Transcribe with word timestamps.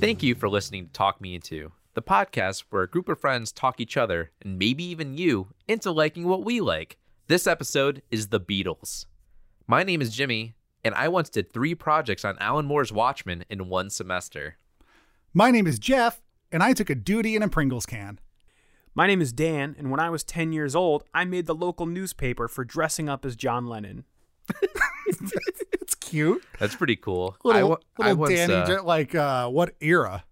Thank 0.00 0.22
you 0.22 0.36
for 0.36 0.48
listening 0.48 0.86
to 0.86 0.92
Talk 0.92 1.20
Me 1.20 1.34
Into, 1.34 1.72
the 1.94 2.02
podcast 2.02 2.62
where 2.70 2.84
a 2.84 2.88
group 2.88 3.08
of 3.08 3.20
friends 3.20 3.50
talk 3.50 3.80
each 3.80 3.96
other, 3.96 4.30
and 4.40 4.56
maybe 4.56 4.84
even 4.84 5.18
you, 5.18 5.48
into 5.66 5.90
liking 5.90 6.28
what 6.28 6.44
we 6.44 6.60
like. 6.60 6.98
This 7.26 7.48
episode 7.48 8.02
is 8.08 8.28
The 8.28 8.38
Beatles. 8.38 9.06
My 9.66 9.82
name 9.82 10.00
is 10.00 10.14
Jimmy, 10.14 10.54
and 10.84 10.94
I 10.94 11.08
once 11.08 11.28
did 11.28 11.52
three 11.52 11.74
projects 11.74 12.24
on 12.24 12.38
Alan 12.38 12.64
Moore's 12.64 12.92
Watchmen 12.92 13.44
in 13.50 13.68
one 13.68 13.90
semester. 13.90 14.56
My 15.34 15.50
name 15.50 15.66
is 15.66 15.80
Jeff, 15.80 16.22
and 16.52 16.62
I 16.62 16.74
took 16.74 16.90
a 16.90 16.94
duty 16.94 17.34
in 17.34 17.42
a 17.42 17.48
Pringles 17.48 17.84
can. 17.84 18.20
My 18.94 19.08
name 19.08 19.20
is 19.20 19.32
Dan, 19.32 19.74
and 19.76 19.90
when 19.90 19.98
I 19.98 20.10
was 20.10 20.22
10 20.22 20.52
years 20.52 20.76
old, 20.76 21.02
I 21.12 21.24
made 21.24 21.46
the 21.46 21.56
local 21.56 21.86
newspaper 21.86 22.46
for 22.46 22.64
dressing 22.64 23.08
up 23.08 23.24
as 23.24 23.34
John 23.34 23.66
Lennon. 23.66 24.04
It's 25.80 25.94
cute. 25.94 26.44
That's 26.58 26.74
pretty 26.76 26.96
cool. 26.96 27.36
Little, 27.44 27.60
I, 27.60 27.64
wa- 27.64 27.76
I 27.98 28.02
little 28.08 28.16
once, 28.18 28.34
Danny, 28.34 28.54
uh, 28.54 28.66
j- 28.66 28.78
like 28.80 29.14
uh, 29.14 29.48
what 29.48 29.74
era? 29.80 30.24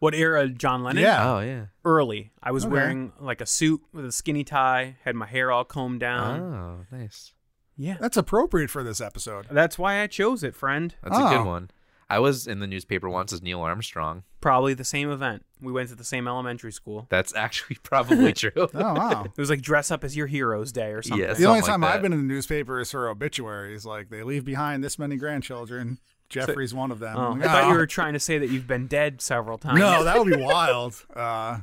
What 0.00 0.14
era 0.14 0.48
John 0.48 0.82
Lennon? 0.82 1.02
Yeah. 1.02 1.32
Oh, 1.32 1.40
yeah. 1.40 1.66
Early. 1.84 2.32
I 2.42 2.50
was 2.52 2.64
Okay. 2.64 2.72
wearing 2.72 3.12
like 3.20 3.40
a 3.40 3.46
suit 3.46 3.80
with 3.92 4.04
a 4.04 4.12
skinny 4.12 4.42
tie, 4.44 4.96
had 5.04 5.14
my 5.14 5.26
hair 5.26 5.50
all 5.52 5.64
combed 5.64 6.00
down. 6.00 6.40
Oh, 6.40 6.96
nice. 6.96 7.32
Yeah. 7.76 7.96
That's 8.00 8.16
appropriate 8.16 8.70
for 8.70 8.82
this 8.82 9.00
episode. 9.00 9.46
That's 9.50 9.78
why 9.78 10.02
I 10.02 10.06
chose 10.08 10.42
it, 10.42 10.56
friend. 10.56 10.94
That's 11.02 11.16
a 11.18 11.22
Oh. 11.26 11.28
good 11.38 11.46
one. 11.46 11.70
I 12.10 12.18
was 12.20 12.46
in 12.46 12.60
the 12.60 12.66
newspaper 12.66 13.08
once 13.08 13.32
as 13.32 13.42
Neil 13.42 13.60
Armstrong. 13.60 14.22
Probably 14.40 14.72
the 14.72 14.84
same 14.84 15.10
event. 15.10 15.44
We 15.60 15.72
went 15.72 15.90
to 15.90 15.94
the 15.94 16.04
same 16.04 16.26
elementary 16.26 16.72
school. 16.72 17.06
That's 17.10 17.34
actually 17.34 17.76
probably 17.82 18.32
true. 18.32 18.50
Oh 18.56 18.94
wow. 18.94 19.24
It 19.36 19.38
was 19.40 19.50
like 19.50 19.60
dress 19.60 19.90
up 19.90 20.04
as 20.04 20.16
your 20.16 20.26
heroes 20.26 20.72
day 20.72 20.92
or 20.92 21.02
something. 21.02 21.26
Yes. 21.26 21.38
the 21.38 21.44
only 21.46 21.62
time 21.62 21.82
like 21.82 21.94
I've 21.96 22.02
been 22.02 22.12
in 22.12 22.18
the 22.20 22.24
newspaper 22.34 22.80
is 22.80 22.90
for 22.90 23.08
obituaries. 23.08 23.84
Like 23.84 24.08
they 24.08 24.22
leave 24.22 24.44
behind 24.44 24.82
this 24.82 24.98
many 24.98 25.16
grandchildren. 25.16 25.98
Jeffrey's 26.28 26.74
one 26.74 26.90
of 26.90 26.98
them. 26.98 27.16
Oh, 27.16 27.32
I'm 27.32 27.42
I 27.42 27.44
like, 27.44 27.44
thought 27.46 27.68
you 27.70 27.74
were 27.76 27.86
trying 27.86 28.12
to 28.12 28.20
say 28.20 28.38
that 28.38 28.50
you've 28.50 28.66
been 28.66 28.86
dead 28.86 29.20
several 29.22 29.56
times. 29.58 29.78
No, 29.78 30.04
that 30.04 30.18
would 30.18 30.28
be 30.28 30.36
wild. 30.42 31.02
Uh, 31.14 31.60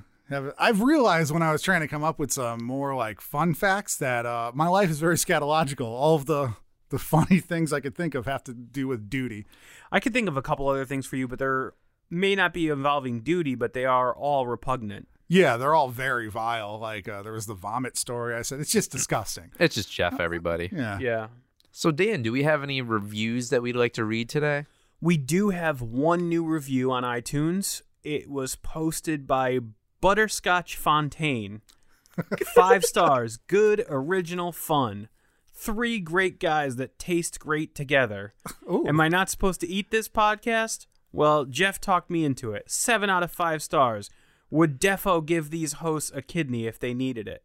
I've 0.58 0.82
realized 0.82 1.32
when 1.32 1.44
I 1.44 1.52
was 1.52 1.62
trying 1.62 1.82
to 1.82 1.88
come 1.88 2.04
up 2.04 2.18
with 2.18 2.32
some 2.32 2.64
more 2.64 2.96
like 2.96 3.22
fun 3.22 3.54
facts 3.54 3.96
that 3.98 4.26
uh, 4.26 4.52
my 4.56 4.68
life 4.68 4.90
is 4.90 5.00
very 5.00 5.18
scatological. 5.18 5.86
All 5.86 6.16
of 6.16 6.26
the 6.26 6.56
the 6.90 7.00
funny 7.00 7.40
things 7.40 7.74
I 7.74 7.80
could 7.80 7.96
think 7.96 8.16
of 8.16 8.26
have 8.26 8.44
to 8.46 8.54
do 8.54 8.88
with 8.88 9.10
duty. 9.10 9.46
I 9.92 10.00
could 10.00 10.14
think 10.14 10.28
of 10.28 10.38
a 10.38 10.42
couple 10.42 10.68
other 10.68 10.86
things 10.86 11.06
for 11.06 11.16
you, 11.16 11.28
but 11.28 11.40
they're 11.40 11.74
may 12.10 12.36
not 12.36 12.54
be 12.54 12.70
involving 12.70 13.22
duty, 13.22 13.56
but 13.56 13.74
they 13.74 13.86
are 13.86 14.16
all 14.16 14.46
repugnant. 14.46 15.08
Yeah, 15.28 15.58
they're 15.58 15.74
all 15.74 15.90
very 15.90 16.30
vile. 16.30 16.78
Like 16.80 17.08
uh, 17.10 17.24
there 17.24 17.34
was 17.34 17.48
the 17.48 17.56
vomit 17.56 17.98
story. 17.98 18.36
I 18.36 18.44
said 18.44 18.60
it's 18.60 18.72
just 18.72 18.92
disgusting. 18.92 19.52
It's 19.60 19.76
just 19.76 19.92
Jeff, 19.92 20.20
everybody. 20.20 20.70
Yeah. 20.72 21.00
Yeah. 21.00 21.28
So, 21.72 21.92
Dan, 21.92 22.22
do 22.22 22.32
we 22.32 22.44
have 22.44 22.64
any 22.64 22.82
reviews 22.82 23.50
that 23.50 23.62
we'd 23.62 23.76
like 23.76 23.94
to 23.94 24.06
read 24.06 24.30
today? 24.30 24.66
We 25.02 25.18
do 25.18 25.50
have 25.50 25.82
one 25.82 26.30
new 26.30 26.46
review 26.46 26.92
on 26.92 27.04
iTunes. 27.04 27.82
It 28.02 28.30
was 28.30 28.56
posted 28.56 29.28
by 29.28 29.60
Butterscotch 30.00 30.78
Fontaine. 30.78 31.62
Five 32.56 32.86
stars. 32.86 33.36
Good, 33.36 33.86
original, 33.90 34.54
fun. 34.54 35.10
Three 35.58 36.00
great 36.00 36.40
guys 36.40 36.76
that 36.76 37.00
taste 37.00 37.40
great 37.40 37.74
together. 37.74 38.34
Ooh. 38.70 38.86
Am 38.88 39.00
I 39.00 39.08
not 39.08 39.30
supposed 39.30 39.62
to 39.62 39.68
eat 39.68 39.90
this 39.90 40.10
podcast? 40.10 40.86
Well, 41.14 41.46
Jeff 41.46 41.80
talked 41.80 42.10
me 42.10 42.26
into 42.26 42.52
it. 42.54 42.70
Seven 42.70 43.10
out 43.10 43.24
of 43.24 43.32
five 43.32 43.64
stars. 43.64 44.10
Would 44.52 44.80
Defo 44.82 45.26
give 45.26 45.50
these 45.50 45.74
hosts 45.74 46.12
a 46.14 46.22
kidney 46.22 46.68
if 46.68 46.78
they 46.78 46.94
needed 46.94 47.28
it? 47.28 47.42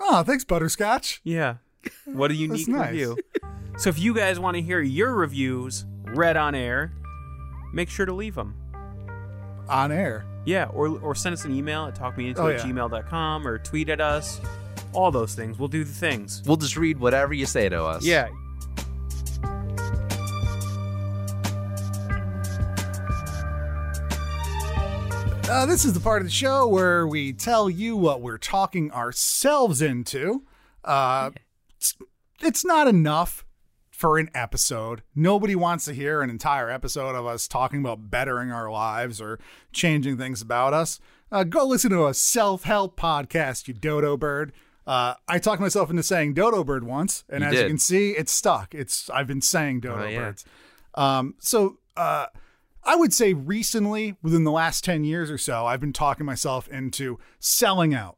Oh, 0.00 0.22
thanks, 0.24 0.44
Butterscotch. 0.44 1.20
Yeah. 1.22 1.56
What 2.06 2.32
a 2.32 2.34
unique 2.46 2.66
nice. 2.68 2.90
review. 2.90 3.16
So 3.78 3.88
if 3.88 3.98
you 4.00 4.14
guys 4.14 4.38
want 4.40 4.56
to 4.56 4.62
hear 4.62 4.80
your 4.80 5.14
reviews 5.14 5.86
read 6.06 6.36
on 6.36 6.54
air, 6.56 6.92
make 7.72 7.88
sure 7.88 8.04
to 8.04 8.12
leave 8.12 8.34
them. 8.34 8.56
On 9.68 9.92
air. 9.92 10.24
Yeah, 10.44 10.66
or, 10.74 10.88
or 10.98 11.14
send 11.14 11.34
us 11.34 11.44
an 11.44 11.54
email 11.54 11.86
at 11.86 11.94
talkmeinto 11.94 12.38
Oh, 12.38 12.48
yeah. 12.48 12.58
gmail.com 12.58 13.46
or 13.46 13.58
tweet 13.58 13.88
at 13.88 14.00
us. 14.00 14.40
All 14.92 15.10
those 15.10 15.34
things. 15.34 15.58
We'll 15.58 15.68
do 15.68 15.84
the 15.84 15.92
things. 15.92 16.42
We'll 16.46 16.56
just 16.56 16.76
read 16.76 16.98
whatever 16.98 17.32
you 17.32 17.46
say 17.46 17.68
to 17.68 17.82
us. 17.84 18.04
Yeah. 18.04 18.28
Uh, 25.48 25.66
this 25.66 25.84
is 25.84 25.92
the 25.92 26.00
part 26.00 26.22
of 26.22 26.26
the 26.26 26.32
show 26.32 26.66
where 26.66 27.06
we 27.06 27.32
tell 27.32 27.68
you 27.68 27.94
what 27.94 28.22
we're 28.22 28.38
talking 28.38 28.90
ourselves 28.90 29.82
into. 29.82 30.44
Uh, 30.82 31.30
it's, 31.76 31.94
it's 32.40 32.64
not 32.64 32.88
enough 32.88 33.44
for 33.90 34.18
an 34.18 34.30
episode. 34.34 35.02
Nobody 35.14 35.54
wants 35.54 35.84
to 35.84 35.92
hear 35.92 36.22
an 36.22 36.30
entire 36.30 36.70
episode 36.70 37.14
of 37.14 37.26
us 37.26 37.46
talking 37.46 37.80
about 37.80 38.10
bettering 38.10 38.50
our 38.50 38.70
lives 38.70 39.20
or 39.20 39.38
changing 39.72 40.16
things 40.16 40.40
about 40.40 40.72
us. 40.72 40.98
Uh, 41.30 41.44
go 41.44 41.64
listen 41.66 41.90
to 41.90 42.06
a 42.06 42.14
self 42.14 42.64
help 42.64 42.98
podcast, 42.98 43.68
you 43.68 43.74
dodo 43.74 44.16
bird. 44.16 44.52
Uh, 44.86 45.14
I 45.28 45.38
talked 45.38 45.60
myself 45.60 45.90
into 45.90 46.02
saying 46.02 46.34
dodo 46.34 46.64
bird 46.64 46.84
once, 46.84 47.24
and 47.28 47.42
You 47.44 47.50
as 47.50 47.54
you 47.60 47.66
can 47.68 47.78
see, 47.78 48.10
it's 48.10 48.32
stuck. 48.32 48.74
It's 48.74 49.08
I've 49.10 49.26
been 49.26 49.40
saying 49.40 49.80
dodo 49.80 50.02
Oh, 50.04 50.08
yeah. 50.08 50.18
birds. 50.18 50.44
Um, 50.94 51.34
so 51.38 51.78
uh, 51.96 52.26
I 52.84 52.96
would 52.96 53.12
say 53.14 53.32
recently, 53.32 54.16
within 54.22 54.44
the 54.44 54.50
last 54.50 54.82
10 54.84 55.04
years 55.04 55.30
or 55.30 55.38
so, 55.38 55.66
I've 55.66 55.80
been 55.80 55.92
talking 55.92 56.26
myself 56.26 56.66
into 56.68 57.18
selling 57.38 57.94
out. 57.94 58.16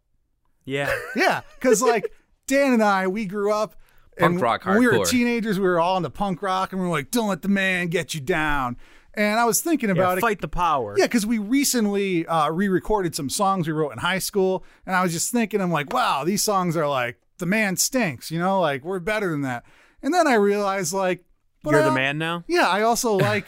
Yeah. 0.65 0.95
Yeah, 1.17 1.43
because 1.61 1.83
like 1.83 2.11
Dan 2.47 2.73
and 2.73 2.83
I, 2.83 3.07
we 3.09 3.27
grew 3.27 3.53
up. 3.53 3.77
Punk 4.19 4.33
and 4.35 4.41
rock 4.41 4.65
When 4.65 4.79
we 4.79 4.87
were 4.87 5.05
teenagers, 5.05 5.59
we 5.61 5.67
were 5.67 5.81
all 5.81 5.97
into 5.97 6.09
punk 6.11 6.41
rock, 6.41 6.73
and 6.73 6.81
we 6.81 6.87
were 6.87 6.93
like, 6.93 7.11
"Don't 7.11 7.29
let 7.29 7.43
the 7.43 7.49
man 7.49 7.89
get 7.89 8.15
you 8.15 8.21
down." 8.21 8.77
And 9.17 9.39
I 9.39 9.45
was 9.45 9.61
thinking 9.61 9.89
yeah 9.91 9.95
about 9.95 10.19
it. 10.19 10.21
fight 10.21 10.41
the 10.41 10.49
power. 10.49 10.97
Yeah, 10.99 11.05
because 11.05 11.27
we 11.27 11.39
recently 11.39 12.27
uh, 12.27 12.51
re-recorded 12.51 13.15
some 13.15 13.31
songs 13.31 13.67
we 13.67 13.73
wrote 13.73 13.93
in 13.93 13.99
high 13.99 14.19
school, 14.19 14.65
and 14.87 14.97
I 14.97 15.03
was 15.03 15.13
just 15.13 15.31
thinking, 15.31 15.61
I'm 15.61 15.71
like, 15.71 15.93
wow, 15.93 16.25
these 16.25 16.43
songs 16.43 16.77
are 16.77 16.89
like 16.89 17.19
the 17.39 17.47
man 17.47 17.77
stinks, 17.77 18.31
you 18.31 18.39
know, 18.39 18.61
like 18.61 18.85
we're 18.85 18.99
better 18.99 19.31
than 19.31 19.43
that. 19.43 19.65
And 20.03 20.13
then 20.13 20.27
I 20.27 20.35
realized, 20.35 20.93
like, 20.93 21.25
You're 21.65 21.83
I 21.83 21.85
the 21.85 21.95
man 21.95 22.19
now? 22.19 22.45
Yeah, 22.47 22.69
I 22.69 22.83
also 22.83 23.15
like, 23.17 23.47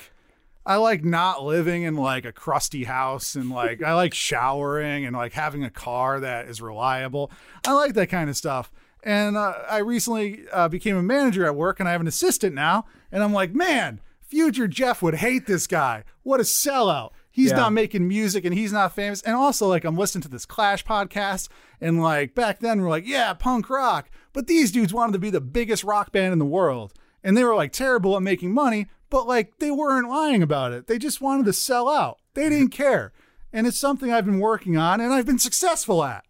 I 0.64 0.76
like 0.76 1.04
not 1.04 1.44
living 1.44 1.82
in 1.82 1.96
like 1.96 2.24
a 2.24 2.32
crusty 2.32 2.84
house, 2.84 3.34
and 3.34 3.50
like 3.50 3.82
I 3.82 3.94
like 3.94 4.14
showering 4.14 5.04
and 5.04 5.14
like 5.16 5.32
having 5.32 5.64
a 5.64 5.70
car 5.70 6.20
that 6.20 6.46
is 6.48 6.60
reliable. 6.60 7.30
I 7.66 7.72
like 7.72 7.94
that 7.94 8.08
kind 8.08 8.30
of 8.30 8.36
stuff. 8.36 8.72
And 9.02 9.36
uh, 9.36 9.52
I 9.70 9.78
recently 9.78 10.44
uh, 10.52 10.68
became 10.68 10.96
a 10.96 11.02
manager 11.02 11.46
at 11.46 11.54
work, 11.54 11.78
and 11.78 11.88
I 11.88 11.92
have 11.92 12.00
an 12.00 12.08
assistant 12.08 12.54
now, 12.54 12.86
and 13.12 13.22
I'm 13.22 13.32
like, 13.32 13.54
man, 13.54 14.00
future 14.28 14.68
Jeff 14.68 15.02
would 15.02 15.16
hate 15.16 15.46
this 15.46 15.66
guy. 15.66 16.04
What 16.22 16.40
a 16.40 16.44
sellout. 16.44 17.10
He's 17.30 17.50
Yeah. 17.50 17.56
not 17.58 17.72
making 17.72 18.08
music 18.08 18.44
and 18.44 18.54
he's 18.54 18.72
not 18.72 18.94
famous. 18.94 19.20
And 19.22 19.36
also, 19.36 19.68
like, 19.68 19.84
I'm 19.84 19.96
listening 19.96 20.22
to 20.22 20.28
this 20.28 20.46
Clash 20.46 20.84
podcast. 20.84 21.48
And, 21.80 22.02
like, 22.02 22.34
back 22.34 22.60
then, 22.60 22.80
we're 22.80 22.88
like, 22.88 23.06
yeah, 23.06 23.34
punk 23.34 23.68
rock. 23.68 24.10
But 24.32 24.46
these 24.46 24.72
dudes 24.72 24.94
wanted 24.94 25.12
to 25.12 25.18
be 25.18 25.28
the 25.30 25.40
biggest 25.40 25.84
rock 25.84 26.12
band 26.12 26.32
in 26.32 26.38
the 26.38 26.46
world. 26.46 26.94
And 27.22 27.36
they 27.36 27.44
were, 27.44 27.54
like, 27.54 27.72
terrible 27.72 28.16
at 28.16 28.22
making 28.22 28.54
money. 28.54 28.86
But, 29.10 29.26
like, 29.26 29.58
they 29.58 29.70
weren't 29.70 30.08
lying 30.08 30.42
about 30.42 30.72
it. 30.72 30.86
They 30.86 30.98
just 30.98 31.20
wanted 31.20 31.44
to 31.46 31.52
sell 31.52 31.88
out. 31.90 32.18
They 32.34 32.48
didn't 32.48 32.70
care. 32.70 33.12
And 33.52 33.66
it's 33.66 33.78
something 33.78 34.10
I've 34.12 34.26
been 34.26 34.40
working 34.40 34.76
on 34.78 35.00
and 35.00 35.12
I've 35.12 35.26
been 35.26 35.38
successful 35.38 36.02
at. 36.04 36.24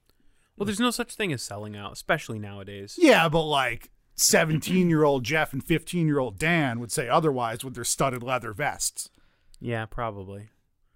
Well, 0.57 0.67
there's 0.67 0.81
no 0.81 0.91
such 0.91 1.15
thing 1.15 1.33
as 1.33 1.43
selling 1.43 1.77
out, 1.77 1.93
especially 1.93 2.39
nowadays. 2.39 2.97
Yeah, 2.99 3.29
but, 3.29 3.43
like, 3.45 3.91
17 4.17 4.89
year 4.89 5.05
old 5.05 5.25
Jeff 5.25 5.53
and 5.53 5.63
15 5.63 6.07
year 6.07 6.19
old 6.19 6.39
Dan 6.39 6.81
would 6.81 6.91
say 6.93 7.09
otherwise 7.09 7.65
with 7.65 7.75
their 7.75 7.85
studded 7.85 8.23
leather 8.23 8.53
vests. 8.53 9.11
Yeah, 9.61 9.87
probably. 9.87 10.49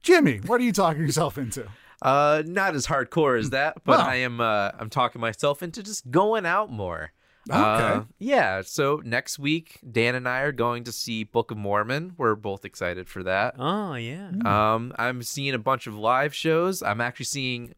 Jimmy, 0.03 0.39
what 0.39 0.61
are 0.61 0.65
you 0.65 0.73
talking 0.73 1.03
yourself 1.03 1.37
into? 1.39 1.67
Uh, 2.03 2.43
not 2.47 2.75
as 2.75 2.87
hardcore 2.87 3.39
as 3.39 3.51
that, 3.51 3.75
but 3.85 3.99
Well. 3.99 4.07
I 4.07 4.17
am. 4.17 4.41
Uh, 4.41 4.71
I'm 4.79 4.89
talking 4.89 5.21
myself 5.21 5.63
into 5.63 5.83
just 5.83 6.11
going 6.11 6.47
out 6.47 6.71
more. 6.71 7.13
Uh, 7.49 8.03
yeah. 8.19 8.63
So 8.63 9.01
next 9.05 9.39
week, 9.39 9.79
Dan 9.91 10.15
and 10.15 10.29
I 10.29 10.41
are 10.41 10.53
going 10.53 10.85
to 10.85 10.93
see 10.93 11.25
Book 11.25 11.51
of 11.51 11.57
Mormon. 11.57 12.13
We're 12.19 12.35
both 12.35 12.65
excited 12.65 13.09
for 13.09 13.23
that. 13.23 13.55
Oh 13.59 13.95
yeah. 13.95 14.31
Um, 14.45 14.93
I'm 14.99 15.23
seeing 15.23 15.55
a 15.55 15.59
bunch 15.59 15.87
of 15.87 15.97
live 15.97 16.35
shows. 16.35 16.83
I'm 16.83 17.01
actually 17.01 17.25
seeing 17.25 17.75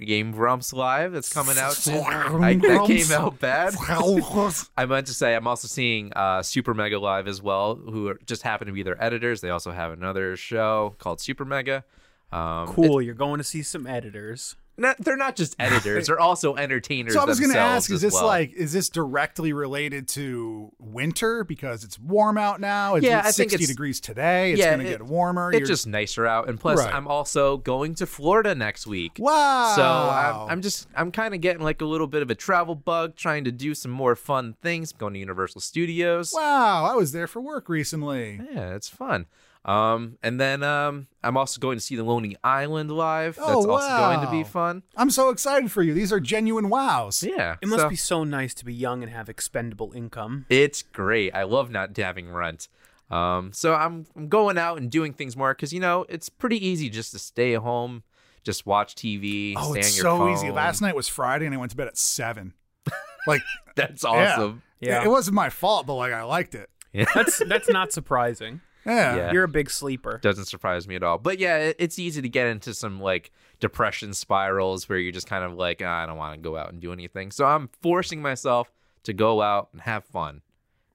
Game 0.00 0.32
Grumps 0.32 0.72
live. 0.72 1.12
That's 1.12 1.32
coming 1.32 1.56
out 1.58 1.74
soon. 1.74 2.02
I, 2.04 2.54
that 2.54 2.86
came 2.86 3.12
out 3.12 3.38
bad. 3.38 3.74
I 4.76 4.86
meant 4.86 5.06
to 5.06 5.14
say 5.14 5.34
I'm 5.36 5.46
also 5.46 5.68
seeing 5.68 6.12
uh, 6.14 6.42
Super 6.42 6.74
Mega 6.74 6.98
live 6.98 7.28
as 7.28 7.40
well, 7.40 7.76
who 7.76 8.08
are, 8.08 8.18
just 8.26 8.42
happen 8.42 8.66
to 8.66 8.72
be 8.72 8.82
their 8.82 9.02
editors. 9.02 9.40
They 9.40 9.50
also 9.50 9.70
have 9.72 9.92
another 9.92 10.36
show 10.36 10.96
called 10.98 11.20
Super 11.20 11.44
Mega. 11.44 11.84
Um, 12.32 12.68
Cool. 12.68 13.02
You're 13.02 13.14
going 13.14 13.38
to 13.38 13.44
see 13.44 13.62
some 13.62 13.86
editors. 13.86 14.56
Not, 14.80 14.96
they're 14.98 15.16
not 15.16 15.36
just 15.36 15.54
editors; 15.60 16.06
they're 16.08 16.18
also 16.18 16.56
entertainers. 16.56 17.14
So 17.14 17.20
I 17.20 17.24
was 17.24 17.38
going 17.38 17.52
to 17.52 17.58
ask, 17.58 17.90
is 17.90 18.00
this 18.00 18.14
well. 18.14 18.26
like 18.26 18.52
is 18.52 18.72
this 18.72 18.88
directly 18.88 19.52
related 19.52 20.08
to 20.08 20.72
winter 20.78 21.44
because 21.44 21.84
it's 21.84 21.98
warm 21.98 22.36
out 22.38 22.60
now? 22.60 22.96
It's, 22.96 23.06
Yeah, 23.06 23.18
it's 23.20 23.28
I 23.28 23.32
think 23.32 23.50
60 23.50 23.54
it's- 23.64 23.68
degrees 23.68 24.00
today. 24.00 24.52
It's 24.52 24.58
yeah, 24.60 24.74
going 24.74 24.84
to 24.86 24.90
get 24.90 25.02
warmer. 25.02 25.50
It's 25.50 25.60
You're- 25.60 25.68
just 25.68 25.86
nicer 25.86 26.26
out, 26.26 26.48
and 26.48 26.58
plus, 26.58 26.78
Right. 26.78 26.92
I'm 26.94 27.06
also 27.06 27.58
going 27.58 27.94
to 27.96 28.06
Florida 28.06 28.54
next 28.54 28.86
week. 28.86 29.12
wow. 29.18 29.72
So 29.76 29.82
I'm, 29.82 30.50
I'm 30.52 30.62
just 30.62 30.88
I'm 30.96 31.12
kind 31.12 31.34
of 31.34 31.40
getting 31.40 31.62
like 31.62 31.80
a 31.80 31.84
little 31.86 32.06
bit 32.06 32.22
of 32.22 32.30
a 32.30 32.34
travel 32.34 32.74
bug, 32.74 33.16
trying 33.16 33.44
to 33.44 33.52
do 33.52 33.74
some 33.74 33.90
more 33.90 34.16
fun 34.16 34.54
things. 34.62 34.92
going 34.92 35.12
to 35.14 35.20
Universal 35.20 35.60
Studios. 35.60 36.32
wow. 36.34 36.84
I 36.84 36.94
was 36.96 37.12
there 37.12 37.26
for 37.26 37.40
work 37.40 37.68
recently. 37.68 38.40
Yeah, 38.52 38.74
it's 38.74 38.88
fun. 38.88 39.26
Um, 39.64 40.16
and 40.22 40.40
then 40.40 40.62
um, 40.62 41.06
I'm 41.22 41.36
also 41.36 41.60
going 41.60 41.76
to 41.76 41.82
see 41.84 41.94
the 41.94 42.02
Lonely 42.04 42.36
Island 42.42 42.90
live. 42.90 43.38
Oh, 43.40 43.46
That's 43.46 43.66
Oh, 43.66 43.70
also 43.72 43.88
going 43.88 44.20
to 44.24 44.30
be 44.30 44.42
fun. 44.42 44.82
I'm 44.96 45.10
so 45.10 45.28
excited 45.28 45.70
for 45.70 45.82
you. 45.82 45.92
These 45.92 46.12
are 46.12 46.20
genuine 46.20 46.70
wows. 46.70 47.22
Yeah, 47.22 47.56
It 47.60 47.68
must 47.68 47.82
so- 47.82 47.88
be 47.90 47.96
so 47.96 48.24
nice 48.24 48.54
to 48.54 48.64
be 48.64 48.72
young 48.72 49.02
and 49.02 49.12
have 49.12 49.28
expendable 49.28 49.92
income. 49.94 50.46
It's 50.48 50.80
great. 50.82 51.34
I 51.34 51.42
love 51.42 51.70
not 51.70 51.94
having 51.96 52.30
rent. 52.32 52.68
Um, 53.10 53.52
so 53.52 53.74
I'm 53.74 54.06
I'm 54.16 54.28
going 54.28 54.56
out 54.56 54.78
and 54.78 54.88
doing 54.90 55.12
things 55.12 55.36
more 55.36 55.52
because 55.52 55.72
you 55.72 55.80
know 55.80 56.06
it's 56.08 56.28
pretty 56.28 56.64
easy 56.64 56.88
just 56.88 57.10
to 57.12 57.18
stay 57.18 57.54
home, 57.54 58.04
just 58.44 58.66
watch 58.66 58.94
TV. 58.94 59.54
Oh, 59.56 59.72
stay 59.72 59.80
it's 59.80 59.90
on 59.90 59.96
your 59.96 60.02
so 60.02 60.18
phone. 60.18 60.32
easy. 60.32 60.50
Last 60.52 60.80
night 60.80 60.94
was 60.94 61.08
Friday 61.08 61.44
and 61.44 61.54
I 61.54 61.58
went 61.58 61.72
to 61.72 61.76
bed 61.76 61.88
at 61.88 61.98
seven. 61.98 62.54
Like, 63.26 63.42
That's 63.76 64.02
awesome. 64.02 64.62
Yeah. 64.80 65.04
It 65.04 65.08
wasn't 65.08 65.34
my 65.34 65.50
fault, 65.50 65.86
but 65.86 65.94
like 65.96 66.12
I 66.14 66.22
liked 66.22 66.54
it. 66.54 66.70
Yeah. 66.92 67.04
That's 67.14 67.42
that's 67.46 67.68
not 67.68 67.92
surprising. 67.92 68.62
Yeah. 68.86 69.16
Yeah. 69.16 69.32
You're 69.32 69.44
a 69.44 69.48
big 69.48 69.70
sleeper. 69.70 70.18
doesn't 70.22 70.46
surprise 70.46 70.88
me 70.88 70.94
at 70.96 71.02
all. 71.02 71.18
But 71.18 71.38
yeah, 71.38 71.58
it, 71.58 71.76
it's 71.78 71.98
easy 71.98 72.22
to 72.22 72.28
get 72.28 72.46
into 72.46 72.72
some 72.74 73.00
like 73.00 73.30
depression 73.60 74.14
spirals 74.14 74.88
where 74.88 74.98
you're 74.98 75.12
just 75.12 75.26
kind 75.26 75.44
of 75.44 75.52
like, 75.54 75.82
"Ah, 75.84 76.02
I 76.02 76.06
don't 76.06 76.16
want 76.16 76.34
to 76.34 76.40
go 76.40 76.56
out 76.56 76.72
and 76.72 76.80
do 76.80 76.92
anything. 76.92 77.30
So 77.30 77.44
I'm 77.44 77.68
forcing 77.82 78.22
myself 78.22 78.72
to 79.04 79.12
go 79.12 79.42
out 79.42 79.68
and 79.72 79.82
have 79.82 80.04
fun. 80.04 80.42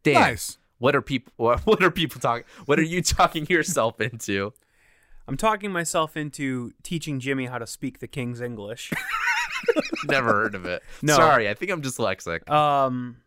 Dan, 0.04 0.14
Nice. 0.16 0.58
what 0.80 0.96
are 0.96 1.02
people? 1.02 1.32
What, 1.38 1.60
what 1.66 1.84
are 1.84 1.92
people 1.92 2.20
talking? 2.22 2.46
What 2.66 2.80
are 2.80 2.84
you 2.84 3.02
talking 3.02 3.46
yourself 3.50 4.00
into? 4.02 4.54
I'm 5.28 5.38
talking 5.38 5.72
myself 5.72 6.16
into 6.16 6.74
teaching 6.84 7.20
Jimmy 7.20 7.46
how 7.48 7.58
to 7.58 7.66
speak 7.66 7.98
the 8.00 8.08
King's 8.08 8.42
English. 8.42 8.92
Never 10.06 10.32
heard 10.32 10.54
of 10.56 10.66
it. 10.66 10.84
No. 11.02 11.16
Sorry, 11.16 11.50
I 11.50 11.56
think 11.56 11.72
I'm 11.72 11.82
dyslexic. 11.82 12.48
Um, 12.50 13.18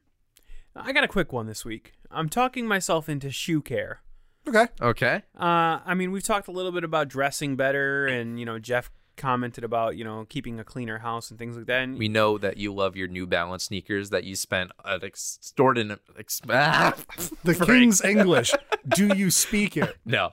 I 0.76 0.92
got 0.92 1.02
a 1.02 1.08
quick 1.08 1.32
one 1.32 1.46
this 1.46 1.64
week. 1.64 1.94
I'm 2.10 2.28
talking 2.28 2.66
myself 2.68 3.08
into 3.08 3.30
shoe 3.32 3.60
care. 3.60 4.00
Okay. 4.48 4.66
Okay. 4.80 5.22
Uh, 5.38 5.80
I 5.84 5.94
mean, 5.94 6.10
we've 6.10 6.22
talked 6.22 6.48
a 6.48 6.52
little 6.52 6.72
bit 6.72 6.84
about 6.84 7.08
dressing 7.08 7.56
better, 7.56 8.06
and 8.06 8.38
you 8.40 8.46
know, 8.46 8.58
Jeff 8.58 8.90
commented 9.16 9.64
about 9.64 9.96
you 9.96 10.04
know 10.04 10.24
keeping 10.28 10.58
a 10.60 10.64
cleaner 10.64 10.98
house 10.98 11.30
and 11.30 11.38
things 11.38 11.56
like 11.56 11.66
that. 11.66 11.82
And 11.82 11.98
We 11.98 12.08
know 12.08 12.38
that 12.38 12.56
you 12.56 12.72
love 12.72 12.96
your 12.96 13.08
New 13.08 13.26
Balance 13.26 13.64
sneakers 13.64 14.10
that 14.10 14.24
you 14.24 14.36
spent 14.36 14.70
an 14.84 15.02
extortionate. 15.02 16.00
Ex- 16.18 16.40
ah, 16.48 16.94
The 17.44 17.54
King's 17.54 18.02
English. 18.02 18.52
Do 18.88 19.14
you 19.14 19.30
speak 19.30 19.76
it? 19.76 19.96
no, 20.06 20.30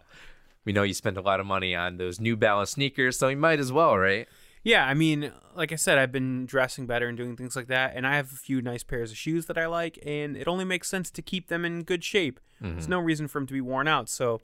we 0.63 0.71
know 0.71 0.83
you 0.83 0.93
spend 0.93 1.17
a 1.17 1.21
lot 1.21 1.39
of 1.39 1.45
money 1.45 1.75
on 1.75 1.97
those 1.97 2.19
New 2.19 2.37
Balance 2.37 2.71
sneakers, 2.71 3.17
so 3.17 3.27
you 3.27 3.37
might 3.37 3.59
as 3.59 3.71
well, 3.71 3.97
right? 3.97 4.27
Yeah, 4.65 4.83
I 4.85 4.95
mean, 4.95 5.31
like 5.55 5.71
I 5.71 5.75
said, 5.75 5.99
I've 5.99 6.11
been 6.11 6.47
dressing 6.47 6.87
better 6.87 7.07
and 7.07 7.15
doing 7.15 7.37
things 7.37 7.55
like 7.55 7.67
that, 7.67 7.93
and 7.95 8.05
I 8.05 8.15
have 8.15 8.33
a 8.33 8.35
few 8.35 8.63
nice 8.63 8.83
pairs 8.83 9.11
of 9.11 9.17
shoes 9.17 9.45
that 9.45 9.59
I 9.59 9.67
like, 9.67 9.99
and 10.03 10.35
it 10.35 10.47
only 10.47 10.65
makes 10.65 10.89
sense 10.89 11.11
to 11.11 11.21
keep 11.21 11.49
them 11.49 11.63
in 11.63 11.83
good 11.83 12.03
shape. 12.03 12.39
There's 12.59 12.87
no 12.87 12.99
reason 12.99 13.27
for 13.27 13.39
them 13.39 13.45
to 13.45 13.53
be 13.53 13.61
worn 13.61 13.87
out. 13.87 14.09
So 14.09 14.41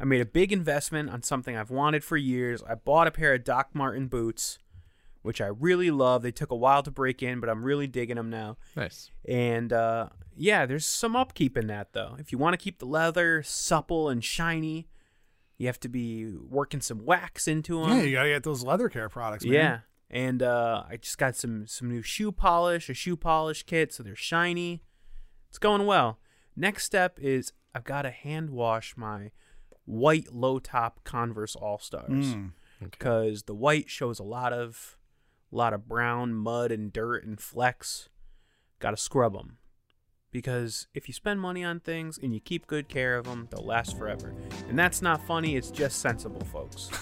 I 0.00 0.04
made 0.04 0.22
a 0.22 0.26
big 0.26 0.50
investment 0.50 1.10
on 1.10 1.22
something 1.22 1.58
I've 1.58 1.70
wanted 1.70 2.02
for 2.02 2.16
years. 2.16 2.62
I 2.62 2.74
bought 2.74 3.06
a 3.06 3.10
pair 3.10 3.34
of 3.34 3.44
Doc 3.44 3.74
Martens 3.74 4.08
boots, 4.08 4.58
which 5.20 5.42
I 5.42 5.48
really 5.48 5.90
love. 5.90 6.22
They 6.22 6.32
took 6.32 6.50
a 6.50 6.56
while 6.56 6.82
to 6.82 6.90
break 6.90 7.22
in, 7.22 7.38
but 7.38 7.50
I'm 7.50 7.62
really 7.62 7.86
digging 7.86 8.16
them 8.16 8.30
now. 8.30 8.56
Nice. 8.76 9.10
And 9.28 9.74
uh, 9.74 10.08
yeah, 10.34 10.64
there's 10.64 10.86
some 10.86 11.14
upkeep 11.14 11.58
in 11.58 11.66
that 11.66 11.92
though. 11.92 12.16
If 12.18 12.32
you 12.32 12.38
want 12.38 12.54
to 12.54 12.64
keep 12.64 12.78
the 12.78 12.86
leather 12.86 13.42
supple 13.42 14.08
and 14.08 14.24
shiny, 14.24 14.88
you 15.60 15.66
have 15.66 15.78
to 15.80 15.90
be 15.90 16.26
working 16.48 16.80
some 16.80 17.04
wax 17.04 17.46
into 17.46 17.82
them. 17.82 17.90
Yeah, 17.98 18.02
you 18.04 18.12
gotta 18.12 18.30
get 18.30 18.44
those 18.44 18.64
leather 18.64 18.88
care 18.88 19.10
products. 19.10 19.44
Man. 19.44 19.52
Yeah. 19.52 19.78
And 20.10 20.42
uh, 20.42 20.84
I 20.88 20.96
just 20.96 21.18
got 21.18 21.36
some 21.36 21.66
some 21.66 21.90
new 21.90 22.00
shoe 22.00 22.32
polish, 22.32 22.88
a 22.88 22.94
shoe 22.94 23.14
polish 23.16 23.62
kit, 23.64 23.92
so 23.92 24.02
they're 24.02 24.16
shiny. 24.16 24.82
It's 25.50 25.58
going 25.58 25.84
well. 25.84 26.18
Next 26.56 26.84
step 26.84 27.18
is 27.20 27.52
I've 27.74 27.84
got 27.84 28.02
to 28.02 28.10
hand 28.10 28.48
wash 28.50 28.96
my 28.96 29.32
white 29.84 30.32
low 30.32 30.58
top 30.60 31.04
Converse 31.04 31.54
All 31.54 31.78
Stars 31.78 32.08
Mm. 32.34 32.52
because 32.82 33.42
the 33.42 33.54
white 33.54 33.90
shows 33.90 34.18
a 34.18 34.24
lot 34.24 34.54
of 34.54 34.96
a 35.52 35.56
lot 35.56 35.74
of 35.74 35.86
brown 35.86 36.32
mud 36.34 36.72
and 36.72 36.90
dirt 36.90 37.22
and 37.24 37.38
flecks. 37.38 38.08
Got 38.78 38.92
to 38.92 38.96
scrub 38.96 39.34
them 39.34 39.58
because 40.30 40.86
if 40.94 41.08
you 41.08 41.14
spend 41.14 41.40
money 41.40 41.64
on 41.64 41.80
things 41.80 42.18
and 42.22 42.32
you 42.34 42.40
keep 42.40 42.66
good 42.66 42.88
care 42.88 43.16
of 43.16 43.24
them, 43.26 43.48
they'll 43.50 43.64
last 43.64 43.96
forever. 43.98 44.34
And 44.68 44.78
that's 44.78 45.02
not 45.02 45.26
funny; 45.26 45.56
it's 45.56 45.70
just 45.70 46.00
sensible, 46.00 46.44
folks. 46.46 46.90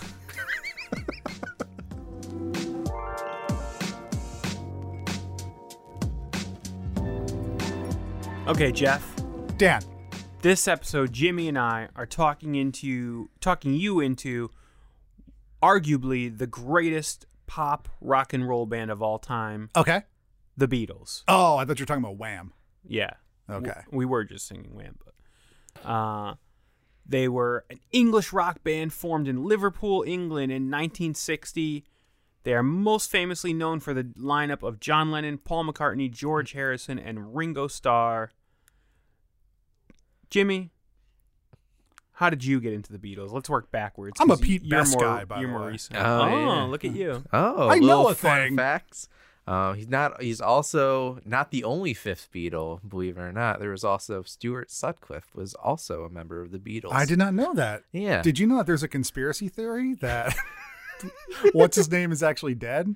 Okay, 8.46 8.72
Jeff. 8.72 9.04
Dan. 9.56 9.82
This 10.40 10.68
episode, 10.68 11.12
Jimmy 11.12 11.48
and 11.48 11.58
I 11.58 11.88
are 11.96 12.06
talking 12.06 12.54
into 12.54 13.28
talking 13.40 13.74
you 13.74 13.98
into 14.00 14.50
arguably 15.62 16.36
the 16.36 16.46
greatest 16.46 17.26
pop 17.46 17.88
rock 18.00 18.32
and 18.32 18.48
roll 18.48 18.64
band 18.64 18.90
of 18.92 19.02
all 19.02 19.18
time, 19.18 19.68
Okay. 19.74 20.02
the 20.56 20.68
Beatles. 20.68 21.24
Oh, 21.26 21.56
I 21.56 21.64
thought 21.64 21.78
you 21.80 21.82
were 21.82 21.86
talking 21.86 22.04
about 22.04 22.16
Wham. 22.18 22.52
Yeah. 22.88 23.10
Okay. 23.48 23.66
W- 23.68 23.82
we 23.92 24.04
were 24.04 24.24
just 24.24 24.46
singing 24.46 24.74
Wham, 24.74 24.98
but 25.04 25.88
uh, 25.88 26.34
they 27.06 27.28
were 27.28 27.64
an 27.70 27.78
English 27.92 28.32
rock 28.32 28.62
band 28.64 28.92
formed 28.92 29.28
in 29.28 29.44
Liverpool, 29.44 30.04
England 30.06 30.50
in 30.52 30.64
1960. 30.64 31.84
They 32.44 32.54
are 32.54 32.62
most 32.62 33.10
famously 33.10 33.52
known 33.52 33.80
for 33.80 33.92
the 33.94 34.04
lineup 34.04 34.62
of 34.62 34.80
John 34.80 35.10
Lennon, 35.10 35.38
Paul 35.38 35.64
McCartney, 35.64 36.10
George 36.10 36.52
Harrison, 36.52 36.98
and 36.98 37.34
Ringo 37.36 37.68
Starr. 37.68 38.30
Jimmy, 40.30 40.70
how 42.12 42.30
did 42.30 42.44
you 42.44 42.60
get 42.60 42.72
into 42.72 42.92
the 42.92 42.98
Beatles? 42.98 43.32
Let's 43.32 43.48
work 43.48 43.70
backwards. 43.70 44.20
I'm 44.20 44.30
a 44.30 44.36
Pete 44.36 44.62
you're 44.64 44.78
Best 44.80 44.92
more, 44.98 45.02
guy, 45.02 45.24
by 45.24 45.40
You're 45.40 45.48
the 45.48 45.52
more 45.52 45.66
way. 45.66 45.72
recent. 45.72 45.98
Oh, 45.98 46.26
yeah. 46.26 46.62
look 46.64 46.84
at 46.84 46.92
you. 46.92 47.22
Oh, 47.32 47.68
I 47.68 47.78
know 47.78 48.08
a 48.08 48.14
fun 48.14 48.48
thing. 48.48 48.56
Facts. 48.56 49.08
Uh, 49.48 49.72
he's 49.72 49.88
not. 49.88 50.20
He's 50.22 50.42
also 50.42 51.20
not 51.24 51.50
the 51.50 51.64
only 51.64 51.94
fifth 51.94 52.28
Beatle. 52.32 52.80
Believe 52.86 53.16
it 53.16 53.22
or 53.22 53.32
not, 53.32 53.60
there 53.60 53.70
was 53.70 53.82
also 53.82 54.22
Stuart 54.22 54.70
Sutcliffe 54.70 55.34
was 55.34 55.54
also 55.54 56.04
a 56.04 56.10
member 56.10 56.42
of 56.42 56.50
the 56.50 56.58
Beatles. 56.58 56.92
I 56.92 57.06
did 57.06 57.16
not 57.18 57.32
know 57.32 57.54
that. 57.54 57.84
Yeah. 57.90 58.20
Did 58.20 58.38
you 58.38 58.46
know 58.46 58.58
that 58.58 58.66
there's 58.66 58.82
a 58.82 58.88
conspiracy 58.88 59.48
theory 59.48 59.94
that 59.94 60.36
what's 61.52 61.76
his 61.76 61.90
name 61.90 62.12
is 62.12 62.22
actually 62.22 62.56
dead? 62.56 62.94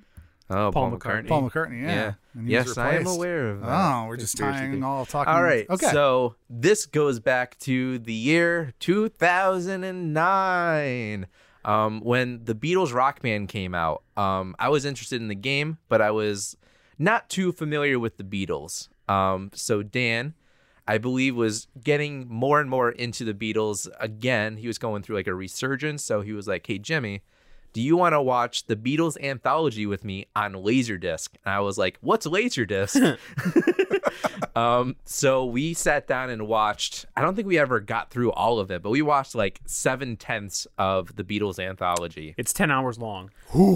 Oh, 0.49 0.69
Paul 0.71 0.71
Paul, 0.71 0.91
McCartney. 0.91 1.23
McCartney. 1.23 1.27
Paul 1.27 1.49
McCartney. 1.49 1.81
Yeah. 1.81 1.95
Yeah. 1.95 2.13
And 2.35 2.47
he 2.47 2.55
was 2.55 2.67
Yes, 2.67 2.77
I 2.77 2.95
am 2.97 3.07
aware 3.07 3.49
of 3.49 3.61
that. 3.61 3.69
Oh, 3.69 4.05
we're 4.07 4.17
just 4.17 4.37
tying 4.37 4.71
theory. 4.73 4.83
all 4.83 5.05
talking. 5.07 5.33
All 5.33 5.41
right. 5.41 5.67
Okay. 5.69 5.89
So 5.91 6.35
this 6.49 6.85
goes 6.85 7.19
back 7.19 7.57
to 7.59 7.97
the 7.97 8.13
year 8.13 8.73
2009. 8.79 11.25
Um, 11.65 12.01
when 12.01 12.43
the 12.43 12.55
Beatles 12.55 12.93
Rock 12.93 13.21
Band 13.21 13.49
came 13.49 13.73
out, 13.73 14.03
um, 14.17 14.55
I 14.59 14.69
was 14.69 14.85
interested 14.85 15.21
in 15.21 15.27
the 15.27 15.35
game, 15.35 15.77
but 15.87 16.01
I 16.01 16.11
was 16.11 16.57
not 16.97 17.29
too 17.29 17.51
familiar 17.51 17.99
with 17.99 18.17
the 18.17 18.23
Beatles. 18.23 18.89
Um, 19.09 19.51
so 19.53 19.83
Dan, 19.83 20.33
I 20.87 20.97
believe, 20.97 21.35
was 21.35 21.67
getting 21.81 22.27
more 22.27 22.59
and 22.59 22.69
more 22.69 22.91
into 22.91 23.25
the 23.25 23.33
Beatles 23.33 23.87
again. 23.99 24.57
He 24.57 24.67
was 24.67 24.77
going 24.77 25.03
through 25.03 25.15
like 25.15 25.27
a 25.27 25.33
resurgence. 25.33 26.03
So 26.03 26.21
he 26.21 26.33
was 26.33 26.47
like, 26.47 26.65
"Hey 26.67 26.79
Jimmy, 26.79 27.21
do 27.73 27.81
you 27.81 27.97
want 27.97 28.13
to 28.13 28.21
watch 28.21 28.67
the 28.67 28.75
Beatles 28.75 29.21
anthology 29.21 29.85
with 29.85 30.03
me 30.05 30.27
on 30.35 30.53
Laserdisc?" 30.53 31.29
And 31.43 31.53
I 31.53 31.59
was 31.59 31.77
like, 31.77 31.97
"What's 32.01 32.25
Laserdisc?" 32.25 33.17
um, 34.55 34.95
so 35.05 35.45
we 35.45 35.73
sat 35.73 36.07
down 36.07 36.29
and 36.29 36.47
watched. 36.47 37.05
I 37.15 37.21
don't 37.21 37.35
think 37.35 37.47
we 37.47 37.59
ever 37.59 37.79
got 37.79 38.09
through 38.09 38.31
all 38.31 38.59
of 38.59 38.71
it, 38.71 38.81
but 38.81 38.89
we 38.89 39.01
watched 39.01 39.35
like 39.35 39.61
seven 39.65 40.15
tenths 40.17 40.67
of 40.77 41.15
the 41.15 41.23
Beatles 41.23 41.59
anthology. 41.59 42.35
It's 42.37 42.53
10 42.53 42.71
hours 42.71 42.97
long. 42.97 43.31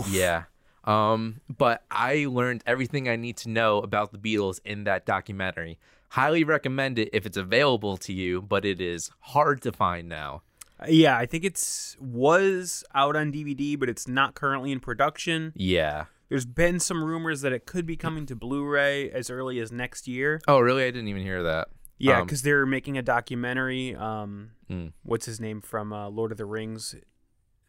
Yeah. 0.10 0.44
Um, 0.84 1.42
but 1.56 1.84
I 1.92 2.28
learned 2.30 2.64
everything 2.66 3.10
I 3.10 3.18
need 3.18 3.38
to 3.38 3.50
know 3.50 3.80
about 3.80 4.12
the 4.12 4.18
Beatles 4.18 4.60
in 4.64 4.86
that 4.86 5.06
documentary. 5.06 5.80
Highly 6.10 6.46
recommend 6.46 6.98
it 6.98 7.10
if 7.12 7.26
it's 7.26 7.36
available 7.36 7.98
to 7.98 8.14
you, 8.14 8.42
but 8.42 8.64
it 8.64 8.80
is 8.80 9.12
hard 9.20 9.62
to 9.64 9.74
find 9.74 10.08
now. 10.08 10.44
Yeah, 10.88 11.18
I 11.18 11.26
think 11.26 11.44
it's 11.44 11.96
was 12.00 12.84
out 12.94 13.16
on 13.16 13.32
DVD, 13.32 13.80
but 13.80 13.90
it's 13.90 14.08
not 14.08 14.36
currently 14.36 14.72
in 14.72 14.80
production. 14.80 15.54
Yeah. 15.56 16.06
There's 16.30 16.46
been 16.46 16.80
some 16.80 17.04
rumors 17.04 17.42
that 17.42 17.54
it 17.54 17.66
could 17.66 17.86
be 17.86 17.96
coming 17.96 18.26
to 18.26 18.36
Blu-ray 18.36 19.10
as 19.12 19.30
early 19.30 19.60
as 19.60 19.72
next 19.72 20.08
year. 20.08 20.42
Oh, 20.48 20.60
really? 20.60 20.84
I 20.84 20.88
didn't 20.92 21.08
even 21.08 21.22
hear 21.24 21.42
that. 21.44 21.70
Yeah, 21.98 22.20
Um, 22.20 22.26
because 22.28 22.42
they're 22.44 22.66
making 22.66 22.98
a 22.98 23.02
documentary. 23.02 23.96
Um, 23.96 24.52
Mm. 24.70 24.92
what's 25.04 25.26
his 25.26 25.40
name 25.40 25.62
from 25.62 25.94
uh, 25.94 26.10
Lord 26.10 26.32
of 26.34 26.38
the 26.38 26.46
Rings? 26.46 26.94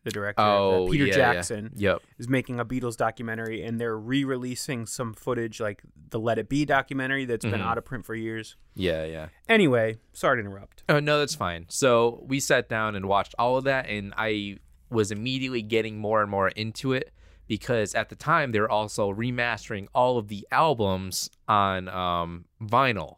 The 0.04 0.10
director, 0.12 0.40
Oh, 0.42 0.88
Peter 0.90 1.06
yeah, 1.06 1.16
yeah. 1.16 1.32
Jackson, 1.34 1.70
Yep. 1.76 2.02
is 2.18 2.28
making 2.28 2.60
a 2.60 2.64
Beatles 2.64 2.96
documentary, 2.96 3.64
and 3.64 3.80
they're 3.80 3.96
re-releasing 3.98 4.86
some 4.86 5.12
footage, 5.12 5.60
like 5.60 5.82
the 6.10 6.20
Let 6.20 6.38
It 6.38 6.48
Be 6.48 6.64
documentary 6.64 7.24
that's 7.24 7.44
been 7.44 7.60
Mhm. 7.60 7.66
out 7.66 7.78
of 7.78 7.84
print 7.84 8.06
for 8.06 8.14
years. 8.14 8.56
Yeah, 8.74 9.04
yeah. 9.04 9.28
Anyway, 9.48 9.98
sorry 10.12 10.36
to 10.40 10.46
interrupt. 10.46 10.84
Oh 10.88 11.00
no, 11.00 11.18
that's 11.18 11.34
fine. 11.34 11.66
So 11.68 12.24
we 12.26 12.38
sat 12.40 12.68
down 12.68 12.94
and 12.94 13.06
watched 13.06 13.34
all 13.38 13.56
of 13.58 13.64
that, 13.64 13.86
and 13.88 14.14
I 14.16 14.58
was 14.88 15.10
immediately 15.10 15.62
getting 15.62 15.98
more 15.98 16.22
and 16.22 16.30
more 16.30 16.48
into 16.48 16.92
it 16.92 17.12
because 17.48 17.94
at 17.94 18.08
the 18.08 18.16
time 18.16 18.52
they 18.52 18.60
were 18.60 18.70
also 18.70 19.12
remastering 19.12 19.88
all 19.94 20.16
of 20.16 20.28
the 20.28 20.46
albums 20.52 21.28
on 21.48 21.88
um, 21.88 22.44
vinyl 22.62 23.16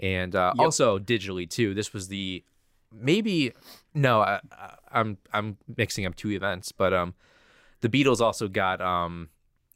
and 0.00 0.34
uh, 0.34 0.52
Yep. 0.56 0.64
also 0.64 0.98
digitally 0.98 1.48
too. 1.48 1.74
This 1.74 1.92
was 1.92 2.08
the 2.08 2.42
maybe 2.92 3.52
no, 3.94 4.20
I, 4.20 4.40
I- 4.52 4.76
I'm 4.92 5.18
I'm 5.32 5.56
mixing 5.76 6.04
up 6.06 6.14
two 6.16 6.30
events, 6.30 6.72
but 6.72 6.92
um, 6.92 7.14
the 7.80 7.88
Beatles 7.88 8.20
also 8.20 8.48
got 8.48 8.80
um 8.80 9.28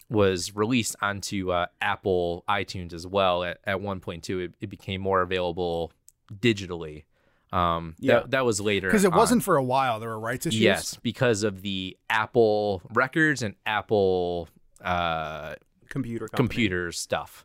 was 0.08 0.54
released 0.54 0.94
onto 1.02 1.50
uh, 1.50 1.66
Apple 1.80 2.44
iTunes 2.48 2.92
as 2.92 3.06
well 3.06 3.42
at, 3.42 3.58
at 3.64 3.80
one 3.80 3.98
point 4.00 4.22
too. 4.22 4.38
It, 4.40 4.54
it 4.60 4.70
became 4.70 5.00
more 5.00 5.20
available 5.22 5.90
digitally. 6.32 7.04
Um, 7.52 7.94
Yeah. 7.98 8.14
that, 8.20 8.30
that 8.32 8.44
was 8.44 8.60
later 8.60 8.86
Because 8.88 9.04
it 9.04 9.12
on. 9.12 9.18
wasn't 9.18 9.42
for 9.42 9.56
a 9.56 9.64
while. 9.64 9.98
There 9.98 10.08
were 10.10 10.18
rights 10.20 10.46
issues. 10.46 10.60
Yes, 10.60 10.94
because 11.02 11.42
of 11.42 11.62
the 11.62 11.96
Apple 12.10 12.82
records 12.92 13.42
and 13.42 13.54
Apple 13.64 14.48
uh, 14.80 15.54
Computer 15.88 16.28
company. 16.28 16.46
computer 16.48 16.92
stuff. 16.92 17.44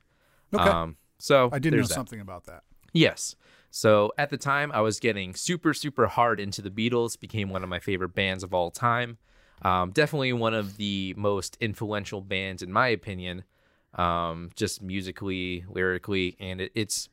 Okay. 0.53 0.63
Um, 0.63 0.97
so 1.17 1.49
I 1.51 1.59
did 1.59 1.73
know 1.73 1.81
that. 1.81 1.87
something 1.89 2.19
about 2.19 2.45
that. 2.45 2.63
Yes. 2.93 3.35
So 3.71 4.11
at 4.17 4.29
the 4.29 4.37
time, 4.37 4.71
I 4.73 4.81
was 4.81 4.99
getting 4.99 5.33
super, 5.33 5.73
super 5.73 6.07
hard 6.07 6.39
into 6.39 6.61
the 6.61 6.69
Beatles. 6.69 7.19
Became 7.19 7.49
one 7.49 7.63
of 7.63 7.69
my 7.69 7.79
favorite 7.79 8.13
bands 8.13 8.43
of 8.43 8.53
all 8.53 8.69
time. 8.69 9.17
Um, 9.61 9.91
definitely 9.91 10.33
one 10.33 10.53
of 10.53 10.77
the 10.77 11.13
most 11.17 11.57
influential 11.61 12.21
bands, 12.21 12.61
in 12.61 12.71
my 12.71 12.89
opinion. 12.89 13.45
Um, 13.95 14.51
just 14.55 14.81
musically, 14.81 15.65
lyrically, 15.67 16.37
and 16.39 16.61
it, 16.61 16.71
it's 16.75 17.09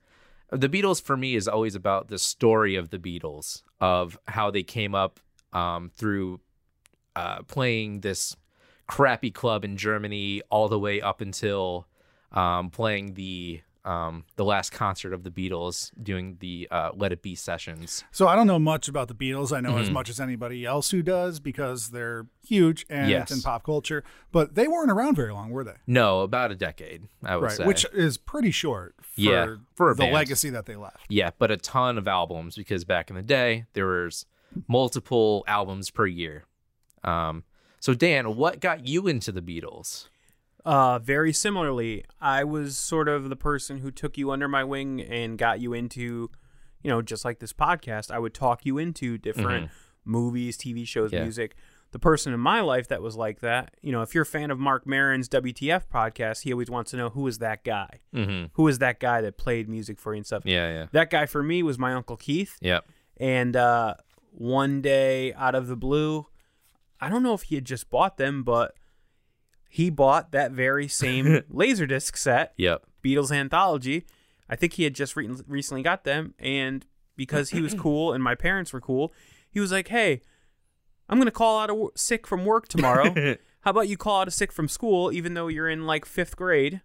the 0.51 0.69
Beatles 0.69 1.03
for 1.03 1.17
me 1.17 1.35
is 1.35 1.49
always 1.49 1.75
about 1.75 2.09
the 2.09 2.19
story 2.19 2.77
of 2.77 2.91
the 2.91 2.99
Beatles, 2.99 3.63
of 3.81 4.19
how 4.29 4.51
they 4.51 4.63
came 4.63 4.95
up 4.95 5.21
um, 5.53 5.91
through 5.95 6.41
uh, 7.17 7.43
playing 7.43 8.01
this 8.01 8.37
crappy 8.87 9.31
club 9.31 9.65
in 9.65 9.77
Germany 9.77 10.41
all 10.51 10.69
the 10.69 10.79
way 10.79 11.01
up 11.01 11.21
until 11.21 11.87
um, 12.33 12.71
playing 12.71 13.15
the 13.15 13.61
um, 13.89 14.25
the 14.37 14.45
last 14.45 14.71
concert 14.71 15.13
of 15.15 15.23
the 15.23 15.31
Beatles, 15.31 15.91
doing 16.03 16.37
the 16.41 16.69
uh, 16.71 16.91
Let 16.95 17.11
It 17.13 17.23
Be 17.23 17.35
sessions. 17.35 18.05
So 18.13 18.29
I 18.29 18.37
don't 18.37 18.47
know 18.47 18.59
much 18.59 18.87
about 18.89 19.09
the 19.09 19.15
Beatles. 19.15 19.57
I 19.57 19.61
know 19.61 19.71
Mm-hmm. 19.71 19.79
as 19.81 19.91
much 19.91 20.09
as 20.11 20.21
anybody 20.21 20.65
else 20.67 20.91
who 20.91 21.03
does 21.03 21.41
because 21.41 21.89
they're 21.91 22.27
huge 22.47 22.85
and 22.91 23.09
Yes. 23.11 23.23
it's 23.31 23.33
in 23.39 23.43
pop 23.43 23.65
culture. 23.65 24.05
But 24.31 24.55
they 24.57 24.69
weren't 24.69 24.91
around 24.91 25.15
very 25.15 25.33
long, 25.33 25.51
were 25.51 25.65
they? 25.65 25.77
No, 25.87 26.21
about 26.21 26.51
a 26.53 26.55
decade, 26.55 27.09
I 27.25 27.37
would 27.37 27.45
Right, 27.45 27.57
say. 27.57 27.65
which 27.65 27.87
is 27.95 28.19
pretty 28.19 28.51
short 28.51 28.95
for, 29.01 29.21
Yeah, 29.21 29.55
for 29.75 29.95
the 29.95 30.03
band. 30.05 30.15
legacy 30.15 30.51
that 30.51 30.67
they 30.67 30.77
left. 30.77 31.07
yeah, 31.09 31.31
but 31.39 31.51
a 31.51 31.57
ton 31.57 31.97
of 31.97 32.07
albums 32.07 32.57
because 32.57 32.85
back 32.85 33.09
in 33.11 33.17
the 33.17 33.23
day 33.23 33.65
there 33.73 33.87
was 33.87 34.27
multiple 34.69 35.45
albums 35.47 35.91
per 35.91 36.07
year. 36.07 36.45
Um, 37.05 37.45
so 37.81 37.95
Dan, 37.95 38.37
what 38.37 38.61
got 38.61 38.87
you 38.87 39.07
into 39.09 39.33
the 39.33 39.41
Beatles? 39.43 40.09
Uh, 40.69 40.99
very 40.99 41.33
similarly, 41.33 42.05
I 42.21 42.45
was 42.45 42.77
sort 42.77 43.09
of 43.09 43.31
the 43.31 43.37
person 43.37 43.79
who 43.79 43.91
took 43.91 44.19
you 44.19 44.31
under 44.31 44.49
my 44.49 44.65
wing 44.65 45.01
and 45.01 45.39
got 45.39 45.61
you 45.61 45.73
into, 45.73 46.31
you 46.83 46.91
know, 46.91 47.01
just 47.01 47.25
like 47.25 47.39
this 47.39 47.55
podcast, 47.55 48.11
I 48.11 48.19
would 48.19 48.35
talk 48.35 48.67
you 48.67 48.77
into 48.77 49.17
different 49.17 49.71
movies, 50.05 50.59
TV 50.59 50.87
shows, 50.87 51.11
Yeah. 51.11 51.23
music. 51.23 51.55
The 51.93 51.99
person 51.99 52.35
in 52.35 52.41
my 52.41 52.61
life 52.61 52.87
that 52.89 53.01
was 53.01 53.17
like 53.17 53.41
that, 53.41 53.77
you 53.81 53.93
know, 53.93 54.03
if 54.03 54.15
you're 54.15 54.25
a 54.25 54.27
fan 54.27 54.51
of 54.51 54.59
Marc 54.59 54.87
Maron's 54.87 55.27
WTF 55.27 55.89
podcast, 55.89 56.43
he 56.43 56.53
always 56.53 56.69
wants 56.69 56.91
to 56.91 56.99
know 56.99 57.09
who 57.09 57.27
is 57.27 57.39
that 57.39 57.65
guy? 57.65 57.89
Mm-hmm. 58.15 58.49
Who 58.53 58.69
is 58.69 58.79
that 58.81 59.01
guy 59.01 59.23
that 59.23 59.39
played 59.39 59.71
music 59.71 59.99
for 59.99 60.13
you 60.13 60.19
and 60.19 60.27
stuff? 60.27 60.43
Yeah, 60.45 60.71
yeah, 60.71 60.87
That 60.93 61.09
guy 61.09 61.25
for 61.25 61.43
me 61.43 61.63
was 61.63 61.79
my 61.79 61.95
Uncle 61.95 62.19
Keith. 62.19 62.59
yep. 62.61 62.85
And 63.17 63.57
uh, 63.57 63.95
one 64.33 64.83
day 64.83 65.33
out 65.33 65.55
of 65.55 65.67
the 65.67 65.77
blue, 65.77 66.27
I 67.01 67.09
don't 67.09 67.23
know 67.23 67.33
if 67.33 67.45
he 67.45 67.55
had 67.55 67.65
just 67.65 67.89
bought 67.89 68.19
them, 68.19 68.43
but 68.43 68.75
he 69.69 69.91
bought 69.91 70.33
that 70.33 70.53
very 70.53 70.89
same 70.89 71.27
Laserdisc 71.53 72.17
set, 72.17 72.55
Yep. 72.57 72.85
Beatles 73.05 73.31
Anthology. 73.31 74.07
I 74.49 74.57
think 74.57 74.73
he 74.75 74.85
had 74.85 74.95
just 74.95 75.15
re- 75.15 75.29
recently 75.47 75.83
got 75.83 76.05
them. 76.05 76.35
And 76.39 76.85
because 77.17 77.51
he 77.51 77.61
was 77.61 77.75
cool 77.79 78.13
and 78.13 78.25
my 78.25 78.35
parents 78.35 78.73
were 78.73 78.81
cool, 78.81 79.13
he 79.51 79.61
was 79.61 79.71
like, 79.71 79.89
hey, 79.89 80.23
I'm 81.09 81.19
going 81.19 81.27
to 81.27 81.31
call 81.33 81.59
out 81.61 81.71
a 81.71 81.75
w- 81.75 81.91
sick 81.97 82.27
from 82.27 82.45
work 82.45 82.69
tomorrow. 82.69 83.13
How 83.63 83.71
about 83.71 83.89
you 83.89 83.97
call 83.97 84.21
out 84.23 84.29
a 84.29 84.31
sick 84.31 84.53
from 84.53 84.69
school, 84.69 85.13
even 85.13 85.35
though 85.35 85.49
you're 85.49 85.69
in 85.69 85.87
like 85.87 86.05
fifth 86.07 86.37
grade? 86.37 86.81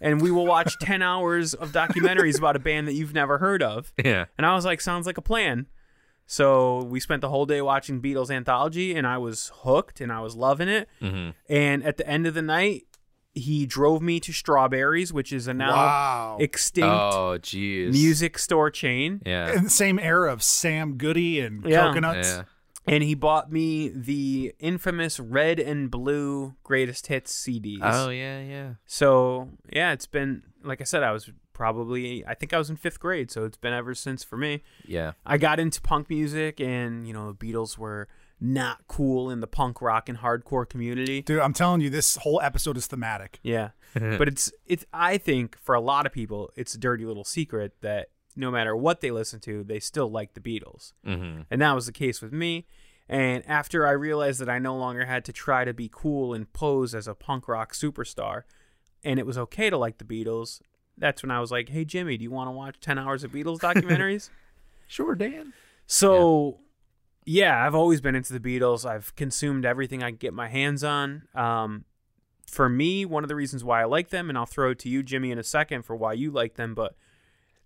And 0.00 0.20
we 0.20 0.30
will 0.30 0.46
watch 0.46 0.76
10 0.80 1.02
hours 1.02 1.54
of 1.54 1.72
documentaries 1.72 2.38
about 2.38 2.56
a 2.56 2.58
band 2.58 2.88
that 2.88 2.94
you've 2.94 3.14
never 3.14 3.38
heard 3.38 3.62
of. 3.62 3.92
Yeah. 4.04 4.26
And 4.36 4.46
I 4.46 4.54
was 4.54 4.64
like, 4.64 4.80
sounds 4.80 5.06
like 5.06 5.18
a 5.18 5.22
plan. 5.22 5.66
So 6.26 6.82
we 6.82 6.98
spent 7.00 7.20
the 7.20 7.28
whole 7.28 7.46
day 7.46 7.62
watching 7.62 8.02
Beatles 8.02 8.30
anthology, 8.30 8.94
and 8.96 9.06
I 9.06 9.18
was 9.18 9.52
hooked 9.62 10.00
and 10.00 10.10
I 10.12 10.20
was 10.20 10.34
loving 10.34 10.68
it. 10.68 10.88
Mm-hmm. 11.00 11.30
And 11.48 11.84
at 11.84 11.96
the 11.98 12.08
end 12.08 12.26
of 12.26 12.34
the 12.34 12.42
night, 12.42 12.84
he 13.32 13.66
drove 13.66 14.02
me 14.02 14.18
to 14.20 14.32
Strawberries, 14.32 15.12
which 15.12 15.32
is 15.32 15.46
a 15.46 15.54
now 15.54 15.74
Wow. 15.76 16.36
extinct 16.40 16.88
Oh, 16.88 17.38
music 17.92 18.38
store 18.38 18.70
chain. 18.70 19.20
Yeah. 19.24 19.52
In 19.52 19.64
the 19.64 19.70
same 19.70 19.98
era 19.98 20.32
of 20.32 20.42
Sam 20.42 20.96
Goody 20.96 21.40
and 21.40 21.64
Yeah. 21.64 21.86
Coconuts. 21.88 22.28
Yeah. 22.28 22.42
And 22.88 23.02
he 23.02 23.14
bought 23.14 23.50
me 23.52 23.88
the 23.88 24.54
infamous 24.60 25.18
red 25.20 25.58
and 25.58 25.90
blue 25.90 26.54
greatest 26.62 27.08
hits 27.08 27.32
CDs. 27.34 27.80
Oh 27.82 28.10
yeah, 28.10 28.40
yeah. 28.40 28.74
So 28.86 29.50
yeah, 29.72 29.92
it's 29.92 30.06
been 30.06 30.42
like 30.62 30.80
I 30.80 30.84
said, 30.84 31.02
I 31.02 31.10
was 31.12 31.30
probably 31.56 32.24
I 32.26 32.34
think 32.34 32.52
I 32.52 32.58
was 32.58 32.68
in 32.70 32.76
fifth 32.76 33.00
grade, 33.00 33.30
so 33.30 33.44
it's 33.44 33.56
been 33.56 33.72
ever 33.72 33.94
since 33.94 34.22
for 34.22 34.36
me. 34.36 34.62
Yeah. 34.86 35.12
I 35.24 35.38
got 35.38 35.58
into 35.58 35.80
punk 35.80 36.10
music, 36.10 36.60
and 36.60 37.06
you 37.08 37.12
know 37.14 37.32
the 37.32 37.36
Beatles 37.46 37.78
were 37.78 38.06
not 38.38 38.86
cool 38.86 39.30
in 39.30 39.40
the 39.40 39.46
punk 39.46 39.80
rock 39.80 40.10
and 40.10 40.18
hardcore 40.18 40.68
community. 40.68 41.22
Dude, 41.22 41.40
I'm 41.40 41.54
telling 41.54 41.80
you, 41.80 41.88
this 41.88 42.16
whole 42.16 42.40
episode 42.42 42.76
is 42.76 42.86
thematic. 42.86 43.40
Yeah, 43.42 43.70
but 43.94 44.28
it's 44.28 44.52
it's 44.66 44.84
I 44.92 45.16
think 45.18 45.56
for 45.60 45.74
a 45.74 45.80
lot 45.80 46.04
of 46.06 46.12
people, 46.12 46.50
it's 46.54 46.74
a 46.74 46.78
dirty 46.78 47.06
little 47.06 47.24
secret 47.24 47.72
that 47.80 48.10
no 48.36 48.50
matter 48.50 48.76
what 48.76 49.00
they 49.00 49.10
listen 49.10 49.40
to, 49.40 49.64
they 49.64 49.80
still 49.80 50.10
like 50.10 50.34
the 50.34 50.40
Beatles, 50.40 50.92
Mm-hmm. 51.06 51.42
and 51.50 51.62
that 51.62 51.74
was 51.74 51.86
the 51.86 51.92
case 51.92 52.20
with 52.20 52.32
me. 52.34 52.66
And 53.08 53.42
after 53.48 53.86
I 53.86 53.92
realized 53.92 54.40
that 54.40 54.50
I 54.50 54.58
no 54.58 54.76
longer 54.76 55.06
had 55.06 55.24
to 55.26 55.32
try 55.32 55.64
to 55.64 55.72
be 55.72 55.88
cool 55.90 56.34
and 56.34 56.52
pose 56.52 56.92
as 56.94 57.06
a 57.08 57.14
punk 57.14 57.46
rock 57.48 57.72
superstar, 57.72 58.42
and 59.04 59.18
it 59.20 59.24
was 59.24 59.38
okay 59.38 59.70
to 59.70 59.78
like 59.78 59.98
the 59.98 60.04
Beatles, 60.04 60.60
that's 60.98 61.22
when 61.22 61.30
I 61.30 61.40
was 61.40 61.50
like, 61.50 61.68
"Hey 61.68 61.84
Jimmy, 61.84 62.16
do 62.16 62.22
you 62.24 62.30
want 62.30 62.48
to 62.48 62.52
watch 62.52 62.80
ten 62.80 62.98
hours 62.98 63.24
of 63.24 63.32
Beatles 63.32 63.58
documentaries?" 63.58 64.30
Sure, 64.88 65.16
Dan. 65.16 65.52
So, 65.88 66.58
yeah. 67.24 67.66
I've 67.66 67.74
always 67.74 68.00
been 68.00 68.14
into 68.14 68.32
the 68.32 68.38
Beatles. 68.38 68.88
I've 68.88 69.16
consumed 69.16 69.64
everything 69.64 70.00
I 70.00 70.12
get 70.12 70.32
my 70.32 70.48
hands 70.48 70.84
on. 70.84 71.22
Um, 71.34 71.86
for 72.46 72.68
me, 72.68 73.04
one 73.04 73.24
of 73.24 73.28
the 73.28 73.34
reasons 73.34 73.64
why 73.64 73.80
I 73.82 73.84
like 73.84 74.10
them, 74.10 74.28
and 74.28 74.38
I'll 74.38 74.46
throw 74.46 74.70
it 74.70 74.78
to 74.80 74.88
you, 74.88 75.02
Jimmy, 75.02 75.32
in 75.32 75.38
a 75.40 75.42
second 75.42 75.82
for 75.82 75.96
why 75.96 76.12
you 76.12 76.30
like 76.30 76.54
them, 76.54 76.72
but 76.72 76.94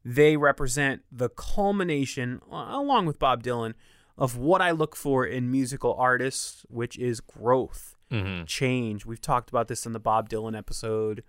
they 0.02 0.38
represent 0.38 1.02
the 1.12 1.28
culmination, 1.28 2.40
along 2.50 3.04
with 3.04 3.18
Bob 3.18 3.42
Dylan, 3.42 3.74
of 4.16 4.38
what 4.38 4.62
I 4.62 4.70
look 4.70 4.96
for 4.96 5.26
in 5.26 5.50
musical 5.50 5.92
artists, 5.94 6.64
which 6.70 6.98
is 6.98 7.20
growth, 7.20 7.96
Mm-hmm. 8.10 8.44
change. 8.46 9.04
We've 9.06 9.20
talked 9.20 9.50
about 9.50 9.68
this 9.68 9.84
in 9.86 9.92
the 9.92 10.00
Bob 10.00 10.30
Dylan 10.30 10.56
episode. 10.58 11.22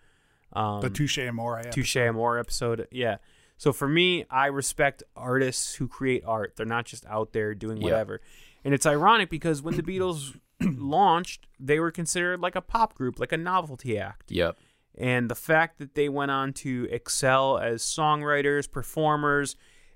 Um, 0.53 0.81
The 0.81 0.89
Touche 0.89 1.17
Amore. 1.19 1.61
Touche 1.71 1.95
Amore 1.97 2.37
episode. 2.39 2.87
Yeah. 2.91 3.17
So 3.57 3.71
for 3.71 3.87
me, 3.87 4.25
I 4.29 4.47
respect 4.47 5.03
artists 5.15 5.75
who 5.75 5.87
create 5.87 6.23
art. 6.25 6.53
They're 6.57 6.65
not 6.65 6.85
just 6.85 7.05
out 7.05 7.31
there 7.33 7.53
doing 7.53 7.77
Yeah. 7.77 7.83
whatever. 7.85 8.21
And 8.63 8.73
it's 8.73 8.85
ironic 8.85 9.29
because 9.29 9.61
when 9.61 9.75
the 9.75 9.83
Beatles 9.83 10.37
launched, 10.61 11.47
they 11.59 11.79
were 11.79 11.91
considered 11.91 12.39
like 12.41 12.55
a 12.55 12.61
pop 12.61 12.93
group, 12.95 13.19
like 13.19 13.31
a 13.31 13.37
novelty 13.37 13.97
act. 13.97 14.31
Yep. 14.31 14.57
And 14.97 15.29
the 15.29 15.35
fact 15.35 15.77
that 15.79 15.95
they 15.95 16.09
went 16.09 16.31
on 16.31 16.53
to 16.53 16.87
excel 16.91 17.57
as 17.57 17.81
songwriters, 17.81 18.69
performers, 18.69 19.55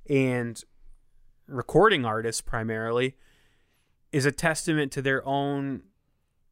and 0.10 0.62
recording 1.48 2.06
artists 2.06 2.42
primarily 2.42 3.16
is 4.12 4.26
a 4.26 4.32
testament 4.32 4.92
to 4.94 5.02
their 5.02 5.28
own 5.28 5.82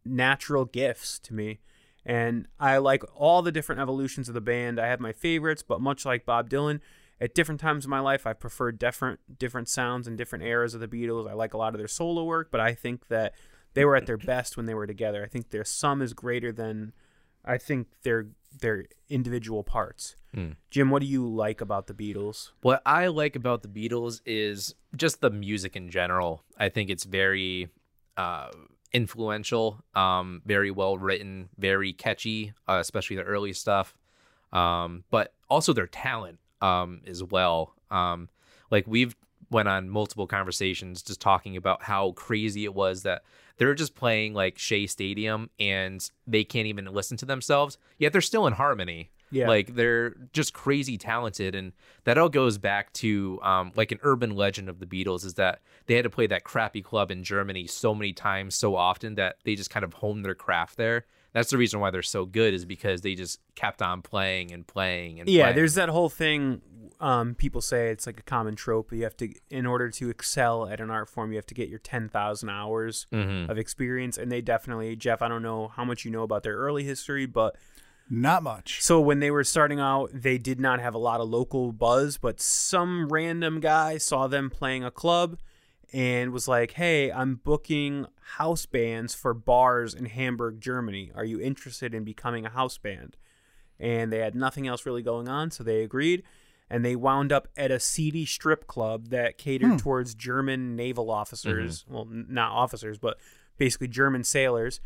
natural 0.06 0.66
gifts 0.66 1.20
to 1.20 1.34
me. 1.34 1.60
And 2.06 2.48
I 2.60 2.78
like 2.78 3.04
all 3.16 3.42
the 3.42 3.52
different 3.52 3.82
evolutions 3.82 4.28
of 4.28 4.34
the 4.34 4.42
band. 4.42 4.80
I 4.80 4.88
have 4.88 5.00
my 5.00 5.14
favorites, 5.14 5.64
but 5.64 5.80
much 5.80 6.06
like 6.06 6.26
Bob 6.26 6.50
Dylan, 6.50 6.80
at 7.22 7.34
different 7.34 7.62
times 7.62 7.86
in 7.86 7.90
my 7.90 8.00
life, 8.00 8.28
I've 8.28 8.40
preferred 8.40 8.78
different 8.78 9.20
different 9.40 9.70
sounds 9.70 10.08
and 10.08 10.18
different 10.18 10.44
eras 10.44 10.74
of 10.74 10.82
the 10.82 10.88
Beatles. 10.88 11.30
I 11.30 11.34
like 11.34 11.54
a 11.54 11.58
lot 11.58 11.74
of 11.74 11.78
their 11.78 11.88
solo 11.88 12.24
work, 12.24 12.50
but 12.52 12.60
I 12.60 12.74
think 12.74 13.08
that 13.08 13.34
they 13.74 13.86
were 13.86 13.96
at 13.96 14.06
their 14.06 14.18
best 14.18 14.58
when 14.58 14.66
they 14.66 14.74
were 14.74 14.88
together. 14.88 15.24
I 15.24 15.28
think 15.28 15.50
their 15.50 15.64
sum 15.64 16.02
is 16.02 16.14
greater 16.14 16.52
than 16.52 16.94
I 17.46 17.58
think 17.58 17.88
their 18.04 18.28
their 18.60 18.86
individual 19.10 19.64
parts. 19.64 20.16
Jim, 20.70 20.90
what 20.90 21.02
do 21.02 21.08
you 21.08 21.28
like 21.28 21.62
about 21.62 21.88
the 21.88 21.94
Beatles? 21.94 22.52
What 22.62 22.82
I 22.86 23.08
like 23.08 23.36
about 23.36 23.62
the 23.62 23.68
Beatles 23.68 24.22
is 24.26 24.76
just 24.96 25.22
the 25.22 25.30
music 25.30 25.76
in 25.76 25.90
general. 25.90 26.44
I 26.58 26.70
think 26.70 26.90
it's 26.90 27.04
very 27.04 27.70
uh, 28.18 28.50
influential, 28.94 29.84
um, 29.96 30.42
very 30.46 30.72
well 30.72 30.98
written, 30.98 31.50
very 31.58 31.94
catchy, 31.94 32.54
uh, 32.68 32.78
especially 32.80 33.16
the 33.16 33.24
early 33.24 33.54
stuff. 33.54 33.98
Um, 34.52 35.04
but 35.10 35.34
also 35.50 35.74
their 35.74 35.88
talent 35.88 36.40
um, 36.62 37.02
as 37.08 37.24
well. 37.24 37.74
Um, 37.90 38.30
like 38.70 38.86
we've 38.88 39.16
went 39.50 39.68
on 39.68 39.90
multiple 39.90 40.28
conversations 40.28 41.02
just 41.02 41.22
talking 41.22 41.58
about 41.58 41.84
how 41.84 42.12
crazy 42.12 42.66
it 42.66 42.74
was 42.74 43.04
that 43.04 43.24
they're 43.58 43.76
just 43.76 43.96
playing 43.96 44.34
like 44.34 44.58
Shea 44.58 44.88
Stadium 44.88 45.50
and 45.60 46.10
they 46.26 46.44
can't 46.44 46.68
even 46.68 46.86
listen 46.86 47.18
to 47.18 47.26
themselves, 47.26 47.78
yet 47.98 48.12
they're 48.12 48.22
still 48.22 48.48
in 48.48 48.54
harmony. 48.54 49.12
Yeah. 49.34 49.48
Like 49.48 49.76
they're 49.76 50.16
just 50.32 50.54
crazy 50.54 50.98
talented, 50.98 51.56
and 51.56 51.74
that 52.06 52.18
all 52.18 52.30
goes 52.30 52.58
back 52.58 52.94
to 52.94 53.40
um, 53.42 53.72
like 53.76 53.92
an 53.92 54.00
urban 54.04 54.36
legend 54.36 54.70
of 54.70 54.80
the 54.80 54.86
Beatles 54.86 55.26
is 55.26 55.34
that 55.36 55.62
they 55.88 55.96
had 55.96 56.04
to 56.04 56.10
play 56.10 56.28
that 56.28 56.44
crappy 56.44 56.82
club 56.82 57.12
in 57.12 57.24
Germany 57.24 57.68
so 57.68 57.94
many 57.96 58.14
times, 58.14 58.56
so 58.56 58.76
often 58.76 59.16
that 59.16 59.38
they 59.44 59.56
just 59.56 59.70
kind 59.70 59.84
of 59.84 59.94
honed 59.96 60.24
their 60.24 60.36
craft 60.36 60.78
there. 60.78 61.06
That's 61.34 61.50
the 61.50 61.58
reason 61.58 61.80
why 61.80 61.90
they're 61.90 62.04
so 62.04 62.26
good 62.26 62.54
is 62.54 62.64
because 62.64 63.02
they 63.02 63.16
just 63.16 63.40
kept 63.56 63.82
on 63.82 64.04
playing 64.04 64.52
and 64.52 64.68
playing 64.68 65.20
and 65.20 65.28
Yeah, 65.28 65.46
playing. 65.46 65.56
there's 65.56 65.74
that 65.74 65.90
whole 65.90 66.10
thing. 66.10 66.62
Um, 67.00 67.34
people 67.34 67.60
say 67.60 67.90
it's 67.90 68.06
like 68.06 68.20
a 68.20 68.24
common 68.24 68.56
trope. 68.56 68.94
You 68.94 69.04
have 69.04 69.18
to, 69.18 69.34
in 69.50 69.66
order 69.66 69.90
to 69.90 70.10
excel 70.12 70.68
at 70.70 70.80
an 70.80 70.92
art 70.92 71.10
form, 71.10 71.32
you 71.32 71.38
have 71.38 71.48
to 71.48 71.56
get 71.56 71.70
your 71.70 71.80
ten 71.80 72.08
thousand 72.08 72.50
hours 72.50 73.08
Mhm. 73.12 73.50
of 73.50 73.58
experience. 73.58 74.16
And 74.20 74.32
they 74.32 74.42
definitely, 74.42 74.96
Jeff. 74.96 75.24
I 75.24 75.28
don't 75.28 75.42
know 75.42 75.70
how 75.70 75.84
much 75.84 76.06
you 76.06 76.12
know 76.12 76.22
about 76.22 76.44
their 76.44 76.56
early 76.56 76.84
history, 76.84 77.26
but 77.26 77.56
Not 78.10 78.44
much. 78.44 78.82
so 78.82 79.00
when 79.00 79.20
they 79.20 79.32
were 79.32 79.44
starting 79.44 79.80
out, 79.80 80.10
they 80.14 80.38
did 80.38 80.60
not 80.60 80.80
have 80.80 80.94
a 80.94 81.00
lot 81.00 81.22
of 81.22 81.30
local 81.30 81.72
buzz. 81.72 82.18
But 82.18 82.40
some 82.40 83.10
random 83.10 83.60
guy 83.60 83.98
saw 83.98 84.28
them 84.28 84.50
playing 84.50 84.84
a 84.84 84.92
club 84.92 85.38
and 85.92 86.32
was 86.32 86.48
like, 86.48 86.72
"Hey, 86.72 87.12
I'm 87.12 87.36
booking 87.36 88.08
house 88.38 88.66
bands 88.66 89.16
for 89.16 89.34
bars 89.34 89.94
in 89.94 90.06
Hamburg, 90.06 90.60
Germany. 90.60 91.12
Are 91.16 91.26
you 91.26 91.40
interested 91.40 91.94
in 91.94 92.04
becoming 92.04 92.46
a 92.46 92.50
house 92.50 92.78
band?" 92.78 93.18
And 93.80 94.12
they 94.12 94.20
had 94.20 94.36
nothing 94.36 94.68
else 94.68 94.86
really 94.86 95.02
going 95.02 95.28
on, 95.28 95.52
so 95.52 95.64
they 95.64 95.82
agreed. 95.82 96.24
And 96.70 96.84
they 96.84 96.96
wound 96.96 97.32
up 97.32 97.48
at 97.56 97.72
a 97.72 97.80
seedy 97.80 98.26
strip 98.26 98.68
club 98.68 99.10
that 99.10 99.38
catered 99.38 99.72
hmm. 99.72 99.78
towards 99.78 100.16
German 100.16 100.76
naval 100.76 101.12
officers. 101.12 101.84
Mm-hmm. 101.84 101.94
Well, 101.94 102.08
n- 102.10 102.26
not 102.30 102.52
officers, 102.52 102.98
but 102.98 103.18
basically 103.58 103.88
German 103.88 104.24
sailors. 104.24 104.80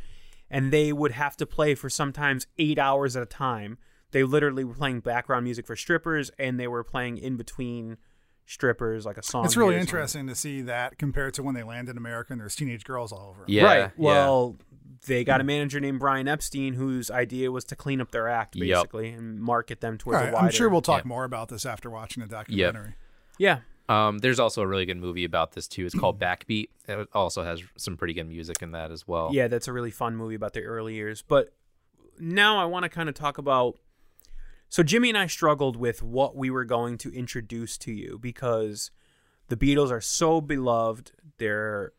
And 0.49 0.71
they 0.71 0.93
would 0.93 1.11
have 1.11 1.35
to 1.37 1.45
play 1.45 1.75
for 1.75 1.89
sometimes 1.89 2.47
eight 2.57 2.79
hours 2.79 3.15
at 3.15 3.23
a 3.23 3.27
time. 3.27 3.77
They 4.11 4.23
literally 4.23 4.63
were 4.63 4.73
playing 4.73 5.01
background 5.01 5.43
music 5.43 5.67
for 5.67 5.75
strippers, 5.75 6.31
and 6.39 6.59
they 6.59 6.67
were 6.67 6.83
playing 6.83 7.17
in 7.17 7.35
between 7.35 7.97
strippers, 8.45 9.05
like 9.05 9.17
a 9.17 9.23
song. 9.23 9.43
It's 9.43 9.57
really 9.57 9.73
here 9.73 9.79
or 9.79 9.81
something. 9.81 9.97
interesting 9.97 10.27
to 10.27 10.35
see 10.35 10.61
that 10.61 10.97
compared 10.97 11.33
to 11.33 11.43
when 11.43 11.53
they 11.53 11.63
land 11.63 11.89
in 11.89 11.97
America 11.97 12.31
and 12.31 12.39
there's 12.39 12.55
teenage 12.55 12.85
girls 12.85 13.11
all 13.11 13.31
over. 13.31 13.41
'em. 13.41 13.45
yeah, 13.49 13.63
right. 13.63 13.77
yeah. 13.79 13.89
Well, 13.97 14.55
they 15.05 15.25
got 15.25 15.41
a 15.41 15.43
manager 15.43 15.79
named 15.81 15.99
Brian 15.99 16.27
Epstein 16.29 16.73
whose 16.73 17.11
idea 17.11 17.51
was 17.51 17.65
to 17.65 17.75
clean 17.75 17.99
up 17.99 18.11
their 18.11 18.29
act, 18.29 18.55
Yep. 18.55 18.65
basically, 18.65 19.09
and 19.09 19.39
market 19.41 19.81
them 19.81 19.97
towards 19.97 20.15
right, 20.15 20.29
a 20.29 20.31
wider. 20.31 20.45
I'm 20.45 20.51
sure 20.51 20.69
we'll 20.69 20.81
talk 20.81 21.03
yeah. 21.03 21.09
more 21.09 21.25
about 21.25 21.49
this 21.49 21.65
after 21.65 21.89
watching 21.89 22.21
the 22.21 22.29
documentary. 22.29 22.95
Yeah. 23.37 23.59
Um, 23.89 24.17
there's 24.17 24.39
also 24.39 24.61
a 24.61 24.67
really 24.67 24.85
good 24.85 24.97
movie 24.97 25.23
about 25.23 25.53
this 25.53 25.67
too. 25.67 25.85
It's 25.85 25.97
called 25.97 26.19
Backbeat. 26.21 26.69
It 26.87 27.07
also 27.13 27.43
has 27.43 27.61
some 27.77 27.95
pretty 27.95 28.13
good 28.13 28.27
music 28.27 28.61
in 28.61 28.71
that 28.71 28.91
as 28.91 29.07
well. 29.07 29.29
Yeah, 29.31 29.47
that's 29.47 29.67
a 29.67 29.73
really 29.73 29.91
fun 29.91 30.15
movie 30.15 30.35
about 30.35 30.53
their 30.53 30.65
early 30.65 30.95
years. 30.95 31.21
But 31.21 31.53
now 32.19 32.57
I 32.57 32.65
want 32.65 32.83
to 32.83 32.89
kind 32.89 33.09
of 33.09 33.15
talk 33.15 33.37
about. 33.37 33.79
So 34.69 34.83
Jimmy 34.83 35.09
and 35.09 35.17
I 35.17 35.27
struggled 35.27 35.77
with 35.77 36.03
what 36.03 36.35
we 36.35 36.49
were 36.49 36.65
going 36.65 36.97
to 36.99 37.13
introduce 37.13 37.77
to 37.79 37.93
you 37.93 38.19
because 38.21 38.91
the 39.47 39.55
Beatles 39.55 39.91
are 39.91 40.01
so 40.01 40.41
beloved. 40.41 41.13
They're 41.37 41.93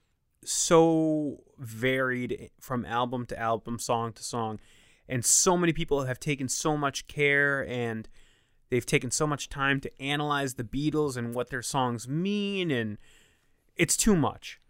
so 0.44 1.44
varied 1.59 2.51
from 2.61 2.85
album 2.85 3.24
to 3.27 3.38
album, 3.38 3.79
song 3.79 4.12
to 4.12 4.22
song, 4.22 4.61
and 5.09 5.24
so 5.24 5.57
many 5.57 5.72
people 5.72 6.05
have 6.05 6.20
taken 6.20 6.48
so 6.48 6.77
much 6.77 7.07
care 7.07 7.66
and 7.66 8.07
they've 8.70 8.87
taken 8.87 9.11
so 9.11 9.26
much 9.26 9.48
time 9.48 9.81
to 9.81 10.02
analyze 10.02 10.54
the 10.54 10.64
Beatles 10.64 11.16
and 11.16 11.35
what 11.35 11.50
their 11.50 11.62
songs 11.62 12.09
mean, 12.09 12.70
and 12.70 12.98
it's 13.76 13.96
too 13.96 14.14
much. 14.16 14.61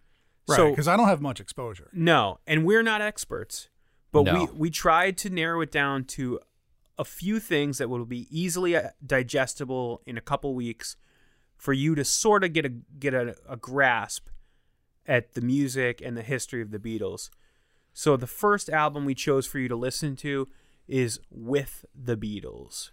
Right, 0.49 0.57
So- 0.57 0.71
because 0.71 0.89
I 0.89 0.97
don't 0.97 1.09
have 1.09 1.21
much 1.21 1.41
exposure. 1.41 1.91
no, 1.93 2.39
and 2.47 2.65
we're 2.65 2.83
not 2.83 3.01
experts, 3.03 3.69
but 4.13 4.23
we 4.23 4.33
No. 4.33 4.53
we 4.55 4.71
tried 4.71 5.17
to 5.19 5.31
narrow 5.31 5.61
it 5.61 5.71
down 5.71 6.05
to 6.17 6.41
a 6.99 7.05
few 7.05 7.39
things 7.39 7.79
that 7.79 7.89
will 7.89 8.05
be 8.07 8.27
easily 8.31 8.75
uh, 8.75 8.91
digestible 9.07 10.03
in 10.07 10.17
a 10.19 10.21
couple 10.21 10.55
weeks 10.55 10.97
for 11.57 11.73
you 11.73 11.95
to 11.95 12.05
sort 12.05 12.43
of 12.45 12.53
get 12.53 12.65
a 12.65 12.71
get 12.71 13.15
a, 13.15 13.37
a 13.49 13.57
grasp 13.57 14.29
at 15.07 15.35
the 15.35 15.41
music 15.41 16.01
and 16.05 16.17
the 16.17 16.23
history 16.23 16.61
of 16.63 16.71
the 16.71 16.79
Beatles. 16.79 17.31
So 17.93 18.17
the 18.17 18.27
first 18.27 18.69
album 18.69 19.05
we 19.05 19.15
chose 19.15 19.47
for 19.47 19.59
you 19.59 19.69
to 19.69 19.77
listen 19.77 20.17
to 20.17 20.49
is 20.87 21.19
With 21.31 21.85
the 21.95 22.17
Beatles. 22.17 22.91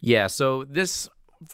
Yeah, 0.00 0.26
so 0.28 0.64
this 0.64 1.08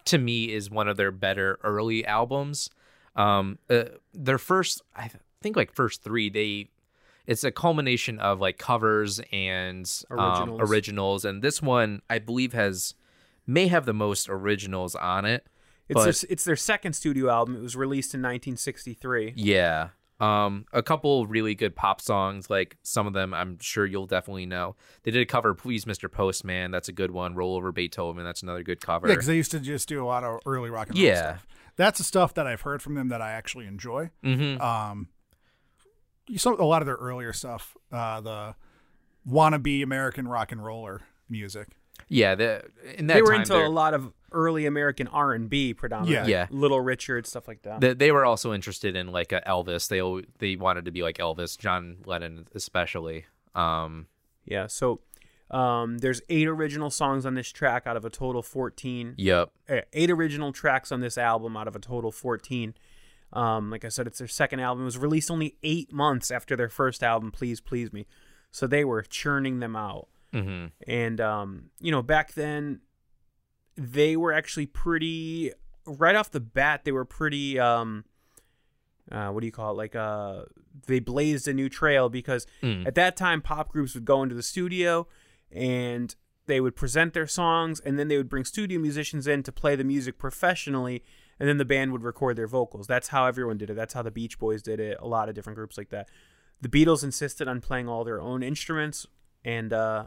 to 0.07 0.19
me 0.19 0.53
is 0.53 0.71
one 0.71 0.89
of 0.89 0.97
their 0.97 1.11
better 1.11 1.59
early 1.63 2.05
albums. 2.07 2.71
Um, 3.17 3.59
uh, 3.71 3.85
their 4.13 4.39
first, 4.39 4.83
I 4.97 5.11
think, 5.41 5.57
like 5.57 5.73
first 5.75 6.03
three, 6.03 6.29
they 6.31 6.69
it's 7.27 7.45
a 7.45 7.51
culmination 7.51 8.19
of 8.19 8.41
like 8.41 8.59
covers 8.59 9.21
and 9.33 9.91
um, 10.11 10.19
Originals. 10.19 10.71
originals, 10.71 11.25
and 11.25 11.43
this 11.43 11.63
one 11.63 12.03
I 12.11 12.19
believe 12.19 12.53
has 12.53 12.95
may 13.47 13.69
have 13.69 13.87
the 13.87 13.95
most 13.95 14.29
originals 14.29 14.95
on 14.95 15.25
it. 15.25 15.47
It's 15.89 15.95
But- 15.95 16.05
their, 16.05 16.31
it's 16.31 16.45
their 16.45 16.57
second 16.57 16.95
studio 16.95 17.29
album. 17.31 17.57
It 17.57 17.63
was 17.63 17.77
released 17.77 18.15
in 18.15 18.21
1963. 18.21 19.35
Yeah. 19.37 19.91
Um, 20.21 20.65
a 20.73 20.83
couple 20.83 21.27
really 21.27 21.55
good 21.57 21.75
pop 21.75 22.01
songs, 22.01 22.49
like 22.49 22.77
some 22.83 23.07
of 23.09 23.13
them 23.15 23.35
I'm 23.35 23.59
sure 23.61 23.85
you'll 23.85 24.07
definitely 24.07 24.47
know. 24.47 24.77
They 25.03 25.11
did 25.11 25.21
a 25.23 25.27
cover, 25.27 25.55
Please 25.55 25.85
Mr. 25.87 26.11
Postman. 26.11 26.71
That's 26.71 26.89
a 26.89 26.93
good 26.93 27.11
one. 27.11 27.35
Roll 27.35 27.57
Over 27.57 27.73
Beethoven. 27.73 28.23
That's 28.25 28.43
another 28.43 28.63
good 28.63 28.81
cover. 28.81 29.09
Yeah, 29.09 29.15
because 29.15 29.27
they 29.27 29.35
used 29.37 29.51
to 29.51 29.61
just 29.61 29.89
do 29.89 30.03
a 30.03 30.07
lot 30.07 30.23
of 30.23 30.39
early 30.47 30.71
rock 30.71 30.89
and 30.89 30.97
roll 30.97 31.05
Yeah. 31.07 31.17
stuff. 31.37 31.47
That's 31.77 31.99
the 31.99 32.05
stuff 32.05 32.35
that 32.35 32.47
I've 32.47 32.61
heard 32.61 32.81
from 32.81 32.95
them 32.95 33.09
that 33.09 33.21
I 33.21 33.33
actually 33.33 33.67
enjoy. 33.67 34.11
hmm 34.23 34.61
Um, 34.61 35.09
some 36.37 36.59
a 36.61 36.65
lot 36.65 36.81
of 36.81 36.87
their 36.87 36.95
earlier 36.97 37.33
stuff, 37.33 37.77
uh, 37.93 38.21
the 38.21 38.55
wannabe 39.29 39.83
American 39.83 40.29
rock 40.29 40.53
and 40.53 40.65
roller 40.65 41.03
music. 41.29 41.69
Yeah, 42.09 42.35
the, 42.35 42.63
in 42.97 43.07
that 43.09 43.15
they 43.15 43.23
were 43.23 43.33
time, 43.33 43.41
into 43.41 43.55
they're- 43.55 43.65
a 43.65 43.69
lot 43.69 43.95
of 43.95 44.13
early 44.35 44.67
American 44.67 45.07
R 45.09 45.33
and 45.33 45.49
B, 45.49 45.73
predominantly. 45.73 46.31
Yeah. 46.33 46.47
Little 46.51 46.81
Richard 46.81 47.27
stuff 47.27 47.49
like 47.49 47.63
that. 47.63 47.81
They, 47.81 47.95
they 47.95 48.13
were 48.13 48.25
also 48.25 48.53
interested 48.53 48.97
in 48.97 49.09
like 49.09 49.29
Elvis. 49.29 49.89
They 49.89 50.29
they 50.39 50.57
wanted 50.57 50.85
to 50.85 50.91
be 50.91 51.03
like 51.03 51.19
Elvis, 51.19 51.59
John 51.59 51.99
Lennon 52.05 52.47
especially. 52.55 53.25
Um, 53.55 54.07
yeah. 54.45 54.67
So 54.67 55.01
um, 55.51 55.99
there's 55.99 56.21
eight 56.29 56.49
original 56.49 56.91
songs 56.91 57.25
on 57.25 57.35
this 57.35 57.51
track 57.51 57.87
out 57.87 57.97
of 57.97 58.05
a 58.05 58.11
total 58.11 58.43
14. 58.43 59.15
yep. 59.17 59.51
uh, 59.69 59.81
Eight 59.93 60.11
original 60.11 60.53
tracks 60.53 60.91
on 60.91 61.01
this 61.01 61.17
album 61.17 61.57
out 61.57 61.69
of 61.69 61.77
a 61.77 61.79
total 61.79 62.11
14. 62.13 62.75
Um, 63.33 63.71
like 63.71 63.85
I 63.85 63.89
said, 63.89 64.07
it's 64.07 64.19
their 64.19 64.29
second 64.29 64.61
album. 64.61 64.83
It 64.83 64.87
was 64.87 64.99
released 64.99 65.31
only 65.31 65.57
eight 65.63 65.93
months 65.93 66.31
after 66.31 66.57
their 66.57 66.69
first 66.69 67.03
album, 67.03 67.31
Please 67.31 67.61
Please 67.61 67.93
Me. 67.93 68.07
So 68.51 68.67
they 68.67 68.85
were 68.85 69.03
churning 69.03 69.61
them 69.61 69.77
out. 69.77 70.09
hmm 70.33 70.67
and 70.87 71.21
um, 71.21 71.71
you 71.81 71.91
know 71.93 72.03
back 72.03 72.35
then 72.35 72.81
they 73.77 74.17
were 74.17 74.33
actually 74.33 74.67
pretty 74.67 75.53
right 75.87 76.15
off 76.17 76.31
the 76.31 76.41
bat 76.41 76.83
they 76.85 76.93
were 76.93 77.05
pretty 77.05 77.59
um, 77.59 78.05
uh, 79.13 79.29
what 79.29 79.41
do 79.41 79.47
you 79.47 79.53
call 79.53 79.73
it? 79.73 79.77
Like 79.77 79.95
uh, 79.95 80.45
they 80.87 80.99
blazed 80.99 81.47
a 81.49 81.53
new 81.55 81.69
trail 81.69 82.09
because 82.09 82.47
Mm. 82.63 82.87
at 82.87 82.95
that 82.95 83.17
time 83.17 83.43
pop 83.43 83.69
groups 83.71 83.95
would 83.95 84.05
go 84.07 84.23
into 84.23 84.35
the 84.35 84.43
studio 84.43 85.07
and 85.53 86.15
they 86.47 86.61
would 86.61 86.75
present 86.77 87.13
their 87.15 87.27
songs 87.27 87.81
and 87.81 87.99
then 87.99 88.09
they 88.09 88.17
would 88.17 88.29
bring 88.29 88.45
studio 88.45 88.79
musicians 88.79 89.27
in 89.27 89.43
to 89.43 89.53
play 89.53 89.77
the 89.77 89.85
music 89.85 90.19
professionally 90.19 91.03
and 91.39 91.49
then 91.49 91.59
the 91.59 91.65
band 91.65 91.93
would 91.93 92.03
record 92.03 92.37
their 92.37 92.47
vocals. 92.47 92.87
That's 92.87 93.09
how 93.09 93.27
everyone 93.27 93.59
did 93.59 93.69
it. 93.71 93.75
That's 93.75 93.93
how 93.95 94.03
the 94.03 94.11
beach 94.11 94.39
boys 94.39 94.63
did 94.63 94.79
it 94.81 94.97
a 95.01 95.07
lot 95.07 95.29
of 95.29 95.35
different 95.35 95.57
groups 95.57 95.77
like 95.77 95.91
that. 95.91 96.09
The 96.63 96.69
beatles 96.69 97.03
insisted 97.05 97.47
on 97.49 97.61
playing 97.61 97.89
all 97.89 98.05
their 98.05 98.21
own 98.21 98.43
instruments 98.43 99.07
and 99.45 99.73
uh 99.73 100.05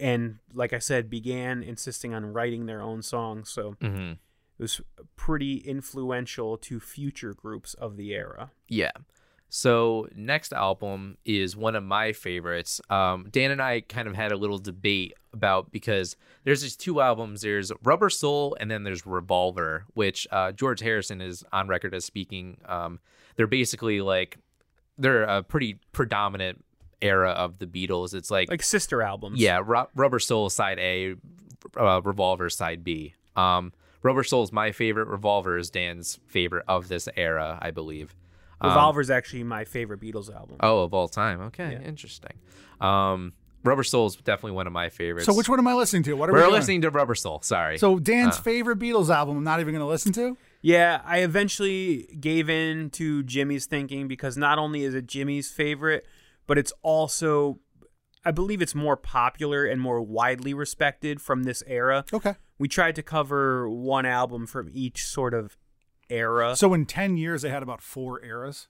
and 0.00 0.38
like 0.54 0.72
i 0.72 0.78
said 0.78 1.08
began 1.10 1.62
insisting 1.62 2.14
on 2.14 2.32
writing 2.32 2.66
their 2.66 2.80
own 2.80 3.02
songs 3.02 3.48
so 3.50 3.76
hmm 3.80 4.12
it 4.58 4.64
was 4.64 4.80
pretty 5.16 5.56
influential 5.56 6.58
to 6.58 6.78
future 6.80 7.32
groups 7.32 7.72
of 7.74 7.96
the 7.96 8.12
era 8.12 8.50
Yeah. 8.68 8.90
So 9.52 10.06
next 10.14 10.52
album 10.52 11.16
is 11.24 11.56
one 11.56 11.74
of 11.74 11.82
my 11.82 12.12
favorites. 12.12 12.80
Um, 12.88 13.26
Dan 13.32 13.50
and 13.50 13.60
I 13.60 13.80
kind 13.80 14.06
of 14.06 14.14
had 14.14 14.30
a 14.30 14.36
little 14.36 14.58
debate 14.58 15.14
about 15.32 15.72
because 15.72 16.14
there's 16.44 16.62
these 16.62 16.76
two 16.76 17.00
albums. 17.00 17.40
There's 17.40 17.72
Rubber 17.82 18.10
Soul 18.10 18.56
and 18.60 18.70
then 18.70 18.84
there's 18.84 19.04
Revolver, 19.06 19.86
which 19.94 20.28
uh, 20.30 20.52
George 20.52 20.80
Harrison 20.80 21.20
is 21.20 21.42
on 21.52 21.66
record 21.66 21.94
as 21.94 22.04
speaking. 22.04 22.58
Um, 22.66 23.00
they're 23.34 23.48
basically 23.48 24.00
like 24.02 24.38
they're 24.98 25.24
a 25.24 25.42
pretty 25.42 25.80
predominant 25.90 26.64
era 27.02 27.30
of 27.30 27.58
the 27.58 27.66
Beatles. 27.66 28.14
It's 28.14 28.30
like 28.30 28.50
Like 28.50 28.62
sister 28.62 29.02
albums. 29.02 29.40
yeah, 29.40 29.60
Ru- 29.64 29.86
Rubber 29.94 30.18
Soul 30.18 30.50
side 30.50 30.78
A, 30.78 31.14
uh, 31.78 32.00
Revolver 32.02 32.48
side 32.50 32.84
B. 32.84 33.14
Um, 33.36 33.72
Rubber 34.02 34.24
Soul 34.24 34.42
is 34.44 34.52
my 34.52 34.72
favorite. 34.72 35.08
Revolver 35.08 35.58
is 35.58 35.70
Dan's 35.70 36.18
favorite 36.26 36.64
of 36.68 36.88
this 36.88 37.08
era, 37.16 37.58
I 37.60 37.70
believe. 37.70 38.14
Revolver 38.62 39.00
is 39.00 39.10
actually 39.10 39.44
my 39.44 39.64
favorite 39.64 40.00
Beatles 40.00 40.34
album. 40.34 40.56
Oh, 40.60 40.82
of 40.82 40.92
all 40.92 41.08
time. 41.08 41.40
Okay, 41.42 41.78
interesting. 41.84 42.32
Um, 42.80 43.32
Rubber 43.62 43.84
Soul 43.84 44.06
is 44.06 44.16
definitely 44.16 44.52
one 44.52 44.66
of 44.66 44.72
my 44.72 44.88
favorites. 44.88 45.26
So 45.26 45.34
which 45.34 45.48
one 45.48 45.58
am 45.58 45.66
I 45.66 45.74
listening 45.74 46.02
to? 46.04 46.14
What 46.14 46.28
are 46.30 46.32
we 46.32 46.38
We're 46.38 46.46
doing? 46.46 46.54
listening 46.60 46.80
to 46.82 46.90
Rubber 46.90 47.14
Soul. 47.14 47.40
Sorry. 47.42 47.76
So 47.78 47.98
Dan's 47.98 48.36
Uh. 48.38 48.42
favorite 48.42 48.78
Beatles 48.78 49.08
album, 49.14 49.36
I'm 49.38 49.44
not 49.44 49.60
even 49.60 49.72
going 49.74 49.84
to 49.84 49.88
listen 49.88 50.12
to. 50.14 50.36
Yeah, 50.62 51.00
I 51.04 51.18
eventually 51.18 52.08
gave 52.20 52.48
in 52.50 52.90
to 52.90 53.22
Jimmy's 53.22 53.66
thinking 53.66 54.08
because 54.08 54.36
not 54.38 54.58
only 54.58 54.82
is 54.84 54.94
it 54.94 55.06
Jimmy's 55.06 55.50
favorite, 55.50 56.06
but 56.50 56.58
it's 56.58 56.72
also, 56.82 57.60
I 58.24 58.32
believe 58.32 58.60
it's 58.60 58.74
more 58.74 58.96
popular 58.96 59.64
and 59.64 59.80
more 59.80 60.02
widely 60.02 60.52
respected 60.52 61.20
from 61.22 61.44
this 61.44 61.62
era. 61.68 62.04
Okay. 62.12 62.34
We 62.58 62.66
tried 62.66 62.96
to 62.96 63.04
cover 63.04 63.70
one 63.70 64.04
album 64.04 64.48
from 64.48 64.68
each 64.72 65.06
sort 65.06 65.32
of 65.32 65.56
era. 66.08 66.56
So 66.56 66.74
in 66.74 66.86
ten 66.86 67.16
years, 67.16 67.42
they 67.42 67.50
had 67.50 67.62
about 67.62 67.80
four 67.80 68.20
eras. 68.24 68.66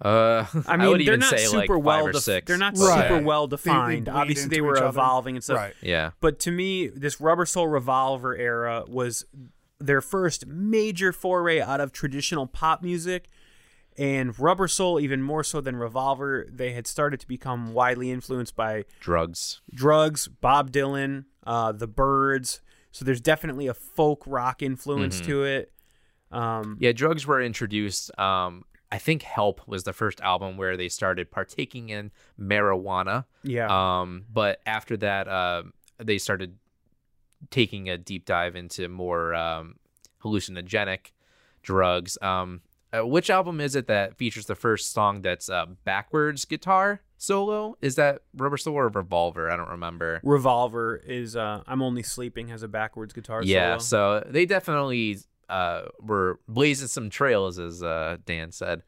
uh, 0.00 0.46
I 0.68 0.76
mean, 0.76 0.90
would 0.90 1.00
they're 1.00 1.14
even 1.14 1.20
not 1.20 1.30
say 1.30 1.48
like 1.48 1.64
super 1.66 1.74
five 1.78 1.84
well. 1.84 2.06
or 2.06 2.12
def- 2.12 2.22
six. 2.22 2.46
They're 2.46 2.56
not 2.56 2.78
Right. 2.78 3.08
super 3.08 3.20
well 3.22 3.48
They- 3.48 3.56
they 3.56 3.62
defined. 3.64 4.08
Obviously, 4.08 4.48
they 4.48 4.60
were 4.60 4.76
each 4.76 4.82
other. 4.82 4.88
evolving 4.90 5.34
and 5.34 5.42
stuff. 5.44 5.56
Right. 5.56 5.74
Yeah. 5.82 6.12
But 6.20 6.38
to 6.40 6.52
me, 6.52 6.86
this 6.86 7.20
Rubber 7.20 7.46
Soul 7.46 7.66
Revolver 7.66 8.36
era 8.36 8.84
was 8.86 9.24
their 9.80 10.00
first 10.00 10.46
major 10.46 11.12
foray 11.12 11.60
out 11.60 11.80
of 11.80 11.90
traditional 11.92 12.46
pop 12.46 12.80
music. 12.82 13.26
And 13.98 14.38
Rubber 14.38 14.68
Soul, 14.68 14.98
even 15.00 15.22
more 15.22 15.44
so 15.44 15.60
than 15.60 15.76
Revolver, 15.76 16.46
they 16.50 16.72
had 16.72 16.86
started 16.86 17.20
to 17.20 17.28
become 17.28 17.72
widely 17.74 18.10
influenced 18.10 18.56
by 18.56 18.84
Drugs. 19.00 19.60
drugs, 19.74 20.28
Bob 20.28 20.70
Dylan, 20.72 21.24
uh, 21.46 21.72
the 21.72 21.86
Byrds. 21.86 22.60
So 22.90 23.04
there's 23.04 23.20
definitely 23.20 23.66
a 23.66 23.74
folk 23.74 24.22
rock 24.26 24.62
influence 24.62 25.16
Mm-hmm. 25.20 25.30
to 25.30 25.44
it. 25.44 25.72
Um, 26.30 26.76
Yeah, 26.80 26.92
drugs 26.92 27.26
were 27.26 27.40
introduced. 27.42 28.18
Um, 28.18 28.64
I 28.90 28.98
think 28.98 29.22
Help 29.22 29.66
was 29.66 29.84
the 29.84 29.92
first 29.92 30.20
album 30.20 30.56
where 30.56 30.76
they 30.76 30.88
started 30.88 31.30
partaking 31.30 31.88
in 31.90 32.10
marijuana. 32.38 33.24
yeah. 33.42 33.68
Um, 34.00 34.24
but 34.32 34.60
after 34.66 34.96
that, 34.98 35.28
uh, 35.28 35.62
they 35.98 36.18
started 36.18 36.56
taking 37.50 37.88
a 37.88 37.96
deep 37.98 38.24
dive 38.24 38.54
into 38.56 38.88
more 38.88 39.34
um, 39.34 39.76
hallucinogenic 40.24 41.12
drugs. 41.62 42.16
Um, 42.22 42.60
uh, 42.96 43.06
which 43.06 43.30
album 43.30 43.60
is 43.60 43.74
it 43.74 43.86
that 43.86 44.16
features 44.16 44.46
the 44.46 44.54
first 44.54 44.92
song 44.92 45.22
that's 45.22 45.48
uh, 45.48 45.66
backwards 45.84 46.44
guitar 46.44 47.00
solo? 47.16 47.76
Is 47.80 47.94
that 47.96 48.22
Rubber 48.36 48.56
Soul 48.56 48.74
or 48.74 48.88
Revolver? 48.88 49.50
I 49.50 49.56
don't 49.56 49.70
remember. 49.70 50.20
Revolver 50.22 50.96
is 50.96 51.36
uh, 51.36 51.62
I'm 51.66 51.82
Only 51.82 52.02
Sleeping 52.02 52.48
has 52.48 52.62
a 52.62 52.68
backwards 52.68 53.12
guitar 53.12 53.42
Yeah, 53.42 53.78
solo. 53.78 54.20
so 54.22 54.26
they 54.30 54.44
definitely 54.46 55.18
uh, 55.48 55.82
were 56.00 56.40
blazing 56.48 56.88
some 56.88 57.10
trails, 57.10 57.58
as 57.58 57.82
uh, 57.82 58.16
Dan 58.26 58.52
said. 58.52 58.82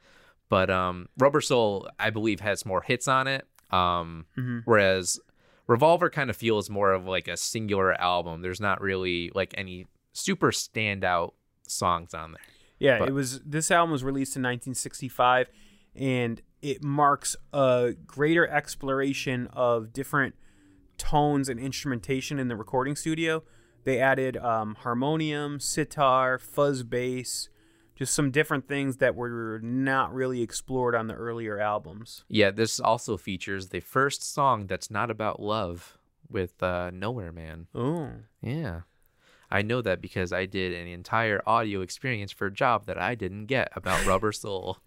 But 0.49 0.71
um, 0.71 1.09
Rubber 1.19 1.41
Soul, 1.41 1.89
I 1.99 2.11
believe, 2.11 2.41
has 2.41 2.67
more 2.67 2.83
hits 2.83 3.09
on 3.09 3.27
it. 3.27 3.47
Um, 3.71 4.27
Mhm. 4.39 4.63
Whereas 4.67 5.19
Revolver 5.67 6.11
kind 6.11 6.29
of 6.31 6.37
feels 6.37 6.69
more 6.69 6.93
of 6.93 7.07
like 7.07 7.27
a 7.27 7.37
singular 7.37 7.93
album. 8.01 8.43
There's 8.43 8.61
not 8.61 8.81
really 8.83 9.31
like 9.35 9.55
any 9.57 9.87
super 10.13 10.51
standout 10.53 11.33
songs 11.67 12.13
on 12.15 12.33
there. 12.33 12.43
Yeah, 12.85 12.99
But- 13.01 13.09
it 13.09 13.13
was. 13.13 13.41
This 13.41 13.71
album 13.71 13.91
was 13.93 14.05
released 14.05 14.37
in 14.37 14.43
1965, 14.43 15.49
and 15.95 16.41
it 16.63 16.83
marks 16.83 17.37
a 17.53 17.95
greater 18.07 18.47
exploration 18.49 19.49
of 19.53 19.93
different 19.93 20.35
tones 20.99 21.49
and 21.49 21.59
instrumentation 21.61 22.39
in 22.39 22.49
the 22.49 22.57
recording 22.57 22.97
studio. 22.97 23.43
They 23.85 24.01
added 24.01 24.37
um, 24.37 24.77
harmonium, 24.77 25.61
sitar, 25.61 26.39
fuzz 26.39 26.83
bass, 26.83 27.49
just 27.97 28.15
some 28.15 28.31
different 28.31 28.67
things 28.67 28.97
that 28.97 29.15
were 29.15 29.61
not 29.63 30.13
really 30.15 30.41
explored 30.43 30.95
on 30.95 31.07
the 31.07 31.15
earlier 31.15 31.59
albums. 31.61 32.25
Yeah, 32.29 32.51
this 32.51 32.81
also 32.81 33.17
features 33.17 33.69
the 33.69 33.81
first 33.81 34.23
song 34.23 34.67
that's 34.67 34.91
not 34.91 35.11
about 35.11 35.41
love 35.41 35.99
with 36.31 36.63
uh, 36.63 36.91
Nowhere 36.93 37.31
Man. 37.33 37.67
Oh, 37.75 38.11
Yeah. 38.41 38.81
I 39.51 39.63
know 39.63 39.83
that 39.83 40.01
because 40.01 40.33
I 40.33 40.47
did 40.47 40.73
an 40.73 40.87
entire 40.89 41.43
audio 41.47 41.81
experience 41.81 42.33
for 42.33 42.47
a 42.47 42.53
job 42.53 42.87
that 42.87 42.99
I 42.99 43.15
didn't 43.15 43.47
get 43.47 43.69
about 43.77 44.05
Rubber 44.07 44.33
Soul. 44.33 44.79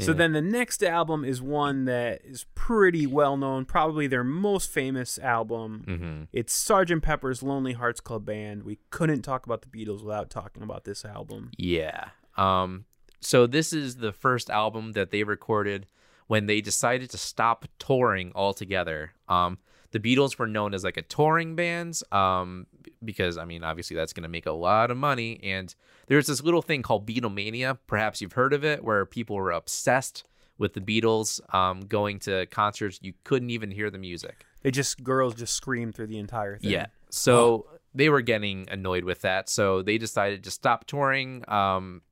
So 0.00 0.12
then 0.12 0.32
the 0.32 0.42
next 0.42 0.82
album 0.82 1.24
is 1.24 1.40
one 1.40 1.84
that 1.84 2.22
is 2.24 2.46
pretty 2.56 3.06
well 3.06 3.36
known, 3.36 3.64
probably 3.64 4.08
their 4.08 4.24
most 4.24 4.70
famous 4.70 5.18
album. 5.20 5.84
hmm 5.86 6.22
It's 6.32 6.52
Sgt. 6.68 7.00
Pepper's 7.00 7.42
Lonely 7.44 7.74
Hearts 7.74 8.00
Club 8.00 8.24
Band. 8.26 8.64
We 8.64 8.78
couldn't 8.90 9.22
talk 9.22 9.46
about 9.46 9.62
the 9.62 9.68
Beatles 9.68 10.02
without 10.02 10.30
talking 10.30 10.64
about 10.64 10.82
this 10.84 11.04
album. 11.04 11.52
Yeah. 11.56 12.08
Um 12.36 12.86
so 13.20 13.46
this 13.46 13.72
is 13.72 13.96
the 13.96 14.12
first 14.12 14.50
album 14.50 14.92
that 14.92 15.10
they 15.12 15.22
recorded 15.22 15.86
when 16.26 16.46
they 16.46 16.60
decided 16.60 17.08
to 17.10 17.18
stop 17.18 17.64
touring 17.78 18.32
altogether. 18.34 19.12
Um 19.28 19.58
the 19.94 20.00
Beatles 20.00 20.36
were 20.38 20.48
known 20.48 20.74
as 20.74 20.82
like 20.82 20.96
a 20.96 21.02
touring 21.02 21.54
band 21.54 22.00
um 22.10 22.66
because 23.04 23.38
I 23.38 23.44
mean 23.44 23.62
obviously 23.62 23.96
that's 23.96 24.12
going 24.12 24.24
to 24.24 24.28
make 24.28 24.46
a 24.46 24.52
lot 24.52 24.90
of 24.90 24.96
money 24.96 25.38
and 25.42 25.72
there's 26.08 26.26
this 26.26 26.42
little 26.42 26.62
thing 26.62 26.82
called 26.82 27.06
Beatlemania, 27.06 27.78
perhaps 27.86 28.20
you've 28.20 28.32
heard 28.32 28.52
of 28.52 28.64
it 28.64 28.82
where 28.82 29.06
people 29.06 29.36
were 29.36 29.52
obsessed 29.52 30.24
with 30.58 30.74
the 30.74 30.80
Beatles 30.80 31.40
um 31.54 31.80
going 31.82 32.18
to 32.20 32.46
concerts 32.46 32.98
you 33.02 33.14
couldn't 33.22 33.50
even 33.50 33.70
hear 33.70 33.88
the 33.88 33.98
music. 33.98 34.44
They 34.62 34.72
just 34.72 35.02
girls 35.04 35.36
just 35.36 35.54
screamed 35.54 35.94
through 35.94 36.08
the 36.08 36.18
entire 36.18 36.58
thing. 36.58 36.72
Yeah. 36.72 36.86
So 37.10 37.66
they 37.94 38.08
were 38.08 38.22
getting 38.22 38.68
annoyed 38.70 39.04
with 39.04 39.20
that. 39.20 39.48
So 39.48 39.82
they 39.82 39.98
decided 39.98 40.42
to 40.44 40.50
stop 40.50 40.86
touring 40.86 41.44
um, 41.46 42.02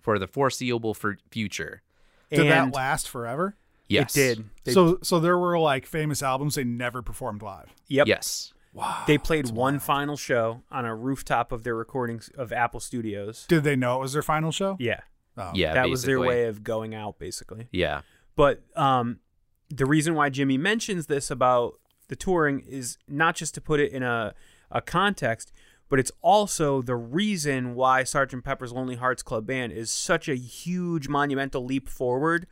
for 0.00 0.18
the 0.18 0.26
foreseeable 0.26 0.92
for 0.92 1.16
future. 1.30 1.80
Did 2.28 2.40
and 2.40 2.50
that 2.50 2.74
last 2.74 3.08
forever? 3.08 3.56
Yes. 3.90 4.16
it 4.16 4.20
did. 4.36 4.44
They, 4.64 4.72
so 4.72 4.98
so 5.02 5.20
there 5.20 5.38
were 5.38 5.58
like 5.58 5.86
famous 5.86 6.22
albums 6.22 6.54
they 6.54 6.64
never 6.64 7.02
performed 7.02 7.42
live. 7.42 7.74
yep. 7.88 8.06
Yes. 8.06 8.52
Wow. 8.72 9.02
They 9.06 9.18
played 9.18 9.50
one 9.50 9.80
final 9.80 10.16
show 10.16 10.62
on 10.70 10.84
a 10.84 10.94
rooftop 10.94 11.50
of 11.50 11.64
their 11.64 11.74
recordings 11.74 12.30
of 12.36 12.52
Apple 12.52 12.78
Studios. 12.78 13.46
Did 13.48 13.64
they 13.64 13.74
know 13.74 13.96
it 13.96 14.00
was 14.00 14.12
their 14.12 14.22
final 14.22 14.52
show? 14.52 14.76
Yeah. 14.78 15.00
Oh. 15.36 15.50
Yeah. 15.54 15.74
that 15.74 15.90
was 15.90 16.02
their 16.04 16.20
way 16.20 16.44
of 16.44 16.62
going 16.62 16.94
out, 16.94 17.18
basically. 17.18 17.68
Yeah. 17.72 18.02
But 18.36 18.62
um, 18.76 19.18
the 19.70 19.86
reason 19.86 20.14
why 20.14 20.28
Jimmy 20.30 20.56
mentions 20.56 21.06
this 21.06 21.32
about 21.32 21.80
the 22.08 22.14
touring 22.16 22.60
is 22.60 22.96
not 23.08 23.34
just 23.34 23.54
to 23.54 23.60
put 23.60 23.80
it 23.80 23.90
in 23.90 24.04
a, 24.04 24.34
a 24.70 24.80
context, 24.80 25.52
but 25.88 25.98
it's 25.98 26.12
also 26.22 26.80
the 26.80 26.94
reason 26.94 27.74
why 27.74 28.02
Sgt. 28.04 28.44
Pepper's 28.44 28.72
Lonely 28.72 28.94
Hearts 28.96 29.24
Club 29.24 29.46
Band 29.46 29.72
is 29.72 29.90
such 29.90 30.28
a 30.28 30.36
huge 30.36 31.08
monumental 31.08 31.64
leap 31.64 31.88
forward 31.88 32.46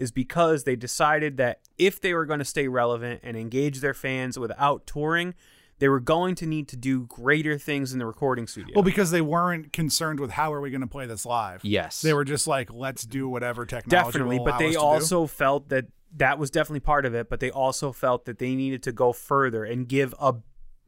is 0.00 0.10
because 0.10 0.64
they 0.64 0.74
decided 0.74 1.36
that 1.36 1.60
if 1.78 2.00
they 2.00 2.14
were 2.14 2.24
going 2.26 2.38
to 2.38 2.44
stay 2.44 2.66
relevant 2.66 3.20
and 3.22 3.36
engage 3.36 3.80
their 3.80 3.94
fans 3.94 4.38
without 4.38 4.86
touring, 4.86 5.34
they 5.78 5.88
were 5.88 6.00
going 6.00 6.34
to 6.36 6.46
need 6.46 6.68
to 6.68 6.76
do 6.76 7.06
greater 7.06 7.58
things 7.58 7.92
in 7.92 7.98
the 7.98 8.06
recording 8.06 8.46
studio. 8.46 8.72
Well, 8.74 8.82
because 8.82 9.10
they 9.10 9.20
weren't 9.20 9.72
concerned 9.72 10.18
with 10.18 10.30
how 10.32 10.52
are 10.52 10.60
we 10.60 10.70
going 10.70 10.80
to 10.80 10.86
play 10.86 11.06
this 11.06 11.24
live. 11.24 11.60
Yes. 11.62 12.02
They 12.02 12.14
were 12.14 12.24
just 12.24 12.46
like, 12.46 12.72
let's 12.72 13.04
do 13.04 13.28
whatever 13.28 13.66
technology. 13.66 14.06
definitely 14.06 14.38
will 14.38 14.46
but 14.46 14.58
they 14.58 14.68
us 14.68 14.74
to 14.74 14.80
do. 14.80 14.84
also 14.84 15.26
felt 15.26 15.68
that 15.68 15.86
that 16.16 16.38
was 16.38 16.50
definitely 16.50 16.80
part 16.80 17.06
of 17.06 17.14
it 17.14 17.30
but 17.30 17.38
they 17.38 17.52
also 17.52 17.92
felt 17.92 18.24
that 18.24 18.38
they 18.38 18.56
needed 18.56 18.82
to 18.82 18.90
go 18.90 19.12
further 19.12 19.62
and 19.64 19.86
give 19.86 20.12
a 20.18 20.34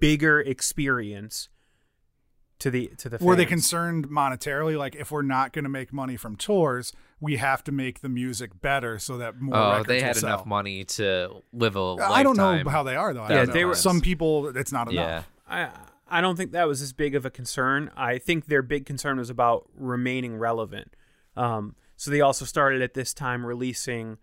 bigger 0.00 0.40
experience 0.40 1.48
to 2.60 2.70
the 2.70 2.88
to 2.98 3.08
the 3.08 3.18
Were 3.20 3.34
they 3.36 3.44
concerned 3.46 4.08
monetarily? 4.08 4.76
Like, 4.78 4.94
if 4.94 5.10
we're 5.10 5.22
not 5.22 5.52
going 5.52 5.64
to 5.64 5.68
make 5.70 5.92
money 5.92 6.16
from 6.16 6.36
tours, 6.36 6.92
we 7.20 7.36
have 7.36 7.64
to 7.64 7.72
make 7.72 8.00
the 8.00 8.08
music 8.08 8.60
better 8.60 8.98
so 8.98 9.18
that 9.18 9.40
more. 9.40 9.56
Oh, 9.56 9.82
they 9.82 9.96
will 9.98 10.02
had 10.04 10.16
sell. 10.16 10.28
enough 10.28 10.46
money 10.46 10.84
to 10.84 11.42
live 11.52 11.76
a 11.76 11.96
I 12.00 12.22
don't 12.22 12.36
know 12.36 12.62
how 12.68 12.82
they 12.82 12.96
are 12.96 13.12
though. 13.14 13.22
I 13.22 13.30
Yeah, 13.32 13.44
they 13.46 13.64
were- 13.64 13.74
Some 13.74 14.00
people, 14.00 14.56
it's 14.56 14.72
not 14.72 14.92
Yeah. 14.92 15.02
enough. 15.02 15.28
I 15.48 15.70
I 16.08 16.20
don't 16.20 16.36
think 16.36 16.52
that 16.52 16.68
was 16.68 16.82
as 16.82 16.92
big 16.92 17.14
of 17.14 17.24
a 17.24 17.30
concern. 17.30 17.90
I 17.96 18.18
think 18.18 18.46
their 18.46 18.62
big 18.62 18.84
concern 18.86 19.16
was 19.18 19.30
about 19.30 19.68
remaining 19.74 20.36
relevant. 20.36 20.94
Um, 21.36 21.74
so 21.96 22.10
they 22.10 22.20
also 22.20 22.44
started 22.44 22.82
at 22.82 22.92
this 22.94 23.14
time 23.14 23.46
releasing 23.46 24.18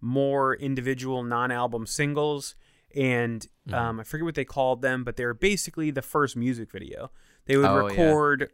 more 0.00 0.54
individual 0.54 1.22
non-album 1.22 1.86
singles, 1.86 2.54
and 2.94 3.46
Mm-hmm. 3.68 3.74
um, 3.74 4.00
I 4.00 4.02
forget 4.04 4.24
what 4.26 4.34
they 4.34 4.44
called 4.44 4.82
them, 4.82 5.04
but 5.04 5.16
they 5.16 5.24
were 5.24 5.32
basically 5.32 5.90
the 5.90 6.02
first 6.02 6.36
music 6.36 6.70
video. 6.70 7.10
They 7.46 7.56
would 7.56 7.66
Oh, 7.66 7.88
yeah. 7.88 7.96
record 8.02 8.50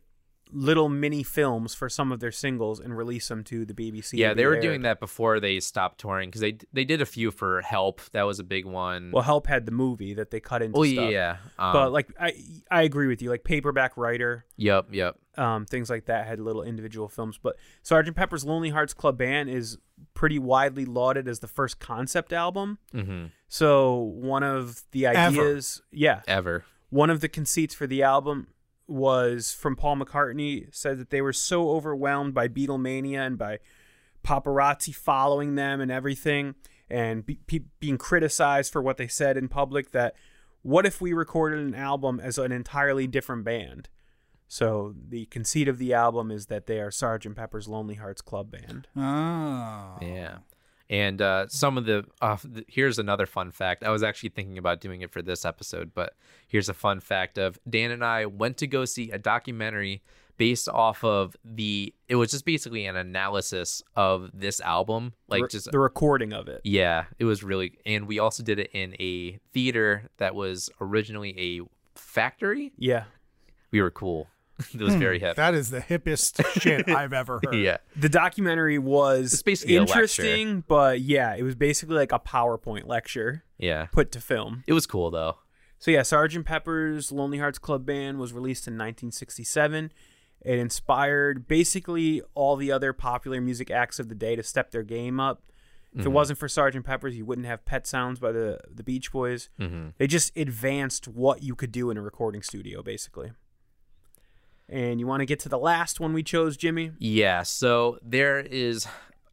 little 0.53 0.88
mini 0.88 1.22
films 1.22 1.76
for 1.76 1.88
some 1.88 2.11
of 2.11 2.18
their 2.18 2.33
singles 2.33 2.81
and 2.81 2.96
release 2.96 3.29
them 3.29 3.44
to 3.44 3.64
the 3.64 3.72
BBC. 3.72 4.14
Yeah, 4.18 4.35
they 4.35 4.44
were 4.46 4.55
aired. 4.55 4.62
doing 4.62 4.83
that 4.83 4.98
before 4.98 5.38
they 5.38 5.61
stopped 5.61 6.00
touring 6.00 6.29
because 6.29 6.40
they 6.40 6.59
they 6.72 6.85
did 6.85 7.00
a 7.00 7.07
few 7.07 7.31
for 7.31 7.61
Help. 7.62 8.00
That 8.11 8.24
was 8.24 8.40
a 8.40 8.42
big 8.42 8.66
one. 8.66 9.12
Well, 9.12 9.22
Help 9.22 9.46
had 9.46 9.64
the 9.64 9.70
movie 9.70 10.12
that 10.14 10.33
they 10.33 10.40
cut 10.40 10.61
into 10.61 10.76
oh 10.76 10.85
stuff. 10.85 11.09
yeah, 11.09 11.37
um, 11.57 11.72
but 11.72 11.92
like 11.92 12.09
I 12.18 12.33
I 12.68 12.83
agree 12.83 13.07
with 13.07 13.22
you. 13.22 13.31
Like 13.31 13.44
Paperback 13.44 13.96
Writer, 13.96 14.44
yep, 14.57 14.88
yep. 14.90 15.16
um, 15.38 15.66
things 15.66 15.88
like 15.88 16.07
that 16.07 16.26
had 16.26 16.40
little 16.40 16.64
individual 16.64 17.07
films. 17.09 17.38
But 17.40 17.55
Sgt. 17.85 18.16
Pepper's 18.16 18.44
Lonely 18.44 18.70
Hearts 18.70 18.92
Club 18.92 19.16
Band 19.18 19.48
is 19.50 19.79
pretty 20.14 20.40
widely 20.40 20.85
lauded 20.85 21.29
as 21.29 21.38
the 21.38 21.46
first 21.48 21.79
concept 21.79 22.33
album. 22.33 22.79
hmm 22.90 23.26
So 23.46 23.94
one 23.98 24.42
of 24.42 24.83
the 24.90 25.07
ideas, 25.07 25.81
yeah, 25.92 26.22
Ever. 26.26 26.64
one 26.88 27.09
of 27.09 27.20
the 27.20 27.29
conceits 27.29 27.72
for 27.72 27.87
the 27.87 28.03
album 28.03 28.48
was 28.90 29.53
from 29.53 29.76
Paul 29.76 29.96
McCartney 29.96 30.66
said 30.74 30.98
that 30.98 31.11
they 31.11 31.20
were 31.20 31.33
so 31.33 31.70
overwhelmed 31.70 32.35
by 32.35 32.48
Beatlemania 32.48 33.26
and 33.26 33.38
by 33.38 33.59
paparazzi 34.24 34.94
following 34.94 35.55
them 35.55 35.81
and 35.81 35.90
everything 35.90 36.55
and 36.90 37.24
be, 37.24 37.38
pe- 37.46 37.61
being 37.79 37.96
criticized 37.96 38.72
for 38.72 38.83
what 38.83 38.96
they 38.96 39.09
said 39.09 39.37
in 39.37 39.48
public 39.48 39.92
that 39.92 40.14
what 40.62 40.85
if 40.85 41.00
we 41.00 41.12
recorded 41.12 41.61
an 41.61 41.74
album 41.74 42.20
as 42.20 42.37
an 42.37 42.53
entirely 42.53 43.07
different 43.07 43.44
band 43.44 43.88
so 44.53 44.96
the 45.09 45.26
conceit 45.26 45.68
of 45.68 45.79
the 45.79 45.94
album 45.94 46.33
is 46.33 46.46
that 46.46 46.66
they 46.66 46.81
are 46.81 46.90
Sgt. 46.90 47.37
Pepper's 47.37 47.68
Lonely 47.68 47.94
Hearts 47.94 48.20
Club 48.20 48.50
Band. 48.50 48.88
Oh. 48.96 49.96
Yeah. 50.03 50.38
And 50.90 51.22
uh, 51.22 51.46
some 51.46 51.79
of 51.79 51.87
the 51.87 52.05
uh, 52.20 52.37
here's 52.66 52.98
another 52.98 53.24
fun 53.24 53.53
fact. 53.53 53.85
I 53.85 53.90
was 53.90 54.03
actually 54.03 54.31
thinking 54.31 54.59
about 54.59 54.81
doing 54.81 55.03
it 55.03 55.12
for 55.12 55.22
this 55.22 55.44
episode, 55.44 55.92
but 55.94 56.14
here's 56.48 56.68
a 56.68 56.74
fun 56.74 56.98
fact 56.98 57.38
of 57.38 57.61
Dan 57.68 57.92
and 57.92 58.05
I 58.05 58.26
went 58.26 58.57
to 58.59 58.66
go 58.66 58.85
see 58.85 59.12
a 59.12 59.18
documentary 59.18 60.03
based 60.37 60.68
off 60.68 61.05
of 61.05 61.37
the. 61.44 61.94
It 62.09 62.16
was 62.16 62.33
just 62.33 62.44
basically 62.44 62.87
an 62.87 62.96
analysis 62.96 63.85
of 63.94 64.31
this 64.35 64.61
album, 64.61 65.12
like 65.29 65.48
just 65.48 65.70
the 65.70 65.79
recording 65.79 66.33
of 66.33 66.48
it. 66.48 66.61
yeah, 66.64 67.05
it 67.20 67.24
was 67.24 67.44
really. 67.44 67.79
And 67.87 68.09
we 68.09 68.18
also 68.18 68.42
did 68.42 68.59
it 68.59 68.70
in 68.72 68.96
a 68.98 69.38
theater 69.53 70.11
that 70.16 70.35
was 70.35 70.70
originally 70.81 71.38
a 71.38 71.61
factory. 71.94 72.72
Yeah. 72.76 73.05
We 73.70 73.81
were 73.81 73.92
cool. 73.92 74.26
it 74.74 74.80
was 74.80 74.94
very 74.94 75.18
hmm. 75.18 75.26
hip. 75.26 75.36
That 75.36 75.54
is 75.54 75.70
the 75.70 75.80
hippest 75.80 76.60
shit 76.60 76.88
I've 76.88 77.12
ever 77.12 77.40
heard. 77.44 77.54
yeah. 77.54 77.78
the 77.96 78.08
documentary 78.08 78.78
was 78.78 79.42
basically 79.42 79.76
interesting, 79.76 80.64
but 80.66 81.00
yeah, 81.00 81.34
it 81.34 81.42
was 81.42 81.54
basically 81.54 81.96
like 81.96 82.12
a 82.12 82.18
PowerPoint 82.18 82.86
lecture 82.86 83.44
Yeah. 83.58 83.86
put 83.86 84.12
to 84.12 84.20
film. 84.20 84.64
It 84.66 84.72
was 84.72 84.86
cool 84.86 85.10
though. 85.10 85.38
So 85.78 85.90
yeah, 85.90 86.00
Sgt. 86.00 86.44
Pepper's 86.44 87.10
Lonely 87.10 87.38
Hearts 87.38 87.58
Club 87.58 87.86
Band 87.86 88.18
was 88.18 88.32
released 88.32 88.68
in 88.68 88.74
1967. 88.74 89.92
It 90.42 90.58
inspired 90.58 91.48
basically 91.48 92.22
all 92.34 92.56
the 92.56 92.72
other 92.72 92.92
popular 92.92 93.40
music 93.40 93.70
acts 93.70 93.98
of 93.98 94.08
the 94.08 94.14
day 94.14 94.36
to 94.36 94.42
step 94.42 94.70
their 94.70 94.82
game 94.82 95.20
up. 95.20 95.42
If 95.92 96.00
it 96.00 96.04
mm-hmm. 96.04 96.12
wasn't 96.12 96.38
for 96.38 96.46
Sgt. 96.46 96.84
Pepper's, 96.84 97.16
you 97.16 97.24
wouldn't 97.24 97.48
have 97.48 97.64
Pet 97.64 97.84
Sounds 97.86 98.20
by 98.20 98.30
the 98.30 98.60
the 98.72 98.84
Beach 98.84 99.10
Boys. 99.10 99.48
Mm-hmm. 99.58 99.88
They 99.98 100.06
just 100.06 100.36
advanced 100.36 101.08
what 101.08 101.42
you 101.42 101.56
could 101.56 101.72
do 101.72 101.90
in 101.90 101.96
a 101.96 102.02
recording 102.02 102.42
studio, 102.42 102.80
basically. 102.82 103.32
And 104.70 105.00
you 105.00 105.06
want 105.06 105.20
to 105.20 105.26
get 105.26 105.40
to 105.40 105.48
the 105.48 105.59
last 105.59 105.98
one 105.98 106.12
we 106.12 106.22
chose, 106.22 106.56
Jimmy? 106.56 106.92
Yeah, 106.98 107.42
so 107.42 107.98
there 108.02 108.38
is 108.38 108.87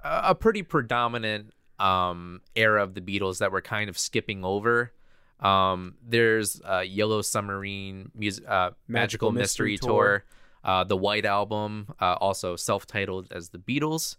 a 0.03 0.33
pretty 0.33 0.63
predominant 0.63 1.53
um, 1.77 2.41
era 2.55 2.81
of 2.81 2.95
the 2.95 3.01
Beatles 3.01 3.37
that 3.37 3.51
we're 3.51 3.61
kind 3.61 3.87
of 3.87 3.99
skipping 3.99 4.43
over. 4.43 4.91
Um, 5.39 5.93
there's 6.03 6.59
uh, 6.67 6.79
Yellow 6.79 7.21
Submarine, 7.21 8.11
music, 8.15 8.45
uh, 8.47 8.71
Magical, 8.87 9.29
Magical 9.29 9.31
Mystery, 9.31 9.71
Mystery 9.73 9.87
Tour, 9.87 10.05
Tour. 10.05 10.23
uh, 10.63 10.83
the 10.85 10.97
White 10.97 11.25
Album, 11.25 11.93
uh, 12.01 12.15
also 12.19 12.55
self-titled 12.55 13.27
as 13.31 13.49
the 13.49 13.59
Beatles. 13.59 14.15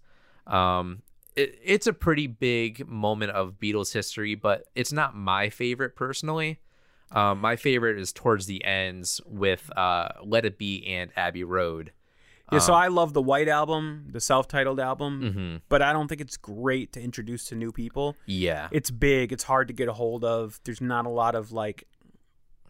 Um, 0.46 1.02
it, 1.35 1.59
it's 1.64 1.88
a 1.88 1.92
pretty 1.92 2.28
big 2.28 2.87
moment 2.87 3.33
of 3.33 3.59
Beatles 3.59 3.92
history, 3.92 4.37
but 4.37 4.66
it's 4.76 4.92
not 4.92 5.16
my 5.16 5.50
favorite 5.50 5.96
personally. 5.96 6.61
Um, 7.10 7.40
my 7.40 7.56
favorite 7.56 7.98
is 7.98 8.12
towards 8.12 8.46
the 8.46 8.64
ends 8.64 9.20
with 9.26 9.70
uh, 9.76 10.08
Let 10.24 10.44
It 10.44 10.58
Be 10.58 10.84
and 10.86 11.10
Abbey 11.16 11.44
Road. 11.44 11.92
Yeah, 12.50 12.60
so 12.60 12.72
I 12.72 12.88
love 12.88 13.12
the 13.12 13.20
White 13.20 13.48
Album, 13.48 14.06
the 14.10 14.20
self-titled 14.20 14.80
album, 14.80 15.20
Mm-hmm. 15.22 15.56
but 15.68 15.82
I 15.82 15.92
don't 15.92 16.08
think 16.08 16.22
it's 16.22 16.38
great 16.38 16.92
to 16.94 17.00
introduce 17.00 17.44
to 17.46 17.54
new 17.54 17.72
people. 17.72 18.16
Yeah. 18.24 18.68
It's 18.72 18.90
big, 18.90 19.32
it's 19.32 19.44
hard 19.44 19.68
to 19.68 19.74
get 19.74 19.88
a 19.88 19.92
hold 19.92 20.24
of. 20.24 20.58
There's 20.64 20.80
not 20.80 21.04
a 21.04 21.10
lot 21.10 21.34
of 21.34 21.52
like 21.52 21.84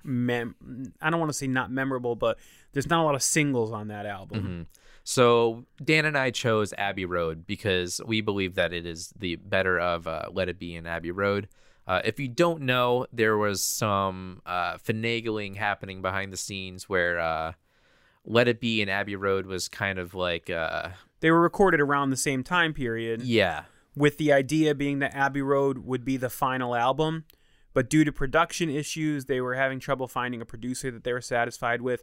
mem 0.05 0.55
I 1.01 1.11
don't 1.11 1.21
want 1.21 1.31
to 1.31 1.37
say 1.39 1.47
not 1.47 1.71
memorable, 1.71 2.17
but 2.17 2.39
there's 2.73 2.89
not 2.89 3.01
a 3.01 3.05
lot 3.05 3.15
of 3.15 3.23
singles 3.23 3.73
on 3.73 3.89
that 3.89 4.07
album. 4.07 4.43
Mm-hmm. 4.43 4.63
So 5.05 5.65
Dan 5.83 6.05
and 6.05 6.19
I 6.19 6.31
chose 6.31 6.73
Abbey 6.77 7.05
Road 7.05 7.47
because 7.47 8.01
we 8.07 8.21
believe 8.21 8.57
that 8.57 8.73
it 8.73 8.85
is 8.85 9.13
the 9.19 9.37
better 9.37 9.79
of 9.79 10.07
uh, 10.07 10.25
Let 10.33 10.49
It 10.49 10.59
Be 10.59 10.77
and 10.77 10.87
Abbey 10.89 11.11
Road. 11.13 11.49
Uh, 11.89 12.03
if 12.05 12.21
you 12.21 12.29
don't 12.29 12.61
know, 12.61 13.07
there 13.11 13.39
was 13.39 13.63
some 13.63 14.43
uh, 14.45 14.77
finagling 14.77 15.57
happening 15.57 16.03
behind 16.03 16.31
the 16.31 16.37
scenes 16.37 16.87
where 16.87 17.19
uh, 17.19 17.53
Let 18.27 18.47
It 18.47 18.61
Be 18.61 18.83
and 18.83 18.91
Abbey 18.91 19.17
Road 19.17 19.47
was 19.47 19.69
kind 19.69 19.99
of 19.99 20.15
like, 20.15 20.51
uh, 20.51 20.91
They 21.21 21.31
were 21.31 21.41
recorded 21.41 21.81
around 21.81 22.11
the 22.11 22.17
same 22.19 22.45
time 22.45 22.75
period, 22.75 23.23
yeah, 23.23 23.63
with 23.97 24.19
the 24.19 24.35
idea 24.35 24.75
being 24.75 24.99
that 24.99 25.15
Abbey 25.15 25.41
Road 25.41 25.79
would 25.79 26.05
be 26.05 26.19
the 26.19 26.29
final 26.29 26.77
album. 26.77 27.25
But 27.73 27.89
due 27.89 28.05
to 28.05 28.13
production 28.13 28.69
issues, 28.69 29.25
they 29.25 29.41
were 29.41 29.55
having 29.55 29.81
trouble 29.81 30.09
finding 30.09 30.43
a 30.43 30.47
producer 30.47 30.91
that 30.91 31.05
they 31.05 31.13
were 31.13 31.23
satisfied 31.23 31.81
with. 31.81 32.03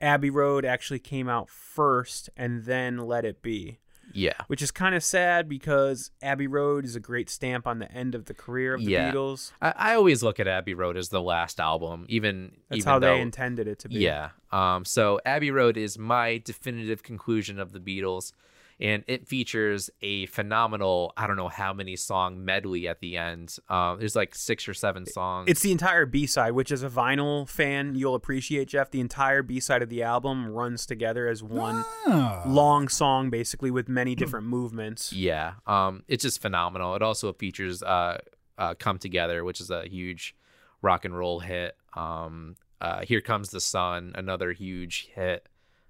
Abbey 0.00 0.30
Road 0.30 0.64
actually 0.64 0.98
came 0.98 1.28
out 1.28 1.50
first 1.50 2.30
and 2.36 2.64
then 2.64 2.98
Let 2.98 3.24
It 3.26 3.42
Be. 3.42 3.80
Yeah, 4.16 4.32
which 4.46 4.62
is 4.62 4.70
kind 4.70 4.94
of 4.94 5.04
sad 5.04 5.48
because 5.48 6.10
Abbey 6.22 6.46
Road 6.46 6.84
is 6.84 6.96
a 6.96 7.00
great 7.00 7.28
stamp 7.28 7.66
on 7.66 7.78
the 7.78 7.90
end 7.92 8.14
of 8.14 8.24
the 8.24 8.34
career 8.34 8.74
of 8.74 8.80
the 8.84 8.90
Yeah. 8.92 9.12
Beatles. 9.12 9.52
I, 9.60 9.74
I 9.76 9.94
always 9.94 10.22
look 10.22 10.40
at 10.40 10.48
Abbey 10.48 10.74
Road 10.74 10.96
as 10.96 11.10
the 11.10 11.20
last 11.22 11.60
album, 11.60 12.06
even 12.08 12.52
That's 12.68 12.78
even 12.80 12.88
how 12.88 12.98
though, 12.98 13.14
they 13.14 13.20
intended 13.20 13.68
it 13.68 13.78
to 13.80 13.88
be. 13.88 13.96
Yeah. 13.96 14.30
Um, 14.52 14.84
so 14.84 15.20
Abbey 15.26 15.50
Road 15.50 15.76
is 15.76 15.98
my 15.98 16.40
definitive 16.44 17.02
conclusion 17.02 17.58
of 17.58 17.72
the 17.72 17.80
Beatles, 17.80 18.32
and 18.78 19.04
it 19.06 19.26
features 19.26 19.88
a 20.02 20.26
phenomenal, 20.26 21.12
I 21.16 21.26
don't 21.26 21.36
know 21.36 21.48
how 21.48 21.72
many 21.72 21.96
song 21.96 22.44
medley 22.44 22.86
at 22.88 23.00
the 23.00 23.16
end. 23.16 23.56
Um, 23.68 23.98
there's 23.98 24.14
like 24.14 24.34
six 24.34 24.68
or 24.68 24.74
seven 24.74 25.06
songs. 25.06 25.48
It's 25.50 25.62
the 25.62 25.72
entire 25.72 26.04
B 26.04 26.26
side, 26.26 26.52
which 26.52 26.70
as 26.70 26.82
a 26.82 26.90
vinyl 26.90 27.48
fan, 27.48 27.94
you'll 27.94 28.14
appreciate, 28.14 28.68
Jeff. 28.68 28.90
The 28.90 29.00
entire 29.00 29.42
B 29.42 29.60
side 29.60 29.82
of 29.82 29.88
the 29.88 30.02
album 30.02 30.46
runs 30.48 30.84
together 30.84 31.26
as 31.26 31.42
one 31.42 31.84
Ah. 32.06 32.42
long 32.46 32.88
song, 32.88 33.30
basically, 33.30 33.70
with 33.70 33.88
many 33.88 34.14
different 34.14 34.46
movements. 34.46 35.12
yeah. 35.12 35.54
Um, 35.66 36.02
it's 36.08 36.22
just 36.22 36.42
phenomenal. 36.42 36.94
It 36.94 37.02
also 37.02 37.32
features 37.32 37.82
uh, 37.82 38.18
uh, 38.58 38.74
"Come 38.78 38.98
Together," 38.98 39.42
which 39.44 39.60
is 39.60 39.70
a 39.70 39.88
huge 39.88 40.34
rock 40.82 41.04
and 41.04 41.16
roll 41.16 41.40
hit. 41.40 41.76
Um, 41.94 42.56
uh, 42.80 43.00
"Here 43.06 43.20
Comes 43.22 43.50
the 43.50 43.60
Sun," 43.60 44.12
another 44.14 44.52
huge 44.52 45.08
hit. 45.14 45.48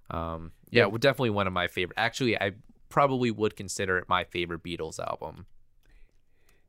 Um, 0.08 0.52
yeah, 0.70 0.86
well, 0.86 0.98
definitely 0.98 1.30
one 1.30 1.46
of 1.48 1.52
my 1.52 1.66
favorite. 1.66 1.98
Actually, 1.98 2.40
I 2.40 2.52
probably 2.88 3.30
would 3.30 3.56
consider 3.56 3.98
it 3.98 4.08
my 4.08 4.24
favorite 4.24 4.62
Beatles 4.62 4.98
album. 4.98 5.46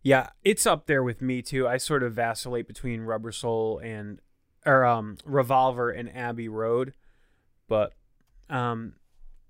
Yeah, 0.04 0.30
it's 0.44 0.66
up 0.66 0.86
there 0.88 1.04
with 1.04 1.22
me 1.22 1.42
too. 1.42 1.68
I 1.68 1.78
sort 1.78 2.04
of 2.04 2.14
vacillate 2.14 2.68
between 2.68 3.02
Rubber 3.02 3.32
Soul 3.32 3.80
and 3.84 4.20
or 4.66 4.86
um 4.86 5.18
Revolver 5.26 5.90
and 5.92 6.16
Abbey 6.16 6.48
Road, 6.48 6.94
but 7.68 7.94
um 8.50 8.94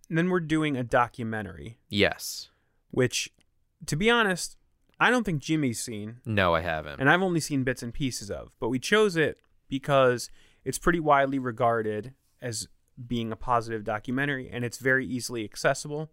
then 0.10 0.30
we're 0.30 0.40
doing 0.40 0.78
a 0.78 0.84
documentary, 0.84 1.78
Yes. 1.90 2.50
which 2.92 3.30
to 3.86 3.96
be 3.96 4.10
honest, 4.10 4.58
I 5.00 5.12
don't 5.12 5.24
think 5.26 5.42
Jimmy's 5.42 5.80
seen. 5.82 6.18
No, 6.26 6.56
I 6.56 6.62
haven't. 6.62 7.00
and 7.00 7.10
I've 7.10 7.22
only 7.22 7.40
seen 7.42 7.64
bits 7.64 7.84
and 7.84 7.94
pieces 7.94 8.32
of. 8.32 8.52
But 8.60 8.70
we 8.70 8.80
chose 8.80 9.16
it 9.16 9.38
because 9.68 10.32
it's 10.66 10.80
pretty 10.80 11.00
widely 11.00 11.38
regarded 11.40 12.14
as 12.42 12.68
being 13.06 13.32
a 13.32 13.36
positive 13.36 13.84
documentary, 13.84 14.50
and 14.52 14.66
it's 14.66 14.80
very 14.80 15.06
easily 15.06 15.44
accessible. 15.44 16.10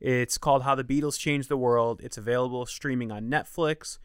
It's 0.00 0.38
called 0.38 0.62
How 0.62 0.74
the 0.74 0.84
Beatles 0.84 1.18
Changed 1.18 1.48
the 1.48 1.56
World. 1.56 2.00
It's 2.02 2.16
available 2.16 2.66
streaming 2.66 3.10
on 3.10 3.28
Netflix, 3.28 3.98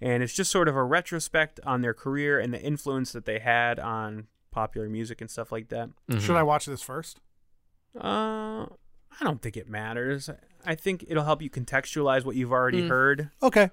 and 0.00 0.22
it's 0.22 0.34
just 0.34 0.50
sort 0.50 0.68
of 0.68 0.76
a 0.76 0.84
retrospect 0.84 1.60
on 1.64 1.80
their 1.80 1.94
career 1.94 2.38
and 2.38 2.52
the 2.52 2.60
influence 2.60 3.12
that 3.12 3.24
they 3.24 3.38
had 3.38 3.78
on 3.78 4.26
popular 4.50 4.88
music 4.88 5.20
and 5.20 5.30
stuff 5.30 5.50
like 5.52 5.68
that. 5.68 5.90
Should 6.18 6.36
I 6.36 6.42
watch 6.42 6.66
this 6.66 6.82
first? 6.82 7.20
Uh, 7.96 8.66
I 8.66 9.24
don't 9.24 9.40
think 9.40 9.56
it 9.56 9.68
matters. 9.68 10.28
I 10.64 10.74
think 10.74 11.04
it'll 11.08 11.24
help 11.24 11.42
you 11.42 11.50
contextualize 11.50 12.24
what 12.24 12.36
you've 12.36 12.52
already 12.52 12.86
heard. 12.86 13.30
Okay. 13.42 13.70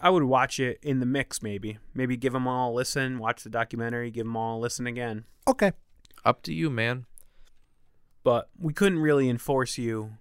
I 0.00 0.08
would 0.08 0.22
watch 0.22 0.58
it 0.58 0.78
in 0.82 1.00
the 1.00 1.06
mix, 1.06 1.42
maybe. 1.42 1.78
Maybe 1.94 2.16
give 2.16 2.32
them 2.32 2.48
all 2.48 2.72
a 2.72 2.74
listen, 2.74 3.18
watch 3.18 3.42
the 3.42 3.50
documentary, 3.50 4.10
give 4.10 4.24
them 4.24 4.36
all 4.36 4.58
a 4.58 4.60
listen 4.60 4.86
again. 4.86 5.24
Okay. 5.46 5.72
Up 6.24 6.42
to 6.42 6.54
you, 6.54 6.70
man. 6.70 7.04
But 8.22 8.48
we 8.58 8.72
couldn't 8.72 8.98
really 8.98 9.28
enforce 9.28 9.76
you 9.78 10.16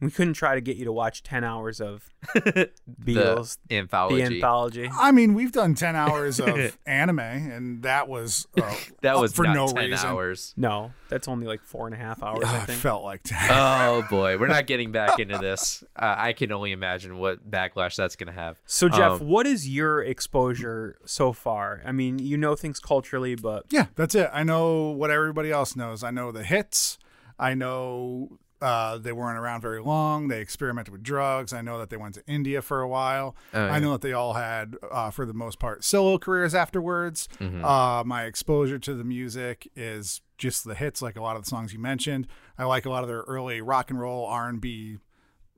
We 0.00 0.10
couldn't 0.10 0.34
try 0.34 0.54
to 0.54 0.60
get 0.62 0.76
you 0.76 0.84
to 0.86 0.92
watch 0.92 1.22
10 1.22 1.44
hours 1.44 1.80
of 1.80 2.08
Beatles, 2.34 3.58
the 3.68 3.68
the, 3.68 3.76
anthology. 3.78 4.22
anthology. 4.22 4.90
I 4.92 5.12
mean, 5.12 5.34
we've 5.34 5.52
done 5.52 5.74
10 5.74 5.94
hours 5.96 6.40
of 6.40 6.78
anime, 6.86 7.18
and 7.18 7.82
that 7.82 8.08
was 8.08 8.46
uh, 8.60 8.74
that 9.02 9.18
was 9.18 9.32
for 9.32 9.44
not 9.44 9.54
no 9.54 9.66
10 9.68 9.90
reason. 9.90 10.08
hours. 10.08 10.54
No, 10.56 10.92
that's 11.08 11.28
only 11.28 11.46
like 11.46 11.62
four 11.62 11.86
and 11.86 11.94
a 11.94 11.98
half 11.98 12.22
hours, 12.22 12.44
I 12.44 12.58
Uh, 12.60 12.62
it 12.62 12.66
think. 12.66 12.80
felt 12.80 13.04
like 13.04 13.20
10. 13.24 13.38
Oh 13.50 14.02
boy, 14.08 14.38
we're 14.38 14.46
not 14.48 14.66
getting 14.66 14.90
back 14.92 15.18
into 15.18 15.38
this. 15.38 15.84
Uh, 15.96 16.14
I 16.16 16.32
can 16.32 16.52
only 16.52 16.72
imagine 16.72 17.18
what 17.18 17.48
backlash 17.50 17.96
that's 17.96 18.16
going 18.16 18.28
to 18.28 18.32
have. 18.40 18.58
So, 18.66 18.88
Jeff, 18.88 19.20
Um, 19.20 19.28
what 19.28 19.46
is 19.46 19.68
your 19.68 20.02
exposure 20.02 20.96
so 21.04 21.32
far? 21.32 21.82
I 21.84 21.92
mean, 21.92 22.18
you 22.18 22.36
know 22.36 22.54
things 22.56 22.80
culturally, 22.80 23.34
but 23.34 23.66
Yeah, 23.70 23.86
that's 23.96 24.14
it. 24.14 24.30
I 24.32 24.44
know 24.44 24.90
what 24.90 25.10
everybody 25.10 25.50
else 25.50 25.76
knows. 25.76 26.02
I 26.02 26.10
know 26.10 26.32
the 26.32 26.42
hits. 26.44 26.98
I 27.38 27.54
know 27.54 28.38
uh, 28.60 28.98
they 28.98 29.12
weren't 29.12 29.38
around 29.38 29.60
very 29.62 29.80
long. 29.80 30.28
They 30.28 30.40
experimented 30.40 30.92
with 30.92 31.02
drugs. 31.02 31.52
I 31.52 31.62
know 31.62 31.78
that 31.78 31.88
they 31.90 31.96
went 31.96 32.14
to 32.16 32.22
India 32.26 32.60
for 32.60 32.82
a 32.82 32.88
while. 32.88 33.34
Oh, 33.54 33.66
yeah. 33.66 33.72
I 33.72 33.78
know 33.78 33.92
that 33.92 34.02
they 34.02 34.12
all 34.12 34.34
had, 34.34 34.76
uh, 34.90 35.10
for 35.10 35.24
the 35.24 35.32
most 35.34 35.58
part, 35.58 35.82
solo 35.84 36.18
careers 36.18 36.54
afterwards. 36.54 37.28
Mm-hmm. 37.38 37.64
Uh, 37.64 38.04
my 38.04 38.24
exposure 38.24 38.78
to 38.78 38.94
the 38.94 39.04
music 39.04 39.70
is 39.74 40.20
just 40.36 40.64
the 40.64 40.74
hits, 40.74 41.00
like 41.00 41.16
a 41.16 41.22
lot 41.22 41.36
of 41.36 41.44
the 41.44 41.48
songs 41.50 41.72
you 41.72 41.78
mentioned. 41.78 42.26
I 42.58 42.64
like 42.64 42.84
a 42.86 42.90
lot 42.90 43.02
of 43.02 43.08
their 43.08 43.20
early 43.22 43.60
rock 43.62 43.90
and 43.90 43.98
roll 44.00 44.26
R 44.26 44.48
and 44.48 44.60
B. 44.60 44.98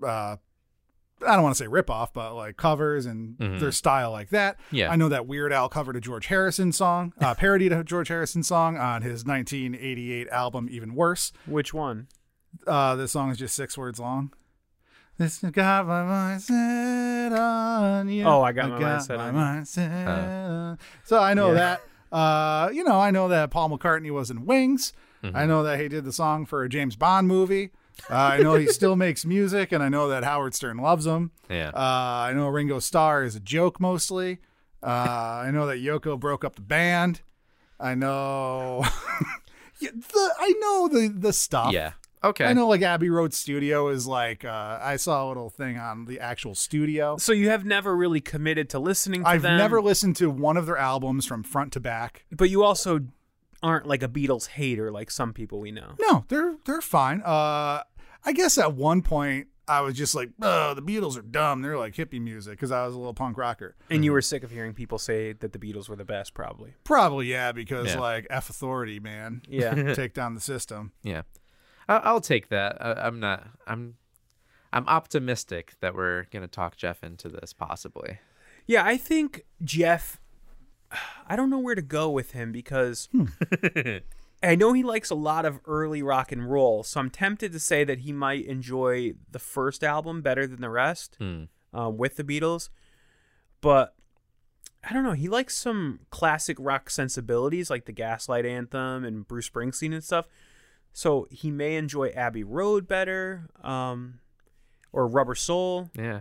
Uh, 0.02 0.36
I 1.24 1.34
don't 1.34 1.42
want 1.44 1.54
to 1.56 1.62
say 1.62 1.68
rip 1.68 1.88
off, 1.88 2.12
but 2.12 2.34
like 2.34 2.56
covers 2.56 3.06
and 3.06 3.36
their 3.38 3.70
style 3.72 4.10
like 4.10 4.30
that. 4.30 4.58
Mm-hmm. 4.58 4.76
Yeah. 4.76 4.90
I 4.92 4.96
know 4.96 5.08
that 5.08 5.26
Weird 5.26 5.52
Al 5.52 5.68
covered 5.68 5.96
a 5.96 6.00
George 6.00 6.26
Harrison 6.26 6.72
song, 6.72 7.12
uh, 7.20 7.34
parodied 7.34 7.72
a 7.72 7.84
George 7.84 8.08
Harrison 8.08 8.42
song 8.42 8.76
on 8.76 9.02
his 9.02 9.24
1988 9.24 10.28
album, 10.30 10.68
Even 10.70 10.94
Worse. 10.94 11.32
which 11.46 11.72
one? 11.72 12.08
Uh, 12.66 12.94
this 12.96 13.12
song 13.12 13.30
is 13.30 13.38
just 13.38 13.54
six 13.54 13.76
words 13.76 13.98
long. 13.98 14.32
This 15.18 15.38
got 15.38 15.86
my 15.86 16.04
mind 16.04 16.42
set 16.42 17.32
on 17.32 18.08
you. 18.08 18.24
Oh, 18.24 18.42
I 18.42 18.52
got 18.52 18.70
my 18.70 18.78
mind 18.78 19.02
set 19.02 19.18
my 19.18 19.28
on 19.28 19.34
mind 19.34 19.68
set 19.68 20.08
on- 20.08 20.78
So 21.04 21.18
I 21.20 21.34
know 21.34 21.54
that. 21.54 21.82
Uh, 22.10 22.70
you 22.72 22.84
know, 22.84 22.98
I 23.00 23.10
know 23.10 23.28
that 23.28 23.50
Paul 23.50 23.70
McCartney 23.70 24.10
was 24.10 24.30
in 24.30 24.44
Wings. 24.46 24.92
Mm-hmm. 25.22 25.36
I 25.36 25.46
know 25.46 25.62
that 25.62 25.78
he 25.80 25.88
did 25.88 26.04
the 26.04 26.12
song 26.12 26.44
for 26.46 26.62
a 26.64 26.68
James 26.68 26.96
Bond 26.96 27.26
movie. 27.28 27.70
Uh, 28.10 28.14
I 28.14 28.38
know 28.38 28.54
he 28.54 28.66
still 28.66 28.96
makes 29.06 29.24
music, 29.24 29.70
and 29.72 29.82
I 29.82 29.88
know 29.88 30.08
that 30.08 30.24
Howard 30.24 30.54
Stern 30.54 30.78
loves 30.78 31.06
him. 31.06 31.30
Yeah. 31.48 31.68
Uh, 31.74 31.78
I 32.28 32.32
know 32.34 32.48
Ringo 32.48 32.78
Starr 32.80 33.22
is 33.22 33.34
a 33.36 33.40
joke 33.40 33.80
mostly. 33.80 34.38
Uh, 34.82 34.86
I 35.46 35.50
know 35.52 35.66
that 35.66 35.76
Yoko 35.78 36.18
broke 36.18 36.44
up 36.44 36.56
the 36.56 36.62
band. 36.62 37.20
I 37.78 37.94
know. 37.94 38.84
Yeah, 39.80 39.90
the, 39.94 40.34
I 40.38 40.52
know 40.60 40.86
the 40.88 41.08
the 41.08 41.32
stuff. 41.32 41.72
yeah. 41.72 41.92
Okay. 42.24 42.44
I 42.44 42.52
know 42.52 42.68
like 42.68 42.82
Abbey 42.82 43.11
Road 43.11 43.35
Studio 43.35 43.88
is 43.88 44.06
like 44.06 44.44
uh, 44.44 44.78
I 44.80 44.96
saw 44.96 45.26
a 45.26 45.28
little 45.28 45.50
thing 45.50 45.78
on 45.78 46.04
the 46.04 46.20
actual 46.20 46.54
studio. 46.54 47.16
So 47.16 47.32
you 47.32 47.48
have 47.50 47.64
never 47.64 47.96
really 47.96 48.20
committed 48.20 48.68
to 48.70 48.78
listening 48.78 49.22
to 49.24 49.28
I've 49.28 49.42
them. 49.42 49.56
never 49.58 49.80
listened 49.82 50.16
to 50.16 50.30
one 50.30 50.56
of 50.56 50.66
their 50.66 50.76
albums 50.78 51.26
from 51.26 51.42
front 51.42 51.72
to 51.72 51.80
back. 51.80 52.24
but 52.30 52.48
you 52.50 52.62
also 52.62 53.00
aren't 53.62 53.87
like 53.87 54.02
a 54.02 54.08
Beatles 54.08 54.48
hater 54.48 54.90
like 54.90 55.11
some 55.11 55.32
people 55.32 55.61
we 55.61 55.70
know. 55.70 55.94
No, 56.00 56.24
they're 56.28 56.56
they're 56.64 56.80
fine. 56.80 57.20
Uh, 57.22 57.82
I 58.24 58.32
guess 58.32 58.58
at 58.58 58.74
one 58.74 59.02
point 59.02 59.48
I 59.68 59.80
was 59.80 59.94
just 59.96 60.14
like, 60.14 60.30
oh, 60.42 60.74
the 60.74 60.82
Beatles 60.82 61.16
are 61.16 61.22
dumb. 61.22 61.62
They're 61.62 61.78
like 61.78 61.94
hippie 61.94 62.20
music 62.20 62.52
because 62.54 62.72
I 62.72 62.85
was 62.85 62.94
a 62.94 62.98
little 62.98 63.14
punk 63.14 63.38
rocker. 63.38 63.76
And 63.90 64.04
you 64.04 64.11
were 64.12 64.20
sick 64.22 64.42
of 64.42 64.50
hearing 64.50 64.74
people 64.74 64.98
say 64.98 65.32
that 65.35 65.52
the 65.52 65.58
Beatles 65.58 65.88
were 65.88 65.94
the 65.96 66.04
best, 66.04 66.35
probably. 66.35 66.74
Probably 66.85 67.26
yeah, 67.28 67.52
because 67.52 67.94
Yeah. 67.94 68.00
like 68.00 68.26
F 68.30 68.50
authority, 68.50 68.98
man. 69.00 69.42
Yeah. 69.48 69.94
Take 69.94 70.14
down 70.14 70.35
the 70.35 70.40
system. 70.40 70.90
Yeah, 71.04 71.22
I- 71.88 71.96
I'll 71.98 72.20
take 72.20 72.48
that. 72.48 72.76
I- 72.80 73.06
I'm 73.06 73.20
not. 73.20 73.46
I'm. 73.66 73.94
I'm 74.74 74.86
optimistic 74.88 75.74
that 75.80 75.94
we're 75.94 76.24
gonna 76.32 76.48
talk 76.48 76.76
Jeff 76.76 77.04
into 77.04 77.28
this 77.28 77.52
possibly. 77.52 78.18
yeah, 78.66 78.82
I 78.84 78.96
think 78.96 79.44
Jeff. 79.62 80.18
I 81.26 81.36
don't 81.36 81.50
know 81.50 81.58
where 81.58 81.74
to 81.74 81.82
go 81.82 82.10
with 82.10 82.32
him 82.32 82.52
because 82.52 83.08
I 84.42 84.54
know 84.56 84.72
he 84.72 84.82
likes 84.82 85.10
a 85.10 85.14
lot 85.14 85.44
of 85.44 85.60
early 85.66 86.02
rock 86.02 86.32
and 86.32 86.50
roll, 86.50 86.82
so 86.82 87.00
I'm 87.00 87.10
tempted 87.10 87.52
to 87.52 87.60
say 87.60 87.84
that 87.84 88.00
he 88.00 88.12
might 88.12 88.44
enjoy 88.46 89.14
the 89.30 89.38
first 89.38 89.84
album 89.84 90.20
better 90.22 90.46
than 90.46 90.60
the 90.60 90.68
rest 90.70 91.16
Hmm. 91.18 91.44
um, 91.72 91.96
with 91.96 92.16
the 92.16 92.24
Beatles. 92.24 92.68
But 93.60 93.94
I 94.84 94.92
don't 94.92 95.04
know. 95.04 95.12
He 95.12 95.28
likes 95.28 95.56
some 95.56 96.00
classic 96.10 96.56
rock 96.58 96.90
sensibilities 96.90 97.70
like 97.70 97.84
the 97.84 97.92
Gaslight 97.92 98.44
Anthem 98.44 99.04
and 99.04 99.26
Bruce 99.28 99.48
Springsteen 99.48 99.92
and 99.94 100.02
stuff. 100.04 100.26
So 100.92 101.26
he 101.31 101.50
may 101.50 101.76
enjoy 101.76 102.09
Abbey 102.11 102.44
Road 102.44 102.87
better 102.87 103.48
um, 103.62 104.18
or 104.92 105.07
Rubber 105.07 105.35
Soul. 105.35 105.90
Yeah, 105.94 106.20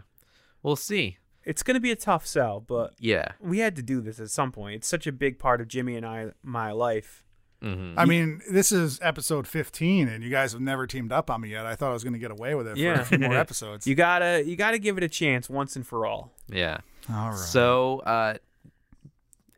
we'll 0.64 0.76
see. 0.76 1.18
It's 1.44 1.64
going 1.64 1.74
to 1.76 1.82
be 1.82 1.92
a 1.92 1.96
tough 1.96 2.26
sell, 2.28 2.60
but 2.60 2.94
Yeah. 3.00 3.30
we 3.40 3.60
had 3.60 3.76
to 3.76 3.82
do 3.82 4.00
this 4.00 4.20
at 4.20 4.30
some 4.30 4.52
point. 4.52 4.76
It's 4.76 4.88
such 4.88 5.08
a 5.08 5.12
big 5.12 5.40
part 5.40 5.60
of 5.60 5.68
Jimmy 5.68 5.96
and 5.96 6.06
I 6.06 6.28
my 6.44 6.72
life. 6.72 7.24
hmm 7.64 7.96
I 7.98 8.06
mean, 8.06 8.42
this 8.52 8.72
is 8.72 9.00
episode 9.02 9.48
15, 9.48 10.08
and 10.08 10.24
you 10.24 10.30
guys 10.30 10.52
have 10.54 10.62
never 10.62 10.86
teamed 10.86 11.12
up 11.12 11.32
on 11.32 11.42
me 11.42 11.50
yet. 11.50 11.66
I 11.66 11.76
thought 11.76 11.90
I 11.90 11.94
was 11.94 12.04
going 12.04 12.14
to 12.14 12.20
get 12.20 12.30
away 12.32 12.54
with 12.54 12.68
it 12.68 12.78
for 12.78 12.92
a 13.02 13.06
few 13.06 13.18
more 13.18 13.36
episodes. 13.46 13.88
You 13.88 13.96
gotta 13.96 14.44
you 14.46 14.56
gotta 14.56 14.78
give 14.78 14.98
it 14.98 15.04
a 15.04 15.10
chance 15.10 15.50
once 15.50 15.76
and 15.76 15.86
for 15.86 16.06
all. 16.06 16.32
Yeah. 16.48 16.78
All 17.12 17.30
right. 17.32 17.36
So, 17.38 18.00
uh, 18.06 18.36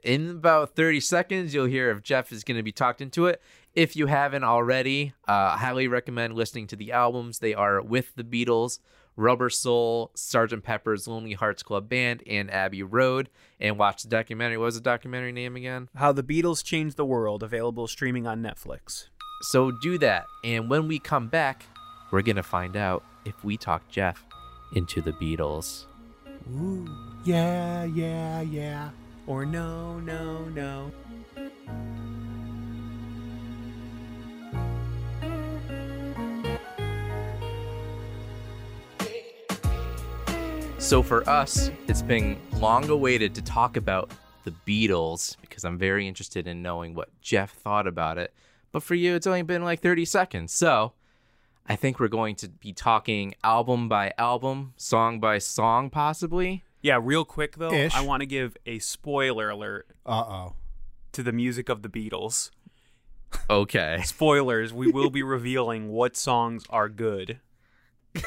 in 0.04 0.30
about 0.30 0.76
30 0.76 0.99
seconds, 0.99 1.54
you'll 1.54 1.65
hear 1.65 1.89
if 1.91 2.02
Jeff 2.04 2.32
is 2.32 2.43
going 2.43 2.58
to 2.58 2.63
be 2.63 2.71
talked 2.73 2.99
into 3.02 3.26
it. 3.28 3.41
If 3.75 3.95
you 3.95 4.05
haven't 4.05 4.43
already, 4.43 5.13
uh, 5.27 5.53
I 5.55 5.57
highly 5.57 5.88
recommend 5.88 6.36
listening 6.36 6.67
to 6.67 6.75
the 6.75 6.91
albums. 6.91 7.39
They 7.39 7.55
are 7.55 7.81
With 7.81 8.13
the 8.15 8.23
Beatles, 8.23 8.77
Rubber 9.15 9.49
Soul, 9.49 10.12
Sgt. 10.15 10.62
Pepper's 10.62 11.07
Lonely 11.07 11.33
Hearts 11.33 11.63
Club 11.63 11.89
Band, 11.89 12.21
and 12.27 12.51
Abbey 12.51 12.83
Road. 12.83 13.29
And 13.59 13.79
watch 13.79 14.03
the 14.03 14.09
documentary. 14.09 14.57
What 14.57 14.65
was 14.65 14.75
the 14.75 14.81
documentary 14.81 15.31
name 15.31 15.55
again? 15.55 15.89
How 15.95 16.12
the 16.12 16.21
Beatles 16.21 16.63
changed 16.63 16.97
the 16.97 17.05
world, 17.05 17.41
available 17.41 17.88
streaming 17.88 18.27
on 18.27 18.43
Netflix. 18.43 19.07
So 19.41 19.71
do 19.81 19.97
that. 19.97 20.25
And 20.43 20.69
when 20.69 20.88
we 20.88 20.99
come 20.99 21.27
back, 21.27 21.65
we're 22.12 22.21
going 22.21 22.36
to 22.36 22.43
find 22.43 22.77
out 22.77 23.03
if 23.25 23.43
we 23.43 23.57
talk 23.57 23.89
Jeff 23.89 24.23
into 24.75 25.01
the 25.01 25.13
Beatles. 25.13 25.86
yeah, 27.25 27.86
yeah, 27.86 28.41
yeah. 28.41 28.89
Or 29.25 29.47
no, 29.47 29.99
no, 29.99 30.45
no. 30.45 30.91
So 40.84 41.02
for 41.02 41.28
us, 41.30 41.72
it's 41.88 42.02
been 42.02 42.38
long 42.58 42.89
awaited 42.89 43.34
to 43.36 43.41
talk 43.41 43.78
about 43.78 44.12
the 44.43 44.52
Beatles 44.67 45.38
because 45.41 45.63
I'm 45.63 45.78
very 45.78 46.08
interested 46.08 46.46
in 46.46 46.62
knowing 46.62 46.93
what 46.93 47.10
Jeff 47.22 47.52
thought 47.54 47.88
about 47.88 48.17
it. 48.17 48.34
But 48.72 48.84
for 48.84 48.93
you, 48.93 49.15
it's 49.15 49.26
only 49.26 49.41
been 49.43 49.63
like 49.63 49.80
30 49.80 50.04
seconds. 50.06 50.52
So 50.54 50.91
I 51.67 51.78
think 51.78 52.00
we're 52.00 52.10
going 52.10 52.36
to 52.36 52.50
be 52.50 52.74
talking 52.74 53.34
album 53.43 53.88
by 53.88 54.13
album, 54.17 54.74
song 54.76 55.19
by 55.19 55.38
song, 55.39 55.89
possibly. 55.89 56.63
Yeah, 56.82 57.00
real 57.02 57.24
quick 57.26 57.56
though, 57.56 57.72
Ish. 57.74 57.96
I 57.96 58.02
want 58.02 58.19
to 58.22 58.28
give 58.28 58.58
a 58.65 58.78
spoiler 58.80 59.50
alert 59.50 59.88
Uh 60.06 60.12
oh. 60.28 60.54
to 61.13 61.24
the 61.24 61.32
music 61.32 61.69
of 61.69 61.82
the 61.82 61.89
Beatles. 61.89 62.52
Okay. 63.50 64.02
Spoilers, 64.06 64.74
we 64.74 64.91
will 64.91 65.10
be 65.10 65.24
revealing 65.24 65.89
what 65.89 66.15
songs 66.17 66.65
are 66.69 66.89
good. 66.89 67.39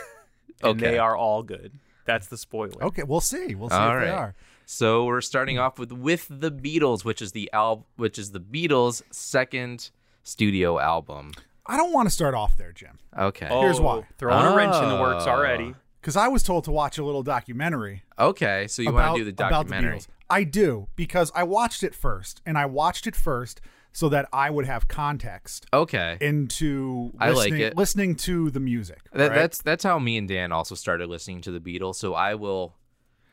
And 0.62 0.80
Okay. 0.80 0.92
they 0.92 0.98
are 0.98 1.14
all 1.14 1.42
good. 1.42 1.72
That's 2.06 2.28
the 2.28 2.36
spoiler. 2.36 2.82
Okay, 2.84 3.02
we'll 3.02 3.20
see. 3.20 3.54
We'll 3.54 3.68
see 3.70 3.76
All 3.76 3.96
if 3.96 4.04
they 4.04 4.10
are. 4.10 4.34
So 4.64 5.04
we're 5.04 5.20
starting 5.20 5.58
off 5.58 5.78
with 5.78 5.92
with 5.92 6.26
the 6.28 6.50
Beatles, 6.50 7.04
which 7.04 7.20
is 7.22 7.32
the 7.32 7.50
al- 7.52 7.86
which 7.96 8.18
is 8.18 8.30
the 8.32 8.40
Beatles' 8.40 9.02
second 9.10 9.90
studio 10.22 10.78
album. 10.78 11.32
I 11.66 11.76
don't 11.76 11.92
want 11.92 12.08
to 12.08 12.14
start 12.14 12.34
off 12.34 12.56
there, 12.56 12.72
Jim, 12.72 12.98
Okay. 13.18 13.48
Here's 13.48 13.80
why. 13.80 13.96
Oh, 13.96 14.04
throwing 14.18 14.46
a 14.52 14.56
wrench 14.56 14.76
in 14.76 14.88
the 14.88 15.00
works 15.00 15.24
Oh. 15.26 15.30
already. 15.30 15.74
because 16.00 16.16
I 16.16 16.28
was 16.28 16.42
told 16.44 16.62
to 16.64 16.70
watch 16.70 16.98
a 16.98 17.04
little 17.04 17.24
documentary 17.24 18.02
Okay. 18.18 18.68
So 18.68 18.82
you 18.82 18.90
about, 18.90 19.10
want 19.10 19.18
to 19.18 19.24
do 19.24 19.24
the 19.32 19.44
about 19.44 19.66
the 19.66 19.70
documentary? 19.72 19.98
Beatles. 19.98 20.08
I 20.30 20.44
do 20.44 20.88
because 20.96 21.30
I 21.34 21.42
watched 21.44 21.82
it 21.84 21.94
first, 21.94 22.40
and 22.46 22.56
I 22.58 22.66
watched 22.66 23.06
it 23.06 23.14
first 23.16 23.60
so 23.96 24.10
that 24.10 24.28
I 24.30 24.50
would 24.50 24.66
have 24.66 24.88
context 24.88 25.64
okay. 25.72 26.18
into 26.20 27.12
I 27.18 27.28
like 27.28 27.36
listening, 27.36 27.60
it. 27.62 27.76
listening 27.78 28.14
to 28.16 28.50
the 28.50 28.60
music. 28.60 29.00
That, 29.14 29.30
right? 29.30 29.34
That's 29.34 29.62
that's 29.62 29.84
how 29.84 29.98
me 29.98 30.18
and 30.18 30.28
Dan 30.28 30.52
also 30.52 30.74
started 30.74 31.08
listening 31.08 31.40
to 31.40 31.50
the 31.50 31.60
Beatles. 31.60 31.94
So 31.94 32.12
I 32.12 32.34
will 32.34 32.74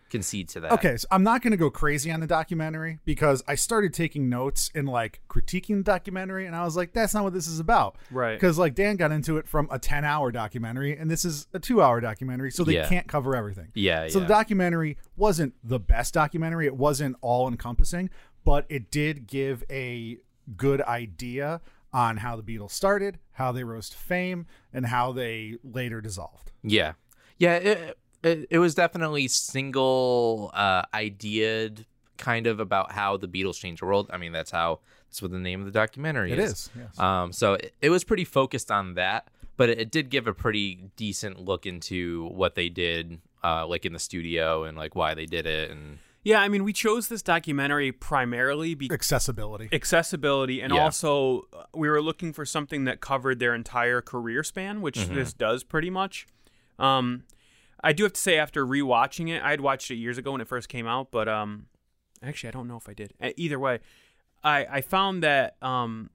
concede 0.10 0.48
to 0.48 0.62
that. 0.62 0.72
Okay, 0.72 0.96
so 0.96 1.06
I'm 1.12 1.24
not 1.24 1.42
going 1.42 1.52
to 1.52 1.58
go 1.58 1.70
crazy 1.70 2.12
on 2.14 2.22
the 2.22 2.28
documentary 2.28 3.00
because 3.04 3.44
I 3.46 3.56
started 3.56 3.94
taking 3.94 4.30
notes 4.30 4.72
and 4.74 4.88
like 4.88 5.20
critiquing 5.28 5.80
the 5.80 5.84
documentary, 5.84 6.46
and 6.46 6.56
I 6.56 6.64
was 6.64 6.78
like, 6.78 6.94
that's 6.94 7.14
not 7.14 7.26
what 7.26 7.34
this 7.34 7.48
is 7.48 7.60
about. 7.60 7.98
Right. 8.10 8.36
Because 8.36 8.58
like 8.58 8.74
Dan 8.74 8.96
got 8.96 9.12
into 9.12 9.36
it 9.36 9.50
from 9.50 9.68
a 9.70 9.78
10 9.78 10.06
hour 10.06 10.32
documentary, 10.32 10.96
and 10.98 11.12
this 11.12 11.26
is 11.26 11.48
a 11.54 11.60
two 11.60 11.82
hour 11.82 12.00
documentary, 12.00 12.52
so 12.52 12.64
they 12.64 12.76
Yeah. 12.76 12.88
can't 12.88 13.10
cover 13.10 13.36
everything. 13.36 13.68
Yeah. 13.74 14.08
So 14.08 14.20
yeah. 14.20 14.28
the 14.28 14.34
documentary 14.34 14.98
wasn't 15.18 15.56
the 15.62 15.80
best 15.80 16.14
documentary. 16.14 16.68
It 16.68 16.78
wasn't 16.78 17.18
all 17.20 17.50
encompassing, 17.50 18.10
but 18.46 18.66
it 18.70 18.90
did 18.90 19.28
give 19.28 19.66
a 19.70 20.20
good 20.58 20.82
idea 20.82 21.62
on 21.92 22.18
how 22.18 22.36
the 22.36 22.44
Beatles 22.44 22.72
started, 22.72 23.20
how 23.34 23.52
they 23.52 23.64
rose 23.64 23.90
to 23.90 23.98
fame, 23.98 24.46
and 24.74 24.88
how 24.88 25.12
they 25.12 25.58
later 25.64 26.02
dissolved. 26.02 26.52
yeah. 26.64 26.94
Yeah, 27.40 27.56
it, 27.56 27.98
it, 28.24 28.48
it 28.52 28.60
was 28.60 28.74
definitely 28.76 29.28
single 29.28 30.52
uh, 30.54 30.84
ideaed 30.94 31.86
kind 32.18 32.48
of 32.48 32.60
about 32.60 32.92
how 32.92 33.18
the 33.18 33.28
Beatles 33.28 33.60
changed 33.60 33.82
the 33.82 33.86
world. 33.86 34.10
I 34.14 34.18
mean, 34.18 34.32
that's 34.32 34.52
how 34.52 34.80
that's 35.10 35.22
what 35.22 35.32
the 35.32 35.40
name 35.40 35.60
of 35.60 35.66
the 35.66 35.72
documentary 35.72 36.32
It 36.32 36.40
is. 36.40 36.52
is, 36.52 36.70
yes. 36.78 37.00
Um, 37.00 37.34
so 37.34 37.54
it, 37.56 37.74
it 37.82 37.90
was 37.90 38.04
pretty 38.04 38.24
focused 38.24 38.72
on 38.72 38.94
that, 38.94 39.28
but 39.58 39.70
it, 39.70 39.80
it 39.80 39.92
did 39.92 40.10
give 40.10 40.28
a 40.28 40.34
pretty 40.34 40.92
decent 40.96 41.40
look 41.40 41.66
into 41.66 42.28
what 42.30 42.56
they 42.56 42.70
did, 42.70 43.20
uh, 43.44 43.66
like 43.68 43.86
in 43.86 43.94
the 43.94 44.00
studio 44.00 44.64
and 44.64 44.78
like 44.78 44.96
why 44.96 45.14
they 45.16 45.26
did 45.26 45.46
it. 45.46 45.72
And 45.72 45.98
Yeah, 46.24 46.40
I 46.42 46.48
mean, 46.48 46.64
we 46.64 46.72
chose 46.72 47.10
this 47.10 47.22
documentary 47.22 47.92
primarily 47.92 48.76
because 48.76 48.96
Accessibility. 48.96 49.70
accessibility 49.74 50.62
and 50.62 50.74
Yeah. 50.74 50.82
also 50.84 51.48
uh, 51.54 51.64
we 51.74 51.90
were 51.90 52.02
looking 52.02 52.32
for 52.34 52.46
something 52.46 52.86
that 52.86 53.02
covered 53.02 53.40
their 53.40 53.54
entire 53.54 54.02
career 54.02 54.44
span 54.44 54.82
which 54.82 54.98
Mm-hmm. 55.00 55.16
this 55.16 55.34
does 55.34 55.64
pretty 55.64 55.90
much 55.90 56.26
um 56.80 57.24
i 57.84 57.92
do 57.94 58.04
have 58.04 58.14
to 58.14 58.20
say 58.22 58.38
after 58.38 58.66
rewatching 58.66 59.30
it 59.30 59.44
i 59.44 59.52
had 59.52 59.62
watched 59.62 59.92
it 59.92 59.96
years 59.96 60.18
ago 60.18 60.32
when 60.32 60.42
it 60.42 60.48
first 60.48 60.70
came 60.70 60.88
out 60.88 61.12
but 61.12 61.28
um 61.28 61.68
actually 62.24 62.48
i 62.48 62.52
don't 62.52 62.68
know 62.68 62.78
if 62.78 62.88
i 62.90 62.94
did 62.94 63.14
either 63.38 63.60
way 63.60 63.80
i 64.44 64.66
i 64.78 64.82
found 64.82 65.22
that 65.24 65.56
um 65.62 66.10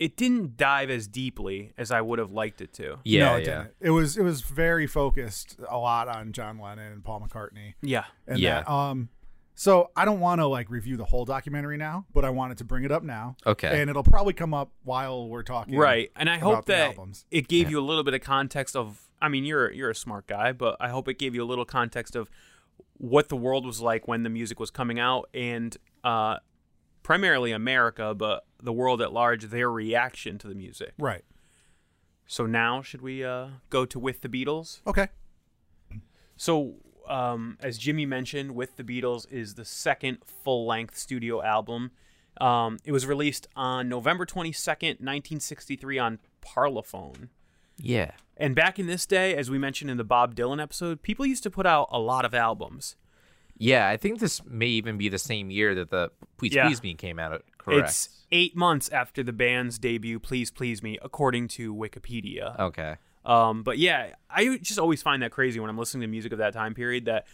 it 0.00 0.16
didn't 0.16 0.56
dive 0.56 0.90
as 0.90 1.06
deeply 1.06 1.72
as 1.78 1.92
i 1.92 2.00
would 2.00 2.18
have 2.18 2.32
liked 2.32 2.60
it 2.60 2.72
to 2.72 2.98
yeah, 3.04 3.24
no, 3.26 3.36
it 3.36 3.46
yeah, 3.46 3.58
didn't. 3.62 3.74
It 3.80 3.90
was 3.90 4.16
it 4.16 4.22
was 4.22 4.40
very 4.40 4.86
focused 4.88 5.56
a 5.68 5.78
lot 5.78 6.08
on 6.08 6.32
John 6.32 6.58
Lennon 6.58 6.92
and 6.92 7.04
Paul 7.04 7.20
McCartney. 7.20 7.74
yeah 7.82 8.04
And 8.26 8.38
Yeah. 8.40 8.62
that, 8.62 8.70
um 8.72 9.08
so 9.54 9.90
I 9.94 10.06
don't 10.06 10.20
want 10.20 10.40
to 10.40 10.46
like 10.46 10.70
review 10.70 10.96
the 10.96 11.04
whole 11.04 11.26
documentary 11.26 11.76
now, 11.76 12.06
but 12.14 12.24
I 12.24 12.30
wanted 12.30 12.56
to 12.58 12.64
bring 12.64 12.84
it 12.84 12.90
up 12.90 13.02
now. 13.02 13.36
Okay. 13.46 13.78
And 13.78 13.90
it'll 13.90 14.02
probably 14.02 14.32
come 14.32 14.54
up 14.54 14.70
while 14.84 15.28
we're 15.28 15.42
talking. 15.42 15.76
right 15.76 16.10
and 16.16 16.30
i 16.30 16.38
hope 16.38 16.64
that 16.64 16.96
albums. 16.96 17.26
it 17.30 17.46
gave 17.46 17.70
you 17.70 17.78
a 17.78 17.84
little 17.90 18.02
bit 18.02 18.14
of 18.14 18.22
context 18.22 18.74
of 18.74 19.02
i 19.20 19.28
mean 19.28 19.44
you're 19.44 19.70
you're 19.70 19.90
a 19.90 19.94
smart 19.94 20.26
guy 20.26 20.52
but 20.52 20.76
i 20.80 20.88
hope 20.88 21.08
it 21.08 21.18
gave 21.18 21.34
you 21.34 21.42
a 21.42 21.48
little 21.52 21.66
context 21.66 22.16
of 22.16 22.30
what 22.96 23.28
the 23.28 23.36
world 23.36 23.66
was 23.66 23.80
like 23.82 24.08
when 24.08 24.22
the 24.22 24.30
music 24.30 24.58
was 24.58 24.70
coming 24.70 24.98
out 24.98 25.28
and 25.34 25.76
uh 26.04 26.36
primarily 27.10 27.50
america 27.52 28.14
but 28.14 28.44
the 28.62 28.72
world 28.72 29.02
at 29.02 29.12
large 29.12 29.44
their 29.46 29.70
reaction 29.70 30.38
to 30.38 30.46
the 30.46 30.54
music 30.54 30.92
Right. 30.98 31.24
so 32.26 32.46
now 32.46 32.82
should 32.82 33.02
we 33.02 33.24
uh 33.24 33.48
go 33.68 33.84
to 33.86 33.98
with 33.98 34.20
the 34.20 34.28
beatles 34.28 34.80
Okay. 34.86 35.08
so 36.36 36.74
um 37.08 37.56
as 37.60 37.78
jimmy 37.78 38.06
mentioned 38.06 38.54
with 38.54 38.76
the 38.76 38.84
beatles 38.84 39.30
is 39.32 39.54
the 39.54 39.64
second 39.64 40.18
full-length 40.24 40.96
studio 40.96 41.42
album 41.42 41.90
um, 42.40 42.78
it 42.84 42.92
was 42.92 43.04
released 43.06 43.48
on 43.54 43.88
November 43.90 44.24
22nd, 44.24 45.00
1963 45.02 45.98
on 45.98 46.18
Parlophone. 46.40 47.28
yeah. 47.76 48.12
And 48.38 48.54
back 48.54 48.78
in 48.78 48.86
this 48.86 49.04
day, 49.04 49.34
as 49.36 49.50
we 49.50 49.58
mentioned 49.58 49.90
in 49.90 49.98
the 49.98 50.04
Bob 50.04 50.34
Dylan 50.34 50.62
episode, 50.62 51.02
people 51.02 51.26
used 51.26 51.42
to 51.42 51.50
put 51.50 51.66
out 51.66 51.88
a 51.90 51.98
lot 51.98 52.24
of 52.24 52.32
albums. 52.34 52.96
Yeah, 53.60 53.88
I 53.88 53.98
think 53.98 54.20
this 54.20 54.42
may 54.44 54.66
even 54.66 54.96
be 54.96 55.08
the 55.10 55.18
same 55.18 55.50
year 55.50 55.74
that 55.74 55.90
the 55.90 56.10
Please 56.38 56.54
Yeah. 56.54 56.66
Please 56.66 56.82
Me 56.82 56.94
came 56.94 57.18
out. 57.18 57.44
Correct. 57.58 57.88
It's 57.88 58.24
eight 58.32 58.56
months 58.56 58.88
after 58.88 59.22
the 59.22 59.34
band's 59.34 59.78
debut, 59.78 60.18
Please 60.18 60.50
Please 60.50 60.82
Me, 60.82 60.98
according 61.02 61.48
to 61.48 61.74
Wikipedia. 61.74 62.58
okay. 62.58 62.96
Um, 63.22 63.62
but 63.62 63.76
yeah, 63.76 64.14
I 64.30 64.56
just 64.56 64.78
always 64.78 65.02
find 65.02 65.22
that 65.22 65.30
crazy 65.30 65.60
when 65.60 65.68
I'm 65.68 65.76
listening 65.76 66.00
to 66.00 66.06
music 66.06 66.32
of 66.32 66.38
that 66.38 66.54
time 66.54 66.72
period 66.72 67.04
that 67.04 67.26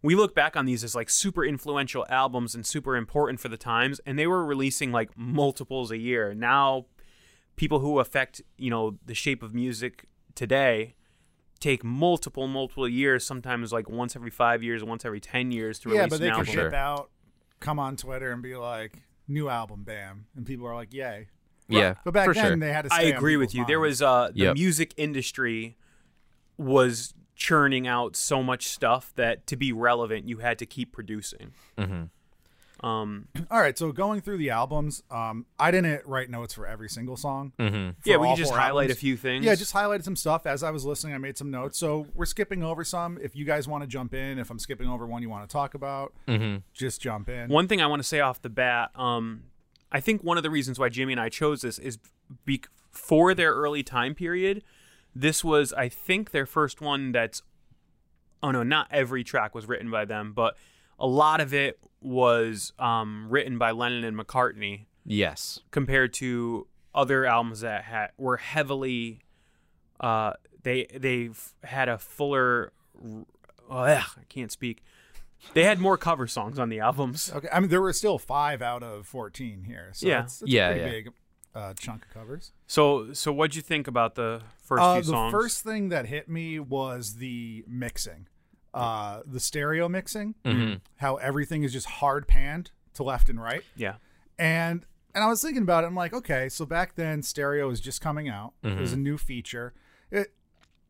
we 0.00 0.14
look 0.14 0.34
back 0.34 0.56
on 0.56 0.64
these 0.64 0.82
as 0.82 0.94
like 0.94 1.10
super 1.10 1.44
influential 1.44 2.06
albums 2.08 2.54
and 2.54 2.64
super 2.64 2.96
important 2.96 3.38
for 3.38 3.48
the 3.48 3.58
times, 3.58 4.00
and 4.06 4.18
they 4.18 4.26
were 4.26 4.42
releasing 4.42 4.90
like 4.90 5.10
multiples 5.18 5.90
a 5.90 5.98
year. 5.98 6.32
Now, 6.32 6.86
people 7.56 7.80
who 7.80 7.98
affect 7.98 8.40
you 8.56 8.70
know 8.70 8.96
the 9.04 9.14
shape 9.14 9.42
of 9.42 9.52
music 9.52 10.06
today 10.34 10.94
take 11.60 11.82
multiple 11.84 12.46
multiple 12.46 12.88
years, 12.88 13.24
sometimes 13.26 13.72
like 13.72 13.88
once 13.88 14.14
every 14.16 14.30
five 14.30 14.62
years, 14.62 14.84
once 14.84 15.04
every 15.04 15.20
ten 15.20 15.50
years 15.50 15.78
to 15.80 15.88
release 15.88 16.00
Yeah, 16.02 16.06
but 16.08 16.20
they 16.20 16.28
an 16.28 16.34
can 16.34 16.40
album. 16.48 16.54
Ship 16.54 16.72
out, 16.74 17.10
come 17.60 17.78
on 17.78 17.96
Twitter 17.96 18.30
and 18.32 18.42
be 18.42 18.56
like, 18.56 18.98
new 19.26 19.48
album, 19.48 19.82
bam. 19.84 20.26
And 20.36 20.46
people 20.46 20.66
are 20.66 20.74
like, 20.74 20.92
yay. 20.94 21.28
Yeah, 21.70 21.96
But 22.04 22.14
back 22.14 22.24
for 22.24 22.32
then 22.32 22.44
sure. 22.46 22.56
they 22.56 22.72
had 22.72 22.86
to 22.86 22.94
I 22.94 23.00
stay 23.00 23.12
on 23.12 23.18
agree 23.18 23.36
with 23.36 23.50
people's 23.52 23.68
you. 23.68 23.72
There 23.72 23.80
was 23.80 24.00
uh 24.00 24.30
the 24.32 24.38
Yep. 24.44 24.54
music 24.54 24.94
industry 24.96 25.76
was 26.56 27.12
churning 27.36 27.86
out 27.86 28.16
so 28.16 28.42
much 28.42 28.66
stuff 28.66 29.12
that 29.16 29.46
to 29.46 29.56
be 29.56 29.72
relevant 29.72 30.28
you 30.28 30.38
had 30.38 30.58
to 30.58 30.66
keep 30.66 30.92
producing. 30.92 31.52
Mm-hmm. 31.76 32.04
Um 32.80 33.28
All 33.50 33.60
right, 33.60 33.76
so 33.76 33.90
going 33.92 34.20
through 34.20 34.38
the 34.38 34.50
albums, 34.50 35.02
um, 35.10 35.46
I 35.58 35.70
didn't 35.70 36.06
write 36.06 36.30
notes 36.30 36.54
for 36.54 36.66
every 36.66 36.88
single 36.88 37.16
song. 37.16 37.52
Mm-hmm. 37.58 37.90
yeah, 38.04 38.16
we 38.18 38.28
can 38.28 38.36
just 38.36 38.52
highlight 38.52 38.84
albums. 38.84 38.92
a 38.92 39.00
few 39.00 39.16
things. 39.16 39.44
Yeah, 39.44 39.54
just 39.54 39.74
highlighted 39.74 40.04
some 40.04 40.16
stuff 40.16 40.46
as 40.46 40.62
I 40.62 40.70
was 40.70 40.84
listening. 40.84 41.14
I 41.14 41.18
made 41.18 41.36
some 41.38 41.50
notes, 41.50 41.78
so 41.78 42.06
we're 42.14 42.24
skipping 42.26 42.62
over 42.62 42.84
some. 42.84 43.18
If 43.22 43.34
you 43.34 43.44
guys 43.44 43.66
want 43.66 43.82
to 43.82 43.88
jump 43.88 44.14
in, 44.14 44.38
if 44.38 44.50
I'm 44.50 44.58
skipping 44.58 44.88
over 44.88 45.06
one 45.06 45.22
you 45.22 45.28
want 45.30 45.48
to 45.48 45.52
talk 45.52 45.74
about, 45.74 46.12
Mm-hmm. 46.28 46.58
just 46.72 47.00
jump 47.00 47.28
in. 47.28 47.48
One 47.50 47.66
thing 47.68 47.80
I 47.82 47.86
want 47.86 48.00
to 48.00 48.06
say 48.08 48.20
off 48.20 48.40
the 48.42 48.50
bat, 48.50 48.90
um, 48.94 49.44
I 49.90 50.00
think 50.00 50.22
one 50.22 50.36
of 50.36 50.42
the 50.42 50.50
reasons 50.50 50.78
why 50.78 50.88
Jimmy 50.88 51.14
and 51.14 51.20
I 51.20 51.28
chose 51.30 51.62
this 51.62 51.78
is 51.78 51.98
be- 52.44 52.62
for 52.90 53.34
their 53.34 53.52
early 53.54 53.82
time 53.82 54.14
period. 54.14 54.62
This 55.14 55.42
was, 55.42 55.72
I 55.72 55.88
think, 55.88 56.30
their 56.30 56.46
first 56.46 56.80
one 56.80 57.12
that's. 57.12 57.42
Oh 58.40 58.52
no, 58.52 58.62
not 58.62 58.86
every 58.92 59.24
track 59.24 59.52
was 59.54 59.66
written 59.66 59.90
by 59.90 60.04
them, 60.04 60.32
but 60.32 60.56
a 60.98 61.06
lot 61.06 61.40
of 61.40 61.52
it 61.54 61.78
was 62.00 62.72
um, 62.78 63.26
written 63.28 63.58
by 63.58 63.70
Lennon 63.72 64.04
and 64.04 64.16
McCartney 64.16 64.86
Yes. 65.04 65.60
compared 65.70 66.12
to 66.14 66.66
other 66.94 67.24
albums 67.26 67.60
that 67.60 67.84
had 67.84 68.10
were 68.18 68.36
heavily. 68.36 69.20
Uh, 70.00 70.32
they 70.62 70.86
they've 70.94 71.40
had 71.64 71.88
a 71.88 71.98
fuller. 71.98 72.72
Oh, 73.02 73.26
ugh, 73.70 74.04
I 74.16 74.24
can't 74.28 74.52
speak. 74.52 74.82
They 75.54 75.64
had 75.64 75.78
more 75.78 75.96
cover 75.96 76.26
songs 76.26 76.58
on 76.58 76.68
the 76.68 76.80
albums. 76.80 77.30
Okay, 77.34 77.48
I 77.52 77.60
mean 77.60 77.68
there 77.70 77.80
were 77.80 77.92
still 77.92 78.18
five 78.18 78.60
out 78.62 78.82
of 78.82 79.06
fourteen 79.06 79.64
here, 79.64 79.90
so 79.92 80.06
Yeah. 80.08 80.24
it's, 80.24 80.42
it's 80.42 80.50
Yeah, 80.50 80.68
a 80.68 80.72
pretty 80.72 80.84
yeah. 80.84 80.90
big 80.90 81.12
uh, 81.54 81.74
chunk 81.74 82.04
of 82.04 82.10
covers. 82.14 82.52
So, 82.66 83.12
so 83.12 83.32
what'd 83.32 83.56
you 83.56 83.62
think 83.62 83.86
about 83.88 84.14
the 84.14 84.42
first 84.62 84.82
Uh, 84.82 84.94
few 84.94 85.02
the 85.02 85.08
songs? 85.08 85.32
first 85.32 85.62
thing 85.64 85.88
that 85.88 86.06
hit 86.06 86.28
me 86.28 86.58
was 86.60 87.16
the 87.16 87.64
mixing, 87.66 88.28
uh, 88.78 89.22
the 89.26 89.40
stereo 89.40 89.88
mixing, 89.88 90.34
Mm-hmm. 90.44 90.74
how 90.96 91.16
everything 91.16 91.62
is 91.64 91.72
just 91.72 91.86
hard 91.86 92.26
panned 92.28 92.70
to 92.94 93.02
left 93.02 93.28
and 93.28 93.40
right, 93.40 93.62
yeah, 93.76 93.94
and 94.38 94.84
and 95.14 95.24
I 95.24 95.26
was 95.28 95.42
thinking 95.42 95.62
about 95.62 95.84
it. 95.84 95.88
I'm 95.88 95.94
like, 95.94 96.12
okay, 96.12 96.48
so 96.48 96.64
back 96.66 96.94
then 96.94 97.22
stereo 97.22 97.66
was 97.68 97.80
just 97.80 98.00
coming 98.00 98.28
out. 98.28 98.52
It 98.62 98.78
was 98.78 98.92
a 98.92 98.96
new 98.96 99.18
feature. 99.18 99.72
It, 100.10 100.32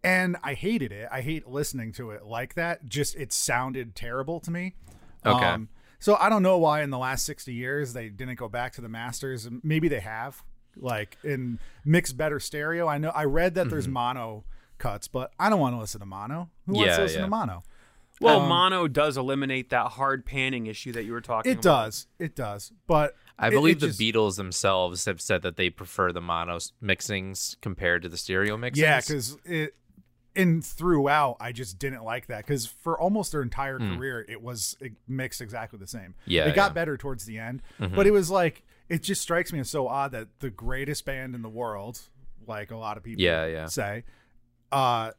and 0.04 0.36
I 0.44 0.54
hated 0.54 0.92
it. 0.92 1.08
I 1.10 1.20
hate 1.22 1.48
listening 1.48 1.92
to 1.94 2.10
it 2.10 2.24
like 2.24 2.54
that. 2.54 2.86
Just 2.88 3.16
it 3.16 3.32
sounded 3.32 3.94
terrible 3.94 4.38
to 4.40 4.50
me. 4.50 4.74
Okay. 5.26 5.56
so 5.98 6.16
I 6.16 6.28
don't 6.28 6.42
know 6.42 6.56
why 6.58 6.82
in 6.82 6.90
the 6.90 6.98
last 6.98 7.24
60 7.26 7.52
years 7.52 7.92
they 7.92 8.08
didn't 8.08 8.36
go 8.36 8.48
back 8.48 8.72
to 8.74 8.80
the 8.80 8.88
masters. 8.88 9.48
Maybe 9.62 9.88
they 9.88 10.00
have, 10.00 10.42
like 10.76 11.16
in 11.24 11.58
mix 11.84 12.12
better 12.12 12.38
stereo. 12.38 12.86
I 12.86 12.98
know 12.98 13.10
I 13.10 13.24
read 13.24 13.54
that 13.56 13.68
there's 13.70 13.88
mono 13.88 14.44
cuts, 14.78 15.08
but 15.08 15.32
I 15.38 15.50
don't 15.50 15.58
want 15.60 15.74
to 15.74 15.80
listen 15.80 15.98
to 16.00 16.06
mono. 16.06 16.50
Who 16.66 16.74
wants 16.74 16.86
Yeah, 16.90 16.96
to 16.96 17.02
listen 17.02 17.18
yeah. 17.20 17.24
to 17.24 17.30
mono? 17.30 17.62
Well, 18.20 18.40
Um, 18.40 18.48
mono 18.48 18.88
does 18.88 19.16
eliminate 19.16 19.70
that 19.70 19.92
hard 19.92 20.24
panning 20.26 20.66
issue 20.66 20.92
that 20.92 21.04
you 21.04 21.12
were 21.12 21.20
talking. 21.20 21.52
About. 21.52 21.58
It 21.58 21.66
about. 21.66 21.84
does. 21.84 22.06
It 22.18 22.36
does. 22.36 22.72
But 22.86 23.14
I 23.38 23.48
it- 23.48 23.50
believe 23.52 23.76
it 23.76 23.80
the 23.80 23.86
just- 23.88 24.00
Beatles 24.00 24.36
themselves 24.36 25.04
have 25.04 25.20
said 25.20 25.42
that 25.42 25.56
they 25.56 25.70
prefer 25.70 26.12
the 26.12 26.20
mono 26.20 26.58
mixings 26.82 27.56
compared 27.60 28.02
to 28.02 28.08
the 28.08 28.16
stereo 28.16 28.56
mixings. 28.56 28.76
Yeah, 28.76 29.00
because 29.00 29.36
it 29.44 29.74
and 30.36 30.64
throughout, 30.64 31.36
I 31.40 31.50
just 31.50 31.78
didn't 31.80 32.04
like 32.04 32.26
that 32.28 32.46
because 32.46 32.64
for 32.66 32.96
almost 33.00 33.32
their 33.32 33.42
entire 33.42 33.78
career, 33.78 34.24
it 34.28 34.40
was 34.40 34.76
it 34.80 34.92
mixed 35.08 35.40
exactly 35.40 35.78
the 35.80 35.86
same. 35.86 36.14
Yeah, 36.26 36.42
it 36.44 36.54
got 36.54 36.56
yeah. 36.56 36.64
Mm-hmm. 36.66 36.74
better 36.74 36.96
towards 36.96 37.24
the 37.24 37.38
end, 37.38 37.62
but 37.78 38.06
it 38.06 38.12
was 38.12 38.30
like 38.30 38.62
it 38.88 39.02
just 39.02 39.20
strikes 39.20 39.52
me 39.52 39.58
as 39.58 39.68
so 39.68 39.88
odd 39.88 40.12
that 40.12 40.28
the 40.40 40.50
greatest 40.50 41.04
band 41.04 41.34
in 41.34 41.42
the 41.42 41.48
world, 41.48 42.00
like 42.46 42.70
a 42.70 42.76
lot 42.76 42.96
of 42.96 43.02
people, 43.02 43.22
Yeah, 43.22 43.46
yeah. 43.46 43.66
say, 43.66 44.04
uh, 44.72 45.10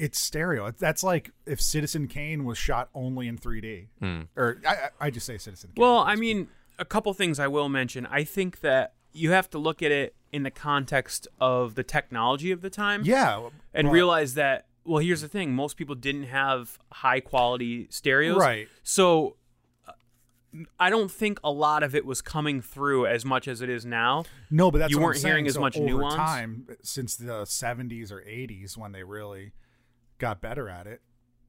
it's 0.00 0.18
stereo. 0.20 0.70
That's 0.72 1.02
like 1.04 1.30
if 1.46 1.60
Citizen 1.60 2.08
Kane 2.08 2.44
was 2.44 2.58
shot 2.58 2.88
only 2.94 3.28
in 3.28 3.38
3D, 3.38 3.86
Hmm. 4.00 4.22
or 4.36 4.58
I, 4.66 4.70
I 4.74 4.88
I 5.06 5.10
just 5.10 5.26
say 5.26 5.38
Citizen. 5.38 5.70
Kane. 5.74 5.80
Well, 5.82 5.98
I 5.98 6.16
mean, 6.16 6.48
a 6.78 6.84
couple 6.84 7.12
things 7.14 7.38
I 7.38 7.46
will 7.48 7.68
mention. 7.68 8.06
I 8.06 8.24
think 8.24 8.60
that 8.60 8.94
you 9.12 9.30
have 9.32 9.50
to 9.50 9.58
look 9.58 9.82
at 9.82 9.90
it 9.92 10.14
in 10.32 10.42
the 10.44 10.50
context 10.50 11.26
of 11.40 11.74
the 11.74 11.82
technology 11.82 12.50
of 12.52 12.60
the 12.62 12.70
time. 12.70 13.02
yeah, 13.04 13.48
and 13.74 13.86
but- 13.88 13.92
realize 13.92 14.34
that. 14.34 14.66
Well, 14.84 14.98
here's 15.02 15.20
the 15.20 15.28
thing: 15.28 15.52
most 15.54 15.76
people 15.76 15.94
didn't 15.94 16.24
have 16.24 16.78
high 16.90 17.20
quality 17.20 17.86
stereos, 17.90 18.36
Right. 18.38 18.68
So. 18.82 19.36
uh, 19.86 19.92
I 20.80 20.90
don't 20.90 21.10
think 21.12 21.38
a 21.44 21.50
lot 21.52 21.84
of 21.84 21.94
it 21.94 22.04
was 22.04 22.20
coming 22.22 22.60
through 22.60 23.06
as 23.06 23.24
much 23.24 23.46
as 23.46 23.60
it 23.60 23.68
is 23.68 23.84
now. 23.86 24.24
No, 24.50 24.70
but 24.72 24.78
that's 24.78 24.90
You 24.90 24.96
what 24.96 25.02
I'm 25.02 25.06
weren't 25.10 25.18
hearing 25.18 25.44
saying. 25.44 25.46
as 25.48 25.54
So 25.54 25.60
much 25.60 25.76
over 25.76 25.86
nuance? 25.86 26.14
time 26.16 26.66
since 26.82 27.14
the 27.14 27.44
70s 27.44 28.10
or 28.10 28.20
80s 28.22 28.76
when 28.76 28.90
they 28.90 29.04
really 29.04 29.52
got 30.20 30.40
better 30.40 30.68
at 30.68 30.86
it. 30.86 31.00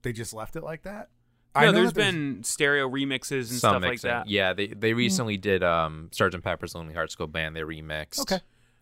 They 0.01 0.11
just 0.13 0.33
left 0.33 0.55
it 0.55 0.63
like 0.63 0.81
that. 0.83 1.09
I 1.53 1.65
No, 1.65 1.71
know 1.71 1.79
there's 1.79 1.93
that 1.93 1.99
been 1.99 2.43
stereo 2.43 2.89
remixes 2.89 3.49
and 3.51 3.59
Some 3.59 3.81
stuff 3.81 3.83
like 3.83 4.01
that. 4.01 4.27
Yeah, 4.27 4.53
they 4.53 4.67
they 4.67 4.93
recently 4.93 5.37
did 5.37 5.63
um 5.63 6.09
Sergeant 6.11 6.43
Pepper's 6.43 6.73
Lonely 6.73 6.93
Hearts 6.93 7.13
Club 7.15 7.31
Band. 7.31 7.55
They 7.55 7.61
remixed. 7.61 8.21
Okay. 8.21 8.39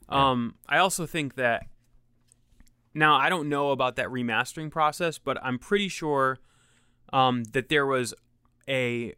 Um, 0.07 0.55
I 0.67 0.77
also 0.77 1.05
think 1.05 1.35
that 1.35 1.65
now 2.93 3.15
I 3.15 3.29
don't 3.29 3.49
know 3.49 3.71
about 3.71 3.95
that 3.97 4.07
remastering 4.07 4.71
process, 4.71 5.17
but 5.17 5.37
I'm 5.43 5.59
pretty 5.59 5.87
sure 5.87 6.39
um, 7.13 7.43
that 7.53 7.69
there 7.69 7.85
was 7.85 8.13
a 8.67 9.13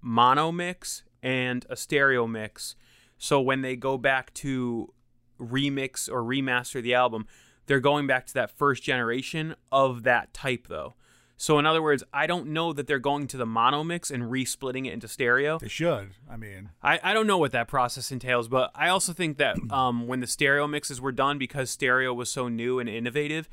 mono 0.00 0.50
mix 0.50 1.04
and 1.22 1.64
a 1.70 1.76
stereo 1.76 2.26
mix. 2.26 2.74
So 3.18 3.40
when 3.40 3.62
they 3.62 3.76
go 3.76 3.98
back 3.98 4.34
to 4.34 4.92
remix 5.40 6.08
or 6.08 6.22
remaster 6.22 6.82
the 6.82 6.94
album, 6.94 7.26
they're 7.66 7.80
going 7.80 8.06
back 8.06 8.26
to 8.26 8.34
that 8.34 8.50
first 8.50 8.82
generation 8.82 9.54
of 9.70 10.02
that 10.04 10.32
type 10.34 10.66
though. 10.68 10.94
So 11.36 11.58
in 11.58 11.66
other 11.66 11.82
words, 11.82 12.04
I 12.12 12.28
don't 12.28 12.48
know 12.48 12.72
that 12.72 12.86
they're 12.86 13.00
going 13.00 13.26
to 13.28 13.36
the 13.36 13.46
mono 13.46 13.82
mix 13.82 14.12
and 14.12 14.30
resplitting 14.30 14.86
it 14.86 14.92
into 14.92 15.08
stereo. 15.08 15.58
They 15.58 15.66
should. 15.66 16.10
I 16.30 16.36
mean, 16.36 16.70
I, 16.82 17.00
I 17.02 17.12
don't 17.12 17.26
know 17.26 17.38
what 17.38 17.50
that 17.50 17.66
process 17.66 18.12
entails, 18.12 18.46
but 18.46 18.70
I 18.76 18.88
also 18.88 19.12
think 19.12 19.38
that 19.38 19.56
um, 19.72 20.06
when 20.06 20.20
the 20.20 20.28
stereo 20.28 20.68
mixes 20.68 21.00
were 21.00 21.10
done, 21.10 21.38
because 21.38 21.68
stereo 21.68 22.14
was 22.14 22.30
so 22.30 22.46
new 22.48 22.78
and 22.78 22.88
innovative, 22.88 23.48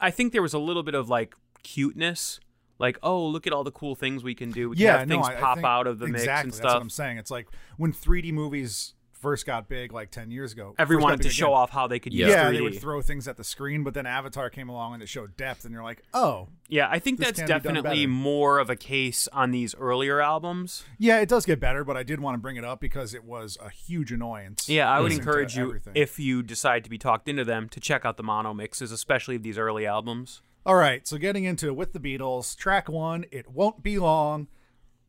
I 0.00 0.10
think 0.10 0.32
there 0.32 0.42
was 0.42 0.52
a 0.54 0.58
little 0.58 0.82
bit 0.82 0.96
of 0.96 1.08
like 1.08 1.36
cuteness, 1.62 2.40
like 2.80 2.98
oh 3.04 3.24
look 3.24 3.46
at 3.46 3.52
all 3.52 3.62
the 3.62 3.70
cool 3.70 3.94
things 3.94 4.24
we 4.24 4.34
can 4.34 4.50
do. 4.50 4.70
We 4.70 4.78
yeah, 4.78 4.98
have 4.98 5.08
no, 5.08 5.14
things 5.16 5.28
I- 5.28 5.36
I 5.36 5.40
pop 5.40 5.56
think- 5.58 5.66
out 5.66 5.86
of 5.86 6.00
the 6.00 6.06
exactly, 6.06 6.26
mix 6.26 6.42
and 6.42 6.50
That's 6.50 6.56
stuff. 6.56 6.74
what 6.74 6.82
I'm 6.82 6.90
saying. 6.90 7.18
It's 7.18 7.30
like 7.30 7.46
when 7.76 7.92
3D 7.92 8.32
movies 8.32 8.94
first 9.22 9.46
got 9.46 9.68
big, 9.68 9.92
like 9.92 10.10
10 10.10 10.30
years 10.30 10.52
ago. 10.52 10.74
Everyone 10.78 11.04
wanted 11.04 11.22
to 11.22 11.30
show 11.30 11.46
again. 11.46 11.56
off 11.58 11.70
how 11.70 11.86
they 11.86 11.98
could 11.98 12.12
Yeah. 12.12 12.26
use 12.26 12.34
Yeah, 12.34 12.44
3D. 12.48 12.56
they 12.56 12.60
would 12.60 12.80
throw 12.80 13.00
things 13.00 13.26
at 13.26 13.36
the 13.38 13.44
screen, 13.44 13.84
but 13.84 13.94
then 13.94 14.04
Avatar 14.04 14.50
came 14.50 14.68
along 14.68 14.94
and 14.94 15.02
it 15.02 15.08
showed 15.08 15.36
depth, 15.36 15.64
and 15.64 15.72
you're 15.72 15.82
like, 15.82 16.02
oh, 16.12 16.48
yeah, 16.68 16.88
I 16.90 16.98
think 16.98 17.18
that's 17.20 17.40
definitely 17.40 18.06
more 18.06 18.58
of 18.58 18.68
a 18.68 18.76
case 18.76 19.28
on 19.32 19.52
these 19.52 19.74
earlier 19.76 20.20
albums. 20.20 20.84
yeah, 20.98 21.18
it 21.20 21.28
does 21.28 21.46
get 21.46 21.60
better. 21.60 21.84
But 21.84 21.96
I 21.96 22.02
did 22.02 22.20
want 22.20 22.34
to 22.34 22.38
bring 22.38 22.56
it 22.56 22.64
up 22.64 22.80
because 22.80 23.14
it 23.14 23.24
was 23.24 23.56
a 23.62 23.70
huge 23.70 24.10
annoyance. 24.12 24.68
Yeah, 24.68 24.90
I 24.90 25.00
would 25.00 25.12
encourage 25.12 25.56
you 25.56 25.66
everything. 25.68 25.92
if 25.96 26.18
you 26.18 26.42
decide 26.42 26.84
to 26.84 26.90
be 26.90 26.98
talked 26.98 27.28
into 27.28 27.44
them 27.44 27.68
to 27.70 27.80
check 27.80 28.04
out 28.04 28.16
the 28.16 28.22
mono 28.24 28.52
mixes, 28.52 28.90
especially 28.92 29.36
these 29.38 29.56
early 29.56 29.86
albums. 29.86 30.42
All 30.66 30.74
right, 30.76 31.06
so 31.06 31.16
getting 31.18 31.44
into 31.44 31.72
with 31.72 31.92
the 31.92 32.00
Beatles, 32.00 32.56
track 32.56 32.88
one, 32.88 33.24
"It 33.30 33.50
Won't 33.50 33.82
Be 33.82 33.98
Long." 33.98 34.48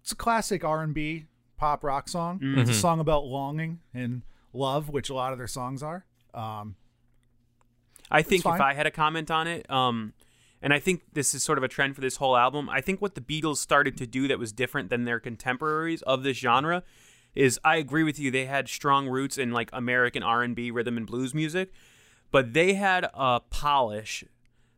It's 0.02 0.12
a 0.12 0.16
classic 0.16 0.64
R 0.64 0.82
and 0.84 0.94
B 0.94 1.26
pop 1.64 1.82
rock 1.82 2.10
song. 2.10 2.40
Mm-hmm. 2.40 2.60
It's 2.60 2.72
a 2.72 2.74
song 2.74 3.00
about 3.00 3.24
longing 3.24 3.80
and 3.94 4.24
love, 4.52 4.90
which 4.90 5.10
a 5.10 5.14
lot 5.14 5.32
of 5.32 5.38
their 5.38 5.48
songs 5.48 5.82
are. 5.82 6.06
Um, 6.34 6.76
I 8.12 8.22
think 8.22 8.46
if 8.46 8.60
I 8.60 8.74
had 8.74 8.86
a 8.86 8.92
comment 8.92 9.32
on 9.32 9.48
it, 9.48 9.70
um, 9.72 10.12
and 10.62 10.74
I 10.74 10.80
think 10.80 11.04
this 11.14 11.34
is 11.34 11.42
sort 11.42 11.58
of 11.58 11.64
a 11.64 11.70
trend 11.70 11.96
for 11.96 12.02
this 12.02 12.18
whole 12.18 12.36
album. 12.36 12.70
I 12.70 12.82
think 12.82 13.02
what 13.02 13.16
the 13.16 13.22
Beatles 13.22 13.58
started 13.58 13.96
to 14.00 14.06
do 14.06 14.28
that 14.28 14.40
was 14.40 14.52
different 14.52 14.90
than 14.90 15.06
their 15.06 15.22
contemporaries 15.22 16.02
of 16.02 16.24
this 16.24 16.36
genre 16.36 16.84
is 17.34 17.62
I 17.64 17.78
agree 17.78 18.04
with 18.04 18.20
you. 18.20 18.30
They 18.30 18.46
had 18.46 18.68
strong 18.68 19.08
roots 19.08 19.38
in 19.38 19.54
like 19.54 19.70
American 19.72 20.22
R 20.22 20.44
and 20.44 20.58
B, 20.58 20.70
rhythm 20.70 20.98
and 20.98 21.08
blues 21.08 21.34
music, 21.34 21.72
but 22.30 22.52
they 22.52 22.74
had 22.74 23.08
a 23.14 23.40
polish. 23.40 24.26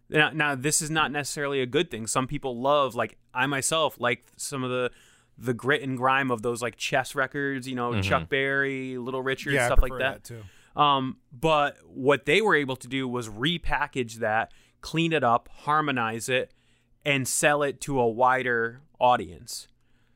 Now, 0.07 0.29
now, 0.29 0.53
this 0.53 0.83
is 0.83 0.91
not 0.91 1.11
necessarily 1.11 1.61
a 1.61 1.65
good 1.65 1.89
thing. 1.89 2.05
Some 2.05 2.27
people 2.27 2.61
love, 2.61 2.93
like 2.93 3.17
I 3.33 3.47
myself, 3.47 3.99
like 3.99 4.27
some 4.37 4.63
of 4.63 4.69
the 4.69 4.91
the 5.37 5.53
grit 5.53 5.81
and 5.81 5.97
grime 5.97 6.31
of 6.31 6.41
those 6.41 6.61
like 6.61 6.75
chess 6.77 7.15
records. 7.15 7.67
You 7.67 7.75
know, 7.75 8.01
Chuck 8.01 8.29
Berry, 8.29 8.97
Little 8.97 9.21
Richard, 9.21 9.53
yeah, 9.53 9.63
I 9.63 9.65
stuff 9.67 9.81
like 9.81 9.91
prefer 9.91 10.03
that. 10.03 10.23
too. 10.23 10.41
Um, 10.79 11.17
but 11.31 11.77
what 11.85 12.25
they 12.25 12.41
were 12.41 12.55
able 12.55 12.75
to 12.77 12.87
do 12.87 13.07
was 13.07 13.29
repackage 13.29 14.15
that, 14.15 14.51
clean 14.81 15.13
it 15.13 15.23
up, 15.23 15.47
harmonize 15.61 16.27
it, 16.29 16.53
and 17.05 17.27
sell 17.27 17.63
it 17.63 17.79
to 17.81 17.99
a 17.99 18.07
wider 18.07 18.81
audience. 18.99 19.67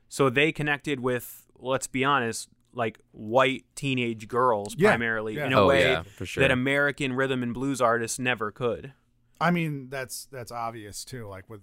So 0.09 0.29
they 0.29 0.51
connected 0.51 0.99
with, 0.99 1.45
let's 1.57 1.87
be 1.87 2.03
honest, 2.03 2.49
like 2.73 2.99
white 3.11 3.63
teenage 3.75 4.27
girls 4.27 4.75
Yeah, 4.77 4.89
primarily 4.89 5.35
yeah. 5.35 5.45
in 5.47 5.53
a 5.53 5.61
Oh, 5.61 5.67
way 5.67 5.83
yeah, 5.91 6.03
for 6.03 6.25
sure. 6.25 6.41
that 6.41 6.51
American 6.51 7.13
rhythm 7.13 7.41
and 7.41 7.53
blues 7.53 7.79
artists 7.81 8.19
never 8.19 8.51
could. 8.51 8.93
I 9.41 9.51
mean, 9.51 9.87
that's 9.89 10.27
that's 10.31 10.51
obvious 10.51 11.05
too. 11.05 11.27
Like 11.27 11.49
with 11.49 11.61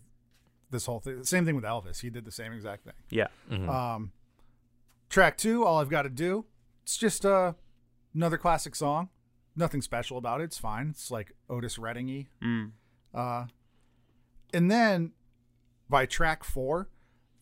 this 0.71 0.87
whole 0.87 1.01
thing, 1.01 1.23
same 1.25 1.45
thing 1.45 1.55
with 1.55 1.65
Elvis. 1.65 2.01
He 2.01 2.11
did 2.11 2.25
the 2.25 2.31
same 2.33 2.53
exact 2.53 2.85
thing. 2.85 2.93
Yeah. 3.11 3.29
Um, 3.51 4.13
track 5.09 5.37
two, 5.37 5.65
all 5.65 5.79
I've 5.79 5.89
got 5.91 6.03
to 6.03 6.09
do, 6.09 6.45
it's 6.83 6.97
just 6.97 7.25
uh, 7.25 7.53
another 8.15 8.39
classic 8.39 8.75
song. 8.75 9.09
Nothing 9.55 9.81
special 9.81 10.19
about 10.19 10.41
it. 10.41 10.45
It's 10.45 10.59
fine. 10.59 10.89
It's 10.91 11.11
like 11.11 11.33
Otis 11.49 11.79
Redding-y. 11.79 12.27
Mm. 12.43 12.73
Uh, 13.15 13.47
and 14.53 14.71
then 14.71 15.13
by 15.89 16.05
track 16.05 16.45
four, 16.45 16.89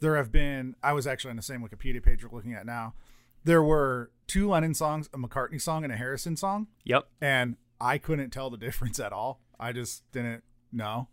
there 0.00 0.16
have 0.16 0.30
been. 0.30 0.76
I 0.82 0.92
was 0.92 1.06
actually 1.06 1.30
on 1.30 1.36
the 1.36 1.42
same 1.42 1.60
Wikipedia 1.60 2.02
page 2.02 2.22
we're 2.24 2.34
looking 2.36 2.52
at 2.54 2.66
now. 2.66 2.94
There 3.42 3.62
were 3.62 4.10
two 4.26 4.48
Lennon 4.48 4.74
songs, 4.74 5.08
a 5.12 5.18
McCartney 5.18 5.60
song, 5.60 5.82
and 5.84 5.92
a 5.92 5.96
Harrison 5.96 6.36
song, 6.36 6.68
Yep. 6.84 7.08
and 7.20 7.56
I 7.80 7.98
couldn't 7.98 8.30
tell 8.30 8.48
the 8.48 8.56
difference 8.58 9.00
at 9.00 9.12
all. 9.12 9.40
I 9.58 9.72
just 9.72 10.10
didn't 10.12 10.44
know. 10.72 11.08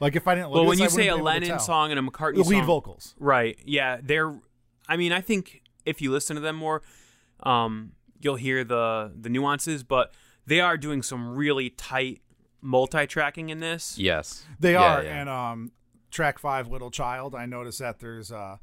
Like 0.00 0.16
if 0.16 0.26
I 0.26 0.34
didn't. 0.34 0.48
Look 0.48 0.54
Well, 0.54 0.62
at 0.64 0.68
when 0.68 0.78
this, 0.78 0.94
you 0.96 1.02
I 1.02 1.04
say 1.04 1.08
a 1.08 1.12
wouldn't 1.12 1.24
be 1.26 1.30
able 1.36 1.40
to 1.40 1.46
Lennon 1.52 1.58
song 1.60 1.90
and 1.92 2.00
a 2.00 2.02
McCartney 2.02 2.36
the 2.36 2.42
lead 2.44 2.58
song, 2.58 2.66
vocals. 2.66 3.14
Right. 3.18 3.58
Yeah. 3.64 3.98
They're. 4.02 4.34
I 4.88 4.96
mean, 4.96 5.12
I 5.12 5.20
think 5.20 5.62
if 5.84 6.00
you 6.02 6.10
listen 6.10 6.34
to 6.36 6.40
them 6.42 6.56
more, 6.56 6.82
um, 7.42 7.92
you'll 8.20 8.36
hear 8.36 8.64
the 8.64 9.12
the 9.18 9.28
nuances, 9.28 9.82
but 9.84 10.12
they 10.46 10.60
are 10.60 10.76
doing 10.76 11.02
some 11.02 11.34
really 11.36 11.70
tight 11.70 12.22
multi-tracking 12.62 13.48
in 13.50 13.60
this. 13.60 13.98
Yes. 13.98 14.44
They 14.58 14.72
Yeah, 14.72 14.82
are, 14.96 15.02
yeah. 15.04 15.20
and 15.20 15.28
um, 15.28 15.72
track 16.10 16.38
five, 16.38 16.68
"Little 16.68 16.90
Child." 16.90 17.34
I 17.34 17.46
noticed 17.46 17.78
that 17.78 18.00
there's 18.00 18.30
uh, 18.32 18.56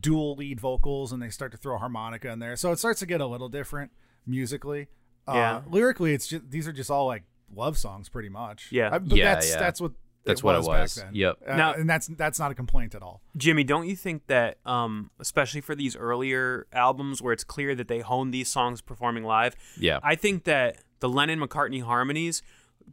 dual 0.00 0.36
lead 0.36 0.60
vocals, 0.60 1.12
and 1.12 1.20
they 1.22 1.28
start 1.30 1.52
to 1.52 1.58
throw 1.58 1.78
harmonica 1.78 2.30
in 2.30 2.38
there, 2.38 2.56
so 2.56 2.72
it 2.72 2.78
starts 2.78 3.00
to 3.00 3.06
get 3.06 3.20
a 3.20 3.26
little 3.26 3.48
different 3.48 3.90
musically. 4.26 4.88
Uh, 5.28 5.32
Yeah. 5.34 5.60
lyrically, 5.68 6.14
it's 6.14 6.26
just 6.26 6.50
these 6.50 6.66
are 6.66 6.72
just 6.72 6.90
all 6.90 7.06
like 7.06 7.24
love 7.54 7.76
songs, 7.78 8.08
pretty 8.08 8.28
much. 8.28 8.68
Yeah. 8.72 8.90
I- 8.92 8.98
but 8.98 9.16
Yeah, 9.18 9.34
that's 9.34 9.50
yeah. 9.50 9.58
that's 9.58 9.80
what 9.80 9.92
That's 10.24 10.42
what 10.42 10.54
it 10.54 10.58
was, 10.58 10.68
was. 10.68 10.94
back 10.96 11.04
then. 11.06 11.14
Yep. 11.14 11.36
Uh, 11.48 11.56
Now- 11.56 11.72
and 11.74 11.88
that's 11.90 12.06
that's 12.06 12.38
not 12.38 12.50
a 12.50 12.54
complaint 12.54 12.94
at 12.94 13.02
all. 13.02 13.22
Jimmy, 13.36 13.64
don't 13.64 13.88
you 13.88 13.96
think 13.96 14.26
that, 14.28 14.58
um, 14.64 15.10
especially 15.18 15.60
for 15.60 15.74
these 15.74 15.96
earlier 15.96 16.66
albums 16.72 17.20
where 17.20 17.32
it's 17.32 17.44
clear 17.44 17.74
that 17.74 17.88
they 17.88 18.00
honed 18.00 18.32
these 18.32 18.48
songs 18.48 18.80
performing 18.80 19.24
live, 19.24 19.56
Yeah. 19.78 19.98
I 20.02 20.14
think 20.14 20.44
that 20.44 20.76
the 21.00 21.08
Lennon 21.08 21.40
McCartney 21.40 21.82
harmonies, 21.82 22.42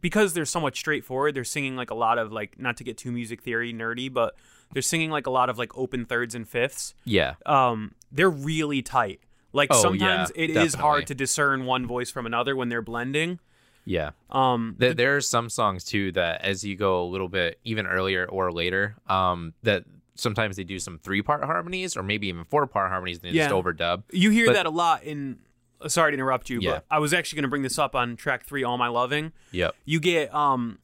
because 0.00 0.32
they're 0.32 0.44
somewhat 0.44 0.74
straightforward, 0.76 1.34
they're 1.34 1.44
singing 1.44 1.76
like 1.76 1.90
a 1.90 1.94
lot 1.94 2.18
of 2.18 2.32
like 2.32 2.58
not 2.58 2.76
to 2.78 2.84
get 2.84 2.98
too 2.98 3.12
music 3.12 3.42
theory 3.42 3.72
nerdy, 3.72 4.12
but 4.12 4.34
they're 4.72 4.82
singing 4.82 5.10
like 5.10 5.26
a 5.26 5.30
lot 5.30 5.48
of 5.50 5.58
like 5.58 5.76
open 5.76 6.04
thirds 6.06 6.34
and 6.34 6.48
fifths. 6.48 6.94
yeah. 7.04 7.34
Um, 7.46 7.94
they're 8.12 8.30
really 8.30 8.82
tight. 8.82 9.20
Like 9.52 9.68
Oh, 9.72 9.80
sometimes 9.82 10.32
yeah, 10.36 10.42
it 10.44 10.50
is 10.50 10.54
definitely. 10.72 10.80
hard 10.80 11.06
to 11.08 11.14
discern 11.14 11.64
one 11.64 11.86
voice 11.86 12.10
from 12.10 12.24
another 12.26 12.54
when 12.56 12.68
they're 12.68 12.82
blending. 12.82 13.38
Yeah. 13.84 14.10
Um, 14.30 14.74
There, 14.78 14.94
there 14.94 15.16
are 15.16 15.20
some 15.20 15.48
songs 15.48 15.84
too 15.84 16.12
that, 16.12 16.42
as 16.42 16.64
you 16.64 16.76
go 16.76 17.02
a 17.02 17.08
little 17.08 17.28
bit 17.28 17.58
even 17.64 17.86
earlier 17.86 18.26
or 18.26 18.52
later, 18.52 18.96
um, 19.08 19.54
that 19.62 19.84
sometimes 20.14 20.56
they 20.56 20.64
do 20.64 20.78
some 20.78 20.98
three 20.98 21.22
part 21.22 21.42
harmonies 21.44 21.96
or 21.96 22.02
maybe 22.02 22.28
even 22.28 22.44
four 22.44 22.66
part 22.66 22.90
harmonies 22.90 23.18
and 23.22 23.32
they 23.32 23.36
just 23.36 23.50
overdub. 23.50 24.02
You 24.12 24.30
hear 24.30 24.46
But- 24.46 24.52
that 24.54 24.66
a 24.66 24.70
lot 24.70 25.02
in. 25.04 25.38
uh, 25.80 25.88
Sorry 25.88 26.12
to 26.12 26.14
interrupt 26.14 26.50
you, 26.50 26.60
Yeah. 26.60 26.70
but 26.72 26.84
I 26.90 26.98
was 26.98 27.14
actually 27.14 27.36
going 27.38 27.44
to 27.44 27.48
bring 27.48 27.62
this 27.62 27.78
up 27.78 27.94
on 27.96 28.16
track 28.16 28.44
three, 28.44 28.62
"All 28.62 28.76
My 28.76 28.88
Loving." 28.88 29.32
Yep. 29.52 29.74
You 29.86 29.98
get 29.98 30.32
um, 30.34 30.78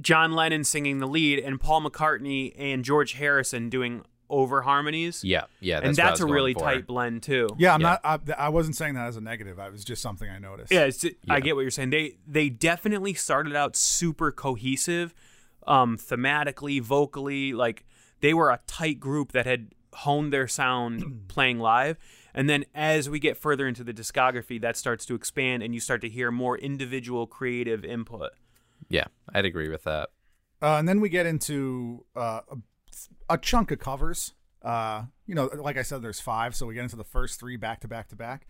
John 0.00 0.32
Lennon 0.32 0.64
singing 0.64 0.98
the 0.98 1.06
lead, 1.06 1.38
and 1.38 1.60
Paul 1.60 1.82
McCartney 1.82 2.54
and 2.58 2.84
George 2.84 3.12
Harrison 3.14 3.68
doing 3.70 4.02
over 4.28 4.62
harmonies. 4.62 5.22
Yeah. 5.24 5.44
Yeah. 5.60 5.80
and 5.82 5.94
that's 5.94 6.20
a 6.20 6.26
really 6.26 6.54
for. 6.54 6.60
tight 6.60 6.86
blend 6.86 7.22
too. 7.22 7.48
Yeah, 7.58 7.74
I'm 7.74 7.80
Yeah. 7.80 7.98
not. 8.04 8.28
I, 8.30 8.32
I 8.46 8.48
wasn't 8.48 8.76
saying 8.76 8.94
that 8.94 9.06
as 9.06 9.16
a 9.16 9.20
negative. 9.20 9.58
I 9.58 9.68
was 9.68 9.84
just 9.84 10.02
something 10.02 10.28
I 10.28 10.38
noticed. 10.38 10.72
Yeah, 10.72 10.84
it's, 10.84 11.04
I 11.28 11.40
get 11.40 11.54
what 11.54 11.62
you're 11.62 11.70
saying. 11.70 11.90
They 11.90 12.16
they 12.26 12.48
definitely 12.48 13.14
started 13.14 13.54
out 13.54 13.76
super 13.76 14.30
cohesive, 14.32 15.14
um, 15.66 15.96
thematically, 15.96 16.80
vocally. 16.80 17.52
Like 17.52 17.84
they 18.20 18.34
were 18.34 18.50
a 18.50 18.60
tight 18.66 19.00
group 19.00 19.32
that 19.32 19.46
had 19.46 19.72
honed 19.92 20.32
their 20.32 20.48
sound 20.48 21.24
playing 21.28 21.58
live. 21.58 21.98
And 22.34 22.50
then 22.50 22.66
as 22.74 23.08
we 23.08 23.18
get 23.18 23.38
further 23.38 23.66
into 23.66 23.82
the 23.82 23.94
discography, 23.94 24.60
that 24.60 24.76
starts 24.76 25.06
to 25.06 25.14
expand, 25.14 25.62
and 25.62 25.72
you 25.72 25.80
start 25.80 26.02
to 26.02 26.08
hear 26.08 26.30
more 26.30 26.58
individual 26.58 27.26
creative 27.26 27.82
input. 27.82 28.32
Yeah. 28.90 29.04
I'd 29.34 29.46
agree 29.46 29.70
with 29.70 29.84
that. 29.84 30.10
Uh, 30.60 30.76
and 30.76 30.86
then 30.88 31.00
we 31.00 31.08
get 31.08 31.24
into 31.26 32.04
uh, 32.14 32.40
a, 33.28 33.34
a 33.34 33.38
chunk 33.38 33.70
of 33.70 33.78
covers. 33.78 34.32
Uh, 34.62 35.04
you 35.26 35.34
know, 35.34 35.48
like 35.54 35.76
I 35.76 35.82
said, 35.82 36.02
there's 36.02 36.20
five, 36.20 36.56
so 36.56 36.66
we 36.66 36.74
get 36.74 36.82
into 36.82 36.96
the 36.96 37.04
first 37.04 37.38
three 37.38 37.56
back 37.56 37.80
to 37.80 37.88
back 37.88 38.08
to 38.08 38.16
back. 38.16 38.46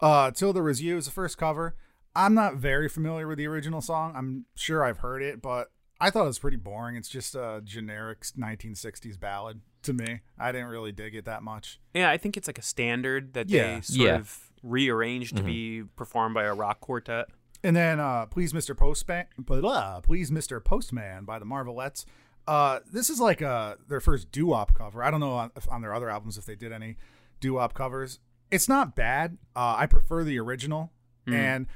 Uh, 0.00 0.30
Till 0.30 0.52
There 0.52 0.62
Was 0.62 0.80
You 0.82 0.96
is 0.96 1.06
the 1.06 1.10
first 1.10 1.38
cover. 1.38 1.74
I'm 2.14 2.34
not 2.34 2.56
very 2.56 2.88
familiar 2.88 3.26
with 3.26 3.38
the 3.38 3.46
original 3.46 3.80
song. 3.80 4.14
I'm 4.16 4.46
sure 4.54 4.84
I've 4.84 4.98
heard 4.98 5.22
it, 5.22 5.42
but 5.42 5.70
I 6.00 6.10
thought 6.10 6.22
it 6.24 6.28
was 6.28 6.38
pretty 6.38 6.56
boring. 6.56 6.94
It's 6.96 7.08
just 7.08 7.34
a 7.34 7.60
generic 7.64 8.22
1960s 8.38 9.18
ballad 9.18 9.60
to 9.82 9.92
me. 9.92 10.20
I 10.38 10.52
didn't 10.52 10.68
really 10.68 10.92
dig 10.92 11.14
it 11.14 11.24
that 11.24 11.42
much. 11.42 11.80
Yeah, 11.94 12.10
I 12.10 12.16
think 12.16 12.36
it's 12.36 12.46
like 12.46 12.58
a 12.58 12.62
standard 12.62 13.34
that 13.34 13.48
Yeah. 13.50 13.76
they 13.76 13.80
sort 13.82 14.06
Yeah. 14.08 14.14
of 14.16 14.50
rearranged 14.62 15.36
to 15.36 15.42
be 15.42 15.82
performed 15.96 16.34
by 16.34 16.44
a 16.44 16.54
rock 16.54 16.80
quartet. 16.80 17.26
And 17.64 17.74
then 17.74 17.98
uh, 18.00 18.26
Please 18.26 18.52
Mr. 18.52 18.76
Postman, 18.76 19.26
blah, 19.38 20.00
Please 20.00 20.30
Mr. 20.30 20.62
Postman 20.62 21.24
by 21.24 21.38
the 21.38 21.44
Marvelettes. 21.44 22.04
Uh, 22.46 22.80
this 22.92 23.10
is 23.10 23.20
like 23.20 23.42
uh, 23.42 23.76
their 23.88 24.00
first 24.00 24.30
doo-wop 24.30 24.74
cover. 24.74 25.02
I 25.02 25.10
don't 25.10 25.20
know 25.20 25.32
on, 25.32 25.50
if 25.56 25.68
on 25.70 25.82
their 25.82 25.92
other 25.94 26.08
albums 26.08 26.38
if 26.38 26.46
they 26.46 26.54
did 26.54 26.72
any 26.72 26.96
doo-wop 27.40 27.74
covers. 27.74 28.20
It's 28.50 28.68
not 28.68 28.94
bad. 28.94 29.38
Uh, 29.54 29.74
I 29.78 29.86
prefer 29.86 30.22
the 30.22 30.38
original. 30.38 30.92
And 31.34 31.66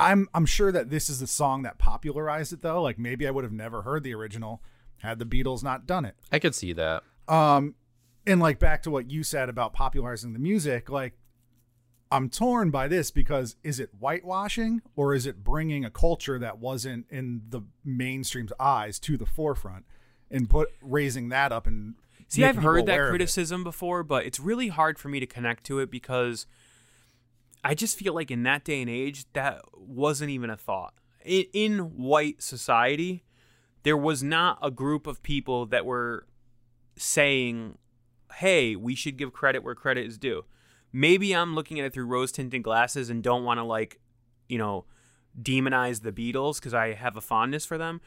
I'm 0.00 0.28
I'm 0.34 0.44
sure 0.44 0.72
that 0.72 0.90
this 0.90 1.08
is 1.08 1.20
the 1.20 1.26
song 1.26 1.62
that 1.62 1.78
popularized 1.78 2.52
it 2.52 2.62
though. 2.62 2.82
Like 2.82 2.98
maybe 2.98 3.26
I 3.26 3.30
would 3.30 3.44
have 3.44 3.52
never 3.52 3.82
heard 3.82 4.02
the 4.02 4.14
original 4.14 4.60
had 4.98 5.18
the 5.18 5.24
Beatles 5.24 5.62
not 5.62 5.86
done 5.86 6.04
it. 6.04 6.16
I 6.32 6.38
could 6.38 6.54
see 6.54 6.72
that. 6.72 7.02
Um, 7.28 7.76
and 8.26 8.40
like 8.40 8.58
back 8.58 8.82
to 8.82 8.90
what 8.90 9.10
you 9.10 9.22
said 9.22 9.48
about 9.48 9.72
popularizing 9.72 10.32
the 10.32 10.38
music, 10.38 10.90
like 10.90 11.14
I'm 12.10 12.28
torn 12.28 12.70
by 12.70 12.88
this 12.88 13.10
because 13.10 13.56
is 13.64 13.80
it 13.80 13.90
whitewashing 13.98 14.82
or 14.94 15.14
is 15.14 15.26
it 15.26 15.42
bringing 15.42 15.84
a 15.84 15.90
culture 15.90 16.38
that 16.38 16.58
wasn't 16.58 17.06
in 17.10 17.42
the 17.48 17.62
mainstream's 17.84 18.52
eyes 18.60 18.98
to 19.00 19.16
the 19.16 19.26
forefront 19.26 19.84
and 20.30 20.48
put 20.48 20.68
raising 20.80 21.30
that 21.30 21.52
up 21.52 21.66
and 21.66 21.94
See, 22.28 22.44
I've 22.44 22.56
heard 22.56 22.86
that 22.86 23.08
criticism 23.08 23.62
before, 23.62 24.02
but 24.02 24.26
it's 24.26 24.40
really 24.40 24.68
hard 24.68 24.98
for 24.98 25.08
me 25.08 25.20
to 25.20 25.26
connect 25.26 25.64
to 25.64 25.78
it 25.78 25.90
because 25.90 26.46
I 27.62 27.74
just 27.74 27.98
feel 27.98 28.14
like 28.14 28.30
in 28.30 28.42
that 28.44 28.64
day 28.64 28.80
and 28.80 28.90
age, 28.90 29.26
that 29.32 29.62
wasn't 29.74 30.30
even 30.30 30.50
a 30.50 30.56
thought. 30.56 30.94
In, 31.24 31.44
in 31.52 31.78
white 31.96 32.42
society, 32.42 33.24
there 33.84 33.96
was 33.96 34.22
not 34.22 34.58
a 34.60 34.70
group 34.70 35.06
of 35.06 35.22
people 35.22 35.66
that 35.66 35.86
were 35.86 36.26
saying, 36.96 37.78
hey, 38.34 38.74
we 38.74 38.94
should 38.94 39.16
give 39.16 39.32
credit 39.32 39.62
where 39.62 39.74
credit 39.76 40.06
is 40.06 40.18
due. 40.18 40.44
Maybe 40.96 41.34
I'm 41.34 41.54
looking 41.54 41.78
at 41.78 41.84
it 41.84 41.92
through 41.92 42.06
rose 42.06 42.32
tinted 42.32 42.62
glasses 42.62 43.10
and 43.10 43.22
don't 43.22 43.44
want 43.44 43.58
to, 43.58 43.64
like, 43.64 44.00
you 44.48 44.56
know, 44.56 44.86
demonize 45.40 46.00
the 46.00 46.10
Beatles 46.10 46.58
because 46.58 46.72
I 46.72 46.94
have 46.94 47.16
a 47.16 47.20
fondness 47.20 47.66
for 47.66 47.76
them. 47.76 48.00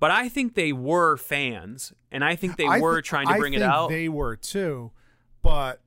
But 0.00 0.10
I 0.10 0.30
think 0.30 0.54
they 0.54 0.72
were 0.72 1.18
fans, 1.18 1.92
and 2.10 2.24
I 2.24 2.34
think 2.36 2.56
they 2.56 2.66
I 2.66 2.80
were 2.80 2.96
thi- 2.96 3.02
trying 3.08 3.26
to 3.26 3.34
I 3.34 3.38
bring 3.38 3.52
it 3.52 3.58
think 3.58 3.70
out. 3.70 3.88
They 3.90 4.08
were 4.08 4.34
too, 4.36 4.92
but 5.42 5.80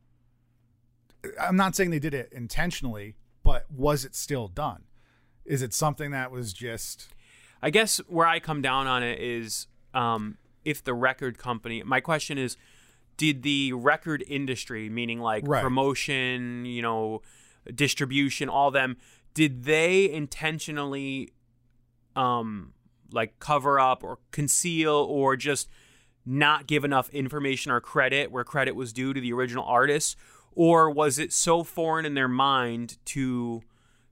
I'm 1.42 1.56
not 1.56 1.76
saying 1.76 1.90
they 1.90 2.00
did 2.00 2.14
it 2.14 2.32
intentionally. 2.32 3.16
But 3.44 3.66
was 3.72 4.06
it 4.06 4.16
still 4.16 4.48
done? 4.48 4.84
Is 5.46 5.64
it 5.64 5.74
something 5.74 6.12
that 6.12 6.30
was 6.32 6.54
just 6.54 7.08
I 7.62 7.72
guess 7.72 7.98
where 8.08 8.28
I 8.28 8.40
come 8.40 8.62
down 8.62 8.86
on 8.88 9.02
it 9.04 9.20
is 9.20 9.68
um, 9.94 10.38
if 10.64 10.84
the 10.84 10.94
record 10.94 11.38
company. 11.38 11.82
My 11.84 12.00
question 12.02 12.38
is, 12.38 12.56
did 13.20 13.44
the 13.44 13.74
record 13.74 14.24
industry, 14.28 14.90
meaning 14.90 15.20
like 15.20 15.44
Right. 15.46 15.62
promotion, 15.62 16.66
you 16.66 16.82
know, 16.82 17.22
distribution, 17.76 18.48
all 18.50 18.72
them, 18.72 18.96
did 19.34 19.66
they 19.66 20.10
intentionally, 20.12 21.34
um, 22.16 22.74
like 23.12 23.38
cover 23.40 23.80
up 23.80 24.04
or 24.04 24.20
conceal 24.32 24.94
or 24.94 25.36
just 25.36 25.70
not 26.26 26.66
give 26.68 26.84
enough 26.86 27.10
information 27.10 27.72
or 27.72 27.82
credit 27.82 28.32
where 28.32 28.44
credit 28.44 28.72
was 28.76 28.94
due 28.94 29.14
to 29.14 29.20
the 29.20 29.34
original 29.34 29.66
artist, 29.66 30.16
or 30.54 30.90
was 30.90 31.20
it 31.20 31.34
so 31.34 31.64
foreign 31.64 32.06
in 32.06 32.14
their 32.14 32.28
mind 32.28 32.98
to? 33.06 33.62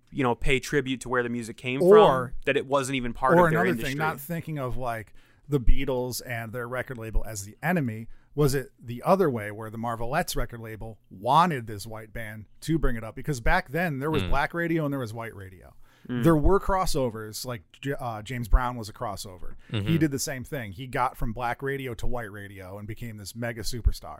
You 0.10 0.24
know, 0.24 0.36
pay 0.36 0.60
tribute 0.62 1.02
to 1.02 1.10
where 1.10 1.22
the 1.22 1.28
music 1.28 1.58
came 1.58 1.82
Or- 1.84 2.28
from 2.28 2.34
that 2.46 2.56
it 2.56 2.66
wasn't 2.66 2.96
even 2.96 3.12
part 3.14 3.34
of 3.34 3.40
their 3.40 3.48
another 3.48 3.66
industry. 3.66 3.90
thing, 3.92 3.98
not 3.98 4.20
thinking 4.22 4.58
of 4.58 4.78
like 4.78 5.14
the 5.50 5.60
Beatles 5.60 6.22
and 6.26 6.54
their 6.54 6.66
record 6.66 6.98
label 6.98 7.26
as 7.28 7.44
the 7.44 7.58
enemy. 7.62 8.08
Was 8.38 8.54
it 8.54 8.72
the 8.80 9.02
other 9.02 9.32
way 9.32 9.50
where 9.50 9.72
the 9.72 9.80
Marvelettes 9.80 10.36
record 10.36 10.60
label 10.60 11.00
wanted 11.10 11.66
this 11.66 11.88
white 11.88 12.14
band 12.14 12.46
to 12.62 12.78
bring 12.78 12.96
it 12.96 13.04
up? 13.04 13.16
Because 13.16 13.42
back 13.42 13.72
then 13.72 13.98
there 13.98 14.12
was 14.12 14.22
hmm. 14.22 14.30
black 14.30 14.54
radio 14.54 14.86
and 14.86 14.94
there 14.94 15.00
was 15.00 15.12
white 15.12 15.36
radio. 15.36 15.74
Hmm. 16.06 16.22
There 16.22 16.36
were 16.36 16.60
crossovers, 16.60 17.48
like 17.48 17.64
uh, 18.00 18.22
James 18.22 18.48
Brown 18.48 18.78
was 18.78 18.90
a 18.90 18.94
crossover. 18.94 19.56
He 19.72 19.78
mm-hmm. 19.80 19.98
did 19.98 20.12
the 20.12 20.20
same 20.20 20.44
thing. 20.44 20.74
He 20.74 20.86
got 20.86 21.18
from 21.18 21.34
black 21.34 21.64
radio 21.64 21.96
to 21.96 22.06
white 22.06 22.32
radio 22.32 22.78
and 22.78 22.88
became 22.88 23.18
this 23.18 23.36
mega 23.36 23.64
superstar. 23.64 24.20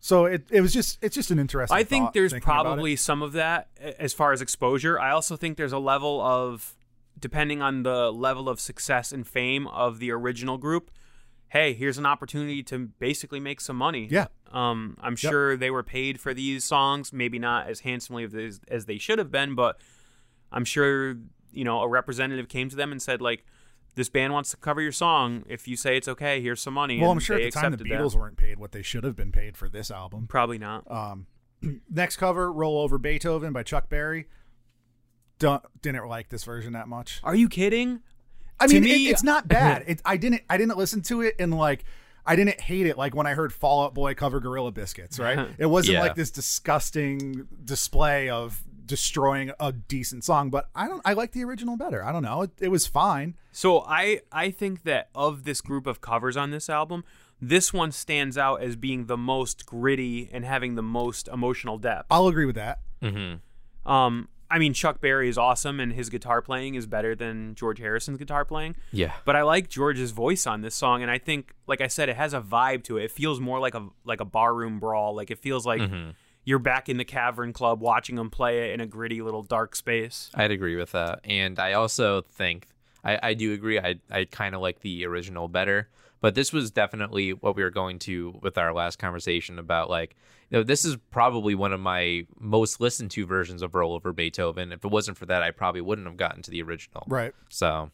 So 0.00 0.26
it, 0.26 0.44
it 0.50 0.60
was 0.60 0.74
just 0.74 0.98
it's 1.00 1.14
just 1.14 1.30
an 1.30 1.38
interesting. 1.38 1.74
I 1.74 1.82
think 1.82 2.04
thought 2.04 2.12
there's 2.12 2.32
thinking 2.32 2.46
about 2.46 2.60
it. 2.60 2.64
probably 2.64 2.94
some 2.94 3.22
of 3.22 3.32
that 3.32 3.68
as 3.98 4.12
far 4.12 4.34
as 4.34 4.42
exposure. 4.42 5.00
I 5.00 5.12
also 5.12 5.34
think 5.34 5.56
there's 5.56 5.72
a 5.72 5.78
level 5.78 6.20
of, 6.20 6.76
depending 7.18 7.62
on 7.62 7.84
the 7.84 8.12
level 8.12 8.50
of 8.50 8.60
success 8.60 9.12
and 9.12 9.26
fame 9.26 9.66
of 9.68 9.98
the 9.98 10.10
original 10.10 10.58
group, 10.58 10.90
hey, 11.54 11.72
here's 11.72 11.98
an 11.98 12.04
opportunity 12.04 12.64
to 12.64 12.80
basically 12.98 13.38
make 13.38 13.60
some 13.60 13.76
money. 13.76 14.08
Yeah. 14.10 14.26
Um, 14.52 14.96
I'm 15.00 15.14
sure 15.14 15.56
they 15.56 15.70
were 15.70 15.84
paid 15.84 16.20
for 16.20 16.34
these 16.34 16.64
songs, 16.64 17.12
maybe 17.12 17.38
not 17.38 17.68
as 17.68 17.80
handsomely 17.80 18.24
as, 18.24 18.60
as 18.66 18.86
they 18.86 18.98
should 18.98 19.20
have 19.20 19.30
been, 19.30 19.54
but 19.54 19.80
I'm 20.50 20.64
sure 20.64 21.16
you 21.52 21.62
know 21.62 21.80
a 21.80 21.88
representative 21.88 22.48
came 22.48 22.68
to 22.70 22.76
them 22.76 22.90
and 22.90 23.00
said 23.00 23.22
like, 23.22 23.46
this 23.94 24.08
band 24.08 24.32
wants 24.32 24.50
to 24.50 24.56
cover 24.56 24.80
your 24.80 24.90
song. 24.90 25.44
If 25.48 25.68
you 25.68 25.76
say 25.76 25.96
it's 25.96 26.08
okay, 26.08 26.42
here's 26.42 26.60
some 26.60 26.74
money. 26.74 27.00
Well, 27.00 27.12
and 27.12 27.18
I'm 27.18 27.20
sure 27.20 27.36
at 27.36 27.44
the 27.44 27.50
time 27.52 27.70
the 27.70 27.76
that. 27.76 27.84
Beatles 27.86 28.16
weren't 28.16 28.36
paid 28.36 28.58
what 28.58 28.72
they 28.72 28.82
should 28.82 29.04
have 29.04 29.14
been 29.14 29.30
paid 29.30 29.56
for 29.56 29.68
this 29.68 29.92
album. 29.92 30.26
Probably 30.26 30.58
not. 30.58 30.84
Next 31.88 32.16
cover, 32.16 32.52
"Roll 32.52 32.80
Over 32.80 32.98
Beethoven" 32.98 33.52
by 33.52 33.62
Chuck 33.62 33.88
Berry. 33.88 34.26
Don't, 35.38 35.62
didn't 35.82 36.06
like 36.08 36.30
this 36.30 36.42
version 36.42 36.72
that 36.72 36.88
much. 36.88 37.20
Are 37.22 37.34
you 37.34 37.48
kidding? 37.48 38.00
I 38.60 38.66
mean, 38.66 38.82
me- 38.84 39.06
it, 39.06 39.10
it's 39.10 39.22
not 39.22 39.48
bad. 39.58 39.84
It, 39.86 40.02
I 40.04 40.16
didn't. 40.16 40.42
I 40.48 40.56
didn't 40.56 40.76
listen 40.78 41.02
to 41.02 41.20
it 41.22 41.34
and 41.38 41.54
like. 41.56 41.84
I 42.26 42.36
didn't 42.36 42.58
hate 42.58 42.86
it 42.86 42.96
like 42.96 43.14
when 43.14 43.26
I 43.26 43.34
heard 43.34 43.52
Fall 43.52 43.84
Out 43.84 43.92
Boy 43.92 44.14
cover 44.14 44.40
Gorilla 44.40 44.72
Biscuits. 44.72 45.18
Right? 45.18 45.46
It 45.58 45.66
wasn't 45.66 45.94
Yeah. 45.94 46.00
like 46.00 46.14
this 46.14 46.30
disgusting 46.30 47.46
display 47.62 48.30
of 48.30 48.62
destroying 48.86 49.50
a 49.60 49.72
decent 49.72 50.24
song. 50.24 50.48
But 50.48 50.70
I 50.74 50.88
don't. 50.88 51.02
I 51.04 51.12
like 51.12 51.32
the 51.32 51.44
original 51.44 51.76
better. 51.76 52.02
I 52.02 52.12
don't 52.12 52.22
know. 52.22 52.42
It, 52.42 52.50
it 52.60 52.68
was 52.68 52.86
fine. 52.86 53.34
So 53.52 53.82
I 53.82 54.20
I 54.32 54.50
think 54.50 54.84
that 54.84 55.10
of 55.14 55.44
this 55.44 55.60
group 55.60 55.86
of 55.86 56.00
covers 56.00 56.34
on 56.34 56.50
this 56.50 56.70
album, 56.70 57.04
this 57.42 57.74
one 57.74 57.92
stands 57.92 58.38
out 58.38 58.62
as 58.62 58.74
being 58.74 59.04
the 59.04 59.18
most 59.18 59.66
gritty 59.66 60.30
and 60.32 60.46
having 60.46 60.76
the 60.76 60.82
most 60.82 61.28
emotional 61.28 61.76
depth. 61.76 62.06
I'll 62.10 62.28
agree 62.28 62.46
with 62.46 62.56
that. 62.56 62.80
Um, 63.84 64.28
I 64.50 64.58
mean 64.58 64.72
Chuck 64.72 65.00
Berry 65.00 65.28
is 65.28 65.38
awesome 65.38 65.80
and 65.80 65.92
his 65.92 66.10
guitar 66.10 66.42
playing 66.42 66.74
is 66.74 66.86
better 66.86 67.14
than 67.14 67.54
George 67.54 67.78
Harrison's 67.78 68.18
guitar 68.18 68.44
playing. 68.44 68.76
Yeah. 68.92 69.12
But 69.24 69.36
I 69.36 69.42
like 69.42 69.68
George's 69.68 70.10
voice 70.10 70.46
on 70.46 70.60
this 70.60 70.74
song, 70.74 71.02
and 71.02 71.10
I 71.10 71.18
think, 71.18 71.54
like 71.66 71.80
I 71.80 71.88
said, 71.88 72.08
it 72.08 72.16
has 72.16 72.34
a 72.34 72.40
vibe 72.40 72.84
to 72.84 72.98
it. 72.98 73.04
It 73.04 73.10
feels 73.10 73.40
more 73.40 73.58
like 73.58 73.74
a 73.74 73.88
like 74.04 74.20
a 74.20 74.24
barroom 74.24 74.78
brawl. 74.78 75.14
Like 75.14 75.30
it 75.30 75.38
feels 75.38 75.66
like 75.66 75.80
mm-hmm. 75.80 76.10
you're 76.44 76.58
back 76.58 76.88
in 76.88 76.96
the 76.96 77.04
Cavern 77.04 77.52
Club 77.52 77.80
watching 77.80 78.16
them 78.16 78.30
play 78.30 78.70
it 78.70 78.74
in 78.74 78.80
a 78.80 78.86
gritty 78.86 79.22
little 79.22 79.42
dark 79.42 79.74
space. 79.76 80.30
I'd 80.34 80.50
agree 80.50 80.76
with 80.76 80.92
that. 80.92 81.20
And 81.24 81.58
I 81.58 81.72
also 81.72 82.22
think 82.22 82.66
I, 83.02 83.18
I 83.22 83.34
do 83.34 83.52
agree. 83.52 83.78
I 83.78 83.96
I 84.10 84.24
kind 84.24 84.54
of 84.54 84.60
like 84.60 84.80
the 84.80 85.04
original 85.06 85.48
better. 85.48 85.88
But 86.24 86.34
this 86.34 86.54
was 86.54 86.70
definitely 86.70 87.34
what 87.34 87.54
we 87.54 87.62
were 87.62 87.68
going 87.68 87.98
to 87.98 88.38
with 88.40 88.56
our 88.56 88.72
last 88.72 88.98
conversation 88.98 89.58
about 89.58 89.90
like 89.90 90.16
you 90.48 90.56
know, 90.56 90.62
this 90.62 90.82
is 90.82 90.96
probably 91.10 91.54
one 91.54 91.74
of 91.74 91.80
my 91.80 92.26
most 92.40 92.80
listened 92.80 93.10
to 93.10 93.26
versions 93.26 93.60
of 93.60 93.74
Roll 93.74 93.92
Over 93.92 94.10
Beethoven. 94.14 94.72
If 94.72 94.86
it 94.86 94.90
wasn't 94.90 95.18
for 95.18 95.26
that, 95.26 95.42
I 95.42 95.50
probably 95.50 95.82
wouldn't 95.82 96.06
have 96.06 96.16
gotten 96.16 96.40
to 96.40 96.50
the 96.50 96.62
original. 96.62 97.04
Right. 97.08 97.34
So 97.50 97.90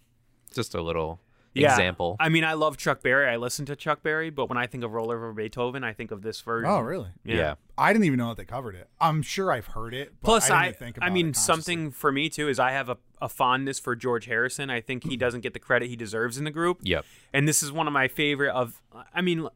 just 0.54 0.76
a 0.76 0.80
little 0.80 1.18
Yeah. 1.54 1.70
example. 1.70 2.16
I 2.20 2.28
mean, 2.28 2.44
I 2.44 2.52
love 2.52 2.76
Chuck 2.76 3.02
Berry. 3.02 3.28
I 3.28 3.36
listen 3.36 3.66
to 3.66 3.76
Chuck 3.76 4.02
Berry, 4.02 4.30
but 4.30 4.48
when 4.48 4.56
I 4.56 4.66
think 4.66 4.84
of 4.84 4.92
Roll 4.92 5.10
Over 5.10 5.32
Beethoven, 5.32 5.82
I 5.82 5.92
think 5.92 6.10
of 6.10 6.22
this 6.22 6.40
version. 6.40 6.70
Oh, 6.70 6.80
really? 6.80 7.08
yeah. 7.24 7.54
I 7.76 7.92
didn't 7.92 8.04
even 8.04 8.18
know 8.18 8.28
that 8.28 8.36
they 8.36 8.44
covered 8.44 8.74
it. 8.74 8.88
I'm 9.00 9.22
sure 9.22 9.50
I've 9.50 9.68
heard 9.68 9.94
it. 9.94 10.12
But 10.20 10.26
Plus, 10.26 10.50
I, 10.50 10.56
I, 10.60 10.64
didn't 10.66 10.78
think 10.78 10.98
I 11.00 11.10
mean, 11.10 11.30
it 11.30 11.36
something 11.36 11.90
for 11.90 12.12
me 12.12 12.28
too 12.28 12.48
is 12.48 12.58
I 12.58 12.72
have 12.72 12.88
a, 12.88 12.98
a 13.20 13.28
fondness 13.28 13.80
for 13.80 13.96
George 13.96 14.26
Harrison. 14.26 14.70
I 14.70 14.80
think 14.80 15.04
he 15.04 15.16
doesn't 15.16 15.40
get 15.40 15.54
the 15.54 15.58
credit 15.58 15.88
he 15.88 15.96
deserves 15.96 16.36
in 16.36 16.44
the 16.44 16.50
group. 16.50 16.80
Yep. 16.82 17.04
And 17.32 17.48
this 17.48 17.62
is 17.62 17.72
one 17.72 17.86
of 17.86 17.92
my 17.92 18.06
favorite 18.06 18.52
of. 18.52 18.82
I 19.14 19.22
mean, 19.22 19.48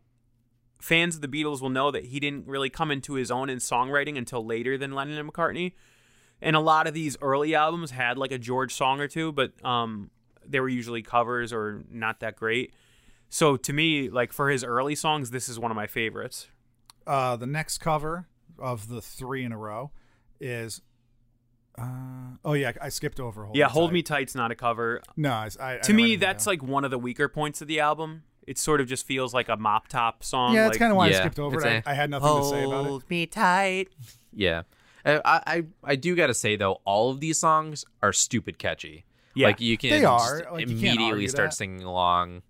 fans 0.80 1.16
of 1.16 1.22
the 1.22 1.28
Beatles 1.28 1.60
will 1.60 1.70
know 1.70 1.90
that 1.90 2.06
he 2.06 2.18
didn't 2.18 2.46
really 2.46 2.70
come 2.70 2.90
into 2.90 3.14
his 3.14 3.30
own 3.30 3.50
in 3.50 3.58
songwriting 3.58 4.18
until 4.18 4.44
later 4.44 4.76
than 4.76 4.92
Lennon 4.92 5.18
and 5.18 5.32
McCartney. 5.32 5.72
And 6.42 6.56
a 6.56 6.60
lot 6.60 6.86
of 6.86 6.94
these 6.94 7.16
early 7.22 7.54
albums 7.54 7.90
had 7.90 8.18
like 8.18 8.32
a 8.32 8.38
George 8.38 8.74
song 8.74 9.00
or 9.00 9.08
two, 9.08 9.32
but 9.32 9.52
um, 9.64 10.10
they 10.48 10.60
were 10.60 10.68
usually 10.68 11.02
covers 11.02 11.52
or 11.52 11.84
not 11.90 12.20
that 12.20 12.36
great. 12.36 12.72
So 13.28 13.56
to 13.56 13.72
me, 13.72 14.10
like 14.10 14.32
for 14.32 14.50
his 14.50 14.62
early 14.64 14.94
songs, 14.94 15.30
this 15.30 15.48
is 15.48 15.58
one 15.58 15.70
of 15.70 15.76
my 15.76 15.86
favorites. 15.86 16.48
Uh, 17.06 17.36
the 17.36 17.46
next 17.46 17.78
cover 17.78 18.26
of 18.58 18.88
the 18.88 19.00
three 19.00 19.44
in 19.44 19.52
a 19.52 19.58
row 19.58 19.90
is. 20.40 20.80
Uh, 21.76 22.36
oh 22.44 22.52
yeah, 22.52 22.70
I 22.80 22.88
skipped 22.88 23.18
over. 23.18 23.44
Hold 23.46 23.56
yeah, 23.56 23.66
Me 23.66 23.72
Hold 23.72 23.90
Tight. 23.90 23.94
Me 23.94 24.02
Tight's 24.02 24.34
not 24.36 24.52
a 24.52 24.54
cover. 24.54 25.02
No, 25.16 25.32
I, 25.32 25.48
I, 25.58 25.76
to 25.78 25.92
me 25.92 26.14
that's 26.14 26.46
like 26.46 26.62
one 26.62 26.84
of 26.84 26.92
the 26.92 26.98
weaker 26.98 27.28
points 27.28 27.60
of 27.60 27.66
the 27.66 27.80
album 27.80 28.22
it 28.46 28.58
sort 28.58 28.80
of 28.80 28.86
just 28.86 29.06
feels 29.06 29.32
like 29.34 29.48
a 29.48 29.56
mop 29.56 29.88
top 29.88 30.22
song 30.22 30.54
yeah, 30.54 30.62
like, 30.64 30.72
that's 30.72 30.78
kind 30.78 30.92
of 30.92 30.96
why 30.96 31.08
Yeah, 31.08 31.16
I 31.16 31.20
skipped 31.20 31.38
over 31.38 31.58
it. 31.58 31.64
a- 31.66 31.88
I, 31.88 31.92
I 31.92 31.94
had 31.94 32.10
nothing 32.10 32.36
to 32.36 32.44
say 32.44 32.64
about 32.64 32.84
it. 32.84 32.88
Hold 32.88 33.10
me 33.10 33.26
tight 33.26 33.88
Yeah. 34.32 34.62
Uh, 35.04 35.20
I, 35.24 35.42
I 35.46 35.64
I 35.84 35.96
do 35.96 36.16
got 36.16 36.28
to 36.28 36.34
say 36.34 36.56
though, 36.56 36.80
all 36.84 37.10
of 37.10 37.20
these 37.20 37.38
songs 37.38 37.84
are 38.02 38.12
stupid 38.12 38.58
catchy. 38.58 39.04
Yeah. 39.34 39.48
like 39.48 39.60
you 39.60 39.76
can 39.76 39.90
They 39.90 40.00
just 40.00 40.30
are. 40.32 40.52
Like, 40.52 40.68
you 40.68 40.76
immediately 40.76 41.04
argue 41.10 41.28
start 41.28 41.50
that. 41.50 41.56
singing 41.56 41.82
along, 41.82 42.42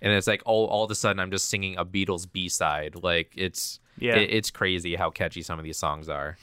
and 0.00 0.12
it's 0.12 0.26
like 0.26 0.42
all 0.46 0.66
all 0.66 0.84
of 0.84 0.90
a 0.90 0.94
sudden 0.94 1.20
I'm 1.20 1.30
just 1.30 1.48
singing 1.48 1.76
a 1.76 1.84
Beatles 1.84 2.30
B 2.30 2.48
side. 2.48 2.96
Like 3.02 3.32
it's 3.36 3.80
Yeah. 3.98 4.16
it- 4.16 4.30
it's 4.30 4.50
crazy 4.50 4.96
how 4.96 5.10
catchy 5.10 5.42
some 5.42 5.58
of 5.58 5.64
these 5.64 5.76
songs 5.78 6.08
are. 6.08 6.36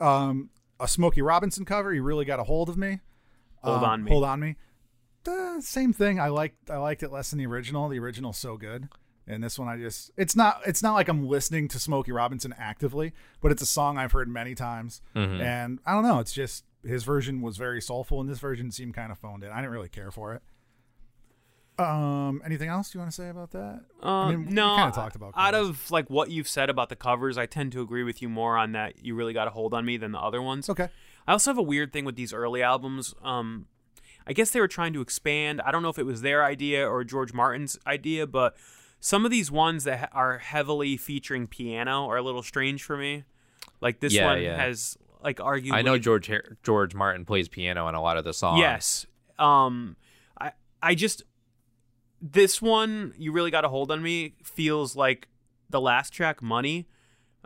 Um, 0.00 0.50
a 0.80 0.86
Smokey 0.86 1.22
Robinson 1.22 1.64
cover. 1.64 1.92
You 1.92 2.02
really 2.02 2.24
got 2.24 2.38
a 2.38 2.44
hold 2.44 2.68
of 2.68 2.76
me. 2.76 3.00
Hold 3.62 3.78
Um, 3.78 3.84
on 3.84 4.04
me. 4.04 4.10
Hold 4.10 4.24
on 4.24 4.40
me. 4.40 4.56
Uh, 5.26 5.60
same 5.60 5.92
thing. 5.92 6.20
I 6.20 6.28
liked 6.28 6.70
I 6.70 6.76
liked 6.78 7.02
it 7.02 7.10
less 7.10 7.30
than 7.30 7.38
the 7.38 7.46
original. 7.46 7.88
The 7.88 7.98
original's 7.98 8.38
so 8.38 8.56
good. 8.56 8.88
And 9.26 9.42
this 9.44 9.58
one 9.58 9.68
I 9.68 9.76
just 9.76 10.10
it's 10.16 10.34
not 10.36 10.60
it's 10.66 10.82
not 10.82 10.94
like 10.94 11.08
I'm 11.08 11.26
listening 11.26 11.68
to 11.68 11.78
Smokey 11.80 12.12
Robinson 12.12 12.54
actively, 12.56 13.12
but 13.42 13.52
it's 13.52 13.60
a 13.60 13.66
song 13.66 13.98
I've 13.98 14.12
heard 14.12 14.28
many 14.28 14.54
times. 14.54 15.02
Mm-hmm. 15.14 15.40
And 15.42 15.80
I 15.84 15.92
don't 15.92 16.02
know, 16.04 16.18
it's 16.20 16.32
just 16.32 16.64
his 16.88 17.04
version 17.04 17.40
was 17.42 17.56
very 17.56 17.80
soulful, 17.80 18.20
and 18.20 18.28
this 18.28 18.38
version 18.38 18.70
seemed 18.70 18.94
kind 18.94 19.12
of 19.12 19.18
phoned 19.18 19.44
in. 19.44 19.50
I 19.50 19.56
didn't 19.56 19.70
really 19.72 19.88
care 19.88 20.10
for 20.10 20.34
it. 20.34 20.42
Um, 21.78 22.42
anything 22.44 22.68
else 22.68 22.92
you 22.92 22.98
want 22.98 23.10
to 23.10 23.14
say 23.14 23.28
about 23.28 23.52
that? 23.52 23.82
Uh, 24.02 24.06
I 24.06 24.30
mean, 24.30 24.46
we 24.46 24.52
no, 24.52 24.74
kinda 24.76 24.90
talked 24.92 25.14
about 25.14 25.32
out 25.36 25.54
of 25.54 25.88
like 25.92 26.10
what 26.10 26.28
you've 26.30 26.48
said 26.48 26.70
about 26.70 26.88
the 26.88 26.96
covers, 26.96 27.38
I 27.38 27.46
tend 27.46 27.70
to 27.72 27.80
agree 27.80 28.02
with 28.02 28.20
you 28.20 28.28
more 28.28 28.56
on 28.56 28.72
that. 28.72 29.04
You 29.04 29.14
really 29.14 29.32
got 29.32 29.46
a 29.46 29.50
hold 29.50 29.72
on 29.74 29.84
me 29.84 29.96
than 29.96 30.10
the 30.10 30.18
other 30.18 30.42
ones. 30.42 30.68
Okay. 30.68 30.88
I 31.28 31.32
also 31.32 31.50
have 31.50 31.58
a 31.58 31.62
weird 31.62 31.92
thing 31.92 32.04
with 32.04 32.16
these 32.16 32.32
early 32.32 32.62
albums. 32.64 33.14
Um, 33.22 33.66
I 34.26 34.32
guess 34.32 34.50
they 34.50 34.60
were 34.60 34.66
trying 34.68 34.92
to 34.94 35.00
expand. 35.00 35.60
I 35.60 35.70
don't 35.70 35.82
know 35.82 35.88
if 35.88 35.98
it 36.00 36.06
was 36.06 36.22
their 36.22 36.44
idea 36.44 36.84
or 36.88 37.04
George 37.04 37.32
Martin's 37.32 37.78
idea, 37.86 38.26
but 38.26 38.56
some 38.98 39.24
of 39.24 39.30
these 39.30 39.50
ones 39.50 39.84
that 39.84 40.10
are 40.12 40.38
heavily 40.38 40.96
featuring 40.96 41.46
piano 41.46 42.06
are 42.06 42.16
a 42.16 42.22
little 42.22 42.42
strange 42.42 42.82
for 42.82 42.96
me. 42.96 43.22
Like 43.80 44.00
this 44.00 44.14
Yeah, 44.14 44.26
one 44.26 44.42
yeah. 44.42 44.56
has 44.56 44.98
like 45.22 45.38
arguably. 45.38 45.72
I 45.72 45.82
know 45.82 45.98
George 45.98 46.26
Har- 46.28 46.56
George 46.62 46.94
Martin 46.94 47.24
plays 47.24 47.48
piano 47.48 47.86
on 47.86 47.94
a 47.94 48.00
lot 48.02 48.16
of 48.16 48.24
the 48.24 48.32
songs. 48.32 48.60
Yes. 48.60 49.06
Um, 49.38 49.96
I 50.40 50.52
I 50.82 50.94
just 50.94 51.22
this 52.20 52.60
one 52.60 53.14
you 53.16 53.32
really 53.32 53.50
got 53.50 53.64
a 53.64 53.68
hold 53.68 53.90
on 53.90 54.02
me 54.02 54.34
feels 54.42 54.96
like 54.96 55.28
the 55.70 55.80
last 55.80 56.10
track, 56.12 56.42
Money, 56.42 56.88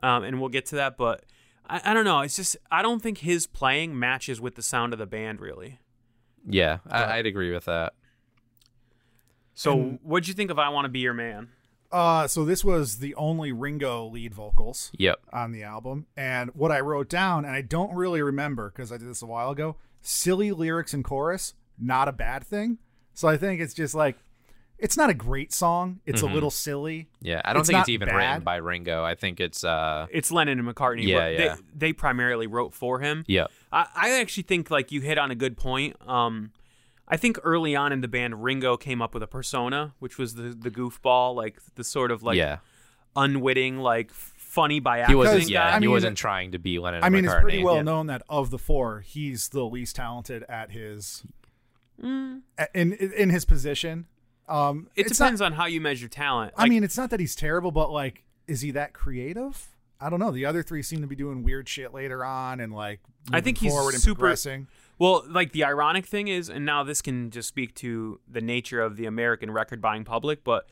um, 0.02 0.24
and 0.24 0.40
we'll 0.40 0.48
get 0.48 0.64
to 0.66 0.76
that. 0.76 0.96
But 0.96 1.24
I, 1.68 1.80
I 1.84 1.94
don't 1.94 2.04
know. 2.04 2.20
It's 2.20 2.36
just 2.36 2.56
I 2.70 2.82
don't 2.82 3.02
think 3.02 3.18
his 3.18 3.46
playing 3.46 3.98
matches 3.98 4.40
with 4.40 4.54
the 4.54 4.62
sound 4.62 4.92
of 4.92 4.98
the 4.98 5.06
band 5.06 5.40
really. 5.40 5.78
Yeah, 6.48 6.78
I, 6.90 7.18
I'd 7.18 7.26
agree 7.26 7.52
with 7.52 7.66
that. 7.66 7.92
So 9.54 9.72
And- 9.72 9.98
what'd 10.02 10.28
you 10.28 10.34
think 10.34 10.50
of 10.50 10.58
I 10.58 10.68
Want 10.70 10.86
to 10.86 10.88
Be 10.88 11.00
Your 11.00 11.14
Man? 11.14 11.50
Uh, 11.93 12.26
so 12.26 12.45
this 12.45 12.64
was 12.64 12.99
the 12.99 13.14
only 13.16 13.53
Ringo 13.53 14.07
lead 14.07 14.34
vocals 14.34 14.90
Yep. 14.99 15.20
on 15.32 15.53
the 15.53 15.62
album, 15.62 16.07
and 16.16 16.51
what 16.55 16.72
I 16.72 16.80
wrote 16.80 17.09
down, 17.09 17.45
and 17.45 17.55
I 17.55 17.61
don't 17.61 17.95
really 17.95 18.22
remember 18.22 18.70
because 18.74 18.90
I 18.90 18.97
did 18.97 19.09
this 19.09 19.22
a 19.22 19.26
while 19.26 19.51
ago. 19.51 19.76
Silly 20.01 20.51
lyrics 20.53 20.95
and 20.95 21.05
chorus, 21.05 21.55
not 21.78 22.09
a 22.09 22.12
bad 22.12 22.45
thing. 22.45 22.78
So 23.14 23.28
I 23.28 23.36
think 23.36 23.61
it's 23.61 23.74
just 23.74 23.95
like, 23.95 24.16
it's 24.78 24.97
not 24.97 25.11
a 25.11 25.14
great 25.14 25.53
song. 25.53 26.01
It's 26.07 26.22
a 26.22 26.26
little 26.26 26.51
silly. 26.51 27.09
Yeah, 27.20 27.40
I 27.45 27.53
don't 27.53 27.61
It's 27.61 27.68
think 27.68 27.80
it's 27.80 27.88
even 27.88 28.09
bad. 28.09 28.16
written 28.16 28.43
by 28.43 28.57
Ringo. 28.57 29.05
I 29.05 29.14
think 29.14 29.38
it's 29.38 29.62
uh 29.62 30.07
It's 30.11 30.32
Lennon 30.32 30.59
and 30.59 30.66
McCartney. 30.66 31.05
Yeah, 31.07 31.28
yeah. 31.28 31.38
They, 31.38 31.62
they 31.88 31.93
primarily 31.93 32.49
wrote 32.49 32.74
for 32.74 32.99
him. 32.99 33.22
yeah. 33.28 33.47
I, 33.70 33.86
I 33.95 34.20
actually 34.20 34.43
think 34.45 34.70
like 34.72 34.90
you 34.90 35.01
hit 35.01 35.18
on 35.18 35.30
a 35.30 35.36
good 35.36 35.57
point. 35.57 35.95
Um, 36.09 36.51
I 37.09 37.16
think 37.16 37.38
early 37.42 37.76
on 37.76 37.92
in 37.92 38.00
the 38.00 38.09
band, 38.09 38.42
Ringo 38.42 38.76
came 38.76 39.03
up 39.03 39.12
with 39.14 39.22
a 39.22 39.26
persona, 39.26 39.94
which 39.98 40.18
was 40.18 40.34
the 40.34 40.57
the 40.59 40.70
goofball, 40.70 41.34
like 41.34 41.59
the 41.74 41.84
sort 41.84 42.11
of 42.11 42.22
like 42.22 42.36
yeah. 42.38 42.59
unwitting, 43.16 43.78
like 43.78 44.11
funny 44.12 44.80
by 44.80 44.96
He 44.98 45.03
accident 45.03 45.18
wasn't 45.18 45.48
yeah, 45.50 45.62
guy. 45.64 45.70
I 45.70 45.74
he 45.74 45.80
mean, 45.80 45.90
wasn't 45.90 46.18
trying 46.18 46.53
to 46.53 46.59
be 46.59 46.78
Lennon 46.78 47.03
I 47.03 47.09
mean, 47.09 47.24
McCartney. 47.24 47.32
it's 47.34 47.42
pretty 47.42 47.64
well 47.64 47.76
Yeah. 47.76 47.82
known 47.82 48.07
that 48.07 48.22
of 48.28 48.50
the 48.50 48.59
four, 48.59 49.00
he's 49.00 49.48
the 49.48 49.64
least 49.64 49.96
talented 49.96 50.44
at 50.48 50.70
his 50.70 51.24
Mm. 52.03 52.42
in 52.74 52.92
in 52.92 53.30
his 53.30 53.44
position. 53.44 54.07
Um, 54.48 54.88
It 54.96 55.07
depends 55.09 55.40
Not, 55.40 55.46
on 55.46 55.53
how 55.53 55.66
you 55.66 55.80
measure 55.80 56.09
talent. 56.09 56.53
I 56.57 56.68
mean, 56.68 56.82
it's 56.84 56.96
not 56.96 57.11
that 57.11 57.20
he's 57.20 57.34
terrible, 57.34 57.70
but 57.70 57.90
like, 57.90 58.24
is 58.46 58.61
he 58.61 58.70
that 58.72 58.92
creative? 58.92 59.68
I 60.00 60.11
don't 60.11 60.18
know. 60.18 60.32
The 60.32 60.44
other 60.44 60.62
three 60.64 60.82
seem 60.82 61.00
to 61.03 61.07
be 61.07 61.14
doing 61.14 61.44
weird 61.44 61.68
shit 61.68 61.94
later 61.94 62.24
on, 62.24 62.59
and 62.61 62.72
like, 62.74 63.00
I 63.32 63.40
think 63.40 63.59
he's 63.59 63.72
forward 63.72 63.94
and 63.94 64.03
super- 64.03 64.18
progressing. 64.20 64.66
Well, 65.03 65.24
like 65.28 65.50
the 65.50 65.64
ironic 65.64 66.07
thing 66.07 66.28
is, 66.28 66.48
and 66.48 66.64
now 66.64 66.84
this 66.84 67.03
can 67.03 67.32
just 67.32 67.48
speak 67.48 67.74
to 67.74 68.20
the 68.30 68.40
nature 68.40 68.80
of 68.80 68.96
the 68.96 69.07
American 69.07 69.50
record 69.50 69.80
buying 69.82 70.05
public, 70.05 70.44
but 70.44 70.68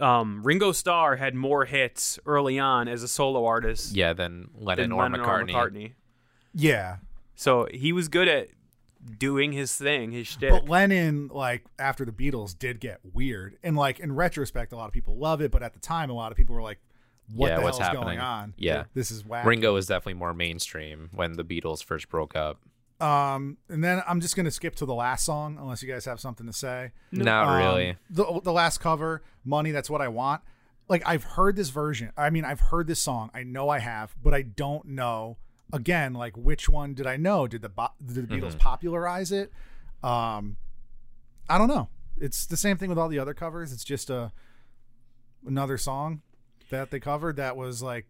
um, 0.00 0.42
Ringo 0.42 0.72
Starr 0.72 1.14
had 1.14 1.32
more 1.36 1.64
hits 1.64 2.18
early 2.26 2.58
on 2.58 2.88
as 2.88 3.04
a 3.04 3.08
solo 3.08 3.44
artist 3.46 3.94
yeah, 3.94 4.12
then 4.14 4.48
Lennon, 4.58 4.90
than 4.90 4.92
or, 4.98 5.02
Lennon 5.04 5.20
McCartney. 5.20 5.54
or 5.54 5.70
McCartney. 5.70 5.92
Yeah, 6.54 6.96
So 7.36 7.68
he 7.72 7.92
was 7.92 8.08
good 8.08 8.26
at 8.26 8.48
doing 9.16 9.52
his 9.52 9.76
thing, 9.76 10.10
his 10.10 10.26
shtick. 10.26 10.50
But 10.50 10.68
Lennon, 10.68 11.28
like 11.32 11.66
after 11.78 12.04
the 12.04 12.10
Beatles, 12.10 12.58
did 12.58 12.80
get 12.80 12.98
weird, 13.12 13.58
and 13.62 13.76
like 13.76 14.00
in 14.00 14.12
retrospect, 14.16 14.72
a 14.72 14.76
lot 14.76 14.86
of 14.86 14.92
people 14.92 15.16
love 15.16 15.40
it, 15.40 15.52
but 15.52 15.62
at 15.62 15.72
the 15.72 15.78
time, 15.78 16.10
a 16.10 16.14
lot 16.14 16.32
of 16.32 16.36
people 16.36 16.56
were 16.56 16.62
like, 16.62 16.80
"What 17.32 17.50
Yeah, 17.50 17.58
the 17.58 17.62
what's 17.62 17.78
hell's 17.78 17.90
happening? 17.90 18.18
going 18.18 18.18
on? 18.18 18.54
Yeah. 18.56 18.86
this 18.92 19.12
is 19.12 19.24
whack." 19.24 19.46
Ringo 19.46 19.72
was 19.72 19.86
definitely 19.86 20.14
more 20.14 20.34
mainstream 20.34 21.10
when 21.14 21.34
the 21.34 21.44
Beatles 21.44 21.84
first 21.84 22.08
broke 22.08 22.34
up. 22.34 22.58
Um, 23.00 23.58
and 23.68 23.84
then 23.84 24.02
I'm 24.08 24.20
just 24.20 24.36
gonna 24.36 24.50
skip 24.50 24.74
to 24.76 24.86
the 24.86 24.94
last 24.94 25.24
song, 25.24 25.58
unless 25.60 25.82
you 25.82 25.92
guys 25.92 26.04
have 26.06 26.18
something 26.20 26.46
to 26.46 26.52
say. 26.52 26.92
Not 27.12 27.46
Um, 27.48 27.56
really. 27.58 27.96
The 28.10 28.40
the 28.42 28.52
last 28.52 28.78
cover, 28.78 29.22
"Money," 29.44 29.70
that's 29.70 29.90
what 29.90 30.00
I 30.00 30.08
want. 30.08 30.40
Like 30.88 31.02
I've 31.06 31.24
heard 31.24 31.56
this 31.56 31.68
version. 31.70 32.12
I 32.16 32.30
mean, 32.30 32.44
I've 32.44 32.60
heard 32.60 32.86
this 32.86 33.00
song. 33.00 33.30
I 33.34 33.42
know 33.42 33.68
I 33.68 33.80
have, 33.80 34.16
but 34.22 34.32
I 34.32 34.42
don't 34.42 34.86
know. 34.86 35.36
Again, 35.72 36.14
like 36.14 36.36
which 36.36 36.68
one 36.68 36.94
did 36.94 37.06
I 37.06 37.16
know? 37.16 37.46
Did 37.46 37.60
the 37.62 37.68
Bo- 37.68 37.88
did 38.04 38.14
the 38.28 38.34
Beatles 38.34 38.50
Mm-hmm. 38.50 38.58
popularize 38.58 39.32
it? 39.32 39.52
Um, 40.02 40.56
I 41.50 41.58
don't 41.58 41.68
know. 41.68 41.88
It's 42.18 42.46
the 42.46 42.56
same 42.56 42.76
thing 42.78 42.88
with 42.88 42.98
all 42.98 43.08
the 43.08 43.18
other 43.18 43.34
covers. 43.34 43.72
It's 43.72 43.84
just 43.84 44.08
a 44.08 44.32
another 45.46 45.76
song 45.76 46.22
that 46.70 46.90
they 46.90 46.98
covered 47.00 47.36
that 47.36 47.56
was 47.56 47.82
like 47.82 48.06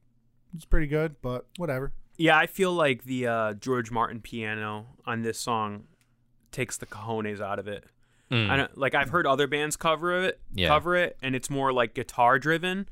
it's 0.55 0.65
pretty 0.65 0.87
good, 0.87 1.17
but 1.23 1.47
whatever. 1.57 1.93
Yeah, 2.19 2.37
I 2.39 2.47
feel 2.47 2.73
like 2.73 3.05
the 3.05 3.27
uh, 3.27 3.53
George 3.55 3.91
Martin 3.91 4.21
piano 4.21 4.87
on 5.05 5.23
this 5.23 5.39
song 5.39 5.85
takes 6.51 6.77
the 6.77 6.87
cojones 6.87 7.41
out 7.41 7.59
of 7.59 7.69
it. 7.69 7.85
Mm. 8.31 8.51
I 8.51 8.57
don't, 8.57 8.79
like 8.79 8.95
I've 8.95 9.11
heard 9.11 9.27
other 9.27 9.47
bands 9.47 9.77
cover 9.77 10.25
it, 10.25 10.41
Yeah. 10.55 10.69
cover 10.69 10.97
it, 10.97 11.17
and 11.23 11.37
it's 11.37 11.49
more 11.51 11.73
like 11.73 11.95
guitar 11.95 12.39
driven, 12.39 12.89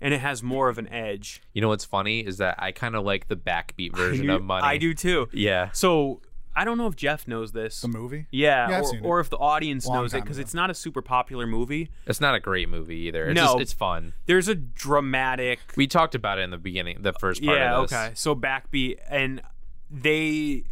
and 0.00 0.12
it 0.14 0.18
has 0.18 0.42
more 0.42 0.68
of 0.68 0.78
an 0.78 0.88
edge. 0.88 1.42
You 1.54 1.62
know 1.62 1.68
what's 1.68 1.84
funny 1.84 2.20
is 2.20 2.36
that 2.38 2.54
I 2.58 2.70
kind 2.72 2.94
of 2.94 3.04
like 3.04 3.28
the 3.28 3.36
backbeat 3.36 3.96
version 3.96 4.26
do, 4.26 4.34
of 4.36 4.44
Money. 4.44 4.64
I 4.66 4.76
do 4.78 4.94
too. 4.94 5.28
Yeah. 5.32 5.70
So 5.72 6.20
I 6.58 6.64
don't 6.64 6.78
know 6.78 6.86
if 6.86 6.96
Jeff 6.96 7.28
knows 7.28 7.52
this. 7.52 7.80
The 7.82 7.88
movie. 7.88 8.26
Yeah, 8.30 8.68
Yeah, 8.70 8.78
I've 8.78 8.82
or, 8.84 8.86
seen 8.88 8.98
it. 9.00 9.06
or 9.06 9.20
if 9.20 9.28
the 9.30 9.36
audience 9.36 9.86
Long 9.86 9.96
knows 9.98 10.12
it 10.14 10.18
time 10.18 10.24
because 10.24 10.38
ago. 10.38 10.42
it's 10.44 10.54
not 10.54 10.70
a 10.70 10.74
super 10.74 11.02
popular 11.02 11.46
movie. 11.46 11.90
It's 12.06 12.20
not 12.20 12.34
a 12.34 12.40
great 12.40 12.68
movie 12.68 12.96
either. 13.08 13.26
It's 13.28 13.36
No. 13.36 13.44
just, 13.46 13.60
it's 13.60 13.72
fun. 13.74 14.14
There's 14.24 14.48
a 14.48 14.54
dramatic 14.54 15.60
We 15.76 15.86
talked 15.86 16.14
about 16.14 16.38
it 16.38 16.42
in 16.42 16.50
the 16.50 16.56
beginning, 16.58 17.02
the 17.02 17.12
first 17.12 17.44
part 17.44 17.58
yeah 17.58 17.76
of 17.76 17.88
this. 17.90 17.92
okay 17.98 18.10
so 18.14 18.34
backbeat 18.34 18.98
and 19.08 19.42
they 19.90 20.64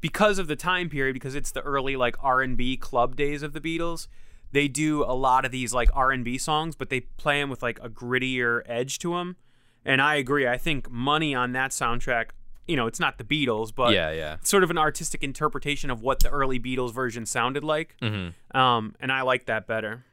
because 0.00 0.38
of 0.38 0.46
the 0.46 0.56
time 0.56 0.88
period 0.88 1.12
because 1.12 1.34
it's 1.34 1.50
the 1.50 1.60
early 1.62 1.96
like 1.96 2.16
r&b 2.22 2.76
club 2.76 3.16
days 3.16 3.42
of 3.42 3.52
the 3.52 3.60
beatles 3.60 4.06
they 4.52 4.68
do 4.68 5.02
a 5.04 5.12
lot 5.12 5.44
of 5.44 5.50
these 5.50 5.74
like 5.74 5.90
r&b 5.94 6.38
songs 6.38 6.74
but 6.76 6.88
they 6.88 7.00
play 7.00 7.40
them 7.40 7.50
with 7.50 7.62
like 7.62 7.78
a 7.82 7.88
grittier 7.90 8.62
edge 8.66 8.98
to 8.98 9.10
them 9.14 9.36
and 9.84 10.00
i 10.00 10.14
agree 10.14 10.46
i 10.46 10.56
think 10.56 10.90
money 10.90 11.34
on 11.34 11.52
that 11.52 11.70
soundtrack 11.72 12.26
you 12.68 12.76
know 12.76 12.86
it's 12.86 13.00
not 13.00 13.18
the 13.18 13.24
beatles 13.24 13.74
but 13.74 13.92
Yeah, 13.92 14.10
yeah. 14.12 14.34
it's 14.34 14.50
sort 14.50 14.62
of 14.62 14.70
an 14.70 14.78
artistic 14.78 15.22
interpretation 15.24 15.90
of 15.90 16.02
what 16.02 16.20
the 16.20 16.28
early 16.30 16.60
beatles 16.60 16.92
version 16.94 17.26
sounded 17.26 17.64
like 17.64 17.96
Mm-hmm. 18.00 18.56
um, 18.56 18.94
and 19.00 19.10
i 19.10 19.22
like 19.22 19.46
that 19.46 19.66
better 19.66 20.04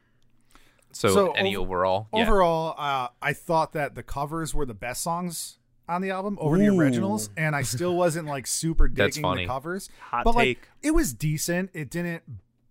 So, 0.92 1.08
So 1.12 1.32
any 1.32 1.54
ov- 1.54 1.62
overall? 1.62 2.08
Yeah. 2.14 2.22
Overall, 2.22 2.74
uh, 2.78 3.08
I 3.20 3.32
thought 3.34 3.72
that 3.74 3.94
the 3.94 4.02
covers 4.02 4.54
were 4.54 4.64
the 4.64 4.72
best 4.74 5.02
songs 5.02 5.58
on 5.88 6.00
the 6.00 6.10
album 6.10 6.38
over 6.40 6.56
the 6.58 6.68
originals, 6.68 7.28
and 7.36 7.54
I 7.54 7.62
still 7.62 7.94
wasn't 7.94 8.26
like 8.26 8.46
super 8.46 8.88
That's 8.88 9.16
digging 9.16 9.22
funny. 9.30 9.44
the 9.44 9.48
covers. 9.48 9.90
Hot 10.10 10.24
but 10.24 10.32
take. 10.32 10.36
like, 10.60 10.68
it 10.82 10.92
was 10.92 11.12
decent. 11.12 11.70
It 11.74 11.90
didn't 11.90 12.22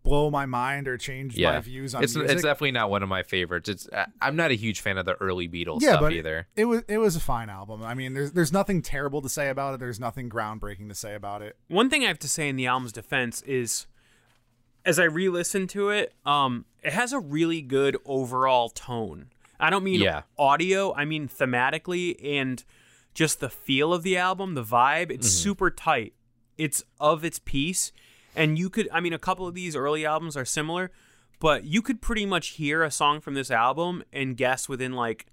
blow 0.06 0.30
my 0.32 0.46
mind 0.46 0.88
or 0.88 0.98
change 0.98 1.36
yeah. 1.36 1.52
my 1.52 1.60
views 1.60 1.94
on 1.94 2.04
it's, 2.04 2.16
music. 2.16 2.32
it's 2.34 2.44
definitely 2.44 2.72
not 2.72 2.90
one 2.90 3.04
of 3.04 3.10
my 3.10 3.24
favorites. 3.24 3.68
It's 3.68 3.90
I- 3.92 4.06
I'm 4.22 4.38
not 4.38 4.52
a 4.52 4.54
huge 4.56 4.80
fan 4.80 4.98
of 4.98 5.06
the 5.06 5.16
early 5.16 5.50
Beatles 5.50 5.82
yeah, 5.82 5.90
stuff 5.90 6.02
but 6.02 6.14
either. 6.14 6.48
it 6.56 6.66
was 6.66 6.84
it 6.88 7.00
was 7.00 7.16
a 7.18 7.20
fine 7.20 7.50
album. 7.50 7.84
I 7.84 7.94
mean, 7.94 8.14
there's 8.14 8.32
there's 8.32 8.54
nothing 8.54 8.82
terrible 8.82 9.22
to 9.22 9.28
say 9.30 9.50
about 9.50 9.74
it. 9.74 9.80
There's 9.82 10.00
nothing 10.00 10.30
groundbreaking 10.30 10.88
to 10.88 10.96
say 10.96 11.14
about 11.16 11.42
it. 11.42 11.58
one 11.68 11.90
thing 11.90 12.06
I 12.06 12.08
have 12.08 12.20
to 12.20 12.30
say 12.30 12.48
in 12.48 12.56
the 12.56 12.68
album's 12.68 12.94
defense 12.94 13.42
is, 13.42 13.88
as 14.86 15.00
I 15.00 15.04
re-listened 15.06 15.70
to 15.72 15.90
it, 15.90 16.14
um, 16.26 16.66
it 16.84 16.94
has 16.94 17.12
a 17.12 17.20
really 17.20 17.62
good 17.62 17.98
overall 18.06 18.70
tone. 18.70 19.28
I 19.60 19.70
don't 19.70 19.84
mean 19.84 20.02
Yeah. 20.02 20.24
audio; 20.38 20.94
I 20.94 21.06
mean 21.06 21.28
thematically 21.28 22.18
and 22.24 22.64
just 23.14 23.40
the 23.40 23.50
feel 23.50 23.94
of 23.94 24.04
the 24.04 24.18
album, 24.18 24.54
the 24.54 24.64
vibe. 24.64 25.10
It's 25.10 25.28
Mm-hmm. 25.28 25.44
super 25.44 25.70
tight. 25.72 26.14
It's 26.58 26.84
of 27.00 27.24
its 27.26 27.40
piece, 27.40 27.92
and 28.36 28.58
you 28.60 28.70
could. 28.70 28.88
I 28.92 29.00
mean, 29.00 29.14
a 29.14 29.20
couple 29.20 29.48
of 29.48 29.54
these 29.54 29.76
early 29.76 30.06
albums 30.06 30.36
are 30.38 30.46
similar, 30.46 30.92
but 31.40 31.64
you 31.66 31.82
could 31.82 32.02
pretty 32.02 32.26
much 32.26 32.50
hear 32.50 32.84
a 32.84 32.92
song 32.92 33.22
from 33.22 33.34
this 33.34 33.50
album 33.52 34.04
and 34.14 34.36
guess 34.38 34.68
within 34.70 34.94
like 34.94 35.26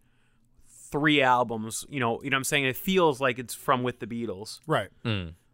three 0.68 1.22
albums. 1.22 1.84
You 1.88 2.00
know, 2.00 2.20
you 2.22 2.30
know 2.30 2.36
what 2.36 2.40
I'm 2.40 2.44
saying? 2.44 2.64
It 2.64 2.76
feels 2.76 3.20
like 3.20 3.38
it's 3.38 3.54
from 3.54 3.82
with 3.82 3.98
the 4.00 4.06
Beatles, 4.06 4.60
Right. 4.66 4.88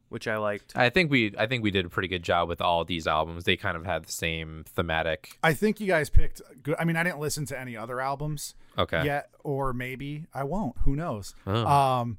which 0.09 0.27
I 0.27 0.37
liked. 0.37 0.73
I 0.77 0.91
think 0.91 1.11
we 1.11 1.35
I 1.39 1.47
think 1.47 1.63
we 1.63 1.71
did 1.71 1.85
a 1.85 1.89
pretty 1.89 2.09
good 2.09 2.23
job 2.23 2.49
with 2.49 2.61
all 2.61 2.85
these 2.85 3.07
albums. 3.07 3.45
They 3.45 3.57
kind 3.57 3.77
of 3.77 3.85
had 3.85 4.05
the 4.05 4.13
same 4.13 4.65
thematic. 4.67 5.39
I 5.43 5.53
think 5.55 5.81
you 5.81 5.87
guys 5.87 6.11
picked 6.11 6.41
good. 6.63 6.77
I 6.79 6.85
mean, 6.85 6.97
I 6.97 7.03
didn't 7.05 7.21
listen 7.21 7.45
to 7.47 7.59
any 7.59 7.77
other 7.77 8.01
albums 8.01 8.55
Okay. 8.77 9.05
yet, 9.05 9.31
or 9.45 9.73
maybe 9.73 10.27
I 10.35 10.45
won't. 10.45 10.77
Who 10.85 10.97
knows? 10.97 11.35
Oh. 11.47 11.67
Um, 11.67 12.19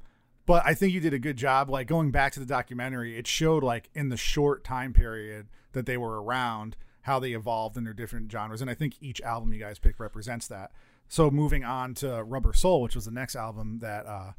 but 0.49 0.63
I 0.65 0.73
think 0.73 0.93
you 0.93 0.99
did 0.99 1.13
a 1.13 1.19
good 1.19 1.37
job. 1.37 1.69
Like 1.69 1.85
going 1.87 2.09
back 2.09 2.33
to 2.33 2.39
the 2.39 2.45
documentary, 2.45 3.15
it 3.17 3.27
showed 3.27 3.63
like 3.63 3.89
in 3.93 4.09
the 4.09 4.17
short 4.17 4.63
time 4.63 4.93
period 4.93 5.47
that 5.73 5.85
they 5.85 5.95
were 5.95 6.21
around, 6.23 6.75
how 7.03 7.19
they 7.19 7.33
evolved 7.33 7.77
in 7.77 7.83
their 7.83 7.93
different 7.93 8.31
genres, 8.31 8.59
and 8.61 8.69
I 8.69 8.73
think 8.73 8.95
each 8.99 9.21
album 9.21 9.53
you 9.53 9.59
guys 9.59 9.77
picked 9.77 9.99
represents 9.99 10.47
that. 10.47 10.71
So 11.07 11.29
moving 11.29 11.63
on 11.63 11.93
to 11.95 12.23
Rubber 12.23 12.53
Soul, 12.53 12.81
which 12.81 12.95
was 12.95 13.05
the 13.05 13.11
next 13.11 13.35
album 13.35 13.77
that 13.81 14.05
uh, 14.07 14.31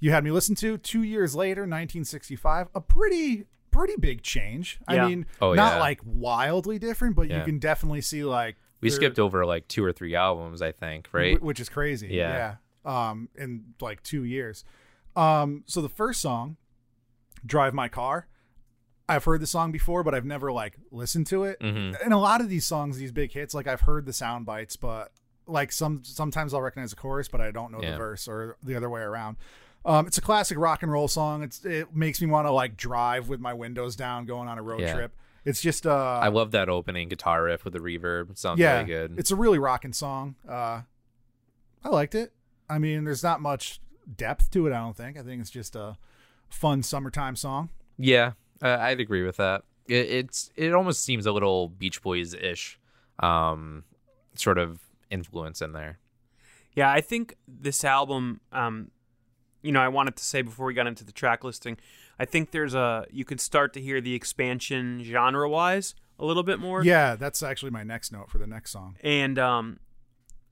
you 0.00 0.10
had 0.10 0.24
me 0.24 0.32
listen 0.32 0.54
to 0.56 0.76
two 0.76 1.02
years 1.04 1.36
later, 1.36 1.62
1965, 1.62 2.68
a 2.74 2.80
pretty 2.80 3.46
pretty 3.70 3.94
big 3.98 4.22
change. 4.22 4.78
Yeah. 4.90 5.04
I 5.04 5.08
mean, 5.08 5.26
Oh, 5.40 5.54
not 5.54 5.74
yeah. 5.74 5.80
like 5.80 6.00
wildly 6.04 6.78
different, 6.80 7.16
but 7.16 7.28
you 7.30 7.42
can 7.44 7.58
definitely 7.58 8.00
see 8.00 8.22
like 8.24 8.56
We 8.80 8.88
they're- 8.88 8.96
skipped 8.96 9.18
over 9.18 9.46
like 9.46 9.66
two 9.68 9.84
or 9.84 9.92
three 9.92 10.14
albums, 10.14 10.62
I 10.62 10.72
think, 10.72 11.08
right? 11.12 11.40
which 11.42 11.58
is 11.60 11.68
crazy. 11.68 12.08
Yeah. 12.08 12.56
yeah. 12.84 13.10
Um, 13.10 13.28
in 13.36 13.74
like 13.80 14.02
two 14.02 14.24
years. 14.24 14.64
Um, 15.16 15.62
so 15.66 15.80
the 15.80 15.88
first 15.88 16.20
song, 16.20 16.56
"Drive 17.46 17.74
My 17.74 17.88
Car," 17.88 18.26
I've 19.08 19.24
heard 19.24 19.40
the 19.40 19.46
song 19.46 19.70
before, 19.72 20.02
but 20.02 20.14
I've 20.14 20.24
never 20.24 20.50
like 20.50 20.76
listened 20.90 21.26
to 21.28 21.44
it. 21.44 21.60
Mhm. 21.60 21.96
And 22.02 22.12
a 22.14 22.18
lot 22.18 22.40
of 22.40 22.48
these 22.48 22.66
songs, 22.66 22.96
these 22.98 23.12
big 23.12 23.32
hits, 23.32 23.54
like 23.54 23.66
I've 23.66 23.82
heard 23.82 24.06
the 24.06 24.12
sound 24.12 24.46
bites, 24.46 24.76
but 24.76 25.12
like 25.46 25.72
some 25.72 26.02
sometimes 26.04 26.54
I'll 26.54 26.62
recognize 26.62 26.90
the 26.90 26.96
chorus, 26.96 27.28
but 27.28 27.40
I 27.40 27.50
don't 27.50 27.70
know 27.70 27.82
Yeah. 27.82 27.92
the 27.92 27.96
verse 27.98 28.26
or 28.26 28.56
the 28.62 28.74
other 28.74 28.88
way 28.88 29.02
around. 29.02 29.36
Um, 29.84 30.06
it's 30.06 30.16
a 30.16 30.22
classic 30.22 30.56
rock 30.56 30.82
and 30.82 30.90
roll 30.90 31.06
song. 31.08 31.42
It's 31.42 31.62
it 31.66 31.94
makes 31.94 32.20
me 32.22 32.26
want 32.26 32.46
to 32.46 32.50
like 32.50 32.76
drive 32.78 33.28
with 33.28 33.40
my 33.40 33.52
windows 33.52 33.94
down, 33.94 34.24
going 34.24 34.48
on 34.48 34.56
a 34.58 34.62
road 34.62 34.80
Yeah. 34.80 34.94
trip. 34.94 35.12
It's 35.44 35.60
just 35.60 35.86
uh, 35.86 36.20
I 36.22 36.28
love 36.28 36.52
that 36.52 36.70
opening 36.70 37.10
guitar 37.10 37.44
riff 37.44 37.64
with 37.64 37.74
the 37.74 37.78
reverb. 37.80 38.30
It 38.30 38.38
sounds 38.38 38.58
yeah, 38.58 38.76
really 38.76 38.86
good. 38.86 39.18
It's 39.18 39.30
a 39.30 39.36
really 39.36 39.58
rocking 39.58 39.92
song. 39.92 40.36
Uh, 40.48 40.80
I 41.84 41.90
liked 41.90 42.14
it. 42.14 42.32
I 42.70 42.78
mean, 42.78 43.04
there's 43.04 43.22
not 43.22 43.42
much 43.42 43.82
depth 44.16 44.50
to 44.52 44.66
it. 44.66 44.72
I 44.72 44.78
don't 44.80 44.96
think. 44.96 45.16
I 45.18 45.22
think 45.22 45.40
it's 45.40 45.50
just 45.50 45.76
a 45.76 45.96
fun 46.48 46.82
summertime 46.82 47.36
song. 47.36 47.70
Yeah, 47.98 48.32
uh, 48.62 48.78
I'd 48.80 49.00
agree 49.00 49.22
with 49.22 49.36
that. 49.36 49.62
It, 49.86 50.08
it's 50.08 50.50
it 50.56 50.72
almost 50.72 51.04
seems 51.04 51.26
a 51.26 51.32
little 51.32 51.68
Beach 51.68 52.02
Boys 52.02 52.34
ish, 52.34 52.78
um, 53.20 53.84
sort 54.34 54.58
of 54.58 54.80
influence 55.10 55.60
in 55.62 55.72
there. 55.72 55.98
Yeah, 56.74 56.90
I 56.90 57.00
think 57.00 57.36
this 57.46 57.84
album, 57.84 58.40
um, 58.52 58.90
you 59.62 59.70
know, 59.70 59.80
I 59.80 59.88
wanted 59.88 60.16
to 60.16 60.24
say 60.24 60.42
before 60.42 60.66
we 60.66 60.74
got 60.74 60.86
into 60.88 61.04
the 61.04 61.12
track 61.12 61.44
listing, 61.44 61.76
I 62.18 62.24
think 62.24 62.50
there's 62.50 62.74
a 62.74 63.06
you 63.10 63.24
can 63.24 63.38
start 63.38 63.72
to 63.74 63.80
hear 63.80 64.00
the 64.00 64.14
expansion 64.14 65.02
genre 65.04 65.48
wise 65.48 65.94
a 66.18 66.24
little 66.24 66.42
bit 66.42 66.58
more. 66.58 66.84
Yeah, 66.84 67.16
that's 67.16 67.42
actually 67.42 67.70
my 67.70 67.82
next 67.84 68.12
note 68.12 68.30
for 68.30 68.38
the 68.38 68.46
next 68.46 68.70
song. 68.70 68.96
and 69.02 69.38
um, 69.38 69.78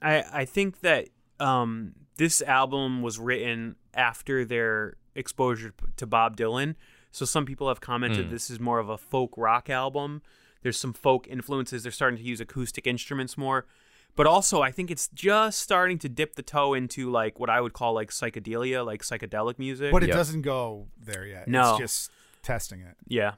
I 0.00 0.24
I 0.32 0.44
think 0.44 0.80
that 0.80 1.09
um, 1.43 1.95
this 2.16 2.40
album 2.43 3.03
was 3.03 3.18
written 3.18 3.76
after 3.95 4.45
their 4.45 4.95
exposure 5.14 5.74
to 5.97 6.07
Bob 6.07 6.36
Dylan. 6.36 6.74
So 7.11 7.24
some 7.26 7.45
people 7.45 7.68
have 7.68 7.80
commented 7.80 8.30
this 8.30 8.49
is 8.49 8.59
more 8.61 8.78
of 8.78 8.88
a 8.88 8.97
folk 8.97 9.34
rock 9.36 9.68
album. 9.68 10.22
There's 10.62 10.78
some 10.78 10.93
folk 10.93 11.26
influences. 11.28 11.82
They're 11.82 11.93
starting 11.93 12.18
to 12.18 12.24
use 12.24 12.40
acoustic 12.40 12.86
instruments 12.86 13.36
more. 13.36 13.66
But 14.14 14.26
also, 14.26 14.61
I 14.62 14.70
think 14.70 14.90
it's 14.90 15.09
just 15.09 15.59
starting 15.59 15.99
to 16.01 16.09
dip 16.09 16.34
the 16.36 16.43
toe 16.43 16.74
into 16.74 17.11
like 17.11 17.40
what 17.40 17.51
I 17.51 17.61
would 17.61 17.72
call 17.72 17.95
like 17.95 18.11
psychedelia, 18.11 18.84
like 18.84 19.03
psychedelic 19.03 19.59
music. 19.59 19.90
But 19.93 20.03
it 20.05 20.09
Yep. 20.09 20.16
doesn't 20.16 20.43
go 20.43 20.88
there 20.99 21.26
yet. 21.26 21.49
No. 21.49 21.70
It's 21.72 21.78
just 21.78 22.11
testing 22.43 22.80
it. 22.80 22.97
yeah, 23.09 23.34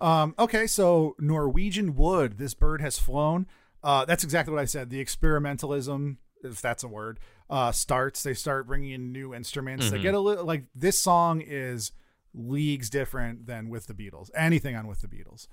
Um, 0.00 0.34
okay, 0.38 0.66
so 0.66 1.14
Norwegian 1.18 1.94
Wood, 1.96 2.38
this 2.38 2.54
bird 2.54 2.80
has 2.82 2.98
flown. 2.98 3.46
Uh, 3.82 4.04
that's 4.04 4.24
exactly 4.24 4.52
what 4.54 4.60
I 4.60 4.64
said. 4.66 4.90
The 4.90 5.02
experimentalism, 5.04 6.16
if 6.44 6.60
that's 6.60 6.84
a 6.84 6.88
word, 6.88 7.18
uh, 7.50 7.72
starts. 7.72 8.22
They 8.22 8.34
start 8.34 8.66
bringing 8.66 8.92
in 8.92 9.12
new 9.12 9.34
instruments. 9.34 9.90
They 9.90 9.98
get 10.02 10.14
a 10.14 10.20
little 10.20 10.44
like 10.44 10.64
this 10.74 10.98
song 10.98 11.42
is 11.44 11.92
leagues 12.34 12.90
different 12.90 13.46
than 13.46 13.68
with 13.68 13.86
the 13.86 13.94
Beatles. 13.94 14.30
Anything 14.34 14.76
on 14.76 14.86
with 14.86 15.00
the 15.00 15.08
Beatles, 15.08 15.48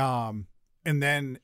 um, 0.00 0.46
and 0.84 1.02
then 1.02 1.38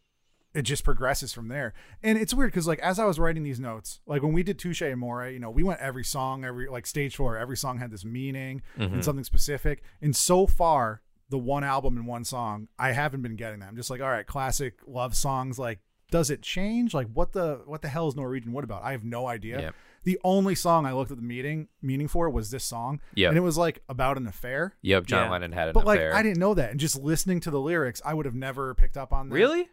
it 0.55 0.63
just 0.63 0.85
progresses 0.85 1.33
from 1.33 1.49
there. 1.49 1.75
And 2.03 2.17
it's 2.17 2.33
weird 2.33 2.53
because 2.53 2.69
like 2.69 2.79
as 2.79 3.01
I 3.01 3.05
was 3.05 3.19
writing 3.19 3.43
these 3.43 3.59
notes, 3.59 3.99
like 4.07 4.23
when 4.23 4.33
we 4.33 4.45
did 4.45 4.59
Touché 4.59 4.95
Amoré, 4.95 5.33
you 5.33 5.41
know, 5.41 5.51
we 5.51 5.65
went 5.65 5.81
every 5.81 6.05
song, 6.05 6.45
every 6.45 6.69
like 6.69 6.87
stage 6.87 7.17
four, 7.17 7.37
every 7.37 7.57
song 7.57 7.79
had 7.79 7.91
this 7.91 8.05
meaning 8.05 8.63
and 8.95 9.05
something 9.05 9.25
specific. 9.25 9.83
And 10.01 10.15
so 10.15 10.47
far, 10.47 11.03
the 11.29 11.39
one 11.39 11.65
album 11.65 11.97
and 11.97 12.07
one 12.07 12.23
song, 12.23 12.69
I 12.79 12.93
haven't 12.93 13.23
been 13.23 13.35
getting 13.35 13.59
that. 13.61 13.69
I'm 13.69 13.77
just 13.77 13.91
like, 13.91 14.01
all 14.01 14.11
right, 14.11 14.27
classic 14.27 14.75
love 14.87 15.17
songs. 15.17 15.59
Like, 15.59 15.81
does 16.11 16.31
it 16.31 16.43
change? 16.43 16.95
Like, 16.95 17.09
what 17.13 17.33
the 17.33 17.61
what 17.67 17.83
the 17.83 17.89
hell 17.89 18.09
is 18.09 18.17
Norwegian 18.17 18.53
Wood 18.53 18.65
about? 18.65 18.83
I 18.85 18.93
have 18.93 19.05
no 19.05 19.27
idea. 19.27 19.61
Yep. 19.61 19.75
The 20.05 20.21
only 20.23 20.55
song 20.55 20.85
I 20.85 20.93
looked 20.93 21.11
at 21.11 21.17
the 21.17 21.23
meeting 21.23 21.69
meaning 21.81 22.09
for 22.09 22.29
was 22.29 22.51
this 22.51 22.65
song, 22.65 23.01
Yep. 23.15 23.31
and 23.31 23.39
it 23.39 23.41
was 23.41 23.57
like 23.57 23.83
about 23.89 24.17
an 24.19 24.27
affair. 24.27 24.75
Yep, 24.83 25.07
John 25.07 25.25
Yeah. 25.27 25.31
Lennon 25.33 25.53
had 25.53 25.69
an 25.69 25.73
But 25.73 25.87
like. 25.87 26.01
I 26.01 26.23
didn't 26.23 26.39
know 26.39 26.53
that, 26.55 26.71
and 26.71 26.79
just 26.81 26.97
listening 27.01 27.41
to 27.41 27.51
the 27.51 27.61
lyrics, 27.61 28.03
I 28.05 28.13
would 28.15 28.27
have 28.27 28.35
never 28.35 28.75
picked 28.75 28.97
up 28.97 29.13
on 29.13 29.29
that. 29.31 29.35
really. 29.35 29.69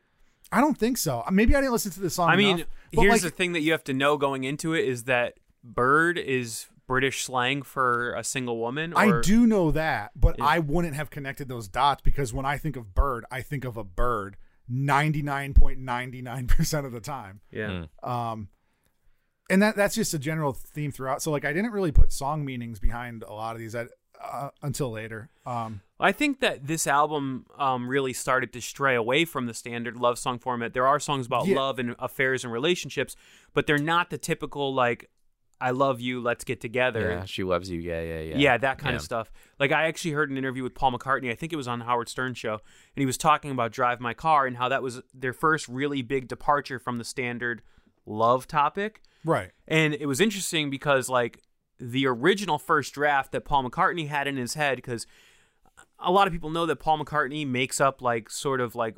I 0.54 0.60
don't 0.60 0.78
think 0.78 0.98
so. 0.98 1.24
Uh, 1.26 1.32
maybe 1.32 1.56
I 1.56 1.60
didn't 1.62 1.72
listen 1.74 1.92
to 1.94 2.00
the 2.02 2.10
song. 2.10 2.30
I 2.30 2.36
mean, 2.36 2.58
enough, 2.58 2.68
here's 2.92 3.12
like, 3.12 3.22
the 3.22 3.30
thing 3.30 3.54
that 3.54 3.62
you 3.62 3.72
have 3.72 3.84
to 3.86 3.94
know 3.94 4.18
going 4.18 4.44
into 4.44 4.74
it 4.74 4.84
is 4.86 5.04
that 5.06 5.36
bird 5.64 6.18
is 6.18 6.68
British 6.88 7.24
slang 7.24 7.62
for 7.62 8.14
a 8.16 8.24
single 8.24 8.58
woman. 8.58 8.94
I 8.98 9.22
do 9.22 9.48
know 9.48 9.72
that, 9.72 10.12
but 10.14 10.38
Yeah. 10.38 10.46
I 10.46 10.60
wouldn't 10.60 10.96
have 10.96 11.10
connected 11.10 11.48
those 11.48 11.70
dots 11.70 12.02
because 12.02 12.34
when 12.34 12.46
I 12.46 12.58
think 12.58 12.76
of 12.76 12.94
bird, 12.94 13.24
I 13.32 13.42
think 13.42 13.64
of 13.64 13.78
a 13.78 13.84
bird 13.86 14.36
99.99% 14.72 16.86
of 16.86 16.92
the 16.92 17.00
time. 17.00 17.42
Yeah. 17.52 17.86
Um, 18.04 18.50
and 19.50 19.62
that 19.62 19.76
that's 19.76 19.96
just 19.96 20.14
a 20.14 20.20
general 20.20 20.54
theme 20.54 20.92
throughout. 20.92 21.22
So 21.22 21.32
like 21.32 21.46
I 21.46 21.54
didn't 21.54 21.72
really 21.72 21.92
put 21.92 22.12
song 22.14 22.46
meanings 22.46 22.80
behind 22.80 23.24
a 23.24 23.34
lot 23.34 23.56
of 23.56 23.60
these 23.60 23.76
uh, 23.76 23.88
until 24.62 24.92
later. 24.92 25.30
Um, 25.46 25.82
I 26.00 26.12
think 26.14 26.40
that 26.40 26.68
this 26.68 26.88
album 26.88 27.46
um, 27.60 27.88
really 27.88 28.14
started 28.14 28.54
to 28.54 28.62
stray 28.62 28.96
away 28.96 29.26
from 29.26 29.46
the 29.48 29.54
standard 29.54 29.98
love 29.98 30.18
song 30.18 30.40
format. 30.40 30.74
There 30.74 30.88
are 30.88 31.00
songs 31.00 31.26
about 31.26 31.48
Yeah. 31.48 31.58
love 31.58 31.80
and 31.80 31.96
affairs 32.00 32.44
and 32.44 32.54
relationships, 32.54 33.16
but 33.54 33.68
they're 33.68 33.78
not 33.78 34.10
the 34.10 34.18
typical 34.18 34.74
like 34.74 35.10
"I 35.62 35.72
love 35.72 36.02
you, 36.02 36.20
let's 36.22 36.44
get 36.44 36.60
together." 36.60 37.12
yeah, 37.12 37.26
she 37.26 37.44
loves 37.44 37.70
you. 37.70 37.80
Yeah, 37.80 38.02
yeah, 38.02 38.20
yeah. 38.22 38.38
Yeah, 38.38 38.58
that 38.58 38.78
kind 38.80 38.96
of 38.96 39.02
stuff. 39.02 39.32
Like 39.60 39.72
I 39.72 39.86
actually 39.88 40.12
heard 40.12 40.30
an 40.32 40.38
interview 40.38 40.64
with 40.64 40.74
Paul 40.76 40.92
McCartney. 40.92 41.30
I 41.32 41.36
think 41.36 41.54
it 41.54 41.58
was 41.58 41.68
on 41.68 41.80
the 41.80 41.86
Howard 41.86 42.10
Stern 42.10 42.34
show, 42.34 42.54
and 42.54 42.60
he 42.98 43.06
was 43.06 43.18
talking 43.18 43.52
about 43.52 43.72
"Drive 43.72 44.00
My 44.00 44.14
Car" 44.14 44.46
and 44.48 44.58
how 44.58 44.68
that 44.70 44.82
was 44.84 45.02
their 45.14 45.34
first 45.34 45.68
really 45.68 46.02
big 46.02 46.28
departure 46.28 46.80
from 46.80 46.98
the 46.98 47.04
standard 47.06 47.62
love 48.06 48.48
topic. 48.48 49.02
right. 49.24 49.52
And 49.68 49.94
it 49.94 50.08
was 50.08 50.20
interesting 50.20 50.70
because 50.72 51.08
like 51.08 51.44
the 51.80 52.08
original 52.08 52.58
first 52.58 52.94
draft 52.94 53.32
that 53.32 53.46
Paul 53.46 53.70
McCartney 53.70 54.08
had 54.08 54.28
in 54.28 54.38
his 54.38 54.56
head 54.56 54.76
because 54.78 55.06
a 56.00 56.12
lot 56.12 56.26
of 56.28 56.34
people 56.34 56.50
know 56.50 56.66
that 56.66 56.78
Paul 56.78 57.04
McCartney 57.04 57.46
makes 57.48 57.80
up 57.80 58.02
like 58.02 58.30
sort 58.30 58.60
of 58.62 58.74
like 58.76 58.98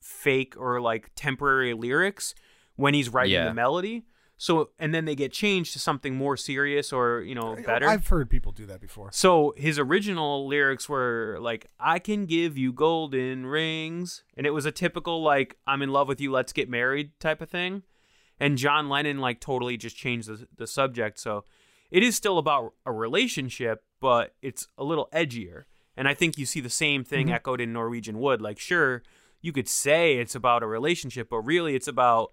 fake 0.00 0.54
or 0.58 0.80
like 0.80 1.10
temporary 1.14 1.74
lyrics 1.74 2.34
when 2.76 2.94
he's 2.94 3.08
writing 3.08 3.32
Yeah. 3.34 3.44
the 3.48 3.54
melody. 3.54 4.04
So 4.36 4.70
and 4.78 4.92
then 4.92 5.04
they 5.04 5.14
get 5.14 5.32
changed 5.32 5.72
to 5.74 5.78
something 5.78 6.16
more 6.16 6.36
serious 6.36 6.92
or, 6.92 7.20
you 7.20 7.34
know, 7.34 7.56
better. 7.64 7.88
I've 7.88 8.08
heard 8.08 8.28
people 8.28 8.52
do 8.52 8.66
that 8.66 8.80
before. 8.80 9.10
So 9.12 9.54
his 9.56 9.78
original 9.78 10.46
lyrics 10.48 10.88
were 10.88 11.38
like, 11.40 11.68
I 11.78 11.98
can 11.98 12.26
give 12.26 12.58
you 12.58 12.72
golden 12.72 13.46
rings. 13.46 14.24
And 14.36 14.46
it 14.46 14.50
was 14.50 14.66
a 14.66 14.72
typical, 14.72 15.22
like, 15.22 15.56
I'm 15.66 15.82
in 15.82 15.90
love 15.90 16.08
with 16.08 16.20
you, 16.20 16.32
let's 16.32 16.52
get 16.52 16.68
married 16.68 17.18
type 17.20 17.40
of 17.40 17.48
thing. 17.48 17.84
And 18.40 18.58
John 18.58 18.88
Lennon, 18.88 19.18
like, 19.18 19.40
totally 19.40 19.76
just 19.76 19.96
changed 19.96 20.28
the, 20.28 20.48
the 20.56 20.66
subject. 20.66 21.20
So 21.20 21.44
it 21.90 22.02
is 22.02 22.16
still 22.16 22.38
about 22.38 22.74
a 22.84 22.92
relationship, 22.92 23.84
but 24.00 24.34
it's 24.42 24.66
a 24.76 24.82
little 24.82 25.08
edgier. 25.12 25.64
And 25.96 26.08
I 26.08 26.14
think 26.14 26.36
you 26.36 26.44
see 26.44 26.60
the 26.60 26.68
same 26.68 27.04
thing 27.04 27.26
mm-hmm. 27.26 27.36
echoed 27.36 27.60
in 27.60 27.72
Norwegian 27.72 28.18
Wood. 28.18 28.42
Like, 28.42 28.58
sure, 28.58 29.04
you 29.40 29.52
could 29.52 29.68
say 29.68 30.16
it's 30.16 30.34
about 30.34 30.64
a 30.64 30.66
relationship, 30.66 31.28
but 31.30 31.38
really 31.42 31.76
it's 31.76 31.86
about 31.86 32.32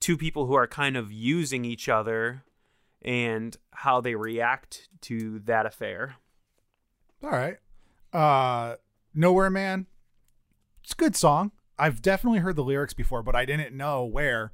two 0.00 0.16
people 0.16 0.46
who 0.46 0.54
are 0.54 0.66
kind 0.66 0.96
of 0.96 1.12
using 1.12 1.64
each 1.64 1.88
other 1.88 2.44
and 3.02 3.56
how 3.72 4.00
they 4.00 4.14
react 4.14 4.88
to 5.02 5.40
that 5.40 5.66
affair. 5.66 6.16
All 7.22 7.30
right. 7.30 7.56
Uh, 8.12 8.76
Nowhere 9.14 9.50
Man. 9.50 9.86
It's 10.82 10.92
a 10.92 10.96
good 10.96 11.16
song. 11.16 11.52
I've 11.78 12.00
definitely 12.00 12.38
heard 12.40 12.56
the 12.56 12.64
lyrics 12.64 12.94
before, 12.94 13.22
but 13.22 13.34
I 13.34 13.44
didn't 13.44 13.76
know 13.76 14.04
where. 14.04 14.52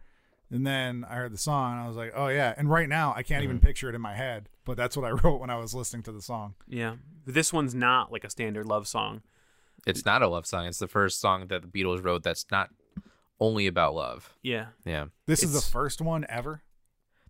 And 0.50 0.66
then 0.66 1.06
I 1.08 1.14
heard 1.14 1.32
the 1.32 1.38
song 1.38 1.72
and 1.72 1.80
I 1.82 1.88
was 1.88 1.96
like, 1.96 2.12
oh 2.14 2.28
yeah. 2.28 2.54
And 2.56 2.70
right 2.70 2.88
now 2.88 3.14
I 3.16 3.22
can't 3.22 3.44
even 3.44 3.58
picture 3.58 3.88
it 3.88 3.94
in 3.94 4.00
my 4.00 4.14
head, 4.14 4.48
but 4.64 4.76
that's 4.76 4.96
what 4.96 5.06
I 5.06 5.10
wrote 5.22 5.40
when 5.40 5.50
I 5.50 5.56
was 5.56 5.74
listening 5.74 6.02
to 6.04 6.12
the 6.12 6.22
song. 6.22 6.54
Yeah. 6.68 6.96
This 7.26 7.52
one's 7.52 7.74
not 7.74 8.12
like 8.12 8.24
a 8.24 8.30
standard 8.30 8.66
love 8.66 8.86
song. 8.86 9.22
It's 9.86 10.04
not 10.04 10.22
a 10.22 10.28
love 10.28 10.46
song. 10.46 10.66
It's 10.66 10.78
the 10.78 10.88
first 10.88 11.20
song 11.20 11.46
that 11.48 11.62
the 11.62 11.68
Beatles 11.68 12.04
wrote 12.04 12.22
that's 12.22 12.46
not 12.50 12.70
only 13.40 13.66
about 13.66 13.94
love. 13.94 14.34
Yeah. 14.42 14.66
Yeah. 14.84 15.06
This 15.26 15.42
is 15.42 15.52
the 15.52 15.60
first 15.60 16.00
one 16.00 16.24
ever. 16.28 16.62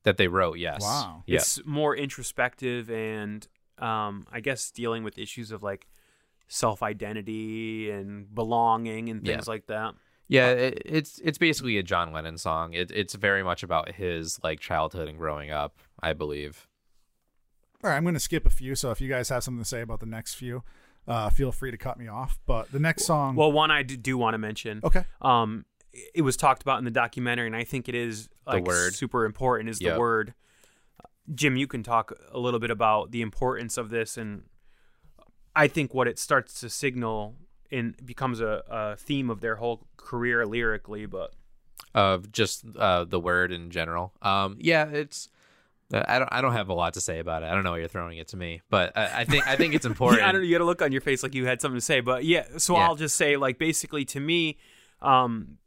That 0.05 0.16
they 0.16 0.26
wrote, 0.28 0.59
yes. 0.59 0.82
Wow. 0.82 1.22
Yeah. 1.26 1.36
It's 1.36 1.64
more 1.64 1.96
introspective 1.96 2.90
and 2.90 3.46
um 3.78 4.26
I 4.32 4.40
guess 4.40 4.70
dealing 4.70 5.05
with 5.05 5.16
issues 5.18 5.50
of 5.53 5.62
like 5.62 5.86
self-identity 6.48 7.90
and 7.90 8.32
belonging 8.34 9.09
and 9.09 9.24
things 9.24 9.44
Yeah. 9.46 9.50
like 9.50 9.66
that. 9.66 9.94
Yeah, 10.28 10.48
it, 10.50 10.82
it's 10.86 11.18
it's 11.22 11.36
basically 11.36 11.76
a 11.78 11.82
John 11.82 12.12
Lennon 12.12 12.38
song. 12.38 12.72
It, 12.72 12.90
it's 12.90 13.14
very 13.14 13.42
much 13.42 13.62
about 13.62 13.92
his 13.92 14.40
like 14.42 14.61
childhood 14.61 15.09
and 15.09 15.18
growing 15.18 15.50
up, 15.50 15.76
I 16.00 16.14
believe. 16.14 16.66
All 17.84 17.90
right, 17.90 17.96
I'm 17.96 18.05
going 18.05 18.14
to 18.14 18.20
skip 18.20 18.46
a 18.46 18.50
few. 18.50 18.74
So 18.74 18.92
if 18.92 19.00
you 19.00 19.09
guys 19.11 19.28
have 19.28 19.42
something 19.44 19.62
to 19.62 19.68
say 19.68 19.82
about 19.82 20.00
the 20.00 20.07
next 20.07 20.34
few, 20.34 20.62
uh, 21.07 21.28
feel 21.30 21.50
free 21.53 21.70
to 21.72 21.76
cut 21.76 21.98
me 21.98 22.07
off. 22.09 22.38
But 22.46 22.70
the 22.72 22.78
next 22.78 23.05
song. 23.05 23.34
Well, 23.34 23.50
one 23.53 23.70
I 23.72 23.82
do, 23.82 23.96
do 23.96 24.16
want 24.16 24.34
to 24.34 24.38
mention. 24.38 24.80
okay. 24.84 25.05
Um 25.20 25.66
it 26.14 26.22
was 26.22 26.36
talked 26.36 26.62
about 26.62 26.78
in 26.78 26.84
the 26.84 26.90
documentary 26.90 27.47
and 27.47 27.57
I 27.57 27.64
think 27.64 27.88
it 27.88 27.95
is 27.95 28.28
like 28.47 28.64
word. 28.64 28.95
super 28.95 29.24
important 29.24 29.70
is 29.70 29.78
the 29.78 29.99
word. 29.99 30.34
Jim, 31.34 31.57
you 31.57 31.66
can 31.66 31.82
talk 31.82 32.12
a 32.32 32.38
little 32.38 32.61
bit 32.61 32.70
about 32.70 33.11
the 33.11 33.22
importance 33.22 33.78
of 33.78 33.90
this 33.90 34.16
and 34.16 34.43
I 35.55 35.68
think 35.68 35.95
what 35.95 36.09
it 36.09 36.18
starts 36.18 36.61
to 36.61 36.70
signal 36.70 37.36
and 37.70 37.95
becomes 38.05 38.40
a, 38.40 38.62
a 38.68 38.97
theme 38.97 39.30
of 39.30 39.40
their 39.40 39.57
whole 39.57 39.86
career 39.97 40.47
lyrically. 40.47 41.07
But 41.07 41.34
of 41.95 42.32
just 42.32 42.64
uh, 42.76 43.05
the 43.05 43.20
word 43.20 43.53
in 43.53 43.70
general. 43.70 44.12
Um, 44.22 44.57
yeah, 44.61 44.86
it's. 44.86 45.28
uh, 45.93 46.03
I 46.07 46.18
don't. 46.18 46.28
I 46.32 46.40
don't 46.40 46.53
have 46.53 46.68
a 46.68 46.74
lot 46.74 46.95
to 46.95 47.01
say 47.01 47.18
about 47.18 47.43
it. 47.43 47.47
I 47.47 47.55
don't 47.55 47.64
know 47.64 47.72
why 47.72 47.78
you're 47.78 47.88
throwing 47.88 48.18
it 48.18 48.28
to 48.28 48.36
me, 48.36 48.62
but 48.70 48.97
I, 48.97 49.20
I 49.20 49.24
think 49.24 49.47
I 49.47 49.57
think 49.57 49.74
it's 49.74 49.86
important. 49.93 50.22
Yeah, 50.22 50.28
I 50.28 50.32
don't. 50.32 50.45
You 50.45 50.53
got 50.53 50.62
a 50.62 50.66
look 50.66 50.82
on 50.82 50.93
your 50.93 51.01
face 51.01 51.22
like 51.22 51.34
you 51.34 51.47
had 51.47 51.61
something 51.61 51.78
to 51.78 51.84
say, 51.84 52.01
but 52.01 52.24
yeah. 52.24 52.45
So 52.59 52.74
Yeah. 52.74 52.86
I'll 52.86 52.97
just 52.97 53.16
say, 53.16 53.36
like, 53.36 53.59
basically, 53.59 54.05
to 54.07 54.20
me, 54.20 54.59
um, 55.01 55.59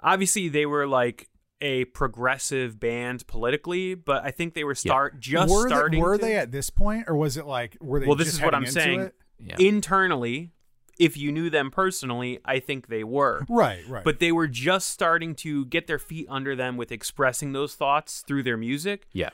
obviously 0.00 0.48
they 0.48 0.66
were 0.66 0.86
like 0.86 1.28
a 1.60 1.84
progressive 1.86 2.78
band 2.78 3.26
politically, 3.26 3.94
but 3.94 4.24
I 4.24 4.30
think 4.30 4.54
they 4.54 4.64
were 4.64 4.74
start 4.74 5.18
just 5.20 5.52
were 5.52 5.68
starting. 5.68 5.98
they, 6.00 6.04
were 6.04 6.16
to- 6.16 6.24
they 6.24 6.36
at 6.36 6.52
this 6.52 6.70
point, 6.70 7.04
or 7.08 7.16
was 7.16 7.36
it 7.36 7.46
like 7.46 7.76
were 7.80 8.00
they? 8.00 8.06
Well, 8.06 8.16
this 8.16 8.28
just 8.28 8.38
is 8.38 8.44
what 8.44 8.54
I'm 8.54 8.66
saying. 8.66 9.10
Yeah. 9.40 9.56
Internally, 9.58 10.50
if 10.98 11.16
you 11.16 11.30
knew 11.30 11.48
them 11.48 11.70
personally, 11.70 12.40
I 12.44 12.58
think 12.58 12.88
they 12.88 13.04
were. 13.04 13.44
Right, 13.48 13.86
right. 13.88 14.02
But 14.04 14.18
they 14.18 14.32
were 14.32 14.48
just 14.48 14.88
starting 14.88 15.34
to 15.36 15.64
get 15.66 15.86
their 15.86 15.98
feet 15.98 16.26
under 16.28 16.56
them 16.56 16.76
with 16.76 16.90
expressing 16.90 17.52
those 17.52 17.74
thoughts 17.74 18.22
through 18.26 18.42
their 18.42 18.56
music. 18.56 19.06
yeah. 19.12 19.30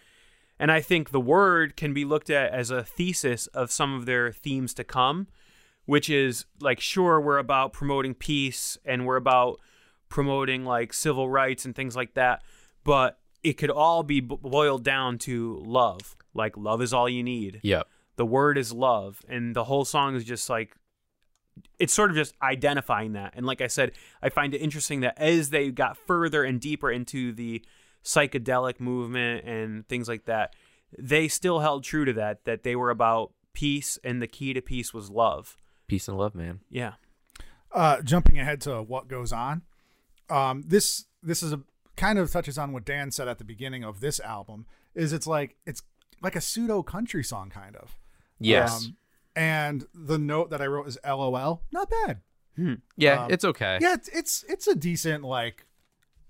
And 0.57 0.71
I 0.71 0.81
think 0.81 1.11
the 1.11 1.21
word 1.21 1.75
can 1.77 1.93
be 1.93 2.05
looked 2.05 2.31
at 2.31 2.53
as 2.53 2.71
a 2.71 2.85
thesis 2.85 3.49
of 3.49 3.73
some 3.73 3.93
of 3.93 4.07
their 4.07 4.31
themes 4.31 4.73
to 4.75 4.85
come, 4.85 5.27
which 5.85 6.09
is 6.09 6.45
like, 6.61 6.79
sure, 6.79 7.21
we're 7.21 7.39
about 7.39 7.73
promoting 7.73 8.15
peace 8.15 8.79
and 8.85 9.05
we're 9.05 9.17
about 9.17 9.59
promoting 10.09 10.65
like 10.65 10.93
civil 10.93 11.29
rights 11.29 11.65
and 11.65 11.75
things 11.75 11.97
like 11.97 12.15
that, 12.15 12.43
but 12.85 13.19
it 13.43 13.55
could 13.55 13.71
all 13.71 14.03
be 14.03 14.21
boiled 14.21 14.85
down 14.85 15.19
to 15.19 15.63
love. 15.65 16.17
Like, 16.33 16.57
love 16.57 16.81
is 16.83 16.93
all 16.93 17.09
you 17.09 17.23
need. 17.23 17.61
Yep. 17.63 17.87
The 18.17 18.27
word 18.27 18.57
is 18.59 18.73
love. 18.73 19.21
And 19.29 19.55
the 19.55 19.65
whole 19.65 19.85
song 19.85 20.17
is 20.17 20.25
just 20.25 20.49
like, 20.49 20.75
it's 21.79 21.93
sort 21.93 22.11
of 22.11 22.17
just 22.17 22.35
identifying 22.43 23.13
that. 23.13 23.35
And 23.37 23.45
like 23.47 23.61
I 23.61 23.67
said, 23.67 23.93
I 24.23 24.29
find 24.29 24.55
it 24.55 24.59
interesting 24.59 25.01
that 25.01 25.19
as 25.19 25.51
they 25.51 25.71
got 25.71 25.97
further 25.97 26.43
and 26.43 26.61
deeper 26.61 26.91
into 26.91 27.33
the 27.33 27.65
psychedelic 28.05 28.81
movement 28.81 29.45
and 29.47 29.87
things 29.89 30.09
like 30.09 30.25
that, 30.25 30.55
they 30.99 31.29
still 31.29 31.61
held 31.61 31.85
true 31.85 32.05
to 32.05 32.13
that, 32.15 32.45
that 32.45 32.63
they 32.63 32.75
were 32.77 32.91
about 32.91 33.33
peace 33.53 33.99
and 34.03 34.21
the 34.21 34.27
key 34.27 34.53
to 34.53 34.61
peace 34.61 34.93
was 34.93 35.11
love. 35.11 35.57
Peace 35.87 36.09
and 36.09 36.17
love, 36.17 36.35
man. 36.35 36.61
Yeah. 36.71 36.95
uh, 37.75 38.01
jumping 38.03 38.39
ahead 38.39 38.61
to 38.63 38.81
what 38.83 39.09
goes 39.09 39.33
on, 39.33 39.63
um, 40.31 40.63
this 40.67 41.05
this 41.23 41.43
is 41.43 41.53
a 41.53 41.61
kind 41.97 42.19
of 42.19 42.31
touches 42.31 42.59
on 42.59 42.73
what 42.73 42.85
Dan 42.85 43.11
said 43.11 43.29
at 43.29 43.39
the 43.39 43.45
beginning 43.45 43.85
of 43.85 44.01
this 44.01 44.21
album. 44.21 44.67
Is 44.95 45.13
it's 45.13 45.27
like 45.27 45.57
it's 45.67 45.83
like 46.23 46.37
a 46.37 46.41
pseudo 46.41 46.83
country 46.83 47.25
song 47.25 47.51
kind 47.51 47.77
of. 47.77 47.97
Yes. 48.39 48.87
Um, 48.87 48.97
and 49.37 49.87
the 49.95 50.19
note 50.19 50.51
that 50.51 50.61
I 50.63 50.67
wrote 50.67 50.87
is 50.87 50.99
LOL. 51.05 51.63
Not 51.73 51.91
bad. 51.91 52.21
yeah, 52.97 53.25
um, 53.25 53.31
it's 53.33 53.45
okay. 53.45 53.79
Yeah, 53.81 53.95
it's 53.95 54.09
it's 54.09 54.45
it's 54.49 54.67
a 54.69 54.75
decent 54.77 55.25
like 55.25 55.67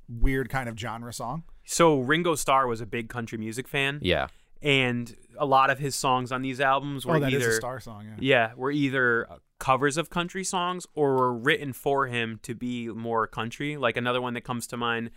weird 0.09 0.49
kind 0.49 0.69
of 0.69 0.79
genre 0.79 1.13
song. 1.13 1.45
So 1.65 2.01
Ringo 2.01 2.35
Starr 2.35 2.67
was 2.67 2.81
a 2.81 2.87
big 2.87 3.09
country 3.09 3.39
music 3.39 3.69
fan, 3.69 3.99
Yeah. 4.03 4.29
and 4.63 5.15
a 5.39 5.47
lot 5.47 5.71
of 5.71 5.79
his 5.79 5.95
songs 5.97 6.31
on 6.33 6.43
these 6.43 6.61
albums 6.61 7.05
were 7.07 7.17
oh, 7.17 7.21
that 7.21 7.33
is 7.33 7.43
either 7.43 7.51
a 7.51 7.55
star 7.55 7.81
song. 7.81 8.07
Yeah. 8.07 8.15
yeah 8.21 8.53
were 8.55 8.71
either 8.71 9.27
covers 9.65 9.97
of 9.97 10.11
country 10.11 10.45
songs 10.45 10.87
or 10.95 11.15
were 11.15 11.33
written 11.33 11.73
for 11.73 12.07
him 12.07 12.39
to 12.43 12.55
be 12.55 12.89
more 12.89 13.27
country. 13.27 13.79
Like 13.79 13.97
another 13.97 14.21
one 14.21 14.35
that 14.35 14.43
comes 14.43 14.67
to 14.67 14.77
mind, 14.77 15.11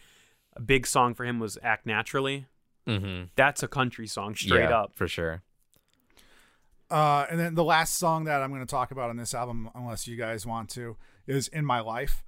a 0.55 0.61
big 0.61 0.87
song 0.87 1.13
for 1.13 1.25
him 1.25 1.37
was 1.37 1.57
"Act 1.61 1.85
Naturally." 1.85 2.45
Mm-hmm. 2.87 3.25
That's 3.35 3.61
a 3.61 3.67
country 3.67 4.07
song, 4.07 4.35
straight 4.35 4.69
yeah, 4.69 4.79
up. 4.79 4.91
for 4.95 5.05
sure. 5.05 5.43
Uh, 6.89 7.25
and 7.29 7.37
then 7.37 7.55
the 7.55 7.63
last 7.65 7.97
song 7.97 8.23
that 8.23 8.41
I'm 8.41 8.49
going 8.49 8.65
to 8.65 8.65
talk 8.65 8.91
about 8.91 9.09
on 9.09 9.17
this 9.17 9.33
album, 9.33 9.69
unless 9.75 10.07
you 10.07 10.15
guys 10.15 10.45
want 10.45 10.69
to, 10.71 10.95
is 11.27 11.49
"In 11.49 11.65
My 11.65 11.81
Life." 11.81 12.23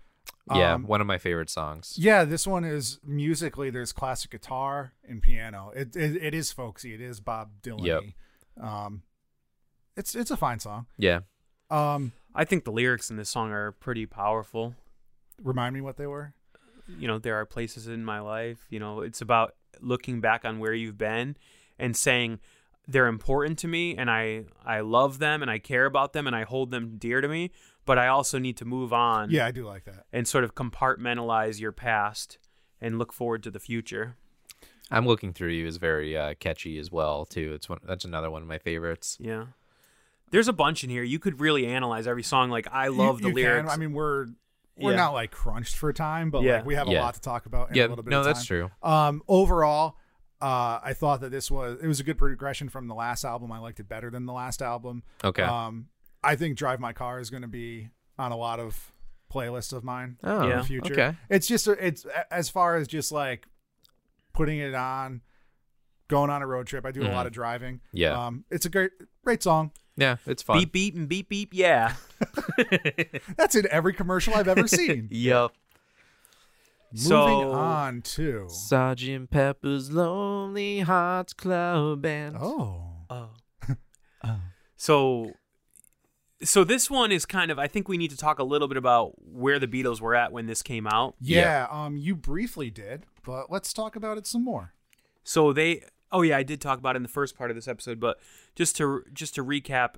Yeah, 0.54 0.74
Um, 0.74 0.88
one 0.88 1.00
of 1.00 1.08
my 1.08 1.18
favorite 1.18 1.50
songs. 1.50 1.94
Yeah, 1.98 2.26
this 2.26 2.46
one 2.46 2.66
is 2.66 3.00
musically. 3.06 3.70
There's 3.70 3.94
classic 3.94 4.32
guitar 4.32 4.92
and 5.08 5.22
piano. 5.22 5.72
It 5.74 5.96
it, 5.96 6.22
it 6.22 6.34
is 6.34 6.52
folksy. 6.52 6.94
It 6.94 7.00
is 7.02 7.22
Bob 7.22 7.62
Dylan. 7.62 7.86
Yep. 7.86 8.04
Um, 8.62 9.04
it's 9.96 10.16
it's 10.16 10.32
a 10.32 10.38
fine 10.38 10.60
song. 10.60 10.88
Yeah. 10.98 11.22
Um, 11.70 12.12
I 12.36 12.46
think 12.46 12.64
the 12.64 12.72
lyrics 12.72 13.10
in 13.10 13.18
this 13.18 13.30
song 13.30 13.52
are 13.52 13.72
pretty 13.72 14.06
powerful. 14.06 14.76
remind 15.44 15.74
me 15.74 15.82
what 15.82 15.98
they 15.98 16.08
were. 16.08 16.34
You 16.98 17.08
know, 17.08 17.20
there 17.20 17.36
are 17.36 17.46
places 17.46 17.88
in 17.88 18.04
my 18.04 18.20
life. 18.20 18.66
You 18.70 18.80
know, 18.80 19.02
it's 19.02 19.22
about 19.22 19.56
looking 19.80 20.20
back 20.22 20.44
on 20.46 20.60
where 20.60 20.74
you've 20.74 20.98
been 20.98 21.38
and 21.78 21.96
saying 21.96 22.40
they're 22.88 23.08
important 23.08 23.60
to 23.60 23.68
me 23.68 23.96
and 23.96 24.10
I 24.10 24.46
I 24.66 24.80
love 24.80 25.20
them 25.20 25.42
and 25.44 25.52
I 25.52 25.60
care 25.60 25.86
about 25.86 26.14
them 26.14 26.26
and 26.26 26.36
I 26.36 26.44
hold 26.44 26.72
them 26.72 26.98
dear 26.98 27.22
to 27.22 27.28
me, 27.28 27.52
but 27.86 28.00
I 28.00 28.08
also 28.08 28.40
need 28.40 28.58
to 28.58 28.66
move 28.66 28.92
on 28.92 29.30
Yeah, 29.30 29.46
I 29.46 29.52
do 29.52 29.66
like 29.66 29.86
that. 29.86 30.06
and 30.12 30.28
sort 30.28 30.44
of 30.44 30.56
compartmentalize 30.56 31.60
your 31.60 31.72
past 31.72 32.40
and 32.82 32.98
look 32.98 33.14
forward 33.14 33.44
to 33.44 33.52
the 33.52 33.60
future. 33.60 34.16
I'm 34.92 35.06
looking 35.06 35.34
through 35.34 35.50
you 35.52 35.68
is 35.68 35.78
very 35.78 36.18
uh, 36.18 36.34
catchy 36.40 36.80
as 36.80 36.92
well 36.92 37.26
too. 37.26 37.54
It's 37.54 37.70
one 37.70 37.80
that's 37.84 38.06
another 38.06 38.32
one 38.32 38.42
of 38.42 38.48
my 38.48 38.58
favorites. 38.58 39.18
Yeah. 39.22 39.46
There's 40.32 40.48
a 40.48 40.54
bunch 40.54 40.84
in 40.84 40.90
here. 40.90 41.04
You 41.04 41.20
could 41.20 41.40
really 41.40 41.66
analyze 41.68 42.08
every 42.08 42.24
song. 42.24 42.50
Like 42.50 42.68
I 42.72 42.88
love 42.88 43.20
You- 43.20 43.24
the 43.24 43.30
you 43.30 43.36
lyrics. 43.46 43.70
Can. 43.70 43.76
I 43.76 43.78
mean, 43.78 43.94
we're 43.94 44.28
we're 44.78 44.92
Yeah. 44.92 44.98
not 44.98 45.14
like 45.14 45.32
crunched 45.32 45.76
for 45.76 45.92
time, 45.92 46.32
but 46.32 46.42
Yeah. 46.42 46.58
like 46.58 46.66
we 46.66 46.76
have 46.76 46.88
a 46.88 46.92
Yeah. 46.92 47.02
lot 47.04 47.14
to 47.16 47.20
talk 47.22 47.46
about 47.46 47.70
in 47.70 47.76
yeah, 47.76 47.86
a 47.86 47.90
little 47.90 48.04
bit. 48.04 48.12
no, 48.12 48.20
of 48.20 48.26
that's 48.26 48.46
true. 48.46 48.72
Um, 48.82 49.22
overall, 49.28 49.98
uh, 50.42 50.80
I 50.82 50.94
thought 50.94 51.20
that 51.22 51.32
this 51.32 51.52
was 51.52 51.80
it 51.82 51.88
was 51.88 52.00
a 52.00 52.04
good 52.04 52.18
progression 52.18 52.70
from 52.70 52.88
the 52.88 52.96
last 52.96 53.26
album. 53.26 53.52
I 53.52 53.60
liked 53.60 53.80
it 53.82 53.90
better 53.90 54.10
than 54.10 54.26
the 54.26 54.32
last 54.32 54.62
album. 54.62 55.04
Okay. 55.24 55.44
Um, 55.44 55.88
I 56.24 56.36
think 56.38 56.58
"Drive 56.58 56.80
My 56.80 56.94
Car" 56.94 57.20
is 57.20 57.30
going 57.30 57.42
to 57.42 57.48
be 57.50 57.90
on 58.18 58.32
a 58.32 58.38
lot 58.38 58.60
of 58.62 58.94
playlists 59.34 59.74
of 59.74 59.84
mine 59.84 60.18
oh, 60.24 60.44
in 60.44 60.50
Yeah. 60.50 60.58
the 60.60 60.64
future. 60.64 60.94
Okay. 60.94 61.18
It's 61.30 61.46
just 61.48 61.68
it's 61.68 62.06
as 62.32 62.50
far 62.50 62.78
as 62.78 62.88
just 62.88 63.12
like 63.12 63.48
putting 64.34 64.60
it 64.60 64.74
on, 64.74 65.22
going 66.08 66.30
on 66.30 66.42
a 66.42 66.48
road 66.48 66.68
trip. 66.68 66.86
I 66.86 66.92
do 66.92 67.02
a 67.02 67.06
Mhm. 67.08 67.14
lot 67.14 67.26
of 67.28 67.34
driving. 67.34 67.82
Yeah. 67.92 68.12
Um, 68.28 68.46
it's 68.50 68.66
a 68.66 68.70
great 68.70 68.92
great 69.26 69.44
song. 69.44 69.72
Yeah, 70.00 70.18
it's 70.26 70.42
fun. 70.44 70.58
beep 70.60 70.72
beep 70.72 70.96
and 70.96 71.08
beep 71.10 71.30
beep. 71.30 71.50
Yeah. 71.54 71.94
That's 73.38 73.56
in 73.56 73.68
every 73.72 73.94
commercial 73.94 74.34
I've 74.34 74.48
ever 74.48 74.68
seen. 74.68 75.08
Yep. 75.12 75.52
Moving 76.92 77.08
So- 77.08 77.52
on 77.52 78.02
to 78.02 78.48
Sergeant 78.50 79.30
Pepper's 79.30 79.92
Lonely 79.92 80.80
Hearts 80.80 81.34
Club 81.34 82.02
Band. 82.02 82.36
oh 82.40 82.86
Oh. 83.10 83.30
Oh. 84.24 84.40
So 84.76 85.34
so 86.42 86.64
this 86.64 86.90
one 86.90 87.12
is 87.12 87.26
kind 87.26 87.52
of 87.52 87.60
I 87.60 87.68
think 87.68 87.88
we 87.88 87.98
need 87.98 88.12
to 88.12 88.18
talk 88.18 88.40
a 88.40 88.44
little 88.44 88.68
bit 88.68 88.78
about 88.78 89.12
where 89.24 89.60
the 89.60 89.68
Beatles 89.68 90.00
were 90.02 90.16
at 90.16 90.32
when 90.32 90.46
this 90.48 90.62
came 90.62 90.88
out. 90.88 91.16
yeah, 91.20 91.68
um, 91.70 91.96
you 91.98 92.16
briefly 92.16 92.70
did, 92.70 93.06
but 93.26 93.52
let's 93.52 93.72
talk 93.74 93.96
about 93.96 94.18
it 94.18 94.26
some 94.26 94.44
more. 94.44 94.74
So 95.24 95.52
they 95.54 95.84
oh 96.12 96.22
yeah, 96.22 96.38
I 96.38 96.44
did 96.44 96.62
talk 96.62 96.80
about 96.80 96.96
it 96.96 96.98
in 96.98 97.04
the 97.04 97.10
first 97.10 97.38
part 97.38 97.50
of 97.52 97.56
this 97.56 97.68
episode, 97.68 98.00
but 98.00 98.20
just 98.56 98.76
to 98.78 99.04
just 99.14 99.36
to 99.36 99.44
recap, 99.44 99.96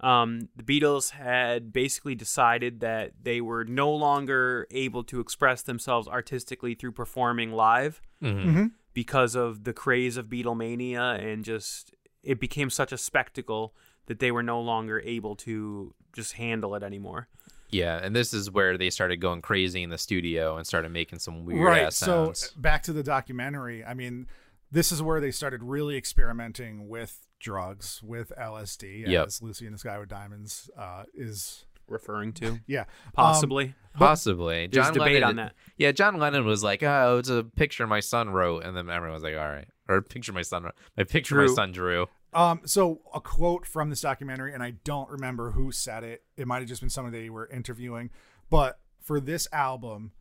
um, 0.00 0.48
the 0.56 0.62
Beatles 0.62 1.10
had 1.10 1.72
basically 1.72 2.14
decided 2.14 2.80
that 2.80 3.12
they 3.22 3.40
were 3.40 3.64
no 3.64 3.90
longer 3.92 4.66
able 4.70 5.04
to 5.04 5.20
express 5.20 5.62
themselves 5.62 6.06
artistically 6.08 6.74
through 6.74 6.92
performing 6.92 7.52
live 7.52 8.02
Mhm. 8.22 8.72
because 8.92 9.34
of 9.34 9.64
the 9.64 9.72
craze 9.72 10.16
of 10.16 10.26
Beatlemania 10.26 11.18
and 11.18 11.44
just 11.44 11.94
it 12.22 12.40
became 12.40 12.70
such 12.70 12.92
a 12.92 12.98
spectacle 12.98 13.74
that 14.06 14.18
they 14.18 14.30
were 14.30 14.42
no 14.42 14.60
longer 14.60 15.00
able 15.04 15.36
to 15.36 15.94
just 16.12 16.34
handle 16.34 16.74
it 16.74 16.82
anymore. 16.82 17.28
Yeah, 17.70 17.98
and 18.02 18.14
this 18.14 18.32
is 18.32 18.50
where 18.50 18.78
they 18.78 18.88
started 18.90 19.16
going 19.16 19.42
crazy 19.42 19.82
in 19.82 19.90
the 19.90 19.98
studio 19.98 20.56
and 20.56 20.66
started 20.66 20.90
making 20.92 21.18
some 21.18 21.44
weird 21.44 21.64
right. 21.64 21.82
ass 21.84 21.96
So 21.96 22.32
back 22.56 22.82
to 22.84 22.92
the 22.92 23.02
documentary. 23.02 23.84
I 23.84 23.94
mean, 23.94 24.26
this 24.74 24.90
is 24.92 25.00
where 25.00 25.20
they 25.20 25.30
started 25.30 25.62
really 25.62 25.96
experimenting 25.96 26.88
with 26.88 27.26
drugs, 27.40 28.00
with 28.02 28.32
LSD, 28.38 29.06
Yep. 29.06 29.26
as 29.28 29.40
Lucy 29.40 29.66
in 29.66 29.72
the 29.72 29.78
Sky 29.78 29.98
with 29.98 30.08
Diamonds 30.08 30.68
uh, 30.76 31.04
is. 31.14 31.64
Referring 31.86 32.32
to 32.34 32.60
Yeah, 32.66 32.80
Um, 32.80 32.86
possibly. 33.14 33.74
Possibly. 33.92 34.68
There's 34.68 34.86
John 34.86 34.94
debate 34.94 35.14
Lennon, 35.20 35.28
on 35.28 35.36
that. 35.36 35.54
Yeah, 35.76 35.92
John 35.92 36.16
Lennon 36.18 36.46
was 36.46 36.64
like, 36.64 36.82
"Oh, 36.82 37.18
it's 37.18 37.28
a 37.28 37.44
picture 37.44 37.86
my 37.86 38.00
son 38.00 38.30
wrote," 38.30 38.64
and 38.64 38.74
then 38.74 38.88
everyone 38.88 39.12
was 39.12 39.22
like, 39.22 39.36
"All 39.36 39.48
right," 39.50 39.68
or 39.86 40.00
"Picture 40.00 40.32
my 40.32 40.40
son, 40.40 40.64
wrote. 40.64 40.74
my 40.96 41.04
picture 41.04 41.34
my 41.36 41.46
son 41.46 41.72
drew." 41.72 42.06
Um, 42.32 42.62
so 42.64 43.02
a 43.12 43.20
quote 43.20 43.66
from 43.66 43.90
this 43.90 44.00
documentary, 44.00 44.54
and 44.54 44.62
I 44.62 44.70
don't 44.82 45.10
remember 45.10 45.50
who 45.50 45.70
said 45.70 46.04
it. 46.04 46.24
It 46.38 46.46
might 46.46 46.60
have 46.60 46.68
just 46.68 46.80
been 46.80 46.88
somebody 46.88 47.24
they 47.24 47.30
were 47.30 47.48
interviewing, 47.50 48.08
but 48.48 48.80
for 49.02 49.20
this 49.20 49.46
album, 49.52 50.12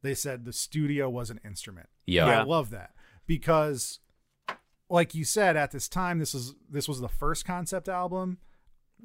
they 0.00 0.14
said 0.14 0.46
the 0.46 0.54
studio 0.54 1.10
was 1.10 1.28
an 1.28 1.38
instrument. 1.44 1.90
Yeah. 2.06 2.22
And 2.24 2.32
I 2.32 2.42
love 2.44 2.70
that 2.70 2.92
because, 3.26 4.00
like 4.88 5.14
you 5.14 5.24
said, 5.24 5.56
at 5.56 5.70
this 5.70 5.88
time, 5.88 6.18
this 6.18 6.34
was 6.34 6.54
this 6.68 6.88
was 6.88 7.00
the 7.00 7.08
first 7.08 7.44
concept 7.44 7.88
album. 7.88 8.38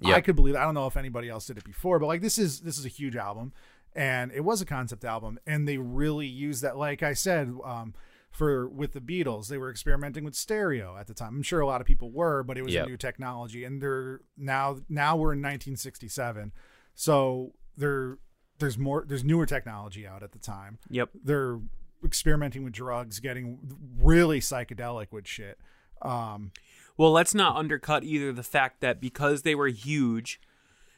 Yep. 0.02 0.18
I 0.18 0.22
could 0.22 0.36
believe. 0.36 0.56
I 0.56 0.64
don't 0.64 0.74
know 0.74 0.88
if 0.88 0.98
anybody 0.98 1.30
else 1.30 1.48
did 1.48 1.58
it 1.58 1.64
before, 1.64 2.00
but 2.00 2.08
like 2.08 2.22
this 2.22 2.38
is 2.38 2.62
this 2.62 2.78
is 2.78 2.86
a 2.86 2.90
huge 2.90 3.16
album, 3.16 3.54
and 3.94 4.32
it 4.32 4.42
was 4.44 4.62
a 4.62 4.66
concept 4.66 5.06
album, 5.06 5.40
and 5.48 5.68
they 5.68 5.78
really 5.78 6.28
used 6.28 6.62
that. 6.64 6.78
Like 6.78 7.02
I 7.02 7.14
said, 7.14 7.54
um, 7.64 7.94
for 8.36 8.68
with 8.68 8.92
the 8.92 9.00
Beatles. 9.00 9.48
They 9.48 9.58
were 9.58 9.70
experimenting 9.72 10.26
with 10.26 10.36
stereo 10.36 10.98
at 11.00 11.08
the 11.08 11.14
time. 11.14 11.36
I'm 11.38 11.44
sure 11.44 11.62
a 11.62 11.66
lot 11.66 11.80
of 11.80 11.88
people 11.88 12.12
were, 12.12 12.44
but 12.44 12.58
it 12.58 12.64
was 12.64 12.74
Yep. 12.74 12.86
a 12.86 12.90
new 12.90 12.98
technology. 12.98 13.64
And 13.64 13.82
they're 13.82 14.20
now 14.38 14.80
now 14.90 15.16
we're 15.16 15.32
in 15.34 15.40
1967, 15.42 16.52
so 16.94 17.54
there 17.78 18.18
there's 18.60 18.78
more 18.78 19.06
there's 19.08 19.24
newer 19.24 19.46
technology 19.46 20.06
out 20.06 20.22
at 20.24 20.34
the 20.34 20.40
time. 20.40 20.80
Yep. 20.90 21.10
They're 21.24 21.60
experimenting 22.06 22.64
with 22.64 22.74
drugs, 22.74 23.20
getting 23.20 23.60
really 24.00 24.40
psychedelic 24.40 25.08
with 25.12 25.28
shit. 25.28 25.60
Um, 26.02 26.52
Well, 26.98 27.12
let's 27.12 27.34
not 27.36 27.56
undercut 27.58 28.04
either 28.06 28.32
the 28.32 28.44
fact 28.44 28.80
that 28.82 29.02
because 29.02 29.42
they 29.42 29.54
were 29.56 29.68
huge, 29.68 30.40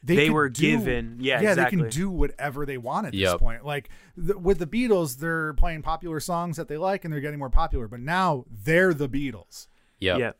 They 0.04 0.26
could 0.26 0.32
were 0.32 0.48
do- 0.48 0.60
given- 0.78 1.16
yeah, 1.20 1.40
yeah, 1.40 1.54
they 1.54 1.64
can 1.66 1.88
do 1.88 2.08
whatever 2.08 2.64
they 2.64 2.78
want 2.78 3.08
at 3.08 3.12
this 3.12 3.34
point. 3.34 3.64
Like 3.64 3.88
the, 4.16 4.38
with 4.38 4.58
the 4.60 4.66
Beatles, 4.66 5.18
they're 5.18 5.54
playing 5.54 5.82
popular 5.82 6.20
songs 6.20 6.56
that 6.56 6.68
they 6.68 6.76
like, 6.76 7.04
and 7.04 7.12
they're 7.12 7.20
getting 7.20 7.40
more 7.40 7.50
popular. 7.50 7.88
But 7.88 7.98
now 8.00 8.44
they're 8.48 8.94
the 8.94 9.08
Beatles. 9.08 9.66
Yep. 9.98 10.18
yeah. 10.20 10.32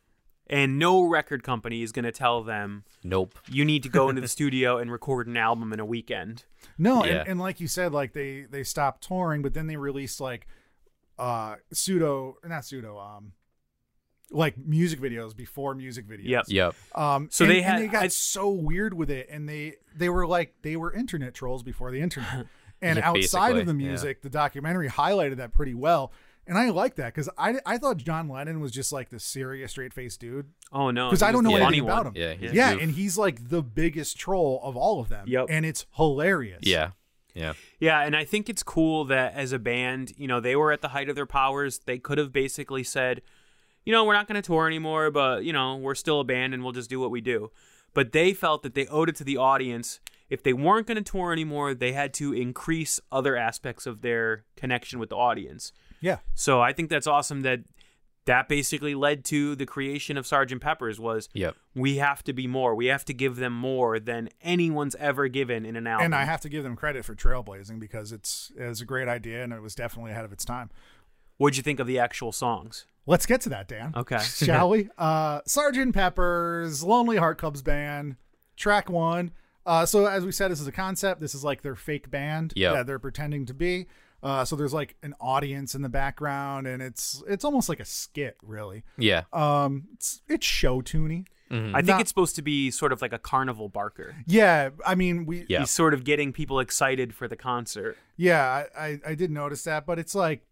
And 0.50 0.78
no 0.78 1.02
record 1.02 1.42
company 1.42 1.82
is 1.82 1.90
going 1.92 2.04
to 2.06 2.12
tell 2.12 2.42
them 2.42 2.84
Nope. 3.02 3.38
you 3.50 3.64
need 3.66 3.82
to 3.82 3.88
go 3.90 4.08
into 4.08 4.20
the 4.22 4.28
studio 4.38 4.78
and 4.78 4.90
record 4.92 5.26
an 5.26 5.36
album 5.36 5.72
in 5.74 5.80
a 5.80 5.84
weekend. 5.84 6.44
No, 6.78 7.04
Yeah. 7.04 7.18
and, 7.20 7.28
and 7.30 7.40
like 7.40 7.60
you 7.60 7.66
said, 7.68 7.92
like 7.92 8.12
they 8.12 8.46
they 8.48 8.62
stopped 8.62 9.02
touring, 9.06 9.42
but 9.42 9.52
then 9.54 9.66
they 9.66 9.76
released 9.76 10.20
like 10.20 10.46
uh 11.18 11.56
pseudo, 11.72 12.36
not 12.44 12.64
pseudo, 12.64 12.98
um, 12.98 13.32
like 14.30 14.58
music 14.58 15.00
videos 15.00 15.34
before 15.34 15.74
music 15.74 16.06
videos. 16.06 16.24
Yep. 16.28 16.44
Yep. 16.48 16.74
Um, 16.94 17.28
So 17.30 17.44
and- 17.44 17.50
they 17.52 17.56
and 17.58 17.64
had- 17.64 17.80
they 17.82 17.86
got 17.88 18.02
I- 18.04 18.08
so 18.08 18.50
weird 18.50 18.94
with 18.94 19.10
it, 19.10 19.28
and 19.30 19.48
they 19.48 19.76
they 19.96 20.08
were 20.08 20.26
like 20.26 20.54
they 20.62 20.76
were 20.76 20.92
internet 20.92 21.34
trolls 21.34 21.62
before 21.62 21.90
the 21.90 22.00
internet. 22.00 22.46
And 22.80 22.98
Yeah, 22.98 23.08
outside 23.08 23.56
of 23.56 23.66
the 23.66 23.72
basically, 23.72 23.82
yeah. 23.82 23.88
music, 23.90 24.22
the 24.22 24.30
documentary 24.30 24.88
highlighted 24.88 25.38
that 25.38 25.52
pretty 25.52 25.74
well. 25.74 26.12
And 26.46 26.56
I 26.56 26.70
like 26.70 26.94
that 26.94 27.12
because 27.12 27.28
I, 27.36 27.56
I 27.66 27.76
thought 27.76 27.96
John 27.96 28.28
Lennon 28.28 28.60
was 28.60 28.70
just 28.70 28.92
like 28.92 29.10
the 29.10 29.18
serious 29.18 29.72
straight 29.72 29.92
faced 29.92 30.20
dude 30.20 30.46
Oh 30.70 30.92
no, 30.92 31.08
because 31.08 31.20
I 31.24 31.32
don't 31.32 31.42
know 31.42 31.50
anything 31.56 31.64
funny 31.64 31.78
about 31.80 32.06
him. 32.06 32.12
Yeah, 32.14 32.34
he's 32.34 32.52
yeah, 32.52 32.70
and 32.70 32.92
he's 32.92 33.18
like 33.18 33.48
the 33.48 33.62
biggest 33.64 34.16
troll 34.16 34.60
of 34.62 34.76
all 34.76 35.00
of 35.00 35.08
them. 35.08 35.24
Yep. 35.26 35.46
and 35.50 35.66
it's 35.66 35.86
hilarious. 35.96 36.60
Yeah. 36.62 36.92
Yeah. 37.39 37.53
Yeah, 37.78 38.01
and 38.01 38.16
I 38.16 38.24
think 38.24 38.49
it's 38.49 38.62
cool 38.62 39.05
that 39.07 39.34
as 39.34 39.53
a 39.53 39.59
band, 39.59 40.12
you 40.16 40.26
know, 40.26 40.41
they 40.41 40.57
were 40.57 40.72
at 40.72 40.82
the 40.82 40.89
height 40.89 41.09
of 41.09 41.14
their 41.14 41.26
powers. 41.26 41.78
They 41.78 41.99
could 41.99 42.18
have 42.18 42.32
basically 42.32 42.82
said, 42.82 43.22
you 43.84 43.93
know, 43.93 44.05
we're 44.05 44.14
not 44.14 44.26
going 44.26 44.41
to 44.41 44.47
tour 44.47 44.66
anymore, 44.66 45.11
but, 45.11 45.45
you 45.45 45.53
know, 45.53 45.76
we're 45.76 45.95
still 45.95 46.20
a 46.20 46.24
band 46.24 46.53
and 46.53 46.62
we'll 46.62 46.72
just 46.72 46.91
do 46.91 47.01
what 47.01 47.11
we 47.11 47.20
do. 47.20 47.51
But 47.95 48.12
they 48.12 48.34
felt 48.34 48.62
that 48.62 48.74
they 48.74 48.86
owed 48.89 49.09
it 49.09 49.16
to 49.16 49.24
the 49.24 49.36
audience. 49.36 50.01
If 50.28 50.43
they 50.43 50.53
weren't 50.53 50.86
going 50.86 51.03
to 51.03 51.11
tour 51.11 51.32
anymore, 51.32 51.72
they 51.72 51.93
had 51.93 52.12
to 52.14 52.34
increase 52.34 53.01
other 53.11 53.36
aspects 53.36 53.86
of 53.86 54.03
their 54.03 54.45
connection 54.57 54.99
with 54.99 55.09
the 55.09 55.16
audience. 55.16 55.72
yeah. 56.01 56.18
So 56.34 56.61
I 56.61 56.72
think 56.72 56.91
that's 56.91 57.07
awesome 57.07 57.43
that 57.43 57.61
that 58.29 58.49
basically 58.49 58.95
led 58.95 59.24
to 59.24 59.57
the 59.57 59.66
creation 59.66 60.16
of 60.16 60.24
Sgt. 60.26 60.61
Pepper's 60.61 61.01
was 61.01 61.29
Yep. 61.35 61.57
we 61.74 61.97
have 61.97 62.22
to 62.24 62.33
be 62.33 62.47
more. 62.47 62.74
We 62.74 62.87
have 62.87 63.05
to 63.07 63.14
give 63.14 63.37
them 63.37 63.53
more 63.53 63.99
than 63.99 64.29
anyone's 64.43 64.95
ever 64.97 65.29
given 65.29 65.66
in 65.66 65.76
an 65.76 65.87
album. 65.87 66.05
And 66.07 66.14
I 66.14 66.24
have 66.24 66.41
to 66.43 66.49
give 66.49 66.62
them 66.62 66.76
credit 66.76 67.05
for 67.05 67.14
trailblazing 67.14 67.81
because 67.81 68.12
it's 68.12 68.53
it 68.57 68.64
was 68.68 68.81
a 68.81 68.85
great 68.85 69.09
idea 69.09 69.43
and 69.43 69.53
it 69.53 69.61
was 69.62 69.74
definitely 69.74 70.12
ahead 70.12 70.24
of 70.24 70.33
its 70.33 70.45
time. 70.45 70.70
What'd 71.39 71.57
you 71.57 71.62
think 71.62 71.81
of 71.81 71.87
the 71.87 71.99
actual 71.99 72.31
songs? 72.33 72.87
Let's 73.07 73.24
get 73.26 73.41
to 73.43 73.49
that, 73.49 73.66
Dan. 73.68 73.93
Okay. 73.97 74.18
Shall 74.22 74.68
we? 74.70 74.89
Uh, 74.99 75.41
Sergeant 75.47 75.95
Pepper's 75.95 76.83
Lonely 76.85 77.16
Heart 77.16 77.39
Clubs 77.39 77.62
Band, 77.62 78.16
track 78.57 78.91
one. 78.91 79.33
Uh, 79.64 79.87
so 79.87 80.07
as 80.07 80.24
we 80.24 80.33
said, 80.33 80.51
this 80.51 80.61
is 80.61 80.66
a 80.66 80.72
concept. 80.72 81.20
This 81.20 81.35
is 81.35 81.45
like 81.45 81.62
their 81.62 81.74
fake 81.76 82.11
band 82.11 82.53
Yep. 82.57 82.74
that 82.74 82.87
they're 82.87 82.99
pretending 82.99 83.47
to 83.47 83.55
be. 83.55 83.87
Uh, 84.22 84.44
so 84.44 84.56
there's 84.56 84.74
like 84.74 84.96
an 85.02 85.14
audience 85.20 85.74
in 85.74 85.82
the 85.82 85.88
background, 85.88 86.66
and 86.66 86.82
it's 86.82 87.22
it's 87.28 87.44
almost 87.44 87.68
like 87.68 87.80
a 87.80 87.84
skit, 87.84 88.36
really. 88.42 88.82
Yeah. 88.96 89.22
Um, 89.32 89.88
it's 89.94 90.22
it's 90.28 90.44
show 90.46 90.80
tuney. 90.80 91.26
Mm-hmm. 91.50 91.74
I 91.74 91.78
think 91.78 91.88
Not- 91.88 92.00
it's 92.02 92.10
supposed 92.10 92.36
to 92.36 92.42
be 92.42 92.70
sort 92.70 92.92
of 92.92 93.00
like 93.00 93.12
a 93.12 93.18
carnival 93.18 93.68
barker. 93.68 94.16
Yeah, 94.26 94.70
I 94.84 94.94
mean 94.96 95.24
we. 95.24 95.46
Yeah. 95.48 95.60
He's 95.60 95.70
sort 95.70 95.94
of 95.94 96.04
getting 96.04 96.32
people 96.32 96.60
excited 96.60 97.14
for 97.14 97.28
the 97.28 97.36
concert. 97.36 97.96
Yeah, 98.16 98.42
I, 98.76 98.86
I 98.86 99.00
I 99.06 99.14
did 99.14 99.30
notice 99.30 99.64
that, 99.64 99.86
but 99.86 99.98
it's 99.98 100.14
like, 100.14 100.44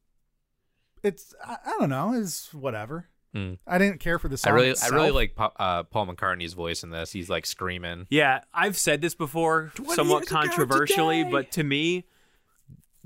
it's 1.03 1.35
I, 1.45 1.57
I 1.67 1.73
don't 1.79 1.91
know, 1.91 2.13
is 2.13 2.49
whatever. 2.53 3.09
Mm. 3.35 3.59
I 3.67 3.77
didn't 3.77 4.01
care 4.01 4.19
for 4.19 4.29
the 4.29 4.39
sound. 4.39 4.57
I 4.59 4.73
song. 4.73 4.91
really, 4.91 4.95
I 4.95 4.97
really 4.97 5.11
like 5.15 5.35
Pa- 5.35 5.53
uh, 5.59 5.83
Paul 5.83 6.07
McCartney's 6.07 6.55
voice 6.55 6.83
in 6.83 6.91
this. 6.91 7.13
He's 7.13 7.29
like 7.29 7.45
screaming. 7.45 8.07
Yeah, 8.09 8.41
I've 8.55 8.79
said 8.79 9.03
this 9.03 9.15
before, 9.15 9.73
somewhat 9.95 10.27
controversially, 10.27 11.25
but 11.25 11.51
to 11.53 11.63
me, 11.65 12.07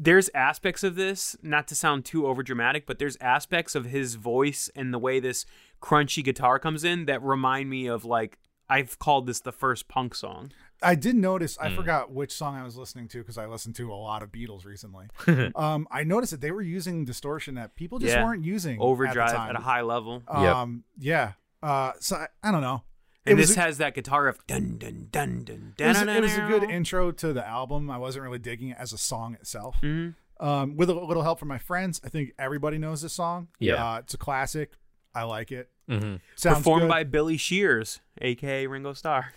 there's 0.03 0.31
aspects 0.35 0.83
of 0.83 0.97
this, 0.97 1.37
not 1.43 1.69
to 1.69 1.75
sound 1.75 2.07
too 2.07 2.23
overdramatic, 2.23 2.85
but 2.87 2.99
there's 2.99 3.19
aspects 3.21 3.75
of 3.75 3.85
his 3.85 4.15
voice 4.15 4.71
and 4.75 4.95
the 4.95 4.99
way 4.99 5.21
this 5.21 5.45
crunchy 5.83 6.25
guitar 6.25 6.59
comes 6.59 6.85
in 6.85 7.05
that 7.05 7.23
remind 7.23 7.69
me 7.69 7.87
of 7.87 8.05
like 8.07 8.39
I've 8.71 8.99
called 8.99 9.27
this 9.27 9.41
the 9.41 9.53
first 9.53 9.89
punk 9.89 10.15
song. 10.15 10.53
I 10.83 10.95
did 10.95 11.17
notice. 11.17 11.57
Hmm. 11.57 11.67
I 11.67 11.77
forgot 11.77 12.11
which 12.13 12.33
song 12.33 12.57
I 12.57 12.65
was 12.65 12.79
listening 12.79 13.09
to 13.09 13.19
because 13.19 13.37
I 13.37 13.45
listened 13.45 13.75
to 13.77 13.93
a 13.93 13.95
lot 13.95 14.23
of 14.23 14.33
Beatles 14.33 14.65
recently. 14.65 15.09
um, 15.55 15.87
I 15.91 16.05
noticed 16.05 16.31
that 16.31 16.41
they 16.41 16.51
were 16.51 16.63
using 16.63 17.05
distortion 17.05 17.57
that 17.57 17.75
people 17.75 17.99
just 17.99 18.15
Yeah. 18.15 18.25
weren't 18.25 18.45
using. 18.45 18.81
Overdrive 18.81 19.19
at, 19.19 19.35
at, 19.35 19.47
the 19.49 19.53
time. 19.53 19.57
a 19.57 19.61
high 19.61 19.83
level. 19.83 20.23
Yep. 20.29 20.57
Um, 20.57 20.85
yeah. 20.99 21.33
Uh, 21.63 21.93
so 22.01 22.17
I, 22.17 22.29
I 22.43 22.51
don't 22.51 22.63
know. 22.63 22.85
It 23.27 23.33
and 23.33 23.39
this 23.39 23.57
a- 23.57 23.61
has 23.61 23.79
that 23.79 23.95
guitar 23.95 24.29
of 24.29 24.45
dun 24.47 24.79
dun 24.79 25.09
dun 25.11 25.43
dun 25.45 25.75
It 25.79 25.87
was, 25.87 25.99
dun. 25.99 26.09
it 26.09 26.21
was 26.23 26.37
a 26.37 26.47
good 26.49 26.65
intro 26.65 27.11
to 27.13 27.33
the 27.33 27.47
album. 27.47 27.91
I 27.91 27.99
wasn't 27.99 28.25
really 28.25 28.39
digging 28.39 28.71
it 28.71 28.77
as 28.79 28.93
a 28.93 28.99
song 28.99 29.35
itself. 29.35 29.77
Mhm. 29.83 30.15
Um, 30.41 30.77
with 30.77 30.89
a 30.89 30.95
little 30.95 31.23
help 31.23 31.39
from 31.39 31.49
my 31.49 31.59
friends, 31.59 32.01
I 32.03 32.09
think 32.09 32.33
everybody 32.39 32.79
knows 32.79 33.03
this 33.03 33.13
song. 33.13 33.49
Yeah. 33.59 33.75
uh, 33.75 33.99
it's 33.99 34.15
a 34.15 34.19
classic. 34.19 34.73
I 35.15 35.25
like 35.25 35.53
it. 35.53 35.69
hmm 35.89 36.17
Sounds 36.37 36.59
Performed 36.59 36.83
good. 36.85 36.89
by 36.89 37.05
Billy 37.05 37.37
Shears, 37.37 38.01
aka 38.23 38.67
Ringo 38.67 38.93
Starr. 38.95 39.33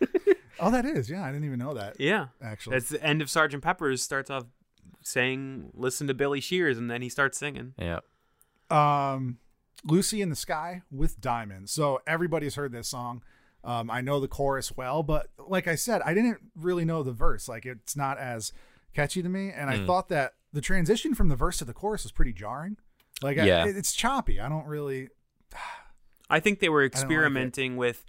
Oh, 0.60 0.70
that 0.70 0.84
is. 0.84 1.10
Yeah, 1.10 1.24
I 1.24 1.32
didn't 1.32 1.44
even 1.46 1.58
know 1.58 1.74
that. 1.74 1.96
Yeah. 1.98 2.28
Actually, 2.40 2.76
That's 2.76 2.88
the 2.90 3.02
end 3.02 3.20
of 3.20 3.28
Sergeant 3.28 3.64
Pepper's 3.64 4.00
starts 4.00 4.30
off 4.30 4.44
saying 5.02 5.70
listen 5.74 6.06
to 6.06 6.14
Billy 6.14 6.40
Shears 6.40 6.78
and 6.78 6.88
then 6.88 7.02
he 7.02 7.08
starts 7.08 7.36
singing. 7.38 7.74
Yeah. 7.78 8.00
um, 8.70 9.38
Lucy 9.84 10.20
in 10.22 10.28
the 10.30 10.36
Sky 10.36 10.82
with 10.90 11.20
Diamonds. 11.20 11.72
So 11.72 12.00
everybody's 12.06 12.54
heard 12.54 12.72
this 12.72 12.88
song. 12.88 13.22
Um, 13.64 13.90
I 13.90 14.00
know 14.00 14.18
the 14.20 14.28
chorus 14.28 14.76
well, 14.76 15.02
but 15.02 15.28
like 15.38 15.68
I 15.68 15.74
said, 15.76 16.02
I 16.04 16.14
didn't 16.14 16.38
really 16.56 16.84
know 16.84 17.02
the 17.02 17.12
verse. 17.12 17.48
Like 17.48 17.64
it's 17.66 17.96
not 17.96 18.18
as 18.18 18.52
catchy 18.94 19.22
to 19.22 19.28
me, 19.28 19.50
and 19.54 19.70
I 19.70 19.84
thought 19.86 20.08
that 20.08 20.34
the 20.52 20.60
transition 20.60 21.14
from 21.14 21.28
the 21.28 21.36
verse 21.36 21.58
to 21.58 21.64
the 21.64 21.72
chorus 21.72 22.02
was 22.02 22.12
pretty 22.12 22.32
jarring. 22.32 22.76
Like 23.22 23.36
Yeah. 23.36 23.64
it- 23.66 23.76
it's 23.76 23.92
choppy. 23.92 24.40
I 24.40 24.48
don't 24.48 24.66
really. 24.66 25.08
I 26.30 26.40
think 26.40 26.60
they 26.60 26.68
were 26.68 26.82
like 26.82 26.92
experimenting 26.92 27.76
with 27.76 28.04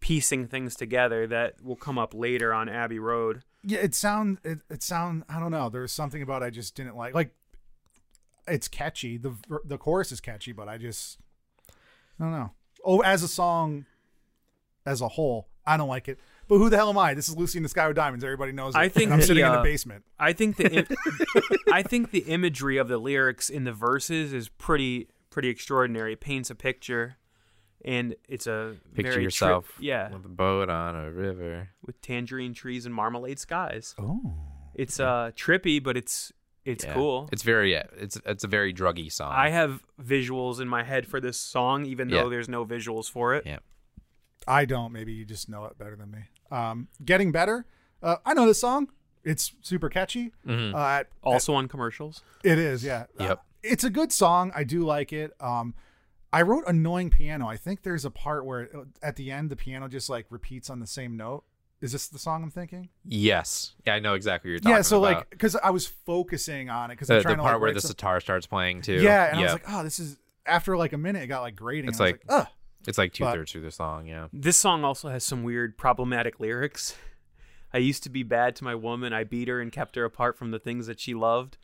piecing 0.00 0.48
things 0.48 0.74
together 0.74 1.26
that 1.28 1.62
will 1.62 1.76
come 1.76 1.96
up 1.96 2.12
later 2.12 2.52
on 2.52 2.68
Abbey 2.68 2.98
Road. 2.98 3.42
Yeah, 3.62 3.78
it 3.78 3.94
sound 3.94 4.38
it, 4.44 4.58
it 4.68 4.82
sound. 4.82 5.24
I 5.28 5.38
don't 5.38 5.52
know. 5.52 5.68
There's 5.68 5.92
something 5.92 6.20
about 6.22 6.42
it 6.42 6.46
I 6.46 6.50
just 6.50 6.74
didn't 6.74 6.96
like. 6.96 7.14
Like 7.14 7.34
it's 8.48 8.68
catchy. 8.68 9.16
the 9.18 9.34
The 9.64 9.78
chorus 9.78 10.12
is 10.12 10.20
catchy, 10.20 10.52
but 10.52 10.68
I 10.68 10.78
just 10.78 11.18
I 12.18 12.24
don't 12.24 12.32
know. 12.32 12.50
Oh, 12.84 13.00
as 13.00 13.22
a 13.22 13.28
song, 13.28 13.86
as 14.84 15.00
a 15.00 15.08
whole, 15.08 15.48
I 15.66 15.76
don't 15.76 15.88
like 15.88 16.08
it. 16.08 16.18
But 16.48 16.58
who 16.58 16.68
the 16.68 16.76
hell 16.76 16.90
am 16.90 16.98
I? 16.98 17.14
This 17.14 17.28
is 17.28 17.36
Lucy 17.36 17.58
in 17.58 17.62
the 17.62 17.68
Sky 17.68 17.86
with 17.86 17.96
Diamonds. 17.96 18.24
Everybody 18.24 18.52
knows. 18.52 18.74
It. 18.74 18.78
I 18.78 18.88
think 18.88 19.04
And 19.04 19.14
I'm 19.14 19.20
the, 19.20 19.26
sitting 19.26 19.44
in 19.44 19.50
uh, 19.50 19.56
the 19.58 19.62
basement. 19.62 20.04
I 20.18 20.32
think 20.32 20.56
the 20.56 20.70
im- 20.72 20.86
I 21.72 21.82
think 21.82 22.10
the 22.10 22.20
imagery 22.20 22.76
of 22.76 22.88
the 22.88 22.98
lyrics 22.98 23.48
in 23.48 23.64
the 23.64 23.72
verses 23.72 24.32
is 24.32 24.48
pretty 24.48 25.08
pretty 25.30 25.48
extraordinary. 25.48 26.14
It 26.14 26.20
paints 26.20 26.50
a 26.50 26.54
picture 26.54 27.16
and 27.84 28.14
it's 28.28 28.46
a 28.46 28.76
Picture 28.94 29.02
very 29.12 29.14
tri- 29.14 29.22
yourself. 29.22 29.72
yeah, 29.80 30.12
With 30.12 30.24
a 30.24 30.28
boat 30.28 30.68
on 30.68 30.94
a 30.94 31.10
river. 31.10 31.70
with 31.84 32.00
tangerine 32.02 32.54
trees 32.54 32.84
and 32.86 32.94
marmalade 32.94 33.38
skies. 33.38 33.94
Oh, 33.98 34.20
It's 34.74 35.00
uh 35.00 35.30
trippy, 35.34 35.82
but 35.82 35.96
it's 35.96 36.32
it's 36.64 36.84
Yeah. 36.84 36.94
cool. 36.94 37.28
It's 37.32 37.42
very. 37.42 37.72
Yeah. 37.72 37.84
It's 37.96 38.18
it's 38.24 38.44
a 38.44 38.48
very 38.48 38.72
druggy 38.72 39.10
song. 39.10 39.32
I 39.32 39.50
have 39.50 39.82
visuals 40.00 40.60
in 40.60 40.68
my 40.68 40.82
head 40.84 41.06
for 41.06 41.20
this 41.20 41.36
song, 41.38 41.86
even 41.86 42.08
Yeah. 42.08 42.22
though 42.22 42.30
there's 42.30 42.48
no 42.48 42.64
visuals 42.64 43.10
for 43.10 43.34
it. 43.34 43.44
Yeah. 43.46 43.58
I 44.46 44.64
don't. 44.64 44.92
Maybe 44.92 45.12
you 45.12 45.24
just 45.24 45.48
know 45.48 45.64
it 45.66 45.78
better 45.78 45.96
than 45.96 46.10
me. 46.10 46.18
Um, 46.50 46.88
getting 47.04 47.32
better. 47.32 47.64
Uh, 48.02 48.16
I 48.26 48.34
know 48.34 48.46
this 48.46 48.60
song. 48.60 48.88
It's 49.24 49.52
super 49.62 49.88
catchy. 49.88 50.32
Mhm. 50.46 50.74
Uh, 50.74 51.04
Also 51.22 51.54
on 51.54 51.68
commercials. 51.68 52.22
It 52.42 52.58
is, 52.58 52.82
yeah. 52.82 53.06
Yep. 53.20 53.38
Uh, 53.38 53.42
it's 53.62 53.84
a 53.84 53.90
good 53.90 54.10
song. 54.12 54.50
I 54.54 54.64
do 54.64 54.82
like 54.84 55.12
it. 55.12 55.32
Um, 55.40 55.74
I 56.32 56.42
wrote 56.42 56.64
annoying 56.66 57.10
piano. 57.10 57.46
I 57.46 57.56
think 57.56 57.82
there's 57.82 58.04
a 58.04 58.10
part 58.10 58.44
where 58.44 58.68
uh, 58.76 58.84
at 59.02 59.14
the 59.16 59.30
end 59.30 59.50
the 59.50 59.56
piano 59.56 59.86
just 59.86 60.08
like 60.10 60.26
repeats 60.30 60.68
on 60.70 60.80
the 60.80 60.86
same 60.88 61.16
note. 61.16 61.44
Is 61.82 61.92
this 61.92 62.06
the 62.08 62.18
song 62.18 62.42
I'm 62.44 62.50
thinking? 62.50 62.88
Yes. 63.04 63.74
Yeah, 63.86 63.94
I 63.94 63.98
know 63.98 64.14
exactly 64.14 64.48
what 64.48 64.52
you're 64.52 64.58
talking 64.60 64.72
about. 64.72 64.78
yeah. 64.78 64.82
So 64.82 65.04
about. 65.04 65.16
like, 65.18 65.30
because 65.30 65.56
I 65.56 65.70
was 65.70 65.86
focusing 65.86 66.70
on 66.70 66.90
it 66.90 66.94
because 66.94 67.08
the, 67.08 67.14
I'm 67.14 67.18
the 67.18 67.22
trying 67.24 67.36
part 67.38 67.48
to 67.48 67.52
like, 67.56 67.60
where 67.62 67.72
the 67.74 67.80
some- 67.80 67.88
sitar 67.88 68.20
starts 68.20 68.46
playing 68.46 68.82
too. 68.82 69.00
yeah, 69.02 69.30
and 69.30 69.40
I 69.40 69.42
was 69.42 69.52
like, 69.52 69.64
oh, 69.68 69.82
this 69.82 69.98
is 69.98 70.16
after 70.46 70.76
like 70.76 70.92
a 70.92 70.98
minute 70.98 71.22
it 71.24 71.26
got 71.26 71.42
like 71.42 71.56
grating. 71.56 71.88
It's 71.90 71.98
and 71.98 72.06
I 72.06 72.10
was 72.12 72.12
like- 72.12 72.22
ugh. 72.28 72.46
it's 72.86 72.98
like 72.98 73.12
two 73.12 73.24
thirds 73.24 73.52
through 73.52 73.62
the 73.62 73.70
song. 73.70 74.06
Yeah. 74.06 74.28
This 74.32 74.56
song 74.56 74.84
also 74.84 75.08
has 75.08 75.24
some 75.24 75.42
weird 75.42 75.76
problematic 75.76 76.38
lyrics. 76.40 76.96
I 77.74 77.78
used 77.78 78.02
to 78.04 78.10
be 78.10 78.22
bad 78.22 78.54
to 78.56 78.64
my 78.64 78.74
woman. 78.74 79.12
I 79.12 79.24
beat 79.24 79.48
her 79.48 79.60
and 79.60 79.72
kept 79.72 79.96
her 79.96 80.04
apart 80.04 80.36
from 80.38 80.50
the 80.50 80.58
things 80.58 80.86
that 80.86 81.00
she 81.00 81.14
loved. 81.14 81.56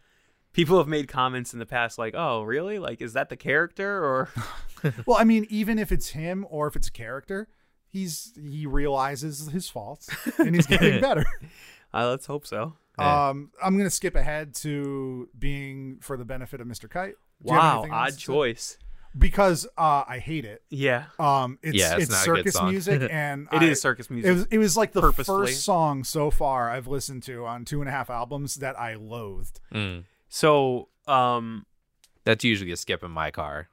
People 0.55 0.79
have 0.79 0.89
made 0.89 1.07
comments 1.07 1.53
in 1.53 1.59
the 1.59 1.67
past 1.67 1.99
like, 1.99 2.15
"Oh, 2.17 2.43
really? 2.43 2.79
Like, 2.79 3.03
is 3.03 3.13
that 3.13 3.29
the 3.29 3.37
character?" 3.37 4.03
Or 4.03 4.31
Well, 5.07 5.19
I 5.19 5.25
mean, 5.25 5.47
even 5.51 5.79
if 5.79 5.93
it's 5.93 6.09
him 6.09 6.47
or 6.49 6.67
if 6.67 6.75
it's 6.77 6.89
a 6.89 6.93
character, 6.93 7.47
he's 7.91 8.33
he 8.41 8.67
realizes 8.67 9.49
his 9.49 9.69
faults 9.69 10.09
and 10.39 10.55
he's 10.55 10.67
getting 10.67 11.01
better. 11.03 11.25
uh, 11.95 12.09
let's 12.09 12.27
hope 12.27 12.47
so. 12.47 12.75
Um, 12.99 13.51
I'm 13.63 13.77
gonna 13.79 13.91
skip 13.91 14.17
ahead 14.17 14.55
to 14.57 15.29
being 15.39 15.99
for 16.01 16.17
the 16.17 16.25
benefit 16.25 16.61
of 16.61 16.67
Mr. 16.67 16.91
Kite. 16.91 17.15
Do 17.45 17.53
you 17.53 17.61
have 17.61 17.83
Wow, 17.83 17.89
odd 17.91 18.11
to 18.13 18.17
choice. 18.17 18.77
Because 19.17 19.67
uh, 19.79 20.05
I 20.07 20.19
hate 20.19 20.45
it. 20.45 20.63
Yeah, 20.69 21.05
Um, 21.19 21.59
it's 21.63 21.77
Yeah, 21.77 21.95
it's 21.95 22.05
it's, 22.05 22.11
not 22.27 22.39
a 22.39 22.43
good 22.43 22.53
circus 22.53 22.71
music, 22.71 23.09
and 23.13 23.49
it 23.53 23.63
I- 23.63 23.65
is 23.67 23.81
circus 23.81 24.11
music. 24.11 24.29
It 24.29 24.33
was 24.35 24.47
it 24.51 24.59
was 24.59 24.77
like 24.77 24.93
the 24.93 25.01
Purposefully. 25.01 25.47
first 25.47 25.65
song 25.65 26.05
so 26.05 26.31
far 26.31 26.71
I've 26.71 26.87
listened 26.89 27.23
to 27.25 27.47
on 27.47 27.65
two 27.65 27.81
and 27.81 27.89
a 27.89 27.93
half 27.93 28.11
albums 28.11 28.57
that 28.57 28.79
I 28.79 28.95
loathed. 28.97 29.61
Mm. 29.73 30.05
so, 30.29 30.89
um, 31.07 31.65
That's 32.25 32.45
usually 32.45 32.71
a 32.73 32.77
skip 32.77 33.03
in 33.03 33.11
my 33.11 33.31
car. 33.31 33.69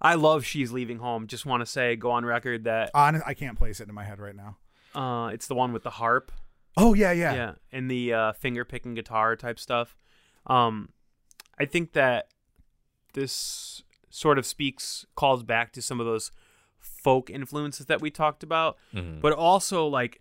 I 0.00 0.14
love 0.14 0.44
"She's 0.44 0.72
Leaving 0.72 0.98
Home." 0.98 1.26
Just 1.26 1.44
want 1.46 1.60
to 1.60 1.66
say, 1.66 1.96
go 1.96 2.10
on 2.12 2.24
record 2.24 2.64
that 2.64 2.90
Hon- 2.94 3.22
I 3.26 3.34
can't 3.34 3.58
place 3.58 3.80
it 3.80 3.88
in 3.88 3.94
my 3.94 4.04
head 4.04 4.18
right 4.18 4.34
now. 4.36 4.56
uh, 4.94 5.28
it's 5.28 5.46
the 5.46 5.54
one 5.54 5.72
with 5.72 5.82
the 5.82 5.90
harp. 5.90 6.32
Oh 6.76 6.94
yeah, 6.94 7.12
yeah. 7.12 7.34
yeah, 7.34 7.52
and 7.72 7.90
the 7.90 8.12
uh, 8.14 8.32
finger 8.32 8.64
picking 8.64 8.94
guitar 8.94 9.36
type 9.36 9.58
stuff. 9.58 9.96
Um, 10.46 10.90
I 11.58 11.64
think 11.66 11.92
that 11.92 12.28
this 13.12 13.82
sort 14.08 14.38
of 14.38 14.46
speaks 14.46 15.04
calls 15.14 15.42
back 15.42 15.72
to 15.72 15.82
some 15.82 16.00
of 16.00 16.06
those 16.06 16.30
folk 16.78 17.28
influences 17.30 17.86
that 17.86 18.00
we 18.00 18.10
talked 18.10 18.42
about, 18.42 18.76
Mhm. 18.94 19.20
but 19.20 19.32
also 19.32 19.86
like 19.86 20.20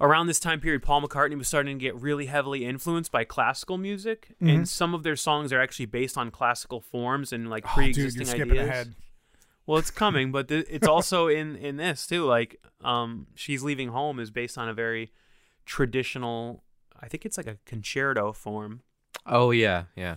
around 0.00 0.26
this 0.26 0.40
time 0.40 0.60
period, 0.60 0.82
Paul 0.82 1.02
McCartney 1.02 1.36
was 1.38 1.48
starting 1.48 1.78
to 1.78 1.82
get 1.82 1.94
really 1.94 2.26
heavily 2.26 2.64
influenced 2.64 3.12
by 3.12 3.24
classical 3.24 3.78
music, 3.78 4.34
and 4.40 4.68
some 4.68 4.94
of 4.94 5.02
their 5.02 5.16
songs 5.16 5.52
are 5.52 5.60
actually 5.60 5.86
based 5.86 6.18
on 6.18 6.30
classical 6.30 6.80
forms 6.80 7.32
and 7.32 7.48
like 7.50 7.64
Mm-hmm. 7.64 7.80
Oh, 7.80 7.84
dude, 7.84 7.94
pre-existing 7.94 8.36
you're 8.38 8.46
ideas. 8.46 8.68
ahead. 8.68 8.94
Well, 9.66 9.78
it's 9.78 9.90
coming, 9.90 10.30
but 10.32 10.48
th- 10.48 10.66
it's 10.68 10.86
also 10.96 11.28
in 11.28 11.56
in 11.56 11.76
this 11.76 12.06
too. 12.06 12.24
Like, 12.24 12.60
um, 12.82 13.28
she's 13.34 13.62
leaving 13.62 13.88
home 13.88 14.20
is 14.20 14.30
based 14.30 14.58
on 14.58 14.68
a 14.68 14.74
very 14.74 15.12
traditional. 15.64 16.62
I 17.00 17.08
think 17.08 17.26
it's 17.26 17.36
like 17.36 17.46
a 17.46 17.58
concerto 17.66 18.32
form. 18.32 18.82
Oh 19.26 19.50
yeah, 19.50 19.84
yeah. 19.96 20.16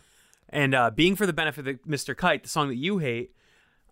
And 0.50 0.74
uh, 0.74 0.92
being 0.92 1.16
for 1.16 1.26
the 1.26 1.34
benefit 1.34 1.68
of 1.68 1.82
Mr. 1.84 2.16
Kite, 2.16 2.44
the 2.44 2.50
song 2.50 2.70
that 2.70 2.76
you 2.78 3.00
hate, 3.00 3.32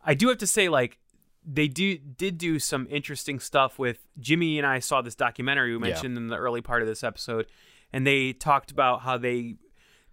I 0.05 0.13
do 0.13 0.29
have 0.29 0.37
to 0.37 0.47
say, 0.47 0.69
like, 0.69 0.97
they 1.47 1.67
do 1.67 1.97
did 1.97 2.37
do 2.37 2.57
some 2.59 2.87
interesting 2.89 3.39
stuff 3.39 3.77
with 3.77 3.99
Jimmy 4.19 4.57
and 4.57 4.65
I 4.65 4.79
saw 4.79 5.01
this 5.01 5.15
documentary 5.15 5.75
we 5.75 5.87
Yeah. 5.87 5.93
mentioned 5.93 6.17
in 6.17 6.27
the 6.27 6.37
early 6.37 6.61
part 6.61 6.81
of 6.81 6.87
this 6.87 7.03
episode, 7.03 7.45
and 7.93 8.05
they 8.05 8.33
talked 8.33 8.71
about 8.71 9.01
how 9.01 9.17
they 9.17 9.55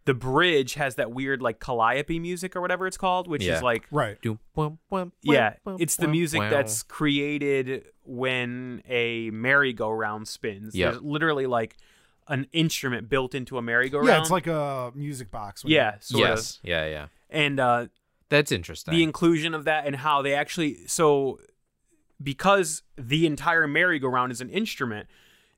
the 0.04 0.14
bridge 0.14 0.74
has 0.74 0.96
that 0.96 1.12
weird 1.12 1.40
like 1.40 1.60
calliope 1.60 2.18
music 2.18 2.56
or 2.56 2.60
whatever 2.60 2.86
it's 2.88 2.96
called, 2.96 3.28
which 3.28 3.44
Yeah. 3.44 3.54
is 3.56 3.62
like 3.62 3.86
Right. 3.92 4.20
Do- 4.20 4.40
wham, 4.54 4.78
wham, 4.88 5.12
yeah, 5.22 5.54
it's 5.78 5.94
the 5.96 6.08
music 6.08 6.40
wham. 6.40 6.50
that's 6.50 6.82
created 6.82 7.84
when 8.04 8.82
a 8.88 9.30
merry-go-round 9.30 10.26
spins. 10.26 10.74
Yep. 10.74 10.90
There's 10.92 11.02
literally 11.04 11.46
like 11.46 11.76
an 12.26 12.48
instrument 12.52 13.08
built 13.08 13.32
into 13.32 13.58
a 13.58 13.62
merry-go-round. 13.62 14.08
Yeah, 14.08 14.20
it's 14.20 14.30
like 14.30 14.48
a 14.48 14.90
music 14.94 15.30
box. 15.30 15.62
yeah, 15.64 15.98
sort 16.00 16.20
yes, 16.24 16.56
of. 16.56 16.68
yeah, 16.68 16.86
yeah. 16.86 17.06
And 17.30 17.60
uh, 17.60 17.86
That's 18.32 18.50
interesting. 18.50 18.94
the 18.94 19.02
inclusion 19.02 19.52
of 19.54 19.64
that 19.66 19.86
and 19.86 19.96
how 19.96 20.22
they 20.22 20.34
actually 20.34 20.86
so 20.86 21.38
because 22.22 22.82
the 22.96 23.26
entire 23.26 23.66
merry-go-round 23.66 24.32
is 24.32 24.40
an 24.40 24.48
instrument, 24.48 25.06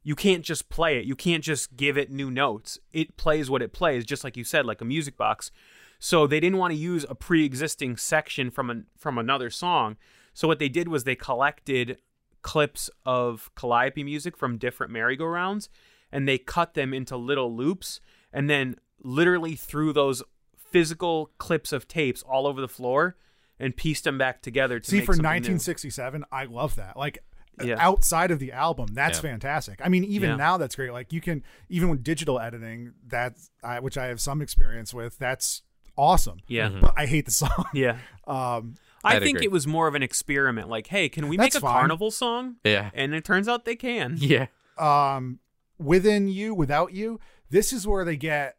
you 0.02 0.14
can't 0.14 0.44
just 0.44 0.68
play 0.68 0.98
it. 0.98 1.04
You 1.04 1.14
can't 1.14 1.44
just 1.44 1.76
give 1.76 1.96
it 1.96 2.10
new 2.10 2.30
notes. 2.30 2.78
It 2.92 3.16
plays 3.16 3.48
what 3.48 3.62
it 3.62 3.72
plays, 3.72 4.04
just 4.04 4.24
like 4.24 4.36
you 4.36 4.44
said, 4.44 4.66
like 4.66 4.80
a 4.80 4.84
music 4.84 5.16
box. 5.16 5.50
So 5.98 6.26
they 6.26 6.40
didn't 6.40 6.58
want 6.58 6.72
to 6.72 6.78
use 6.78 7.06
a 7.08 7.14
pre-existing 7.14 7.96
section 7.96 8.50
from 8.50 8.70
an, 8.70 8.86
from 8.98 9.18
another 9.18 9.50
song. 9.50 9.96
So 10.32 10.48
what 10.48 10.58
they 10.58 10.68
did 10.68 10.88
was 10.88 11.04
they 11.04 11.14
collected 11.14 11.98
clips 12.42 12.90
of 13.06 13.50
calliope 13.54 14.02
music 14.02 14.36
from 14.36 14.58
different 14.58 14.92
merry-go-rounds 14.92 15.68
and 16.12 16.28
they 16.28 16.38
cut 16.38 16.74
them 16.74 16.92
into 16.92 17.16
little 17.16 17.54
loops 17.54 18.00
and 18.32 18.50
then 18.50 18.76
literally 19.02 19.56
threw 19.56 19.92
those 19.92 20.22
physical 20.74 21.30
clips 21.38 21.72
of 21.72 21.86
tapes 21.86 22.20
all 22.22 22.48
over 22.48 22.60
the 22.60 22.66
floor 22.68 23.16
and 23.60 23.76
pieced 23.76 24.02
them 24.02 24.18
back 24.18 24.42
together 24.42 24.80
to 24.80 24.90
See, 24.90 24.96
make 24.96 25.06
for 25.06 25.12
something 25.12 25.22
new. 25.22 25.28
1967, 25.54 26.24
I 26.32 26.44
love 26.46 26.74
that. 26.74 26.96
Like 26.96 27.18
Yeah. 27.62 27.76
outside 27.78 28.32
of 28.32 28.40
the 28.40 28.50
album, 28.50 28.88
that's 28.92 29.18
Yeah. 29.18 29.30
fantastic. 29.30 29.78
I 29.84 29.88
mean, 29.88 30.02
even 30.02 30.30
Yeah. 30.30 30.36
now, 30.36 30.56
that's 30.56 30.74
great. 30.74 30.90
Like 30.90 31.12
you 31.12 31.20
can 31.20 31.44
even 31.68 31.88
with 31.90 32.02
digital 32.02 32.40
editing, 32.40 32.94
that's 33.06 33.50
I, 33.62 33.78
which 33.78 33.96
I 33.96 34.06
have 34.06 34.20
some 34.20 34.42
experience 34.42 34.92
with. 34.92 35.16
That's 35.18 35.62
awesome. 35.96 36.38
Yeah. 36.48 36.70
Mm-hmm. 36.70 36.80
But 36.80 36.94
I 36.96 37.06
hate 37.06 37.26
the 37.26 37.30
song. 37.30 37.66
Yeah. 37.72 37.98
Um, 38.26 38.74
I 39.04 39.16
I'd 39.16 39.22
think 39.22 39.36
agree. 39.36 39.44
it 39.44 39.52
was 39.52 39.66
more 39.66 39.86
of 39.86 39.94
an 39.94 40.02
experiment. 40.02 40.68
Like, 40.70 40.86
hey, 40.88 41.08
can 41.10 41.28
we 41.28 41.36
That's 41.36 41.54
make 41.54 41.58
a 41.58 41.66
fine. 41.66 41.72
carnival 41.74 42.10
song? 42.10 42.56
yeah, 42.64 42.90
And 42.94 43.14
it 43.14 43.22
turns 43.22 43.46
out 43.48 43.66
they 43.66 43.76
can. 43.76 44.16
yeah. 44.18 44.46
um, 44.78 45.40
within 45.78 46.26
you, 46.28 46.54
without 46.54 46.92
you, 46.94 47.20
this 47.50 47.70
is 47.72 47.86
where 47.86 48.04
they 48.04 48.16
get 48.16 48.56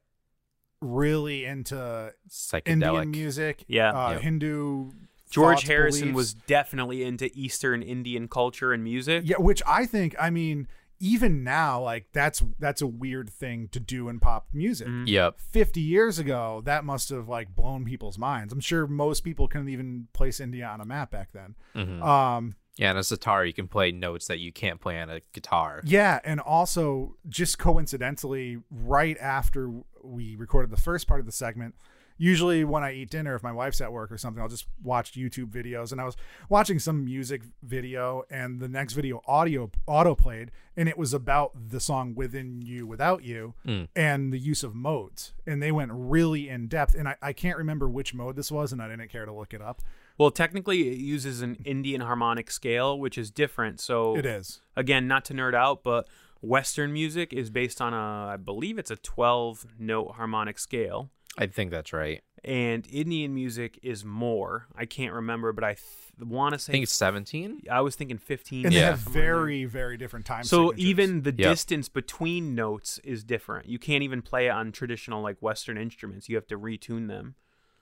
really 0.85 1.45
into 1.45 2.13
Psychedelic. 2.29 2.67
Indian 2.67 3.11
music. 3.11 3.65
Yeah. 3.67 3.91
uh, 3.91 4.11
Yep. 4.11 4.21
Hindu. 4.21 4.91
George 5.31 5.57
thoughts, 5.57 5.67
Harrison 5.67 6.01
beliefs. 6.01 6.15
was 6.15 6.33
definitely 6.33 7.03
into 7.03 7.29
Eastern 7.33 7.81
Indian 7.81 8.27
culture 8.27 8.71
and 8.71 8.83
music. 8.83 9.23
Yeah, 9.25 9.37
which 9.37 9.61
I 9.67 9.85
think, 9.87 10.15
I 10.19 10.29
mean, 10.29 10.67
even 10.99 11.43
now, 11.43 11.81
like 11.81 12.05
that's 12.13 12.41
that's 12.59 12.81
a 12.81 12.87
weird 12.87 13.29
thing 13.29 13.67
to 13.73 13.79
do 13.79 14.07
in 14.07 14.19
pop 14.19 14.47
music. 14.53 14.87
Mm-hmm. 14.87 15.07
Yep. 15.07 15.39
50 15.51 15.81
years 15.81 16.19
ago, 16.19 16.61
that 16.65 16.85
must 16.85 17.09
have 17.09 17.27
like 17.27 17.53
blown 17.53 17.83
people's 17.83 18.17
minds. 18.17 18.53
I'm 18.53 18.61
sure 18.61 18.87
most 18.87 19.21
people 19.21 19.47
couldn't 19.49 19.67
even 19.69 20.07
place 20.13 20.39
India 20.39 20.65
on 20.67 20.79
a 20.79 20.85
map 20.85 21.11
back 21.11 21.29
then. 21.33 21.55
Mhm. 21.75 22.01
Um, 22.01 22.55
Yeah, 22.77 22.89
on 22.89 22.97
a 22.97 23.03
sitar 23.03 23.45
you 23.45 23.53
can 23.53 23.67
play 23.67 23.91
notes 23.91 24.27
that 24.27 24.39
you 24.39 24.51
can't 24.51 24.81
play 24.81 24.99
on 24.99 25.09
a 25.09 25.21
guitar. 25.33 25.81
yeah, 25.85 26.19
and 26.23 26.39
also 26.39 27.15
just 27.29 27.57
coincidentally, 27.57 28.57
right 28.69 29.17
after 29.19 29.71
we 30.03 30.35
recorded 30.35 30.71
the 30.71 30.81
first 30.81 31.07
part 31.07 31.19
of 31.19 31.25
the 31.25 31.31
segment, 31.31 31.75
usually 32.17 32.63
when 32.63 32.83
I 32.83 32.93
eat 32.93 33.09
dinner, 33.09 33.35
if 33.35 33.43
my 33.43 33.51
wife's 33.51 33.81
at 33.81 33.91
work 33.91 34.11
or 34.11 34.17
something, 34.17 34.41
I'll 34.41 34.49
just 34.49 34.67
watch 34.83 35.13
YouTube 35.13 35.47
videos. 35.51 35.91
And 35.91 35.99
I 35.99 36.05
was 36.05 36.15
watching 36.49 36.79
some 36.79 37.03
music 37.05 37.41
video, 37.63 38.23
and 38.29 38.59
the 38.59 38.67
next 38.67 38.93
video 38.93 39.21
audio 39.27 39.69
auto 39.87 40.15
played, 40.15 40.51
and 40.77 40.87
it 40.89 40.97
was 40.97 41.13
about 41.13 41.51
the 41.69 41.79
song 41.79 42.15
"Within 42.15 42.61
You, 42.61 42.85
Without 42.87 43.23
You" 43.23 43.53
Mm. 43.65 43.87
and 43.95 44.31
the 44.33 44.39
use 44.39 44.63
of 44.63 44.75
modes. 44.75 45.33
And 45.45 45.61
they 45.61 45.71
went 45.71 45.91
really 45.93 46.49
in 46.49 46.67
depth. 46.67 46.95
And 46.95 47.07
I, 47.07 47.15
I 47.21 47.33
can't 47.33 47.57
remember 47.57 47.87
which 47.89 48.13
mode 48.13 48.35
this 48.35 48.51
was, 48.51 48.71
and 48.71 48.81
I 48.81 48.87
didn't 48.87 49.09
care 49.09 49.25
to 49.25 49.33
look 49.33 49.53
it 49.53 49.61
up. 49.61 49.81
Well, 50.17 50.31
technically, 50.31 50.87
it 50.89 50.97
uses 50.97 51.41
an 51.41 51.55
Indian 51.65 52.01
harmonic 52.01 52.49
scale, 52.49 52.97
which 52.97 53.17
is 53.17 53.29
different. 53.31 53.81
So, 53.81 54.15
It 54.15 54.25
is. 54.25 54.61
again, 54.75 55.07
not 55.09 55.25
to 55.25 55.33
nerd 55.33 55.53
out, 55.53 55.83
but 55.83 56.07
Western 56.41 56.93
music 56.93 57.33
is 57.33 57.49
based 57.49 57.81
on 57.81 57.93
a, 57.93 58.31
I 58.33 58.37
believe 58.37 58.77
it's 58.77 58.91
a 58.91 58.95
12 58.95 59.65
note 59.79 60.11
harmonic 60.15 60.57
scale. 60.59 61.09
I 61.37 61.47
think 61.47 61.71
that's 61.71 61.91
right. 61.93 62.21
And 62.43 62.87
Indian 62.91 63.33
music 63.33 63.79
is 63.81 64.05
more. 64.05 64.67
I 64.75 64.85
can't 64.85 65.13
remember, 65.13 65.51
but 65.51 65.63
I 65.63 65.73
th- 65.73 65.83
want 66.29 66.53
to 66.53 66.59
say. 66.59 66.63
I 66.63 66.67
say. 66.67 66.71
think 66.73 66.83
it's 66.83 66.93
17. 66.93 67.61
I 67.71 67.81
was 67.81 67.95
thinking 67.95 68.17
15. 68.19 68.65
And 68.67 68.73
they 68.75 68.79
Yeah. 68.79 68.91
have 68.91 68.99
somewhere 69.01 69.21
in 69.23 69.25
there. 69.25 69.35
very, 69.35 69.65
very 69.65 69.97
different 69.97 70.25
time 70.27 70.43
So 70.43 70.67
signatures. 70.69 70.85
even 70.89 71.21
the 71.23 71.31
Yep. 71.31 71.37
distance 71.51 71.89
between 71.89 72.53
notes 72.55 72.99
is 72.99 73.23
different. 73.23 73.67
You 73.67 73.79
can't 73.79 74.03
even 74.03 74.21
play 74.21 74.45
it 74.47 74.51
on 74.51 74.71
traditional 74.71 75.21
like 75.23 75.41
Western 75.41 75.77
instruments. 75.77 76.29
You 76.29 76.35
have 76.35 76.47
to 76.47 76.57
retune 76.59 77.07
them. 77.07 77.35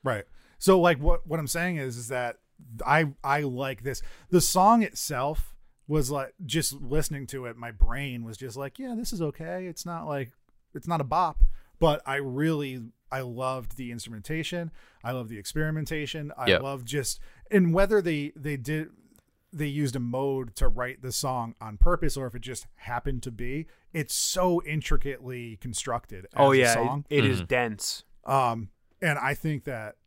Right. 0.03 0.23
So 0.59 0.80
like 0.80 0.97
what 0.99 1.27
what 1.27 1.39
I'm 1.39 1.47
saying 1.47 1.75
is 1.77 1.97
is 1.97 2.07
that 2.07 2.38
I 2.85 3.13
I 3.23 3.41
like 3.41 3.84
this. 3.84 4.01
The 4.30 4.39
song 4.41 4.81
itself 4.81 5.53
was 5.88 6.09
like 6.09 6.34
just 6.45 6.71
listening 6.81 7.27
to 7.27 7.45
it, 7.47 7.57
my 7.57 7.71
brain 7.71 8.23
was 8.23 8.38
just 8.38 8.55
like, 8.55 8.80
yeah, 8.80 8.95
this 8.97 9.11
is 9.11 9.21
okay. 9.21 9.67
It's 9.67 9.85
not 9.85 10.07
like 10.07 10.31
it's 10.73 10.88
not 10.88 11.01
a 11.01 11.03
bop, 11.03 11.43
but 11.80 12.01
I 12.05 12.15
really 12.15 12.81
I 13.18 13.22
loved 13.22 13.77
the 13.77 13.91
instrumentation. 13.91 14.72
I 15.03 15.11
love 15.11 15.30
the 15.30 15.38
experimentation. 15.38 16.31
I 16.38 16.48
Yep. 16.49 16.61
love 16.64 16.85
just 16.85 17.19
and 17.52 17.73
whether 17.73 18.02
they 18.02 18.31
they 18.35 18.57
did 18.57 18.90
they 19.56 19.68
used 19.68 19.95
a 19.95 19.99
mode 19.99 20.56
to 20.56 20.68
write 20.68 21.02
the 21.03 21.11
song 21.11 21.53
on 21.61 21.77
purpose 21.77 22.18
or 22.18 22.26
if 22.26 22.34
it 22.34 22.41
just 22.41 22.65
happened 22.77 23.22
to 23.22 23.31
be, 23.31 23.68
it's 23.94 24.15
so 24.15 24.64
intricately 24.64 25.57
constructed. 25.61 26.26
As 26.26 26.31
oh 26.38 26.52
a 26.53 26.57
yeah, 26.57 26.73
song. 26.73 27.06
it, 27.10 27.23
it 27.23 27.30
is 27.30 27.41
Mhm. 27.44 27.48
dense. 27.48 28.03
Um, 28.26 28.69
and 29.02 29.19
I 29.19 29.35
think 29.35 29.65
that, 29.65 29.98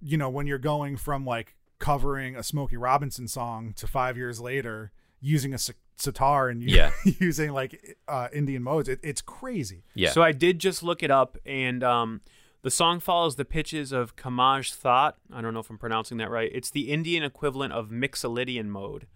you 0.00 0.16
know, 0.16 0.30
when 0.30 0.46
you're 0.46 0.56
going 0.74 0.96
from 0.96 1.26
like 1.26 1.54
covering 1.78 2.34
a 2.34 2.42
Smokey 2.42 2.76
Robinson 2.78 3.28
song 3.28 3.74
to 3.74 3.86
five 3.86 4.16
years 4.16 4.40
later 4.40 4.90
using 5.20 5.52
a 5.52 5.58
sitar 5.96 6.48
and 6.48 6.62
you- 6.62 6.74
Yeah. 6.76 6.92
using 7.20 7.50
like 7.52 7.98
uh, 8.08 8.28
Indian 8.32 8.62
modes, 8.62 8.88
it, 8.88 9.00
it's 9.02 9.20
crazy. 9.20 9.82
Yeah. 9.94 10.12
So 10.12 10.22
I 10.22 10.32
did 10.32 10.60
just 10.60 10.82
look 10.82 11.02
it 11.02 11.10
up, 11.10 11.36
and 11.44 11.82
um, 11.84 12.20
the 12.62 12.70
song 12.70 13.00
follows 13.00 13.36
the 13.36 13.44
pitches 13.44 13.92
of 13.92 14.16
Khamaj 14.16 14.74
thaat. 14.74 15.14
I 15.32 15.40
don't 15.40 15.54
know 15.54 15.60
if 15.60 15.70
I'm 15.70 15.78
pronouncing 15.78 16.18
that 16.18 16.30
right. 16.30 16.50
It's 16.52 16.70
the 16.70 16.90
Indian 16.90 17.22
equivalent 17.22 17.72
of 17.72 17.88
Mixolydian 17.88 18.66
mode. 18.66 19.06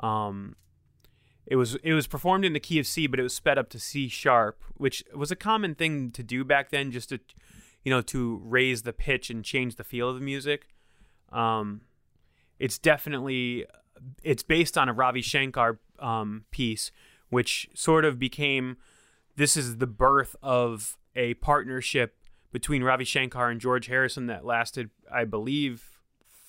Um, 0.00 0.56
it 1.46 1.56
was 1.56 1.74
it 1.82 1.92
was 1.92 2.06
performed 2.06 2.44
in 2.44 2.52
the 2.52 2.60
key 2.60 2.78
of 2.78 2.86
C, 2.86 3.06
but 3.06 3.20
it 3.20 3.24
was 3.24 3.34
sped 3.34 3.58
up 3.58 3.68
to 3.70 3.78
C 3.78 4.08
sharp, 4.08 4.62
which 4.74 5.04
was 5.14 5.30
a 5.30 5.36
common 5.36 5.74
thing 5.74 6.10
to 6.12 6.22
do 6.22 6.44
back 6.44 6.70
then, 6.70 6.90
just 6.90 7.10
to 7.10 7.20
you 7.84 7.90
know, 7.90 8.02
to 8.02 8.40
raise 8.44 8.82
the 8.82 8.92
pitch 8.92 9.30
and 9.30 9.44
change 9.44 9.76
the 9.76 9.84
feel 9.84 10.08
of 10.08 10.16
the 10.16 10.20
music. 10.20 10.68
Um, 11.32 11.82
it's 12.58 12.78
definitely 12.78 13.66
it's 14.22 14.42
based 14.42 14.78
on 14.78 14.88
a 14.88 14.92
Ravi 14.92 15.22
Shankar 15.22 15.78
um, 15.98 16.44
piece, 16.50 16.90
which 17.28 17.68
sort 17.74 18.04
of 18.04 18.18
became 18.18 18.76
this 19.36 19.56
is 19.56 19.78
the 19.78 19.86
birth 19.86 20.36
of 20.42 20.98
a 21.16 21.34
partnership 21.34 22.16
between 22.52 22.82
Ravi 22.82 23.04
Shankar 23.04 23.50
and 23.50 23.60
George 23.60 23.86
Harrison 23.86 24.26
that 24.26 24.44
lasted, 24.44 24.90
I 25.12 25.24
believe, 25.24 26.00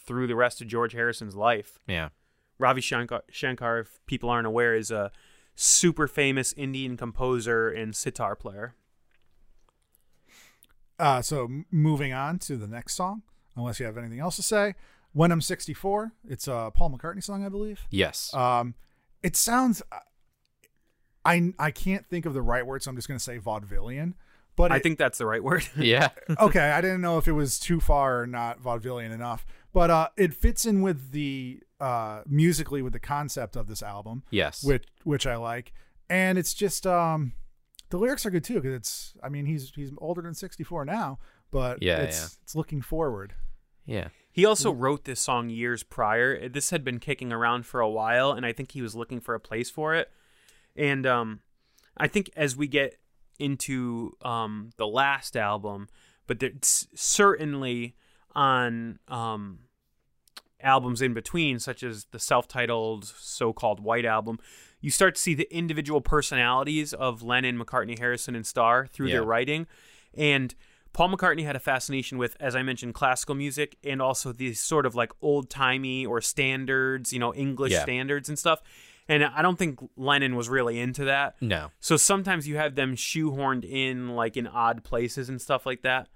through 0.06 0.28
the 0.28 0.36
rest 0.36 0.61
of 0.61 0.68
George 0.68 0.94
Harrison's 0.94 1.36
life. 1.36 1.80
Yeah. 1.88 2.10
Ravi 2.57 2.82
Shankar, 2.82 3.23
Shankar 3.30 3.80
if 3.80 3.99
people 4.06 4.30
aren't 4.30 4.48
aware, 4.48 4.76
is 4.76 4.91
a 4.91 5.11
super 5.56 6.07
famous 6.07 6.53
Indian 6.53 6.98
composer 6.98 7.69
and 7.69 7.95
sitar 7.95 8.36
player. 8.36 8.76
Uh, 10.99 11.22
so 11.22 11.49
moving 11.72 12.14
on 12.14 12.38
to 12.40 12.56
the 12.57 12.68
next 12.68 12.94
song, 12.95 13.23
unless 13.56 13.80
you 13.80 13.86
have 13.86 13.98
anything 13.98 14.19
else 14.19 14.36
to 14.36 14.44
say. 14.44 14.76
When 15.14 15.32
I'm 15.32 15.41
64, 15.41 16.14
it's 16.30 16.48
a 16.48 16.72
Paul 16.73 16.91
McCartney 16.91 17.23
song, 17.23 17.44
I 17.44 17.49
believe. 17.49 17.86
Yes. 17.90 18.34
Um, 18.34 18.76
it 19.23 19.36
sounds. 19.36 19.82
I 21.26 21.53
I 21.60 21.72
can't 21.72 22.06
think 22.06 22.26
of 22.26 22.34
the 22.34 22.41
right 22.41 22.65
word, 22.65 22.82
so 22.82 22.90
I'm 22.90 22.95
just 22.95 23.07
going 23.07 23.18
to 23.18 23.23
say 23.23 23.38
vaudevillian. 23.40 24.14
But 24.56 24.72
I 24.72 24.78
it- 24.78 24.84
think 24.84 24.98
that's 24.98 25.18
the 25.18 25.26
right 25.26 25.44
word. 25.44 25.68
yeah. 25.78 26.10
okay, 26.40 26.72
I 26.72 26.82
didn't 26.82 27.02
know 27.02 27.18
if 27.18 27.28
it 27.28 27.32
was 27.34 27.57
too 27.60 27.80
far 27.80 28.22
or 28.22 28.28
not 28.28 28.61
vaudevillian 28.61 29.11
enough, 29.11 29.45
but 29.73 29.90
uh, 29.90 30.10
it 30.18 30.34
fits 30.34 30.65
in 30.65 30.82
with 30.82 31.11
the 31.11 31.61
uh, 31.80 32.22
musically 32.28 32.82
with 32.82 32.94
the 32.94 32.99
concept 32.99 33.56
of 33.56 33.68
this 33.68 33.82
album, 33.82 34.23
yes. 34.30 34.64
which 34.64 34.84
which 35.03 35.26
I 35.26 35.36
like, 35.38 35.73
and 36.10 36.38
it's 36.38 36.53
just 36.53 36.86
um, 36.86 37.34
the 37.90 37.98
lyrics 37.98 38.26
are 38.26 38.30
good 38.30 38.44
too 38.44 38.56
because 38.56 38.73
it's 38.76 39.14
I 39.23 39.30
mean 39.30 39.45
he's 39.45 39.72
he's 39.73 39.91
older 39.98 40.22
than 40.22 40.34
64 40.34 40.86
now, 40.86 41.18
but 41.49 41.82
Yeah, 41.82 41.98
it's 42.02 42.19
yeah. 42.19 42.28
it's 42.44 42.56
looking 42.56 42.82
forward. 42.82 43.34
yeah. 43.86 44.10
He 44.34 44.45
also 44.45 44.72
wrote 44.72 45.03
this 45.03 45.19
song 45.19 45.49
years 45.49 45.84
prior. 45.84 46.48
This 46.48 46.69
had 46.69 46.86
been 46.86 46.99
kicking 46.99 47.34
around 47.34 47.65
for 47.65 47.82
a 47.82 47.90
while, 47.90 48.32
and 48.32 48.45
I 48.45 48.53
think 48.53 48.72
he 48.72 48.82
was 48.82 48.95
looking 48.95 49.19
for 49.19 49.36
a 49.36 49.41
place 49.41 49.69
for 49.69 49.94
it. 49.94 50.10
And 50.73 51.06
um, 51.06 51.41
I 51.98 52.07
think 52.07 52.30
as 52.38 52.56
we 52.56 52.68
get 52.68 52.98
into 53.41 54.13
um, 54.22 54.69
the 54.77 54.88
last 54.88 55.35
album, 55.35 55.88
but 56.27 56.41
it's 56.43 56.88
certainly 56.95 57.95
on 58.34 58.99
um, 59.07 59.59
albums 60.61 61.01
in 61.01 61.13
between, 61.13 61.59
such 61.59 61.84
as 61.84 62.05
the 62.11 62.19
self-titled 62.19 63.05
so-called 63.05 63.80
White 63.80 64.05
Album, 64.05 64.39
you 64.80 64.89
start 64.91 65.15
to 65.15 65.22
see 65.22 65.34
the 65.34 65.47
individual 65.55 66.01
personalities 66.01 66.93
of 66.93 67.22
Lennon, 67.23 67.57
McCartney, 67.57 67.97
Harrison, 67.99 68.35
and 68.35 68.45
Starr 68.45 68.88
through 68.88 69.07
Yeah. 69.07 69.15
their 69.15 69.23
writing, 69.23 69.68
and 70.13 70.53
Paul 70.93 71.09
McCartney 71.09 71.45
had 71.45 71.55
a 71.55 71.59
fascination 71.59 72.18
with, 72.18 72.35
as 72.39 72.53
I 72.55 72.63
mentioned, 72.63 72.93
classical 72.93 73.34
music 73.34 73.77
and 73.84 74.01
also 74.01 74.34
these 74.34 74.59
sort 74.59 74.85
of 74.85 74.93
like 74.93 75.11
old 75.22 75.49
timey 75.49 76.05
or 76.05 76.19
standards, 76.19 77.13
you 77.13 77.19
know, 77.19 77.34
English 77.34 77.72
Yeah. 77.72 77.84
standards 77.84 78.27
and 78.27 78.38
stuff. 78.38 78.61
And 79.07 79.23
I 79.26 79.41
don't 79.41 79.57
think 79.60 79.80
Lennon 79.98 80.36
was 80.36 80.48
really 80.48 80.80
into 80.80 81.06
that. 81.06 81.36
No. 81.41 81.72
So 81.80 81.98
sometimes 81.98 82.48
you 82.48 82.57
have 82.57 82.76
them 82.76 82.95
shoehorned 82.95 83.65
in 83.69 84.10
like 84.15 84.38
in 84.38 84.48
odd 84.48 84.84
places 84.84 85.28
and 85.30 85.41
stuff 85.41 85.65
like 85.65 85.82
that. 85.82 86.07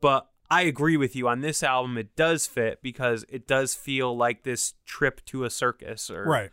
But 0.00 0.28
I 0.50 0.62
agree 0.62 0.96
with 0.98 1.16
you 1.16 1.26
on 1.28 1.40
this 1.40 1.62
album. 1.62 1.96
It 1.96 2.14
does 2.16 2.46
fit 2.46 2.82
because 2.82 3.24
it 3.28 3.46
does 3.46 3.74
feel 3.74 4.14
like 4.16 4.42
this 4.42 4.74
trip 4.84 5.24
to 5.26 5.44
a 5.44 5.50
circus 5.50 6.10
or 6.10 6.24
Right. 6.24 6.50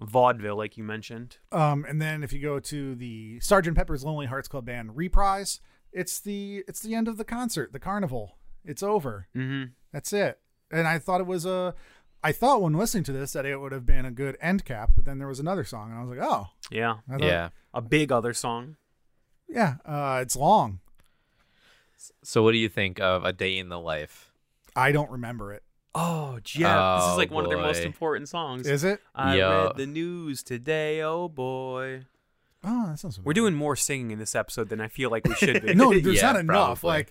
vaudeville, 0.00 0.56
like 0.56 0.76
you 0.76 0.84
mentioned. 0.84 1.38
Um, 1.50 1.84
and 1.88 2.00
then 2.00 2.22
if 2.22 2.32
you 2.32 2.40
go 2.40 2.60
to 2.60 2.94
the 2.94 3.40
Sergeant 3.40 3.76
Pepper's 3.76 4.04
Lonely 4.04 4.26
Hearts 4.26 4.48
Club 4.48 4.66
Band 4.66 4.96
reprise, 4.96 5.60
it's 5.92 6.20
the 6.20 6.62
it's 6.68 6.80
the 6.82 6.94
end 6.94 7.08
of 7.08 7.16
the 7.16 7.24
concert, 7.24 7.72
the 7.72 7.80
carnival. 7.80 8.36
It's 8.64 8.82
over. 8.82 9.28
Mm-hmm. 9.34 9.70
That's 9.92 10.12
it. 10.12 10.38
And 10.70 10.86
I 10.86 10.98
thought 10.98 11.20
it 11.20 11.26
was 11.26 11.46
a. 11.46 11.74
I 12.26 12.32
thought 12.32 12.60
when 12.60 12.72
listening 12.74 13.04
to 13.04 13.12
this 13.12 13.32
that 13.34 13.46
it 13.46 13.60
would 13.60 13.70
have 13.72 13.86
been 13.86 14.04
a 14.04 14.10
good 14.10 14.36
end 14.40 14.64
cap, 14.64 14.90
but 14.96 15.04
then 15.04 15.18
there 15.18 15.28
was 15.28 15.38
another 15.38 15.62
song, 15.64 15.90
and 15.90 15.98
I 15.98 16.02
was 16.02 16.10
like, 16.18 16.28
oh, 16.28 16.48
Yeah, 16.70 16.96
thought, 17.08 17.22
Yeah. 17.22 17.48
a 17.72 17.80
big 17.80 18.10
other 18.10 18.34
song. 18.34 18.76
yeah. 19.48 19.76
Uh, 19.84 20.18
it's 20.22 20.34
long. 20.34 20.80
So 22.24 22.42
what 22.42 22.52
do 22.52 22.58
you 22.58 22.68
think 22.68 22.98
of 23.00 23.24
A 23.24 23.32
Day 23.32 23.56
in 23.58 23.68
the 23.68 23.78
Life? 23.78 24.32
I 24.74 24.90
don't 24.92 25.10
remember 25.10 25.52
it. 25.52 25.62
Oh, 25.94 26.38
yeah. 26.52 26.96
this 26.96 27.04
Oh, 27.06 27.12
is 27.12 27.16
like 27.18 27.30
one 27.30 27.44
of 27.44 27.50
their 27.50 27.58
most 27.60 27.82
important 27.84 28.28
songs. 28.28 28.66
Is 28.66 28.82
it? 28.84 29.00
I 29.14 29.36
Yo. 29.36 29.66
read 29.68 29.76
the 29.76 29.86
news 29.86 30.42
today. 30.42 31.00
Oh 31.02 31.28
boy, 31.28 32.04
Oh, 32.68 32.86
that 32.88 32.98
sounds. 32.98 33.20
we're 33.22 33.32
doing 33.32 33.54
more 33.54 33.76
singing 33.76 34.10
in 34.10 34.18
this 34.18 34.34
episode 34.34 34.68
than 34.68 34.80
I 34.80 34.88
feel 34.88 35.08
like 35.10 35.24
we 35.26 35.34
should 35.34 35.62
be. 35.64 35.74
No, 35.76 35.90
there's 36.00 36.16
Yeah, 36.16 36.32
not 36.32 36.40
enough. 36.40 36.80
probably. 36.80 37.06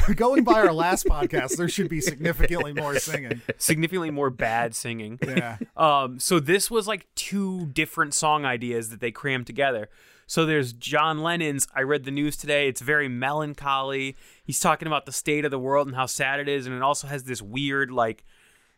Like 0.00 0.16
going 0.16 0.42
by 0.44 0.54
our 0.54 0.72
last 0.72 1.06
podcast, 1.06 1.56
there 1.56 1.68
should 1.68 1.88
be 1.88 2.00
significantly 2.00 2.72
more 2.72 2.98
singing. 2.98 3.40
significantly 3.58 4.10
more 4.10 4.30
bad 4.30 4.74
singing. 4.74 5.18
Yeah. 5.24 5.58
Um, 5.76 6.18
so 6.18 6.40
this 6.40 6.70
was 6.70 6.88
like 6.88 7.06
two 7.14 7.66
different 7.66 8.12
song 8.14 8.44
ideas 8.44 8.88
that 8.90 9.00
they 9.00 9.10
crammed 9.12 9.46
together. 9.46 9.88
So 10.26 10.44
there's 10.44 10.72
John 10.72 11.18
Lennon's 11.22 11.66
I 11.74 11.82
read 11.82 12.04
the 12.04 12.10
news 12.10 12.36
today. 12.36 12.68
It's 12.68 12.80
very 12.80 13.08
melancholy. 13.08 14.16
He's 14.44 14.60
talking 14.60 14.86
about 14.88 15.06
the 15.06 15.12
state 15.12 15.44
of 15.44 15.50
the 15.50 15.58
world 15.58 15.86
and 15.86 15.96
how 15.96 16.06
sad 16.06 16.40
it 16.40 16.48
is, 16.48 16.66
and 16.66 16.74
it 16.74 16.82
also 16.82 17.06
has 17.06 17.24
this 17.24 17.40
weird 17.40 17.90
like 17.90 18.24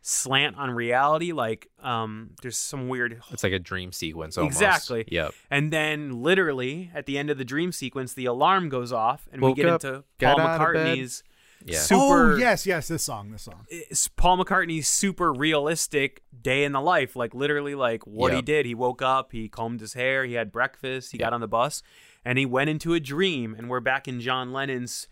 slant 0.03 0.57
on 0.57 0.71
reality. 0.71 1.33
Like 1.33 1.69
um, 1.83 2.31
there's 2.43 2.59
some 2.59 2.89
weird 2.89 3.21
It's 3.31 3.43
like 3.43 3.53
a 3.53 3.59
dream 3.59 3.93
sequence 3.93 4.37
almost. 4.39 4.57
Exactly. 4.61 5.05
Yep. 5.09 5.35
And 5.51 5.73
then, 5.73 6.23
literally, 6.23 6.91
at 6.95 7.07
the 7.07 7.19
end 7.19 7.31
of 7.31 7.39
the 7.39 7.45
dream 7.45 7.73
sequence, 7.73 8.15
the 8.15 8.27
alarm 8.27 8.69
goes 8.69 8.93
off, 8.93 9.29
and 9.33 9.43
we 9.43 9.55
get 9.55 9.67
up, 9.67 9.85
into 9.85 10.05
got 10.19 10.39
Paul 10.39 10.47
out 10.47 10.61
of 10.61 10.75
bed. 10.75 10.97
McCartney's 10.99 11.23
Yeah. 11.65 11.79
super. 11.79 12.33
oh 12.33 12.37
yes, 12.37 12.65
yes. 12.67 12.89
This 12.89 13.05
song. 13.05 13.31
This 13.33 13.43
song. 13.43 13.67
it's 13.69 14.09
Paul 14.09 14.39
McCartney's 14.43 14.89
super 14.89 15.33
realistic 15.33 16.23
day 16.41 16.65
in 16.65 16.73
the 16.73 16.81
life, 16.81 17.15
like 17.17 17.35
literally, 17.35 17.75
like 17.75 18.07
what 18.07 18.33
he 18.33 18.41
did. 18.41 18.65
He 18.67 18.75
woke 18.75 19.03
up, 19.03 19.33
he 19.33 19.49
combed 19.49 19.81
his 19.81 19.93
hair, 19.93 20.25
he 20.25 20.35
had 20.35 20.51
breakfast, 20.53 21.13
he 21.13 21.19
got 21.19 21.35
on 21.35 21.41
the 21.43 21.49
bus, 21.49 21.83
and 22.25 22.39
he 22.39 22.47
went 22.47 22.71
into 22.71 22.95
a 22.95 23.01
dream. 23.01 23.55
And 23.59 23.69
we're 23.69 23.81
back 23.81 24.09
in 24.09 24.21
John 24.21 24.53
Lennon's 24.55 25.07
s- 25.07 25.09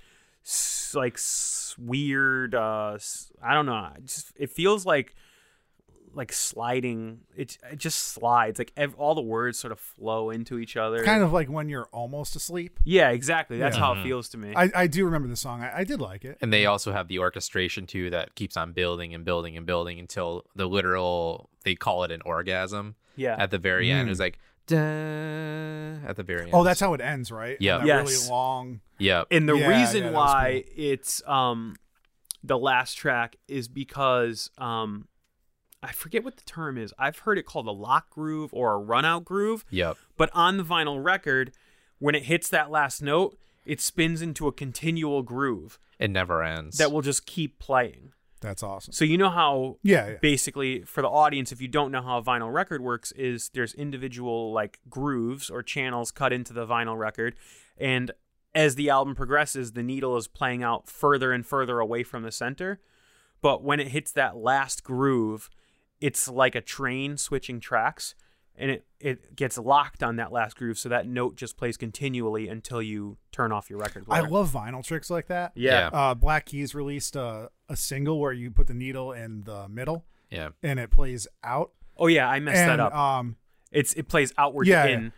like 0.94 1.18
weird. 1.78 2.54
uh 2.54 2.92
s- 2.94 3.30
I 3.42 3.54
don't 3.54 3.66
know. 3.66 3.90
it 3.96 4.04
Just 4.04 4.32
it 4.36 4.50
feels 4.50 4.86
like 4.86 5.14
like 6.14 6.32
sliding. 6.32 7.20
It 7.36 7.58
it 7.70 7.76
just 7.78 7.98
slides. 7.98 8.58
Like 8.58 8.72
ev- 8.76 8.94
all 8.96 9.14
the 9.14 9.20
words 9.22 9.58
sort 9.58 9.72
of 9.72 9.78
flow 9.78 10.30
into 10.30 10.58
each 10.58 10.76
other. 10.76 11.04
Kind 11.04 11.22
of 11.22 11.32
like 11.32 11.48
when 11.48 11.68
you're 11.68 11.88
almost 11.92 12.34
asleep. 12.34 12.80
Yeah, 12.82 13.10
exactly. 13.10 13.58
That's 13.58 13.76
Yeah. 13.76 13.80
how 13.80 13.92
it 13.92 14.02
feels 14.02 14.28
to 14.30 14.38
me. 14.38 14.52
I, 14.56 14.70
I 14.74 14.86
do 14.86 15.04
remember 15.04 15.28
the 15.28 15.36
song. 15.36 15.62
I, 15.62 15.78
I 15.80 15.84
did 15.84 16.00
like 16.00 16.24
it. 16.24 16.38
And 16.40 16.52
they 16.52 16.66
also 16.66 16.92
have 16.92 17.08
the 17.08 17.18
orchestration 17.18 17.86
too 17.86 18.10
that 18.10 18.34
keeps 18.34 18.56
on 18.56 18.72
building 18.72 19.14
and 19.14 19.24
building 19.24 19.56
and 19.56 19.66
building 19.66 19.98
until 19.98 20.46
the 20.56 20.66
literal 20.66 21.50
they 21.64 21.74
call 21.74 22.04
it 22.04 22.10
an 22.10 22.22
orgasm 22.24 22.94
yeah. 23.14 23.36
at 23.38 23.50
the 23.50 23.58
very 23.58 23.90
end. 23.90 24.08
Mm. 24.08 24.12
It's 24.12 24.20
like 24.20 24.34
da 24.34 24.40
at 24.72 26.16
the 26.16 26.22
very 26.22 26.42
end. 26.44 26.50
Oh, 26.52 26.64
that's 26.64 26.80
how 26.80 26.94
it 26.94 27.00
ends, 27.00 27.30
right? 27.30 27.56
Yeah. 27.60 27.84
Yes. 27.84 28.08
really 28.08 28.30
long. 28.30 28.80
Yep. 28.98 29.28
and 29.30 29.48
the 29.48 29.56
Yeah, 29.56 29.78
reason 29.80 30.04
yeah, 30.04 30.10
why 30.10 30.64
it's 30.76 31.22
um 31.26 31.76
the 32.42 32.58
last 32.58 32.94
track 32.94 33.36
is 33.46 33.68
because 33.68 34.50
um 34.58 35.08
I 35.82 35.92
forget 35.92 36.24
what 36.24 36.36
the 36.36 36.42
term 36.44 36.76
is. 36.76 36.92
I've 36.98 37.18
heard 37.20 37.38
it 37.38 37.46
called 37.46 37.68
a 37.68 37.72
lock 37.72 38.10
groove 38.10 38.52
or 38.52 38.72
a 38.74 38.78
run 38.78 39.04
out 39.04 39.24
groove, 39.24 39.64
Yep. 39.70 39.96
but 40.16 40.28
on 40.34 40.56
the 40.56 40.64
vinyl 40.64 41.02
record, 41.02 41.52
when 42.00 42.16
it 42.16 42.24
hits 42.24 42.48
that 42.48 42.68
last 42.68 43.00
note, 43.00 43.38
it 43.64 43.80
spins 43.80 44.20
into 44.20 44.48
a 44.48 44.52
continual 44.52 45.22
groove 45.22 45.78
It 46.00 46.10
never 46.10 46.42
ends. 46.42 46.78
that 46.78 46.90
will 46.90 47.02
just 47.02 47.26
keep 47.26 47.60
playing. 47.60 48.12
That's 48.40 48.62
awesome. 48.62 48.92
So 48.92 49.04
you 49.04 49.18
know 49.18 49.30
how 49.30 49.78
Yeah, 49.82 50.08
yeah. 50.08 50.16
basically 50.20 50.82
for 50.82 51.02
the 51.02 51.08
audience 51.08 51.52
if 51.52 51.60
you 51.60 51.68
don't 51.68 51.90
know 51.90 52.02
how 52.02 52.18
a 52.18 52.22
vinyl 52.22 52.52
record 52.52 52.80
works 52.80 53.12
is 53.12 53.50
there's 53.54 53.74
individual 53.74 54.52
like 54.52 54.78
grooves 54.88 55.50
or 55.50 55.62
channels 55.62 56.10
cut 56.10 56.32
into 56.32 56.52
the 56.52 56.66
vinyl 56.66 56.96
record 56.98 57.34
and 57.76 58.12
as 58.54 58.74
the 58.76 58.90
album 58.90 59.14
progresses 59.14 59.72
the 59.72 59.82
needle 59.82 60.16
is 60.16 60.26
playing 60.28 60.62
out 60.62 60.88
further 60.88 61.32
and 61.32 61.46
further 61.46 61.80
away 61.80 62.02
from 62.02 62.22
the 62.22 62.32
center 62.32 62.80
but 63.42 63.62
when 63.62 63.80
it 63.80 63.88
hits 63.88 64.12
that 64.12 64.36
last 64.36 64.82
groove 64.82 65.50
it's 66.00 66.28
like 66.28 66.54
a 66.54 66.60
train 66.60 67.16
switching 67.16 67.60
tracks 67.60 68.14
and 68.58 68.70
it, 68.70 68.86
it 69.00 69.36
gets 69.36 69.56
locked 69.56 70.02
on 70.02 70.16
that 70.16 70.32
last 70.32 70.56
groove 70.56 70.78
so 70.78 70.88
that 70.88 71.06
note 71.06 71.36
just 71.36 71.56
plays 71.56 71.76
continually 71.76 72.48
until 72.48 72.82
you 72.82 73.16
turn 73.32 73.52
off 73.52 73.70
your 73.70 73.78
record 73.78 74.06
player. 74.06 74.22
I 74.24 74.28
love 74.28 74.50
vinyl 74.50 74.84
tricks 74.84 75.08
like 75.08 75.28
that. 75.28 75.52
yeah. 75.54 75.88
Yeah. 75.92 75.98
Uh, 75.98 76.14
Black 76.14 76.46
Keys 76.46 76.74
released 76.74 77.16
a, 77.16 77.50
a 77.68 77.76
single 77.76 78.18
where 78.18 78.32
you 78.32 78.50
put 78.50 78.66
the 78.66 78.74
needle 78.74 79.12
in 79.12 79.44
the 79.44 79.68
middle 79.68 80.04
yeah. 80.30 80.50
and 80.62 80.78
it 80.78 80.90
plays 80.90 81.26
out. 81.42 81.70
oh 81.96 82.06
yeah 82.08 82.28
i 82.28 82.38
messed 82.40 82.58
and 82.58 82.70
that 82.70 82.80
up 82.80 82.94
um, 82.94 83.36
it's 83.72 83.92
it 83.94 84.08
plays 84.08 84.32
outward 84.36 84.66
Yeah, 84.66 84.86
in 84.86 85.12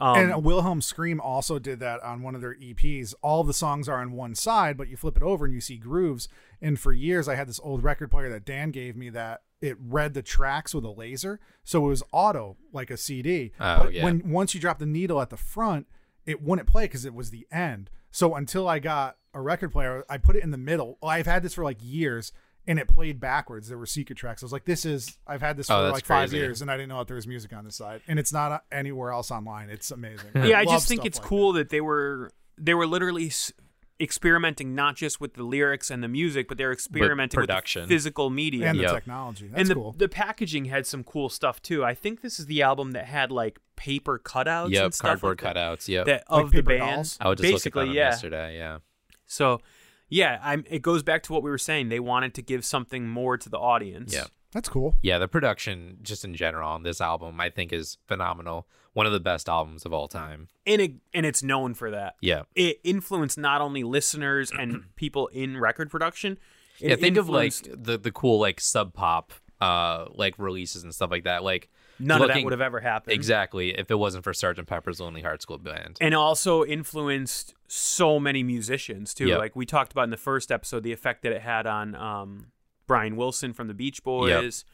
um, 0.00 0.16
and 0.18 0.44
Wilhelm 0.44 0.80
Scream 0.80 1.20
also 1.20 1.58
did 1.58 1.80
that 1.80 2.00
on 2.04 2.22
one 2.22 2.36
of 2.36 2.40
their 2.40 2.54
EPs. 2.54 3.14
All 3.20 3.42
the 3.42 3.52
songs 3.52 3.88
are 3.88 4.00
on 4.00 4.12
one 4.12 4.36
side, 4.36 4.76
but 4.76 4.88
you 4.88 4.96
flip 4.96 5.16
it 5.16 5.24
over 5.24 5.44
and 5.44 5.52
you 5.52 5.60
see 5.60 5.76
grooves. 5.76 6.28
And 6.62 6.78
for 6.78 6.92
years, 6.92 7.26
I 7.28 7.34
had 7.34 7.48
this 7.48 7.58
old 7.64 7.82
record 7.82 8.08
player 8.10 8.30
that 8.30 8.44
Dan 8.44 8.70
gave 8.70 8.94
me 8.96 9.10
that 9.10 9.42
it 9.60 9.76
read 9.80 10.14
the 10.14 10.22
tracks 10.22 10.74
with 10.74 10.84
a 10.84 10.90
laser, 10.90 11.40
so 11.64 11.84
it 11.84 11.88
was 11.88 12.02
auto 12.12 12.56
like 12.72 12.90
a 12.90 12.96
CD. 12.96 13.52
Oh, 13.60 13.84
but 13.84 13.92
yeah. 13.92 14.04
when 14.04 14.30
once 14.30 14.54
you 14.54 14.60
drop 14.60 14.78
the 14.78 14.86
needle 14.86 15.20
at 15.20 15.30
the 15.30 15.36
front, 15.36 15.86
it 16.26 16.42
wouldn't 16.42 16.68
play 16.68 16.84
because 16.84 17.04
it 17.04 17.14
was 17.14 17.30
the 17.30 17.46
end. 17.50 17.90
So 18.10 18.34
until 18.34 18.68
I 18.68 18.78
got 18.78 19.16
a 19.34 19.40
record 19.40 19.70
player. 19.72 20.04
I 20.08 20.18
put 20.18 20.36
it 20.36 20.42
in 20.42 20.50
the 20.50 20.58
middle. 20.58 20.98
Well, 21.00 21.10
I've 21.10 21.26
had 21.26 21.42
this 21.42 21.54
for 21.54 21.62
like 21.64 21.78
years, 21.80 22.32
and 22.66 22.78
it 22.78 22.88
played 22.88 23.20
backwards. 23.20 23.68
There 23.68 23.78
were 23.78 23.86
secret 23.86 24.16
tracks. 24.16 24.42
I 24.42 24.46
was 24.46 24.52
like, 24.52 24.64
"This 24.64 24.84
is." 24.84 25.16
I've 25.26 25.42
had 25.42 25.56
this 25.56 25.70
Oh, 25.70 25.76
for 25.76 25.82
that's 25.82 25.94
like 25.94 26.04
five 26.06 26.30
crazy. 26.30 26.42
years, 26.42 26.62
and 26.62 26.70
I 26.70 26.76
didn't 26.76 26.88
know 26.88 26.98
that 26.98 27.06
there 27.08 27.16
was 27.16 27.26
music 27.26 27.52
on 27.52 27.64
the 27.64 27.70
side, 27.70 28.00
and 28.08 28.18
it's 28.18 28.32
not 28.32 28.52
uh, 28.52 28.58
anywhere 28.72 29.12
else 29.12 29.30
online. 29.30 29.70
It's 29.70 29.90
amazing. 29.90 30.30
yeah, 30.34 30.58
I 30.58 30.62
love 30.62 30.74
just 30.74 30.88
think 30.88 31.04
it's 31.04 31.18
like 31.18 31.28
cool 31.28 31.52
that. 31.52 31.68
they 31.68 31.80
were 31.80 32.32
they 32.56 32.74
were 32.74 32.86
literally 32.86 33.26
s- 33.26 33.52
experimenting 34.00 34.74
not 34.74 34.96
just 34.96 35.20
with 35.20 35.34
the 35.34 35.42
lyrics 35.42 35.90
and 35.90 36.02
the 36.02 36.08
music, 36.08 36.48
but 36.48 36.56
they're 36.58 36.72
experimenting 36.72 37.38
with 37.38 37.48
production. 37.48 37.82
the 37.82 37.88
physical 37.88 38.30
media. 38.30 38.60
that. 38.60 38.68
and 38.70 38.78
the 38.78 38.82
Yep. 38.84 38.92
technology. 38.94 39.48
That's 39.48 39.60
and 39.60 39.68
the, 39.70 39.74
cool. 39.74 39.92
the 39.98 40.08
packaging 40.08 40.66
had 40.66 40.86
some 40.86 41.02
cool 41.04 41.28
stuff 41.28 41.60
too. 41.62 41.84
I 41.84 41.94
think 41.94 42.20
this 42.20 42.38
is 42.38 42.46
the 42.46 42.62
album 42.62 42.92
that 42.92 43.06
had 43.06 43.30
like 43.32 43.58
paper 43.76 44.18
cutouts 44.22 44.70
Yep, 44.70 44.84
and 44.84 44.94
stuff 44.94 45.20
cardboard 45.20 45.42
like 45.42 45.56
cutouts. 45.56 45.88
Yep. 45.88 46.06
that 46.06 46.24
Like 46.30 46.44
of 46.44 46.50
the 46.50 46.56
paper 46.58 46.78
band. 46.78 46.94
dolls? 46.96 47.18
I 47.20 47.28
was 47.28 47.36
just 47.38 47.42
looking 47.44 47.54
Basically, 47.54 47.82
at 47.82 47.86
them 47.86 47.94
yeah. 47.94 48.02
yesterday. 48.10 48.56
Yeah. 48.56 48.78
So, 49.26 49.60
yeah, 50.08 50.38
I'm. 50.42 50.64
It 50.70 50.80
goes 50.82 51.02
back 51.02 51.22
to 51.24 51.32
what 51.32 51.42
we 51.42 51.50
were 51.50 51.58
saying. 51.58 51.88
They 51.90 52.00
wanted 52.00 52.34
to 52.34 52.42
give 52.42 52.64
something 52.64 53.08
more 53.08 53.36
to 53.36 53.48
the 53.48 53.58
audience. 53.58 54.14
Yeah. 54.14 54.24
That's 54.52 54.68
cool. 54.70 54.94
Yeah, 55.02 55.18
the 55.18 55.28
production 55.28 55.98
just 56.00 56.24
in 56.24 56.34
general 56.34 56.70
on 56.70 56.82
this 56.82 57.02
album 57.02 57.38
I 57.38 57.50
think 57.50 57.70
is 57.72 57.98
phenomenal. 58.06 58.66
One 58.98 59.06
of 59.06 59.12
the 59.12 59.20
best 59.20 59.48
albums 59.48 59.86
of 59.86 59.92
all 59.92 60.08
time. 60.08 60.48
and 60.66 60.82
it 60.82 60.94
and 61.14 61.24
it's 61.24 61.40
known 61.40 61.74
for 61.74 61.92
that. 61.92 62.16
Yeah. 62.20 62.42
It 62.56 62.80
influenced 62.82 63.38
not 63.38 63.60
only 63.60 63.84
listeners 63.84 64.50
and 64.50 64.86
people 64.96 65.28
in 65.28 65.56
record 65.56 65.88
production. 65.88 66.36
It 66.80 66.90
yeah, 66.90 66.96
think 66.96 67.16
of 67.16 67.28
like 67.28 67.54
the 67.72 67.96
the 67.96 68.10
cool 68.10 68.40
like 68.40 68.60
sub 68.60 68.94
pop 68.94 69.32
uh 69.60 70.06
like 70.10 70.36
releases 70.36 70.82
and 70.82 70.92
stuff 70.92 71.12
like 71.12 71.22
that. 71.22 71.44
Like 71.44 71.70
none 72.00 72.22
of 72.22 72.26
that 72.26 72.42
would 72.42 72.52
have 72.52 72.60
ever 72.60 72.80
happened. 72.80 73.14
Exactly. 73.14 73.70
If 73.78 73.88
it 73.88 73.94
wasn't 74.00 74.24
for 74.24 74.34
Sergeant 74.34 74.66
Pepper's 74.66 74.98
Lonely 74.98 75.22
Hearts 75.22 75.44
Club 75.44 75.62
Band. 75.62 75.98
and 76.00 76.12
also 76.12 76.64
influenced 76.64 77.54
so 77.68 78.18
many 78.18 78.42
musicians 78.42 79.14
too. 79.14 79.28
Yep. 79.28 79.38
Like 79.38 79.54
we 79.54 79.64
talked 79.64 79.92
about 79.92 80.02
in 80.06 80.10
the 80.10 80.16
first 80.16 80.50
episode, 80.50 80.82
the 80.82 80.92
effect 80.92 81.22
that 81.22 81.30
it 81.30 81.42
had 81.42 81.68
on 81.68 81.94
um, 81.94 82.46
Brian 82.88 83.14
Wilson 83.14 83.52
from 83.52 83.68
the 83.68 83.74
Beach 83.74 84.02
Boys. 84.02 84.64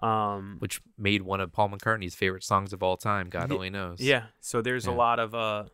Um, 0.00 0.56
which 0.58 0.80
made 0.98 1.22
one 1.22 1.40
of 1.40 1.52
Paul 1.52 1.70
McCartney's 1.70 2.14
favorite 2.16 2.42
songs 2.42 2.72
of 2.72 2.82
all 2.82 2.96
time. 2.96 3.30
God 3.30 3.50
Ye- 3.50 3.54
only 3.54 3.70
knows. 3.70 4.00
yeah, 4.00 4.24
so 4.40 4.60
there's 4.60 4.86
a 4.86 4.92
lot 4.92 5.18
of. 5.20 5.34
Uh, 5.34 5.64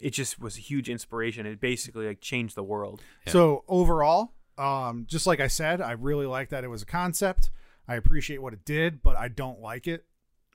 it 0.00 0.10
just 0.10 0.40
was 0.40 0.56
a 0.56 0.60
huge 0.60 0.88
inspiration. 0.88 1.46
It 1.46 1.60
basically 1.60 2.06
like 2.06 2.20
changed 2.20 2.56
the 2.56 2.62
world. 2.64 3.00
Yeah. 3.26 3.32
So 3.32 3.64
overall, 3.68 4.32
um, 4.56 5.06
just 5.08 5.26
like 5.26 5.40
I 5.40 5.46
said, 5.46 5.80
I 5.80 5.92
really 5.92 6.26
like 6.26 6.48
that 6.50 6.64
it 6.64 6.68
was 6.68 6.82
a 6.82 6.86
concept. 6.86 7.50
I 7.86 7.94
appreciate 7.94 8.42
what 8.42 8.52
it 8.52 8.64
did, 8.64 9.02
but 9.02 9.16
I 9.16 9.28
don't 9.28 9.60
like 9.60 9.86
it. 9.86 10.04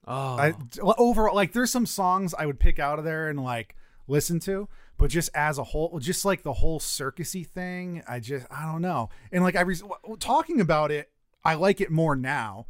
Oh, 0.05 0.35
I 0.37 0.53
overall 0.81 1.33
like 1.33 1.53
there's 1.53 1.71
some 1.71 1.85
songs 1.85 2.33
I 2.37 2.45
would 2.45 2.59
pick 2.59 2.77
out 2.79 2.99
of 2.99 3.05
there 3.05 3.29
and 3.29 3.41
like 3.41 3.75
listen 4.07 4.39
to, 4.41 4.67
but 4.97 5.09
just 5.09 5.29
as 5.33 5.57
a 5.57 5.63
whole, 5.63 5.97
just 5.99 6.25
like 6.25 6.43
the 6.43 6.53
whole 6.53 6.79
circusy 6.81 7.47
thing, 7.47 8.03
I 8.07 8.19
just 8.19 8.45
I 8.51 8.65
don't 8.69 8.81
know. 8.81 9.09
And 9.31 9.41
like 9.43 9.55
I 9.55 9.61
re- 9.61 9.79
talking 10.19 10.59
about 10.59 10.91
it, 10.91 11.09
I 11.43 11.55
like 11.55 11.81
it 11.81 11.91
more 11.91 12.15
now. 12.15 12.65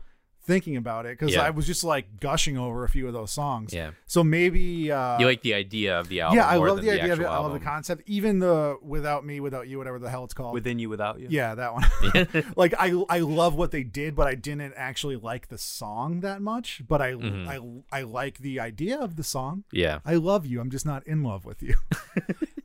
Thinking 0.45 0.75
about 0.75 1.05
it 1.05 1.17
because 1.17 1.33
Yeah. 1.33 1.43
I 1.43 1.51
was 1.51 1.65
just 1.65 1.85
like 1.85 2.19
gushing 2.19 2.57
over 2.57 2.83
a 2.83 2.89
few 2.89 3.07
of 3.07 3.13
those 3.13 3.31
songs. 3.31 3.73
Yeah. 3.73 3.91
So 4.07 4.25
maybe 4.25 4.91
uh, 4.91 5.17
You 5.17 5.25
like 5.25 5.41
the 5.41 5.53
idea 5.53 5.97
of 5.97 6.09
the 6.09 6.19
album. 6.19 6.35
yeah, 6.37 6.45
I 6.45 6.57
more 6.57 6.67
love 6.67 6.75
than 6.79 6.85
the 6.87 6.91
idea 6.91 7.13
of 7.13 7.19
it. 7.21 7.23
actual 7.23 7.33
I 7.33 7.37
love 7.37 7.53
the 7.53 7.59
concept. 7.61 8.03
Even 8.07 8.39
the 8.39 8.77
without 8.81 9.25
me, 9.25 9.39
without 9.39 9.69
you, 9.69 9.77
whatever 9.77 9.99
the 9.99 10.09
hell 10.09 10.25
it's 10.25 10.33
called. 10.33 10.53
within 10.53 10.79
you, 10.79 10.89
without 10.89 11.21
you. 11.21 11.27
Yeah, 11.29 11.55
that 11.55 11.73
one. 11.73 11.85
like 12.57 12.73
I 12.77 12.91
I 13.09 13.19
love 13.19 13.55
what 13.55 13.71
they 13.71 13.83
did, 13.83 14.17
but 14.17 14.27
I 14.27 14.35
didn't 14.35 14.73
actually 14.75 15.15
like 15.15 15.47
the 15.47 15.57
song 15.57 16.19
that 16.19 16.41
much. 16.41 16.81
But 16.85 17.01
I 17.01 17.13
Mhm. 17.13 17.47
I 17.91 17.99
I 17.99 18.01
like 18.01 18.39
the 18.39 18.59
idea 18.59 18.99
of 18.99 19.15
the 19.15 19.23
song. 19.23 19.63
Yeah. 19.71 19.99
I 20.05 20.15
love 20.15 20.45
you. 20.45 20.59
I'm 20.59 20.69
just 20.71 20.85
not 20.85 21.07
in 21.07 21.23
love 21.23 21.45
with 21.45 21.63
you. 21.63 21.75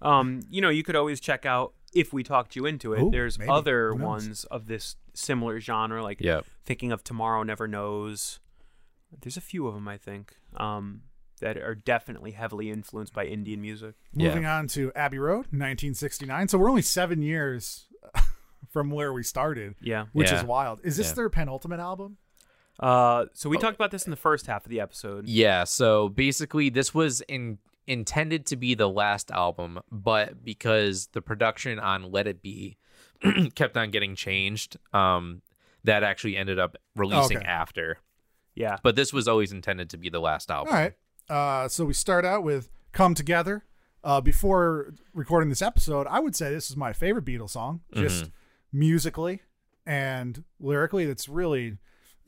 Um, 0.00 0.42
you 0.48 0.60
know, 0.62 0.68
you 0.68 0.84
could 0.84 0.94
always 0.94 1.18
check 1.18 1.44
out 1.44 1.74
if 1.94 2.12
we 2.12 2.22
talked 2.22 2.54
you 2.56 2.66
into 2.66 2.92
it. 2.92 3.02
Ooh, 3.02 3.10
There's 3.10 3.38
maybe. 3.38 3.50
other 3.50 3.94
ones 3.94 4.44
of 4.44 4.66
this 4.66 4.96
similar 5.14 5.58
genre, 5.60 6.02
like 6.02 6.20
Yep. 6.20 6.44
thinking 6.64 6.92
of 6.92 7.02
Tomorrow 7.02 7.42
Never 7.44 7.66
Knows. 7.66 8.40
There's 9.20 9.36
a 9.36 9.40
few 9.42 9.66
of 9.66 9.74
them, 9.74 9.88
I 9.88 9.96
think, 9.96 10.36
um, 10.56 11.02
that 11.40 11.56
are 11.56 11.74
definitely 11.74 12.32
heavily 12.32 12.70
influenced 12.70 13.14
by 13.14 13.24
Indian 13.24 13.60
music. 13.62 13.94
Yeah. 14.12 14.28
Moving 14.28 14.44
on 14.44 14.66
to 14.68 14.92
Abbey 14.94 15.18
Road, 15.18 15.46
1969. 15.52 16.48
So 16.48 16.58
we're 16.58 16.68
only 16.68 16.82
seven 16.82 17.22
years 17.22 17.86
from 18.70 18.90
where 18.90 19.12
we 19.12 19.22
started, 19.22 19.74
Yeah. 19.80 20.06
which 20.12 20.30
Yeah. 20.30 20.40
is 20.40 20.44
wild. 20.44 20.80
Is 20.84 20.96
this 20.96 21.08
Yeah. 21.08 21.14
their 21.14 21.30
penultimate 21.30 21.80
album? 21.80 22.18
Uh, 22.78 23.26
so 23.32 23.48
we 23.48 23.56
Oh. 23.56 23.60
talked 23.60 23.74
about 23.76 23.90
this 23.90 24.04
in 24.06 24.10
the 24.10 24.16
first 24.16 24.46
half 24.46 24.64
of 24.64 24.70
the 24.70 24.80
episode. 24.80 25.26
Yeah, 25.26 25.64
so 25.64 26.08
basically 26.08 26.68
this 26.68 26.92
was 26.94 27.22
in 27.22 27.58
intended 27.88 28.46
to 28.46 28.56
be 28.56 28.74
the 28.74 28.88
last 28.88 29.30
album, 29.30 29.80
but 29.90 30.44
because 30.44 31.08
the 31.12 31.22
production 31.22 31.78
on 31.78 32.12
Let 32.12 32.26
It 32.28 32.42
Be 32.42 32.76
kept 33.54 33.76
on 33.76 33.90
getting 33.90 34.14
changed, 34.14 34.76
um 34.92 35.42
that 35.84 36.02
actually 36.02 36.36
ended 36.36 36.58
up 36.58 36.76
releasing 36.96 37.38
Okay. 37.38 37.46
after. 37.46 37.98
Yeah. 38.54 38.76
But 38.82 38.96
this 38.96 39.12
was 39.12 39.26
always 39.28 39.52
intended 39.52 39.90
to 39.90 39.96
be 39.96 40.08
the 40.10 40.20
last 40.20 40.50
album. 40.50 40.74
All 40.74 40.80
right. 40.80 40.92
Uh, 41.30 41.68
so 41.68 41.84
we 41.84 41.92
start 41.94 42.24
out 42.24 42.42
with 42.42 42.68
"Come 42.92 43.14
Together." 43.14 43.64
Uh, 44.04 44.20
before 44.20 44.94
recording 45.14 45.48
this 45.48 45.62
episode, 45.62 46.06
I 46.08 46.20
would 46.20 46.34
say 46.36 46.50
this 46.50 46.70
is 46.70 46.76
my 46.76 46.92
favorite 46.92 47.24
Beatles 47.24 47.50
song, 47.50 47.80
just 47.94 48.24
Mm-hmm. 48.24 48.78
musically 48.78 49.42
and 49.86 50.44
lyrically. 50.60 51.04
That's 51.06 51.28
really, 51.28 51.78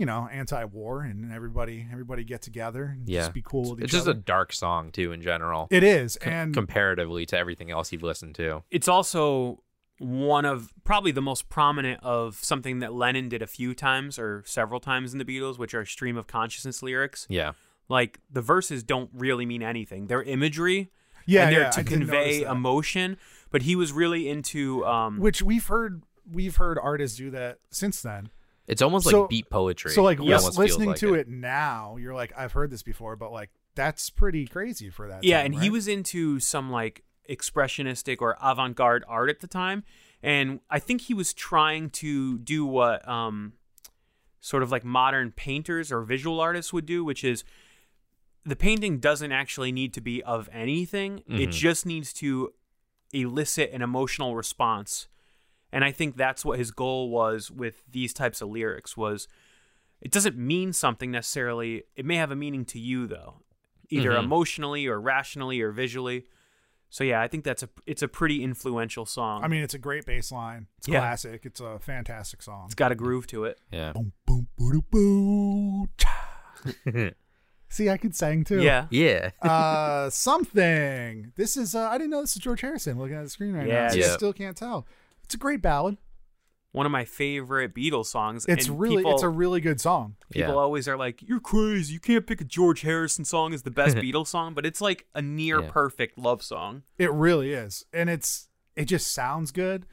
you 0.00 0.06
know, 0.06 0.26
anti-war 0.32 1.02
and 1.02 1.30
everybody 1.30 1.86
everybody 1.92 2.24
get 2.24 2.40
together 2.40 2.84
and 2.84 3.06
Yeah. 3.06 3.20
just 3.20 3.34
be 3.34 3.42
cool 3.42 3.72
with 3.72 3.80
It's 3.84 3.92
each 3.92 3.98
just 3.98 4.06
a 4.08 4.14
dark 4.14 4.50
song 4.54 4.90
too 4.92 5.12
in 5.12 5.20
general. 5.20 5.68
it 5.70 5.82
is, 5.84 6.14
c- 6.14 6.20
and 6.30 6.54
comparatively 6.54 7.26
to 7.26 7.36
everything 7.36 7.70
else 7.70 7.92
you've 7.92 8.02
listened 8.02 8.34
to. 8.36 8.62
It's 8.70 8.88
also 8.88 9.62
one 9.98 10.46
of 10.46 10.72
probably 10.84 11.12
the 11.12 11.20
most 11.20 11.50
prominent 11.50 12.02
of 12.02 12.36
something 12.36 12.78
that 12.78 12.94
Lennon 12.94 13.28
did 13.28 13.42
a 13.42 13.46
few 13.46 13.74
times 13.74 14.18
or 14.18 14.42
several 14.46 14.80
times 14.80 15.12
in 15.12 15.18
the 15.18 15.24
Beatles, 15.26 15.58
which 15.58 15.74
are 15.74 15.84
stream 15.84 16.16
of 16.16 16.26
consciousness 16.26 16.82
lyrics. 16.82 17.26
Yeah. 17.28 17.52
Like 17.90 18.20
the 18.32 18.40
verses 18.40 18.82
don't 18.82 19.10
really 19.12 19.44
mean 19.44 19.62
anything. 19.62 20.06
They're 20.06 20.22
imagery 20.22 20.90
yeah, 21.26 21.42
and 21.44 21.52
they're 21.54 21.62
yeah, 21.64 21.70
to 21.72 21.80
I 21.80 21.82
convey 21.82 22.42
emotion. 22.42 23.18
But 23.50 23.62
he 23.62 23.76
was 23.76 23.92
really 23.92 24.30
into 24.30 24.86
um, 24.86 25.18
which 25.18 25.42
we've 25.42 25.66
heard 25.66 26.02
we've 26.32 26.56
heard 26.56 26.78
artists 26.78 27.18
do 27.18 27.30
that 27.32 27.58
since 27.70 28.00
then. 28.00 28.30
It's 28.66 28.82
almost 28.82 29.08
So- 29.08 29.22
like 29.22 29.30
beat 29.30 29.50
poetry. 29.50 29.90
So 29.92 30.02
like 30.02 30.18
It 30.18 30.22
lis- 30.22 30.42
almost 30.42 30.56
feels 30.58 30.70
listening 30.70 30.88
like 30.90 30.98
to 30.98 31.14
it. 31.14 31.28
now, 31.28 31.96
you're 31.96 32.14
like, 32.14 32.32
I've 32.36 32.52
heard 32.52 32.70
this 32.70 32.82
before, 32.82 33.16
but 33.16 33.32
like 33.32 33.50
that's 33.74 34.10
pretty 34.10 34.46
crazy 34.46 34.90
for 34.90 35.08
that. 35.08 35.24
yeah, 35.24 35.38
time, 35.42 35.52
and 35.54 35.62
he 35.62 35.70
was 35.70 35.88
into 35.88 36.38
some 36.40 36.70
like 36.70 37.04
expressionistic 37.28 38.18
or 38.20 38.36
avant-garde 38.42 39.04
art 39.08 39.30
at 39.30 39.40
the 39.40 39.46
time, 39.46 39.84
and 40.22 40.60
I 40.68 40.78
think 40.78 41.02
he 41.02 41.14
was 41.14 41.32
trying 41.32 41.90
to 41.90 42.38
do 42.38 42.64
what 42.66 43.06
um, 43.08 43.54
sort 44.40 44.62
of 44.62 44.70
like 44.70 44.84
modern 44.84 45.30
painters 45.32 45.90
or 45.92 46.02
visual 46.02 46.40
artists 46.40 46.72
would 46.72 46.86
do, 46.86 47.04
which 47.04 47.22
is 47.24 47.44
the 48.44 48.56
painting 48.56 48.98
doesn't 48.98 49.32
actually 49.32 49.70
need 49.72 49.92
to 49.94 50.00
be 50.00 50.22
of 50.24 50.48
anything; 50.52 51.18
it 51.28 51.50
Mhm. 51.50 51.52
just 51.52 51.86
needs 51.86 52.12
to 52.14 52.52
elicit 53.12 53.70
an 53.72 53.82
emotional 53.82 54.34
response. 54.36 55.08
And 55.72 55.84
I 55.84 55.92
think 55.92 56.16
that's 56.16 56.44
what 56.44 56.58
his 56.58 56.70
goal 56.70 57.10
was 57.10 57.50
with 57.50 57.82
these 57.90 58.12
types 58.12 58.40
of 58.40 58.48
lyrics 58.48 58.96
was 58.96 59.28
it 60.00 60.10
doesn't 60.10 60.36
mean 60.36 60.72
something 60.72 61.10
necessarily. 61.10 61.84
It 61.94 62.04
may 62.04 62.16
have 62.16 62.30
a 62.30 62.36
meaning 62.36 62.64
to 62.66 62.78
you 62.78 63.06
though, 63.06 63.42
either 63.88 64.10
Mhm. 64.10 64.18
emotionally 64.24 64.86
or 64.86 65.00
rationally 65.00 65.60
or 65.60 65.70
visually. 65.72 66.26
So 66.92 67.04
yeah, 67.04 67.20
I 67.22 67.28
think 67.28 67.44
that's 67.44 67.62
a 67.62 67.68
it's 67.86 68.02
a 68.02 68.08
pretty 68.08 68.42
influential 68.42 69.06
song. 69.06 69.44
I 69.44 69.48
mean, 69.48 69.62
it's 69.62 69.74
a 69.74 69.78
great 69.78 70.06
bass 70.06 70.32
line. 70.32 70.66
It's 70.78 70.88
Yeah. 70.88 70.98
classic. 71.00 71.46
It's 71.46 71.60
a 71.60 71.78
fantastic 71.78 72.42
song. 72.42 72.64
it's 72.66 72.74
got 72.74 72.90
a 72.90 72.96
groove 72.96 73.28
to 73.28 73.44
it. 73.44 73.60
Yeah. 73.70 73.92
Boom, 73.92 74.12
boom, 74.26 74.48
boo, 74.58 74.82
boo, 74.90 75.86
cha. 75.96 76.16
See, 77.72 77.88
I 77.88 77.96
could 77.98 78.16
sing 78.16 78.42
too. 78.42 78.60
Yeah. 78.60 78.86
yeah. 78.90 79.30
Uh, 79.42 80.10
something. 80.10 81.32
This 81.36 81.56
is. 81.56 81.74
Uh, 81.76 81.88
I 81.88 81.98
didn't 81.98 82.10
know 82.10 82.20
this 82.22 82.34
is 82.34 82.42
George 82.42 82.60
Harrison. 82.62 82.98
Looking 82.98 83.14
at 83.16 83.22
the 83.22 83.30
screen 83.30 83.52
right 83.52 83.68
Yeah, 83.68 83.86
now, 83.86 83.92
it's- 83.94 84.10
I 84.10 84.16
still 84.16 84.32
can't 84.32 84.56
tell. 84.56 84.86
It's 85.30 85.34
a 85.36 85.38
great 85.38 85.62
ballad. 85.62 85.96
One 86.72 86.86
of 86.86 86.92
my 86.92 87.04
favorite 87.04 87.72
Beatles 87.72 88.06
songs. 88.06 88.46
It's 88.48 88.66
and 88.66 88.80
really. 88.80 88.96
people, 88.98 89.12
it's 89.14 89.22
a 89.22 89.28
really 89.28 89.60
good 89.60 89.80
song. 89.80 90.16
people 90.32 90.50
Yeah. 90.54 90.58
always 90.58 90.88
are 90.88 90.96
like, 90.96 91.22
"You're 91.22 91.38
crazy. 91.38 91.92
You 91.94 92.00
can't 92.00 92.26
pick 92.26 92.40
a 92.40 92.44
George 92.44 92.80
Harrison 92.82 93.24
song 93.24 93.54
as 93.54 93.62
the 93.62 93.70
best 93.70 93.96
Beatles 94.04 94.26
song," 94.26 94.54
but 94.54 94.66
it's 94.66 94.80
like 94.80 95.06
a 95.14 95.22
near 95.22 95.60
Yeah. 95.62 95.70
perfect 95.70 96.18
love 96.18 96.42
song. 96.42 96.82
It 96.98 97.12
really 97.12 97.52
is, 97.52 97.84
and 97.92 98.10
it's. 98.10 98.48
It 98.76 98.86
just 98.86 99.12
sounds 99.12 99.52
good. 99.52 99.86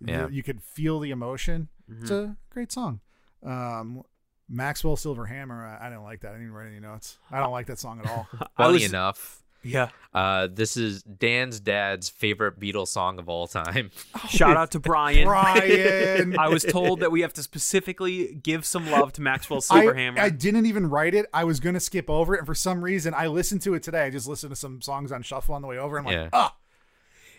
Yeah. 0.00 0.26
You, 0.28 0.34
you 0.36 0.42
could 0.44 0.62
feel 0.62 1.00
the 1.00 1.10
emotion. 1.10 1.68
It's 1.88 2.10
Mm-hmm. 2.10 2.30
a 2.32 2.36
great 2.50 2.70
song. 2.72 3.00
Um, 3.44 4.02
Maxwell 4.48 4.96
Silverhammer. 4.96 5.64
I, 5.80 5.86
I 5.86 5.88
didn't 5.88 6.02
like 6.04 6.20
that. 6.20 6.28
I 6.28 6.32
didn't 6.32 6.46
even 6.46 6.54
write 6.54 6.66
any 6.68 6.80
notes. 6.80 7.18
I 7.30 7.38
don't 7.40 7.52
like 7.52 7.66
that 7.66 7.78
song 7.78 8.00
at 8.00 8.10
all. 8.10 8.26
I 8.56 8.64
Funny 8.64 8.72
was- 8.74 8.84
enough, 8.90 9.43
Yeah. 9.64 9.88
uh, 10.12 10.48
this 10.52 10.76
is 10.76 11.02
Dan's 11.02 11.58
dad's 11.58 12.08
favorite 12.10 12.60
Beatles 12.60 12.88
song 12.88 13.18
of 13.18 13.28
all 13.28 13.46
time. 13.46 13.90
Shout 14.28 14.56
out 14.56 14.70
to 14.72 14.80
Brian. 14.80 15.26
Brian. 15.26 16.38
I 16.38 16.48
was 16.48 16.62
told 16.64 17.00
that 17.00 17.10
we 17.10 17.22
have 17.22 17.32
to 17.34 17.42
specifically 17.42 18.34
give 18.34 18.64
some 18.66 18.90
love 18.90 19.12
to 19.14 19.22
Maxwell 19.22 19.60
I, 19.70 19.84
Silverhammer. 19.86 20.18
I 20.18 20.28
didn't 20.30 20.66
even 20.66 20.88
write 20.88 21.14
it. 21.14 21.26
I 21.32 21.44
was 21.44 21.60
gonna 21.60 21.80
skip 21.80 22.08
over 22.10 22.34
it, 22.34 22.38
and 22.38 22.46
for 22.46 22.54
some 22.54 22.84
reason, 22.84 23.14
I 23.14 23.26
listened 23.26 23.62
to 23.62 23.74
it 23.74 23.82
today. 23.82 24.04
I 24.04 24.10
just 24.10 24.28
listened 24.28 24.50
to 24.52 24.56
some 24.56 24.82
songs 24.82 25.10
on 25.10 25.22
shuffle 25.22 25.54
on 25.54 25.62
the 25.62 25.68
way 25.68 25.78
over. 25.78 25.96
And 25.96 26.06
I'm 26.06 26.12
Yeah. 26.12 26.22
like, 26.24 26.30
ah, 26.34 26.56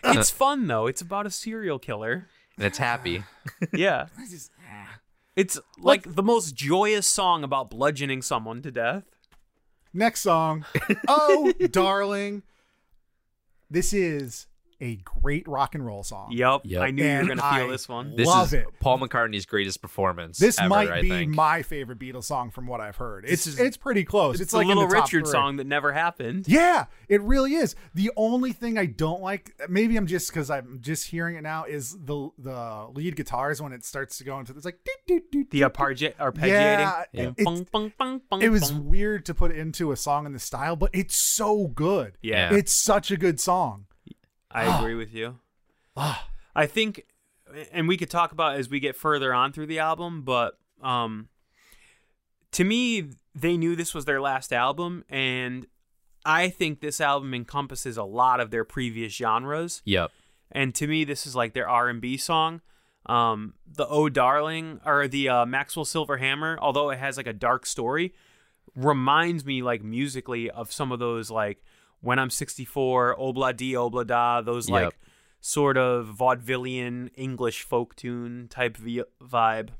it's 0.04 0.30
fun 0.30 0.66
though. 0.66 0.86
It's 0.86 1.00
about 1.00 1.26
a 1.26 1.30
serial 1.30 1.78
killer. 1.78 2.26
and 2.56 2.66
it's 2.66 2.78
happy. 2.78 3.22
Yeah. 3.72 4.06
It's 5.36 5.58
like 5.78 6.14
the 6.14 6.22
most 6.22 6.54
joyous 6.54 7.06
song 7.06 7.44
about 7.44 7.68
bludgeoning 7.70 8.22
someone 8.22 8.62
to 8.62 8.70
death. 8.70 9.04
Next 9.96 10.20
song. 10.20 10.66
Oh, 11.08 11.52
darling. 11.70 12.42
This 13.70 13.94
is 13.94 14.46
a 14.80 14.96
great 14.96 15.46
rock 15.48 15.74
and 15.74 15.84
roll 15.86 16.02
song. 16.02 16.28
Yep. 16.32 16.62
Yep. 16.64 16.82
I 16.82 16.90
knew 16.90 17.02
you 17.02 17.08
And 17.08 17.28
were 17.28 17.34
gonna 17.36 17.56
feel 17.56 17.66
I 17.66 17.70
this 17.70 17.88
one. 17.88 18.14
This 18.16 18.26
Love 18.26 18.48
is 18.48 18.52
it. 18.54 18.66
Paul 18.80 18.98
McCartney's 18.98 19.46
greatest 19.46 19.80
performance. 19.80 20.38
This 20.38 20.58
ever, 20.58 20.68
might 20.68 20.90
I 20.90 21.00
be 21.02 21.08
think. 21.08 21.34
my 21.34 21.62
favorite 21.62 21.98
Beatles 21.98 22.24
song 22.24 22.50
from 22.50 22.66
what 22.66 22.80
I've 22.80 22.96
heard. 22.96 23.24
It's 23.26 23.46
is- 23.46 23.58
it's 23.58 23.76
pretty 23.76 24.04
close. 24.04 24.34
It's, 24.34 24.42
It's, 24.44 24.52
a 24.52 24.56
like 24.58 24.64
in 24.64 24.76
little 24.76 24.86
Richard 24.88 25.24
three. 25.24 25.32
song 25.32 25.56
that 25.56 25.66
never 25.66 25.92
happened. 25.92 26.46
Yeah, 26.48 26.86
it 27.08 27.22
really 27.22 27.54
is. 27.54 27.74
The 27.94 28.10
only 28.16 28.52
thing 28.52 28.76
I 28.78 28.86
don't 28.86 29.22
like, 29.22 29.54
maybe 29.68 29.96
I'm 29.96 30.06
just 30.06 30.28
because 30.30 30.50
I'm 30.50 30.78
just 30.82 31.06
hearing 31.08 31.36
it 31.36 31.42
now, 31.42 31.64
is 31.64 31.92
the 31.98 32.28
the 32.38 32.86
lead 32.92 33.16
guitars 33.16 33.62
when 33.62 33.72
it 33.72 33.84
starts 33.84 34.18
to 34.18 34.24
go 34.24 34.38
into 34.38 34.52
it's 34.54 34.64
like 34.64 34.78
doo, 34.84 34.92
doo, 35.06 35.22
doo, 35.32 35.46
The 35.50 35.62
arpeggi- 35.62 36.14
arpeggiating. 36.16 37.04
Yeah, 37.12 37.24
Bung, 37.24 37.34
it- 37.38 37.44
bung, 37.44 37.66
bung, 37.72 37.92
bung, 37.98 38.20
bung, 38.30 38.42
It 38.42 38.50
was 38.50 38.70
bung. 38.70 38.86
weird 38.88 39.24
to 39.26 39.34
put 39.34 39.52
into 39.52 39.90
a 39.92 39.96
song 39.96 40.26
in 40.26 40.32
this 40.32 40.44
style, 40.44 40.76
but 40.76 40.90
it's 40.92 41.16
so 41.16 41.68
good. 41.68 42.18
Yeah. 42.22 42.52
It's 42.52 42.72
such 42.74 43.10
a 43.10 43.16
good 43.16 43.40
song. 43.40 43.86
I 44.56 44.78
agree 44.78 44.94
with 44.94 45.14
you. 45.14 45.38
Ah. 45.96 46.28
I 46.56 46.66
think, 46.66 47.04
and 47.70 47.86
we 47.86 47.98
could 47.98 48.08
talk 48.08 48.32
about 48.32 48.56
as 48.56 48.70
we 48.70 48.80
get 48.80 48.96
further 48.96 49.34
on 49.34 49.52
through 49.52 49.66
the 49.66 49.78
album, 49.78 50.22
but 50.22 50.58
um, 50.82 51.28
to 52.52 52.64
me, 52.64 53.10
they 53.34 53.58
knew 53.58 53.76
this 53.76 53.92
was 53.92 54.06
their 54.06 54.22
last 54.22 54.54
album, 54.54 55.04
and 55.10 55.66
I 56.24 56.48
think 56.48 56.80
this 56.80 56.98
album 56.98 57.34
encompasses 57.34 57.98
a 57.98 58.04
lot 58.04 58.40
of 58.40 58.50
their 58.50 58.64
previous 58.64 59.12
genres. 59.14 59.82
Yep. 59.84 60.10
And 60.50 60.74
to 60.76 60.86
me, 60.86 61.04
this 61.04 61.26
is 61.26 61.36
like 61.36 61.52
their 61.52 61.68
R 61.68 61.90
and 61.90 62.00
B 62.00 62.16
song. 62.16 62.62
Um, 63.04 63.54
the 63.70 63.86
Oh 63.86 64.08
Darling 64.08 64.80
or 64.84 65.06
the 65.06 65.28
uh, 65.28 65.46
Maxwell 65.46 65.84
Silver 65.84 66.16
Hammer, 66.16 66.58
although 66.60 66.90
it 66.90 66.98
has 66.98 67.16
like 67.16 67.26
a 67.26 67.32
dark 67.32 67.66
story, 67.66 68.14
reminds 68.74 69.44
me 69.44 69.62
like 69.62 69.84
musically 69.84 70.50
of 70.50 70.72
some 70.72 70.90
of 70.90 70.98
those 70.98 71.30
like 71.30 71.62
When 72.06 72.18
I'm 72.18 72.30
64, 72.30 73.16
Obla 73.18 73.54
Di 73.56 73.72
Obla 73.72 74.06
Da, 74.06 74.40
those 74.40 74.68
Yep. 74.68 74.72
like 74.84 74.98
sort 75.40 75.76
of 75.76 76.06
vaudevillian 76.18 77.10
English 77.16 77.62
folk 77.62 77.94
tune 77.96 78.46
type 78.48 78.76
vi- 78.76 79.02
vibe. 79.20 79.70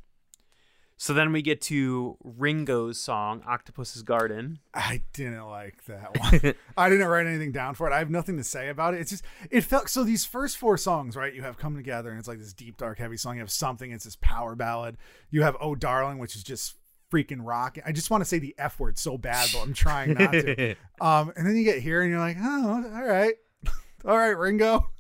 So 0.98 1.12
then 1.12 1.30
we 1.30 1.42
get 1.42 1.60
to 1.62 2.16
Ringo's 2.24 2.98
song 2.98 3.42
Octopus's 3.46 4.02
Garden. 4.02 4.60
I 4.72 5.02
didn't 5.12 5.44
like 5.46 5.84
that 5.84 6.18
one. 6.18 6.54
I 6.76 6.88
didn't 6.88 7.06
write 7.06 7.26
anything 7.26 7.52
down 7.52 7.74
for 7.74 7.86
it. 7.86 7.92
I 7.92 7.98
have 7.98 8.10
nothing 8.10 8.38
to 8.38 8.44
say 8.44 8.70
about 8.70 8.94
it. 8.94 9.00
It's 9.02 9.10
just 9.10 9.24
it 9.50 9.60
felt 9.60 9.88
so 9.90 10.04
these 10.04 10.24
first 10.24 10.56
four 10.56 10.76
songs, 10.78 11.14
right? 11.14 11.34
You 11.34 11.42
have 11.42 11.58
Come 11.58 11.76
Together 11.76 12.10
and 12.10 12.18
it's 12.18 12.28
like 12.28 12.38
this 12.38 12.54
deep, 12.54 12.78
dark, 12.78 12.98
heavy 12.98 13.18
song. 13.18 13.34
You 13.34 13.40
have 13.40 13.50
something, 13.50 13.92
it's 13.92 14.04
this 14.04 14.16
power 14.20 14.54
ballad. 14.56 14.96
You 15.30 15.42
have 15.42 15.56
Oh 15.60 15.74
Darling, 15.74 16.18
which 16.18 16.34
is 16.34 16.42
just 16.42 16.76
freaking 17.12 17.38
rock. 17.40 17.78
I 17.84 17.92
just 17.92 18.10
want 18.10 18.22
to 18.22 18.24
say 18.24 18.38
the 18.38 18.54
F 18.58 18.78
word 18.80 18.98
so 18.98 19.16
bad, 19.18 19.48
but 19.52 19.60
I'm 19.62 19.74
trying 19.74 20.14
not 20.14 20.32
to. 20.32 20.74
um, 21.00 21.32
and 21.36 21.46
then 21.46 21.56
you 21.56 21.64
get 21.64 21.80
here 21.80 22.02
and 22.02 22.10
you're 22.10 22.20
like, 22.20 22.36
oh, 22.40 22.84
all 22.94 23.04
right. 23.04 23.34
all 24.04 24.16
right, 24.16 24.36
Ringo. 24.36 24.90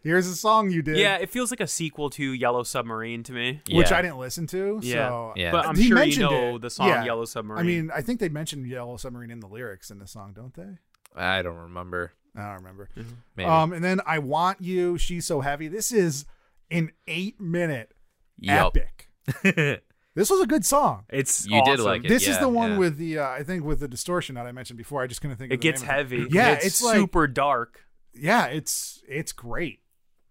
Here's 0.00 0.26
a 0.26 0.36
song 0.36 0.70
you 0.70 0.82
did. 0.82 0.98
Yeah, 0.98 1.16
it 1.16 1.30
feels 1.30 1.50
like 1.50 1.60
a 1.60 1.66
sequel 1.66 2.10
to 2.10 2.32
Yellow 2.32 2.62
Submarine 2.62 3.22
to 3.22 3.32
me. 3.32 3.62
Which 3.72 3.90
I 3.90 4.02
didn't 4.02 4.18
listen 4.18 4.46
to. 4.48 4.78
Yeah. 4.82 5.08
So 5.08 5.32
Yeah. 5.34 5.50
But 5.50 5.66
I'm 5.66 5.76
He 5.76 5.88
sure 5.88 6.02
you 6.02 6.18
know 6.18 6.56
it. 6.56 6.60
the 6.60 6.68
song 6.68 6.88
Yeah. 6.88 7.04
Yellow 7.04 7.24
Submarine. 7.24 7.58
I 7.60 7.62
mean, 7.62 7.90
I 7.94 8.02
think 8.02 8.20
they 8.20 8.28
mentioned 8.28 8.66
Yellow 8.66 8.98
Submarine 8.98 9.30
in 9.30 9.40
the 9.40 9.46
lyrics 9.46 9.90
in 9.90 9.98
the 9.98 10.06
song, 10.06 10.34
don't 10.36 10.52
they? 10.52 10.76
I 11.16 11.40
don't 11.40 11.56
remember. 11.56 12.12
I 12.36 12.42
don't 12.48 12.56
remember. 12.56 12.90
Maybe. 13.34 13.48
Um, 13.48 13.72
and 13.72 13.82
then 13.82 14.00
I 14.06 14.18
want 14.18 14.60
you. 14.60 14.98
She's 14.98 15.24
so 15.24 15.40
heavy. 15.40 15.68
This 15.68 15.90
is 15.90 16.26
an 16.70 16.90
eight 17.06 17.40
minute 17.40 17.92
Yup. 18.38 18.76
epic. 18.76 19.82
This 20.14 20.30
was 20.30 20.40
a 20.40 20.46
good 20.46 20.64
song. 20.64 21.04
it's 21.10 21.44
You 21.46 21.62
did 21.64 21.72
awesome. 21.74 21.84
like 21.84 22.04
it. 22.04 22.08
This 22.08 22.28
is 22.28 22.38
the 22.38 22.48
one 22.48 22.72
yeah. 22.72 22.78
with 22.78 22.96
the 22.98 23.18
uh, 23.18 23.28
I 23.28 23.42
think 23.42 23.64
with 23.64 23.80
the 23.80 23.88
distortion 23.88 24.36
that 24.36 24.46
I 24.46 24.52
mentioned 24.52 24.76
before. 24.78 25.02
I 25.02 25.06
just 25.06 25.20
couldn't 25.20 25.36
think. 25.36 25.52
It 25.52 25.56
the 25.60 25.62
gets 25.62 25.80
name 25.82 25.90
of 25.90 25.96
heavy. 25.96 26.26
Yeah, 26.30 26.52
it's, 26.52 26.66
it's 26.66 26.82
like- 26.82 26.96
super 26.96 27.26
dark. 27.26 27.80
Yeah, 28.14 28.46
it's 28.46 29.02
it's 29.08 29.32
great. 29.32 29.80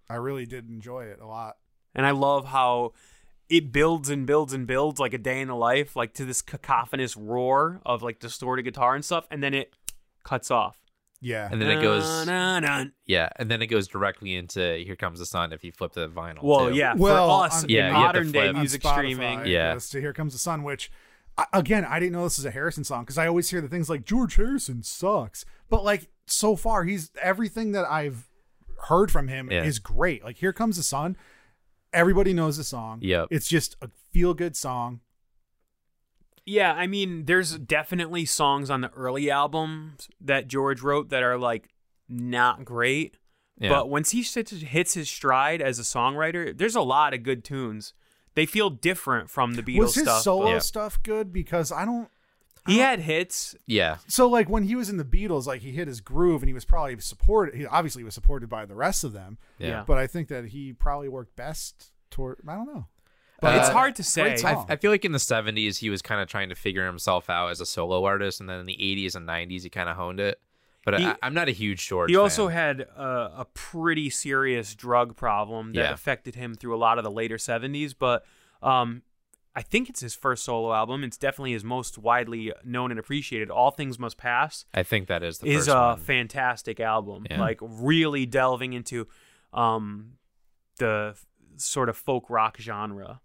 I 0.09 0.15
really 0.15 0.45
did 0.45 0.69
enjoy 0.69 1.05
it 1.05 1.19
a 1.19 1.25
lot. 1.25 1.57
And 1.95 2.05
I 2.05 2.11
love 2.11 2.45
how 2.45 2.93
it 3.49 3.71
builds 3.71 4.09
and 4.09 4.25
builds 4.25 4.53
and 4.53 4.65
builds 4.65 4.99
like 4.99 5.13
a 5.13 5.17
day 5.17 5.41
in 5.41 5.47
the 5.47 5.55
life, 5.55 5.95
like 5.95 6.13
to 6.15 6.25
this 6.25 6.41
cacophonous 6.41 7.15
roar 7.17 7.81
of 7.85 8.01
like 8.01 8.19
distorted 8.19 8.63
guitar 8.63 8.95
and 8.95 9.03
stuff, 9.03 9.27
and 9.29 9.43
then 9.43 9.53
it 9.53 9.73
cuts 10.23 10.49
off. 10.49 10.77
Yeah, 11.25 11.47
and 11.51 11.61
then 11.61 11.69
it 11.77 11.81
goes 11.81 12.03
Na, 12.27 12.59
na, 12.59 12.83
na. 12.83 12.89
yeah, 13.05 13.29
and 13.37 13.49
then 13.49 13.61
it 13.61 13.67
goes 13.67 13.87
directly 13.87 14.35
into 14.35 14.59
Here 14.85 14.97
Comes 14.97 15.19
the 15.19 15.25
Sun 15.25 15.53
if 15.53 15.63
you 15.63 15.71
flip 15.71 15.93
the 15.93 16.09
vinyl. 16.09 16.43
Well, 16.43 16.69
too. 16.69 16.75
yeah, 16.75 16.93
Well, 16.95 17.39
for 17.39 17.45
us 17.45 17.63
on- 17.63 17.69
Yeah, 17.69 17.87
you 17.87 17.93
have 17.93 18.13
to 18.13 18.19
modern 18.23 18.31
day 18.33 18.51
music 18.51 18.81
Spotify, 18.83 18.93
streaming. 18.93 19.39
it 19.39 19.47
Yeah. 19.47 19.73
goes 19.73 19.89
to 19.91 20.01
Here 20.01 20.11
Comes 20.13 20.33
the 20.33 20.39
Sun, 20.39 20.63
which 20.63 20.91
again 21.53 21.85
I 21.85 21.99
didn't 21.99 22.11
know 22.11 22.25
this 22.25 22.37
was 22.37 22.45
a 22.45 22.51
Harrison 22.51 22.83
song 22.83 23.03
because 23.03 23.17
I 23.17 23.25
always 23.27 23.49
hear 23.49 23.61
the 23.61 23.67
things 23.69 23.89
like 23.89 24.05
George 24.05 24.35
Harrison 24.35 24.83
sucks, 24.83 25.45
but 25.69 25.83
like 25.83 26.09
so 26.27 26.55
far 26.55 26.83
he's 26.83 27.09
everything 27.21 27.71
that 27.71 27.85
I've 27.89 28.29
heard 28.89 29.09
from 29.09 29.29
him 29.29 29.49
Yeah. 29.49 29.63
is 29.63 29.79
great. 29.79 30.23
Like 30.25 30.37
Here 30.37 30.53
Comes 30.53 30.75
the 30.77 30.83
Sun, 30.83 31.15
everybody 31.93 32.33
knows 32.33 32.57
the 32.57 32.63
song. 32.63 32.99
Yep. 33.01 33.29
it's 33.31 33.47
just 33.47 33.75
a 33.81 33.89
feel 34.11 34.33
good 34.33 34.55
song. 34.55 34.99
Yeah, 36.45 36.73
I 36.73 36.87
mean, 36.87 37.25
there's 37.25 37.57
definitely 37.57 38.25
songs 38.25 38.69
on 38.69 38.81
the 38.81 38.89
early 38.91 39.31
albums 39.31 40.09
that 40.19 40.47
George 40.47 40.81
wrote 40.81 41.09
that 41.09 41.23
are 41.23 41.37
like 41.37 41.69
not 42.09 42.65
great. 42.65 43.17
Yeah. 43.59 43.69
But 43.69 43.89
once 43.89 44.11
he 44.11 44.23
hits 44.23 44.93
his 44.95 45.09
stride 45.09 45.61
as 45.61 45.79
a 45.79 45.83
songwriter, 45.83 46.57
there's 46.57 46.75
a 46.75 46.81
lot 46.81 47.13
of 47.13 47.23
good 47.23 47.43
tunes. 47.43 47.93
They 48.35 48.45
feel 48.47 48.69
different 48.71 49.29
from 49.29 49.53
the 49.53 49.61
Beatles 49.61 49.77
was 49.79 49.95
his 49.95 50.03
stuff. 50.05 50.21
solo 50.23 50.45
but- 50.45 50.51
Yeah. 50.53 50.59
stuff 50.59 51.01
good? 51.03 51.31
Because 51.31 51.71
I 51.71 51.85
don't. 51.85 52.09
He 52.65 52.79
had 52.79 52.99
hits. 53.01 53.55
yeah, 53.67 53.97
So 54.07 54.27
like 54.29 54.47
when 54.47 54.63
he 54.63 54.75
was 54.75 54.89
in 54.89 54.95
the 54.95 55.03
Beatles, 55.03 55.45
like 55.45 55.61
he 55.61 55.71
hit 55.73 55.85
his 55.87 55.99
groove 55.99 56.41
and 56.41 56.47
he 56.49 56.53
was 56.53 56.63
probably 56.63 56.97
supported. 57.01 57.55
He 57.55 57.65
obviously 57.65 58.05
was 58.05 58.13
supported 58.13 58.49
by 58.49 58.65
the 58.65 58.73
rest 58.75 59.03
of 59.03 59.11
them. 59.11 59.37
yeah. 59.59 59.67
Yeah. 59.67 59.83
But 59.85 59.97
I 59.97 60.07
think 60.07 60.29
that 60.29 60.45
he 60.45 60.71
probably 60.71 61.09
worked 61.09 61.35
best 61.35 61.91
toward. 62.09 62.39
I 62.47 62.55
don't 62.55 62.73
know. 62.73 62.87
Uh, 63.43 63.57
it's 63.59 63.69
hard 63.69 63.95
to 63.95 64.03
say. 64.03 64.35
I, 64.43 64.65
I 64.69 64.75
feel 64.75 64.91
like 64.91 65.05
in 65.05 65.11
the 65.11 65.17
70s 65.17 65.77
he 65.77 65.89
was 65.89 66.01
kind 66.01 66.21
of 66.21 66.27
trying 66.27 66.49
to 66.49 66.55
figure 66.55 66.85
himself 66.85 67.29
out 67.29 67.49
as 67.51 67.59
a 67.61 67.65
solo 67.65 68.03
artist 68.05 68.39
and 68.39 68.49
then 68.49 68.59
in 68.59 68.65
the 68.65 68.77
80s 68.77 69.15
and 69.15 69.27
90s 69.27 69.63
he 69.63 69.69
kind 69.69 69.89
of 69.89 69.95
honed 69.95 70.19
it 70.19 70.39
but 70.85 70.99
He- 70.99 71.05
I, 71.05 71.15
i'm 71.23 71.33
not 71.33 71.47
a 71.47 71.51
huge 71.51 71.87
george 71.87 72.09
He 72.09 72.15
also 72.17 72.47
fan. 72.47 72.55
had 72.57 72.79
a, 72.81 73.31
a 73.39 73.47
pretty 73.53 74.09
serious 74.09 74.75
drug 74.75 75.15
problem 75.15 75.73
that 75.73 75.79
Yeah. 75.81 75.91
affected 75.93 76.35
him 76.35 76.55
through 76.55 76.75
a 76.75 76.77
lot 76.77 76.97
of 76.97 77.03
the 77.03 77.11
later 77.11 77.37
70s. 77.37 77.93
But 77.97 78.25
um, 78.61 79.01
I 79.55 79.61
think 79.61 79.87
it's 79.89 79.99
his 80.01 80.15
first 80.15 80.43
solo 80.43 80.73
album. 80.73 81.03
It's 81.03 81.17
definitely 81.17 81.51
his 81.53 81.63
most 81.63 81.97
widely 81.99 82.51
known 82.65 82.91
and 82.91 82.99
appreciated. 82.99 83.49
All 83.51 83.69
Things 83.71 83.99
Must 83.99 84.17
Pass 84.17 84.65
i 84.73 84.81
think 84.83 85.07
that 85.07 85.21
is 85.23 85.37
the 85.39 85.47
is 85.47 85.67
first 85.67 85.69
a 85.69 85.79
one. 85.79 85.99
fantastic 85.99 86.79
album. 86.79 87.27
Yeah. 87.29 87.39
Like 87.39 87.59
really 87.61 88.25
delving 88.25 88.73
into 88.73 89.07
um, 89.53 90.13
the 90.79 91.11
f- 91.13 91.25
sort 91.57 91.87
of 91.89 91.95
folk 91.95 92.29
rock 92.29 92.57
genre 92.59 93.21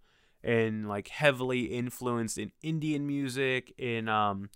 and 0.49 0.89
like 0.89 1.09
heavily 1.09 1.65
influenced 1.65 2.39
in 2.39 2.51
Indian 2.63 3.07
music, 3.07 3.75
in 3.77 4.09
um, 4.09 4.49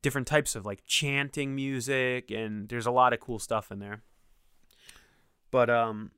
different 0.00 0.28
types 0.28 0.54
of 0.54 0.64
like 0.64 0.84
chanting 0.86 1.56
music, 1.56 2.30
and 2.30 2.68
there's 2.68 2.86
a 2.86 2.92
lot 2.92 3.12
of 3.12 3.18
cool 3.18 3.40
stuff 3.40 3.72
in 3.72 3.80
there. 3.80 4.02
But 5.50 5.68
um, 5.68 6.12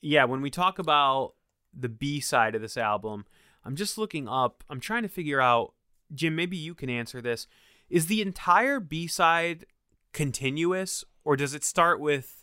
yeah, 0.00 0.24
when 0.24 0.40
we 0.40 0.50
talk 0.50 0.80
about 0.80 1.34
the 1.72 1.88
B 1.88 2.18
side 2.18 2.56
of 2.56 2.60
this 2.60 2.76
album, 2.76 3.24
I'm 3.64 3.76
just 3.76 3.96
looking 3.96 4.26
up. 4.26 4.64
I'm 4.68 4.80
trying 4.80 5.02
to 5.02 5.08
figure 5.08 5.40
out, 5.40 5.74
Jim. 6.12 6.34
Maybe 6.34 6.56
you 6.56 6.74
can 6.74 6.90
answer 6.90 7.20
this. 7.20 7.46
Is 7.88 8.08
the 8.08 8.20
entire 8.20 8.80
B 8.80 9.06
side 9.06 9.64
continuous, 10.12 11.04
or 11.24 11.36
does 11.36 11.54
it 11.54 11.62
start 11.62 12.00
with 12.00 12.42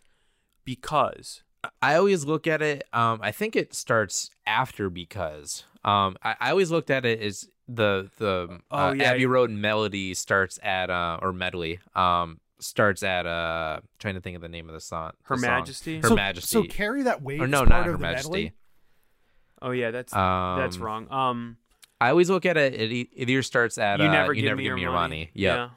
because? 0.63 1.43
I 1.81 1.95
always 1.95 2.25
look 2.25 2.47
at 2.47 2.61
it 2.61 2.83
um 2.93 3.19
i 3.21 3.31
think 3.31 3.55
it 3.55 3.73
starts 3.73 4.29
after 4.45 4.89
because 4.89 5.63
um 5.83 6.15
i, 6.23 6.35
I 6.39 6.49
always 6.51 6.71
looked 6.71 6.89
at 6.89 7.05
it 7.05 7.21
as 7.21 7.47
the 7.67 8.09
the 8.17 8.59
Oh, 8.71 8.77
uh, 8.89 8.93
yeah. 8.93 9.03
abbey 9.11 9.25
road 9.25 9.49
melody 9.51 10.13
starts 10.13 10.59
at 10.63 10.89
uh 10.89 11.19
or 11.21 11.31
medley 11.33 11.79
um 11.95 12.39
starts 12.59 13.01
at 13.03 13.25
uh 13.25 13.79
trying 13.99 14.15
to 14.15 14.21
think 14.21 14.35
of 14.35 14.41
the 14.41 14.49
name 14.49 14.67
of 14.69 14.73
the 14.73 14.81
song 14.81 15.11
Her 15.23 15.35
the 15.35 15.41
song. 15.41 15.49
Majesty? 15.51 15.99
her 15.99 16.07
so, 16.09 16.15
majesty 16.15 16.47
So 16.55 16.63
carry 16.63 17.03
that 17.03 17.21
weight. 17.21 17.39
or 17.41 17.47
no 17.47 17.59
part 17.59 17.69
not 17.69 17.79
of 17.81 17.85
her 17.87 17.91
the 17.93 17.97
majesty 17.99 18.29
medley? 18.29 18.53
Oh 19.63 19.71
yeah, 19.71 19.91
that's 19.91 20.13
um 20.13 20.57
that's 20.59 20.77
wrong. 20.79 21.07
Um, 21.11 21.57
I 21.99 22.09
always 22.09 22.31
look 22.31 22.47
at 22.47 22.57
it. 22.57 22.73
It, 22.73 23.09
either 23.13 23.43
starts 23.43 23.77
at 23.77 23.99
you 23.99 24.07
uh, 24.07 24.11
never 24.11 24.33
you 24.33 24.41
give 24.41 24.49
never 24.49 24.57
me 24.57 24.63
give 24.63 24.67
your 24.69 24.75
me 24.77 24.81
your 24.81 24.91
money. 24.91 25.15
money. 25.17 25.31
Yep. 25.35 25.55
Yeah. 25.55 25.69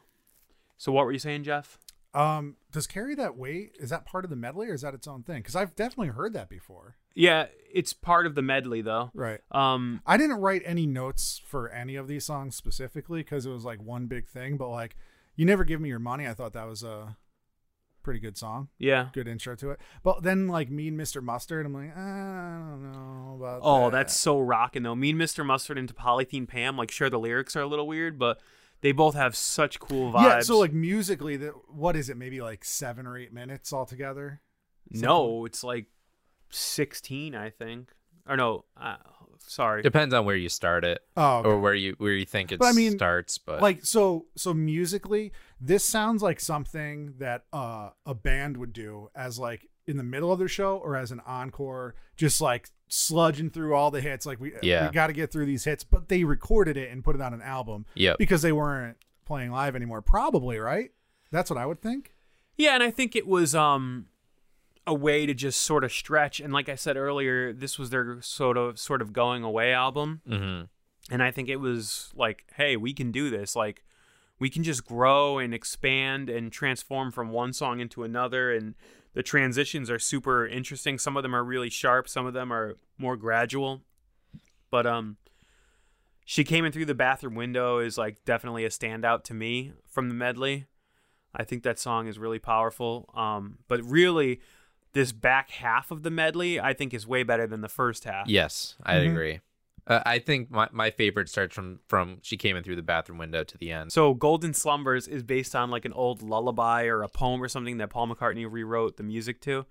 So 0.78 0.90
what 0.90 1.04
were 1.04 1.12
you 1.12 1.18
saying, 1.18 1.44
Jeff? 1.44 1.78
Um, 2.14 2.56
does 2.70 2.86
carry 2.86 3.14
that 3.16 3.36
weight? 3.36 3.76
Is 3.80 3.90
that 3.90 4.06
part 4.06 4.24
of 4.24 4.30
the 4.30 4.36
medley 4.36 4.68
or 4.68 4.74
is 4.74 4.82
that 4.82 4.94
its 4.94 5.08
own 5.08 5.22
thing? 5.24 5.38
Because 5.38 5.56
I've 5.56 5.74
definitely 5.74 6.08
heard 6.14 6.32
that 6.34 6.48
before. 6.48 6.96
Yeah, 7.14 7.46
it's 7.72 7.92
part 7.92 8.26
of 8.26 8.34
the 8.34 8.42
medley 8.42 8.80
though. 8.82 9.10
Right. 9.14 9.40
Um, 9.50 10.00
I 10.06 10.16
didn't 10.16 10.36
write 10.40 10.62
any 10.64 10.86
notes 10.86 11.40
for 11.44 11.68
any 11.70 11.96
of 11.96 12.06
these 12.08 12.24
songs 12.24 12.54
specifically 12.56 13.20
because 13.20 13.46
it 13.46 13.50
was 13.50 13.64
like 13.64 13.82
one 13.82 14.06
big 14.06 14.28
thing. 14.28 14.56
But 14.56 14.68
like, 14.70 14.96
you 15.36 15.44
never 15.44 15.64
give 15.64 15.80
me 15.80 15.88
your 15.88 15.98
money. 15.98 16.26
I 16.28 16.34
thought 16.34 16.52
that 16.52 16.68
was 16.68 16.82
a 16.84 17.16
Pretty 18.04 18.20
good 18.20 18.36
song. 18.36 18.68
Yeah. 18.78 19.08
Good 19.14 19.26
intro 19.26 19.56
to 19.56 19.70
it. 19.70 19.80
But 20.02 20.22
then 20.22 20.46
like 20.46 20.68
Mean 20.70 20.94
Mr. 20.94 21.22
Mustard, 21.22 21.64
I'm 21.64 21.72
like, 21.72 21.90
"Ah, 21.96 22.00
I 22.00 22.68
don't 22.68 22.92
know 22.92 23.34
about 23.40 23.60
Oh, 23.64 23.84
that." 23.84 23.92
that's 23.92 24.14
so 24.14 24.38
rocking 24.38 24.82
though. 24.82 24.94
Mean 24.94 25.16
Mr. 25.16 25.42
Mustard 25.42 25.78
into 25.78 25.94
Polythene 25.94 26.46
Pam. 26.46 26.76
Like, 26.76 26.90
sure, 26.90 27.08
the 27.08 27.18
lyrics 27.18 27.56
are 27.56 27.62
a 27.62 27.66
little 27.66 27.86
weird, 27.86 28.18
but 28.18 28.40
they 28.84 28.92
both 28.92 29.14
have 29.14 29.34
such 29.34 29.80
cool 29.80 30.12
vibes. 30.12 30.22
Yeah, 30.24 30.40
so 30.40 30.58
like 30.58 30.74
musically, 30.74 31.38
that 31.38 31.54
what 31.72 31.96
is 31.96 32.10
it? 32.10 32.18
Maybe 32.18 32.42
like 32.42 32.64
seven 32.66 33.06
or 33.06 33.16
eight 33.16 33.32
minutes 33.32 33.72
altogether. 33.72 34.42
no, 34.90 35.46
it's 35.46 35.64
like 35.64 35.86
sixteen, 36.50 37.34
I 37.34 37.48
think. 37.48 37.92
Or 38.28 38.36
no, 38.36 38.66
uh, 38.76 38.96
sorry. 39.38 39.80
Depends 39.82 40.12
on 40.12 40.26
where 40.26 40.36
you 40.36 40.50
start 40.50 40.84
it 40.84 41.00
Oh, 41.16 41.38
okay. 41.38 41.48
or 41.48 41.60
where 41.60 41.74
you 41.74 41.94
where 41.96 42.12
you 42.12 42.26
think 42.26 42.52
it 42.52 42.58
But 42.58 42.66
I 42.66 42.72
mean, 42.72 42.92
starts. 42.92 43.38
But 43.38 43.62
like 43.62 43.84
so 43.86 44.26
so 44.36 44.52
musically, 44.52 45.32
this 45.58 45.84
sounds 45.86 46.22
like 46.22 46.38
something 46.38 47.14
that 47.18 47.44
uh, 47.54 47.90
a 48.04 48.14
band 48.14 48.58
would 48.58 48.74
do 48.74 49.08
as 49.14 49.38
like 49.38 49.66
in 49.86 49.96
the 49.96 50.02
middle 50.02 50.32
of 50.32 50.38
their 50.38 50.48
show 50.48 50.76
or 50.78 50.96
as 50.96 51.10
an 51.10 51.20
encore, 51.26 51.94
just 52.16 52.40
like 52.40 52.70
sludging 52.88 53.52
through 53.52 53.74
all 53.74 53.90
the 53.90 54.00
hits. 54.00 54.24
Like 54.26 54.40
we 54.40 54.52
Yeah. 54.62 54.86
we 54.88 54.92
got 54.92 55.08
to 55.08 55.12
get 55.12 55.30
through 55.32 55.46
these 55.46 55.64
hits, 55.64 55.84
but 55.84 56.08
they 56.08 56.24
recorded 56.24 56.76
it 56.76 56.90
and 56.90 57.02
put 57.04 57.14
it 57.14 57.20
on 57.20 57.34
an 57.34 57.42
album 57.42 57.86
Yep. 57.94 58.18
because 58.18 58.42
they 58.42 58.52
weren't 58.52 58.96
playing 59.24 59.50
live 59.50 59.74
anymore. 59.76 60.00
Probably 60.02 60.58
right. 60.58 60.90
That's 61.30 61.50
what 61.50 61.58
I 61.58 61.66
would 61.66 61.80
think. 61.80 62.14
Yeah, 62.56 62.74
and 62.74 62.82
I 62.82 62.90
think 62.90 63.16
it 63.16 63.26
was 63.26 63.54
um 63.54 64.06
a 64.86 64.94
way 64.94 65.24
to 65.26 65.32
just 65.34 65.62
sort 65.62 65.82
of 65.82 65.90
stretch. 65.92 66.40
And 66.40 66.52
like 66.52 66.68
I 66.68 66.74
said 66.74 66.96
earlier, 66.96 67.52
this 67.52 67.78
was 67.78 67.90
their 67.90 68.20
sort 68.20 68.56
of 68.58 68.78
sort 68.78 69.00
of 69.02 69.12
going 69.12 69.42
away 69.42 69.72
album. 69.72 70.20
Mhm. 70.28 70.68
And 71.10 71.22
I 71.22 71.30
think 71.30 71.48
it 71.48 71.56
was 71.56 72.12
like, 72.14 72.44
hey, 72.56 72.76
we 72.76 72.92
can 72.94 73.10
do 73.10 73.28
this. 73.30 73.54
Like, 73.56 73.82
we 74.38 74.48
can 74.50 74.62
just 74.62 74.84
grow 74.86 75.38
and 75.38 75.52
expand 75.54 76.28
and 76.30 76.50
transform 76.52 77.10
from 77.12 77.30
one 77.30 77.52
song 77.52 77.80
into 77.80 78.02
another. 78.04 78.52
And 78.52 78.74
the 79.14 79.22
transitions 79.22 79.90
are 79.90 79.98
super 79.98 80.46
interesting. 80.46 80.98
Some 80.98 81.16
of 81.16 81.22
them 81.22 81.34
are 81.34 81.42
really 81.42 81.70
sharp, 81.70 82.08
some 82.08 82.26
of 82.26 82.34
them 82.34 82.52
are 82.52 82.76
more 82.98 83.16
gradual. 83.16 83.82
But, 84.70 84.86
um, 84.86 85.16
she 86.24 86.42
came 86.42 86.64
in 86.64 86.72
through 86.72 86.86
the 86.86 86.94
bathroom 86.94 87.34
window 87.34 87.78
is 87.78 87.98
like 87.98 88.24
definitely 88.24 88.64
a 88.64 88.70
standout 88.70 89.24
to 89.24 89.34
me 89.34 89.72
from 89.86 90.08
the 90.08 90.14
medley. 90.14 90.66
I 91.34 91.44
think 91.44 91.62
that 91.64 91.78
song 91.78 92.06
is 92.06 92.18
really 92.18 92.38
powerful. 92.38 93.10
Um, 93.14 93.58
but 93.68 93.82
really, 93.82 94.40
this 94.92 95.12
back 95.12 95.50
half 95.50 95.90
of 95.90 96.02
the 96.02 96.10
medley, 96.10 96.58
I 96.60 96.72
think, 96.72 96.94
is 96.94 97.06
way 97.06 97.24
better 97.24 97.46
than 97.46 97.60
the 97.60 97.68
first 97.68 98.04
half. 98.04 98.28
yes, 98.28 98.76
I 98.82 98.96
agree. 98.96 99.40
Uh, 99.86 100.00
I 100.06 100.18
think 100.18 100.50
my, 100.50 100.68
my 100.72 100.90
favorite 100.90 101.28
starts 101.28 101.54
from 101.54 101.80
from 101.88 102.18
she 102.22 102.36
came 102.36 102.56
in 102.56 102.64
through 102.64 102.76
the 102.76 102.82
bathroom 102.82 103.18
window 103.18 103.44
to 103.44 103.58
the 103.58 103.70
end. 103.70 103.92
So 103.92 104.14
Golden 104.14 104.54
Slumbers 104.54 105.06
is 105.06 105.22
based 105.22 105.54
on 105.54 105.70
like 105.70 105.84
an 105.84 105.92
old 105.92 106.22
lullaby 106.22 106.84
or 106.84 107.02
a 107.02 107.08
poem 107.08 107.42
or 107.42 107.48
something 107.48 107.76
that 107.78 107.90
Paul 107.90 108.08
McCartney 108.08 108.46
rewrote 108.50 108.96
the 108.96 109.02
music 109.02 109.40
to. 109.42 109.66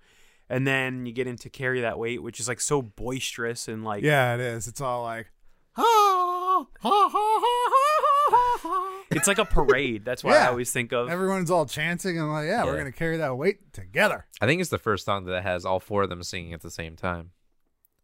And 0.48 0.66
then 0.66 1.06
you 1.06 1.12
get 1.12 1.26
into 1.26 1.48
Carry 1.50 1.80
That 1.80 1.98
Weight, 1.98 2.22
which 2.22 2.38
is 2.38 2.46
like 2.48 2.60
so 2.60 2.80
boisterous 2.82 3.66
and 3.66 3.82
like 3.82 4.04
Yeah, 4.04 4.34
it 4.34 4.40
is. 4.40 4.68
It's 4.68 4.80
all 4.80 5.02
like, 5.02 5.32
ha, 5.72 5.82
ha, 5.82 6.66
ha, 6.80 7.08
ha, 7.10 7.40
ha, 7.42 8.28
ha, 8.30 8.58
ha. 8.60 9.04
it's 9.10 9.26
like 9.26 9.38
a 9.38 9.44
parade. 9.44 10.04
That's 10.04 10.22
why 10.22 10.36
I 10.36 10.46
always 10.48 10.70
think 10.70 10.92
of 10.92 11.08
Everyone's 11.08 11.50
all 11.50 11.66
chanting 11.66 12.18
and 12.18 12.30
like, 12.30 12.46
yeah, 12.46 12.64
we're 12.64 12.76
gonna 12.76 12.92
carry 12.92 13.16
that 13.16 13.36
weight 13.36 13.72
together. 13.72 14.26
I 14.40 14.46
think 14.46 14.60
it's 14.60 14.70
the 14.70 14.78
first 14.78 15.06
song 15.06 15.24
that 15.24 15.42
has 15.42 15.64
all 15.64 15.80
four 15.80 16.04
of 16.04 16.08
them 16.08 16.22
singing 16.22 16.52
at 16.52 16.60
the 16.60 16.70
same 16.70 16.94
time. 16.94 17.30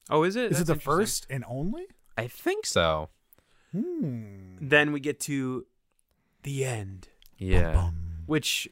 Oh, 0.08 0.24
is 0.24 0.34
it? 0.34 0.50
Is 0.50 0.60
it 0.60 0.66
the 0.66 0.74
first 0.74 1.26
and 1.30 1.44
only? 1.46 1.86
I 2.20 2.28
think 2.28 2.66
so. 2.66 3.09
Hmm. 3.72 4.56
Then 4.60 4.92
we 4.92 5.01
get 5.01 5.20
to 5.20 5.66
the 6.42 6.64
end, 6.64 7.09
Yeah. 7.38 7.90
which 8.26 8.68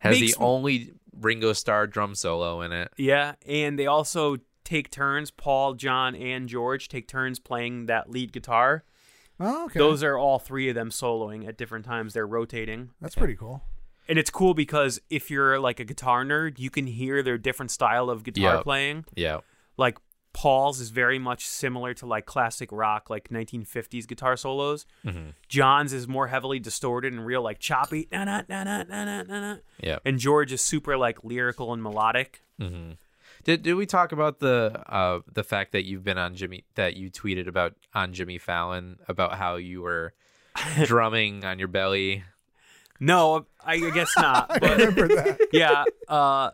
Has 0.00 0.20
Makes- 0.20 0.36
the 0.36 0.42
only 0.44 0.92
Ringo 1.18 1.52
Starr 1.54 1.86
drum 1.86 2.14
solo 2.14 2.60
in 2.60 2.70
it. 2.72 2.92
yeah, 2.98 3.34
and 3.46 3.78
they 3.78 3.86
also 3.86 4.36
take 4.62 4.90
turns. 4.90 5.30
Paul, 5.30 5.72
John, 5.74 6.14
and 6.14 6.48
George 6.48 6.88
take 6.88 7.08
turns 7.08 7.38
playing 7.40 7.86
that 7.86 8.10
lead 8.10 8.32
guitar. 8.32 8.84
Oh, 9.40 9.64
okay. 9.66 9.78
Those 9.78 10.02
are 10.02 10.16
all 10.18 10.38
three 10.38 10.68
of 10.68 10.74
them 10.74 10.90
soloing 10.90 11.46
at 11.48 11.56
different 11.56 11.84
times. 11.86 12.12
They're 12.12 12.26
rotating. 12.26 12.90
That's 13.00 13.14
pretty 13.14 13.36
cool. 13.36 13.64
And 14.08 14.18
it's 14.18 14.30
cool 14.30 14.54
because 14.54 15.00
if 15.10 15.30
you're 15.30 15.58
like 15.58 15.80
a 15.80 15.84
guitar 15.84 16.24
nerd, 16.24 16.58
you 16.58 16.70
can 16.70 16.86
hear 16.86 17.22
their 17.22 17.38
different 17.38 17.70
style 17.70 18.08
of 18.10 18.22
guitar 18.22 18.56
Yep. 18.56 18.62
playing. 18.64 19.04
Yeah. 19.16 19.40
Like 19.76 19.98
Paul's 20.36 20.80
is 20.80 20.90
very 20.90 21.18
much 21.18 21.46
similar 21.46 21.94
to 21.94 22.04
like 22.04 22.26
classic 22.26 22.68
rock, 22.70 23.08
like 23.08 23.30
1950s 23.30 24.06
guitar 24.06 24.36
solos. 24.36 24.84
Mm-hmm. 25.02 25.30
John's 25.48 25.94
is 25.94 26.06
more 26.06 26.26
heavily 26.26 26.58
distorted 26.58 27.14
and 27.14 27.24
real 27.24 27.40
like 27.40 27.58
choppy. 27.58 28.06
Na 28.12 28.24
na 28.24 28.42
na 28.46 28.62
na 28.62 28.82
na 28.82 29.04
na 29.04 29.22
na. 29.22 29.40
na. 29.40 29.56
Yeah. 29.82 29.98
And 30.04 30.18
George 30.18 30.52
is 30.52 30.60
super 30.60 30.98
like 30.98 31.24
lyrical 31.24 31.72
and 31.72 31.82
melodic. 31.82 32.42
Mm-hmm. 32.60 32.92
Did 33.44 33.62
did 33.62 33.74
we 33.74 33.86
talk 33.86 34.12
about 34.12 34.40
the 34.40 34.82
uh 34.86 35.20
the 35.32 35.42
fact 35.42 35.72
that 35.72 35.86
you've 35.86 36.04
been 36.04 36.18
on 36.18 36.34
Jimmy 36.34 36.64
that 36.74 36.98
you 36.98 37.10
tweeted 37.10 37.48
about 37.48 37.72
on 37.94 38.12
Jimmy 38.12 38.36
Fallon 38.36 38.98
about 39.08 39.36
how 39.36 39.56
you 39.56 39.80
were 39.80 40.12
drumming 40.84 41.46
on 41.46 41.58
your 41.58 41.68
belly? 41.68 42.24
No, 43.00 43.46
I 43.64 43.78
guess 43.78 44.12
not. 44.18 44.50
I 44.62 44.72
remember 44.72 45.08
that. 45.08 45.48
yeah, 45.52 45.84
uh 46.08 46.50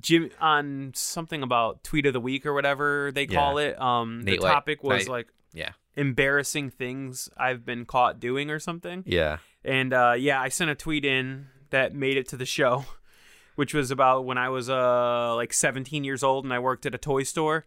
Jim 0.00 0.30
on 0.40 0.92
something 0.94 1.42
about 1.42 1.82
tweet 1.84 2.06
of 2.06 2.12
the 2.12 2.20
week 2.20 2.46
or 2.46 2.54
whatever 2.54 3.10
they 3.12 3.26
call 3.26 3.58
it. 3.58 3.80
Um 3.80 4.22
the 4.22 4.32
Nate 4.32 4.42
Light- 4.42 4.52
topic 4.52 4.82
was 4.82 5.06
Night- 5.06 5.08
like 5.12 5.28
Yeah. 5.52 5.72
embarrassing 5.96 6.70
things 6.70 7.28
I've 7.36 7.64
been 7.64 7.84
caught 7.84 8.18
doing 8.20 8.50
or 8.50 8.58
something. 8.58 9.04
Yeah. 9.06 9.38
And 9.64 9.92
uh, 9.92 10.14
yeah, 10.18 10.40
I 10.40 10.48
sent 10.48 10.70
a 10.70 10.74
tweet 10.74 11.04
in 11.04 11.46
that 11.70 11.94
made 11.94 12.16
it 12.16 12.26
to 12.28 12.36
the 12.36 12.46
show, 12.46 12.84
which 13.54 13.74
was 13.74 13.90
about 13.90 14.24
when 14.24 14.38
I 14.38 14.48
was 14.48 14.68
uh, 14.70 15.34
like 15.36 15.52
17 15.52 16.04
years 16.04 16.22
old 16.22 16.44
and 16.44 16.52
I 16.52 16.58
worked 16.58 16.86
at 16.86 16.94
a 16.94 16.98
toy 16.98 17.22
store. 17.22 17.66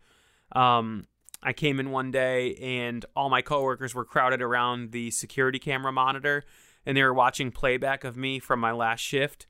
Um, 0.51 1.05
I 1.43 1.53
came 1.53 1.79
in 1.79 1.91
one 1.91 2.11
day 2.11 2.55
and 2.55 3.05
all 3.15 3.29
my 3.29 3.41
coworkers 3.41 3.93
were 3.93 4.05
crowded 4.05 4.41
around 4.41 4.91
the 4.91 5.11
security 5.11 5.59
camera 5.59 5.91
monitor 5.91 6.43
and 6.85 6.97
they 6.97 7.03
were 7.03 7.13
watching 7.13 7.51
playback 7.51 8.03
of 8.03 8.17
me 8.17 8.39
from 8.39 8.59
my 8.59 8.71
last 8.71 9.01
shift 9.01 9.45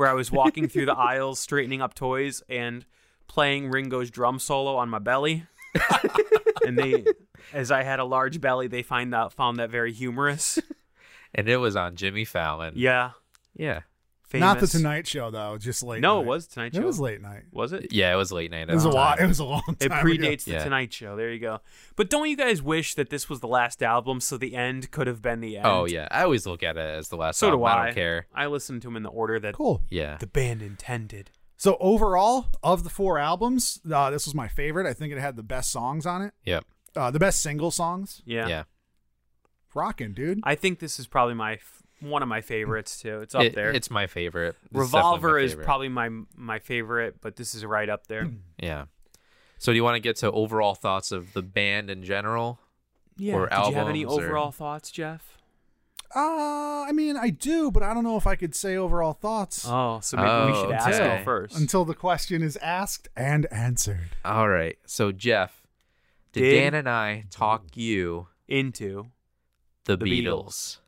where 0.00 0.08
I 0.08 0.14
was 0.14 0.32
walking 0.32 0.66
through 0.66 0.86
the 0.86 0.96
aisles 0.96 1.38
straightening 1.38 1.82
up 1.82 1.92
toys 1.92 2.42
and 2.48 2.86
playing 3.28 3.70
Ringo's 3.70 4.10
drum 4.10 4.38
solo 4.38 4.76
on 4.76 4.88
my 4.88 4.98
belly. 4.98 5.44
and 6.66 6.78
they 6.78 7.04
as 7.52 7.70
I 7.70 7.82
had 7.82 8.00
a 8.00 8.04
large 8.04 8.40
belly, 8.40 8.66
they 8.66 8.82
find 8.82 9.12
that 9.12 9.34
found 9.34 9.58
that 9.58 9.68
very 9.68 9.92
humorous. 9.92 10.58
And 11.34 11.50
it 11.50 11.58
was 11.58 11.76
on 11.76 11.96
Jimmy 11.96 12.24
Fallon. 12.24 12.72
Yeah. 12.76 13.10
Yeah. 13.54 13.80
Famous. 14.30 14.46
Not 14.46 14.60
the 14.60 14.66
Tonight 14.68 15.08
Show 15.08 15.30
though, 15.32 15.58
just 15.58 15.82
late. 15.82 16.00
No, 16.00 16.16
night. 16.16 16.22
it 16.22 16.26
was 16.28 16.46
Tonight 16.46 16.74
Show. 16.74 16.80
It 16.82 16.84
was 16.86 17.00
late 17.00 17.20
night. 17.20 17.42
Was 17.50 17.72
it? 17.72 17.92
Yeah, 17.92 18.12
it 18.12 18.16
was 18.16 18.30
late 18.30 18.50
night. 18.52 18.70
It 18.70 18.74
was 18.74 18.84
a 18.84 18.88
at 18.88 18.94
lot. 18.94 19.20
It 19.20 19.26
was 19.26 19.40
a 19.40 19.44
long 19.44 19.62
time. 19.66 19.76
It 19.80 19.86
ago. 19.86 19.94
predates 19.96 20.44
the 20.44 20.52
Yeah. 20.52 20.62
Tonight 20.64 20.92
Show. 20.92 21.16
There 21.16 21.32
you 21.32 21.40
go. 21.40 21.58
But 21.96 22.10
don't 22.10 22.28
you 22.30 22.36
guys 22.36 22.62
wish 22.62 22.94
that 22.94 23.10
this 23.10 23.28
was 23.28 23.40
the 23.40 23.48
last 23.48 23.82
album, 23.82 24.20
so 24.20 24.36
the 24.38 24.54
end 24.54 24.92
could 24.92 25.08
have 25.08 25.20
been 25.20 25.40
the 25.40 25.56
end? 25.56 25.66
Oh 25.66 25.84
yeah, 25.84 26.06
I 26.12 26.22
always 26.22 26.46
look 26.46 26.62
at 26.62 26.76
it 26.76 26.80
as 26.80 27.08
the 27.08 27.16
last 27.16 27.38
So 27.40 27.48
song. 27.48 27.58
do 27.58 27.64
I. 27.64 27.72
I 27.82 27.84
don't 27.86 27.94
care. 27.94 28.26
I 28.32 28.46
listened 28.46 28.82
to 28.82 28.88
them 28.88 28.96
in 28.96 29.02
the 29.02 29.08
order 29.10 29.40
that 29.40 29.54
Cool. 29.54 29.82
Yeah. 29.90 30.16
the 30.18 30.28
band 30.28 30.62
intended. 30.62 31.30
So 31.56 31.76
overall, 31.80 32.46
of 32.62 32.84
the 32.84 32.90
four 32.90 33.18
albums, 33.18 33.80
uh, 33.92 34.10
this 34.10 34.26
was 34.26 34.34
my 34.34 34.46
favorite. 34.46 34.86
I 34.86 34.92
think 34.94 35.12
it 35.12 35.18
had 35.18 35.34
the 35.36 35.42
best 35.42 35.70
songs 35.72 36.06
on 36.06 36.22
it. 36.22 36.32
Yep. 36.46 36.64
Uh, 36.96 37.10
the 37.10 37.18
best 37.18 37.42
single 37.42 37.70
songs. 37.72 38.22
Yeah. 38.24 38.46
Yeah. 38.46 38.62
Rocking, 39.74 40.12
dude. 40.14 40.40
I 40.42 40.54
think 40.54 40.78
this 40.78 40.98
is 40.98 41.06
probably 41.06 41.34
my 41.34 41.54
f- 41.54 41.79
one 42.00 42.22
of 42.22 42.28
my 42.28 42.40
favorites 42.40 43.00
too. 43.00 43.20
It's 43.20 43.34
up 43.34 43.42
It- 43.42 43.54
there. 43.54 43.70
It's 43.70 43.90
my 43.90 44.06
favorite. 44.06 44.56
This 44.72 44.82
is 44.86 44.90
definitely 44.92 45.10
Revolver 45.18 45.38
is 45.38 45.54
probably 45.54 45.88
my 45.88 46.08
my 46.36 46.58
favorite, 46.58 47.20
but 47.20 47.36
this 47.36 47.54
is 47.54 47.64
right 47.64 47.88
up 47.88 48.06
there. 48.06 48.28
Yeah. 48.58 48.84
So 49.58 49.72
do 49.72 49.76
you 49.76 49.84
want 49.84 49.96
to 49.96 50.00
get 50.00 50.16
to 50.16 50.30
overall 50.32 50.74
thoughts 50.74 51.12
of 51.12 51.32
the 51.34 51.42
band 51.42 51.90
in 51.90 52.02
general? 52.02 52.58
yeah. 53.18 53.34
Or 53.34 53.46
Did 53.48 53.66
you 53.68 53.74
have 53.74 53.88
any 53.88 54.04
albums 54.04 54.18
or- 54.22 54.26
overall 54.26 54.50
thoughts, 54.52 54.90
Jeff? 54.90 55.36
Uh, 56.14 56.82
I 56.88 56.90
mean, 56.92 57.16
I 57.16 57.30
do, 57.30 57.70
but 57.70 57.82
I 57.84 57.94
don't 57.94 58.02
know 58.02 58.16
if 58.16 58.26
I 58.26 58.34
could 58.34 58.54
say 58.54 58.76
overall 58.76 59.12
thoughts 59.12 59.64
Oh, 59.68 60.00
so 60.02 60.16
maybe 60.16 60.28
we 60.28 60.58
Oh, 60.58 60.62
should 60.64 60.72
ask 60.72 61.00
okay. 61.00 61.18
you 61.18 61.24
first. 61.24 61.56
until 61.56 61.84
the 61.84 61.94
question 61.94 62.42
is 62.42 62.56
asked 62.56 63.08
and 63.16 63.46
answered. 63.52 64.08
All 64.24 64.48
right. 64.48 64.76
So 64.86 65.12
Jeff, 65.12 65.62
did, 66.32 66.40
Did- 66.40 66.60
Dan 66.60 66.74
and 66.74 66.88
I 66.88 67.26
talk 67.30 67.76
you 67.76 68.26
Into 68.48 69.10
the, 69.84 69.96
The 69.96 70.04
Beatles? 70.04 70.24
Beatles. 70.24 70.78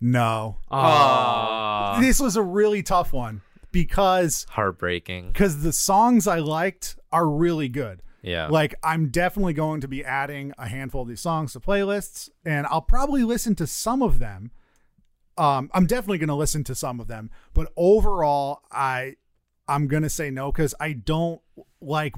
No. 0.00 0.58
Aw. 0.70 2.00
This 2.00 2.20
was 2.20 2.36
a 2.36 2.42
really 2.42 2.82
tough 2.82 3.12
one 3.12 3.40
because 3.72 4.46
Heartbreaking. 4.50 5.28
because 5.32 5.62
the 5.62 5.72
songs 5.72 6.26
I 6.26 6.38
liked 6.38 6.96
are 7.12 7.28
really 7.28 7.68
good. 7.68 8.02
Yeah. 8.22 8.48
Like 8.48 8.74
I'm 8.82 9.08
definitely 9.08 9.52
going 9.52 9.80
to 9.82 9.88
be 9.88 10.04
adding 10.04 10.52
a 10.58 10.68
handful 10.68 11.02
of 11.02 11.08
these 11.08 11.20
songs 11.20 11.52
to 11.52 11.60
playlists, 11.60 12.28
and 12.44 12.66
I'll 12.66 12.82
probably 12.82 13.22
listen 13.24 13.54
to 13.56 13.66
some 13.66 14.02
of 14.02 14.18
them. 14.18 14.50
Um, 15.38 15.70
I'm 15.74 15.86
definitely 15.86 16.18
going 16.18 16.28
to 16.28 16.34
listen 16.34 16.64
to 16.64 16.74
some 16.74 16.98
of 16.98 17.08
them, 17.08 17.30
but 17.54 17.70
overall, 17.76 18.62
I 18.72 19.16
I'm 19.68 19.86
going 19.86 20.02
to 20.02 20.10
say 20.10 20.30
no 20.30 20.50
because 20.50 20.74
I 20.80 20.92
don't 20.92 21.40
like 21.80 22.14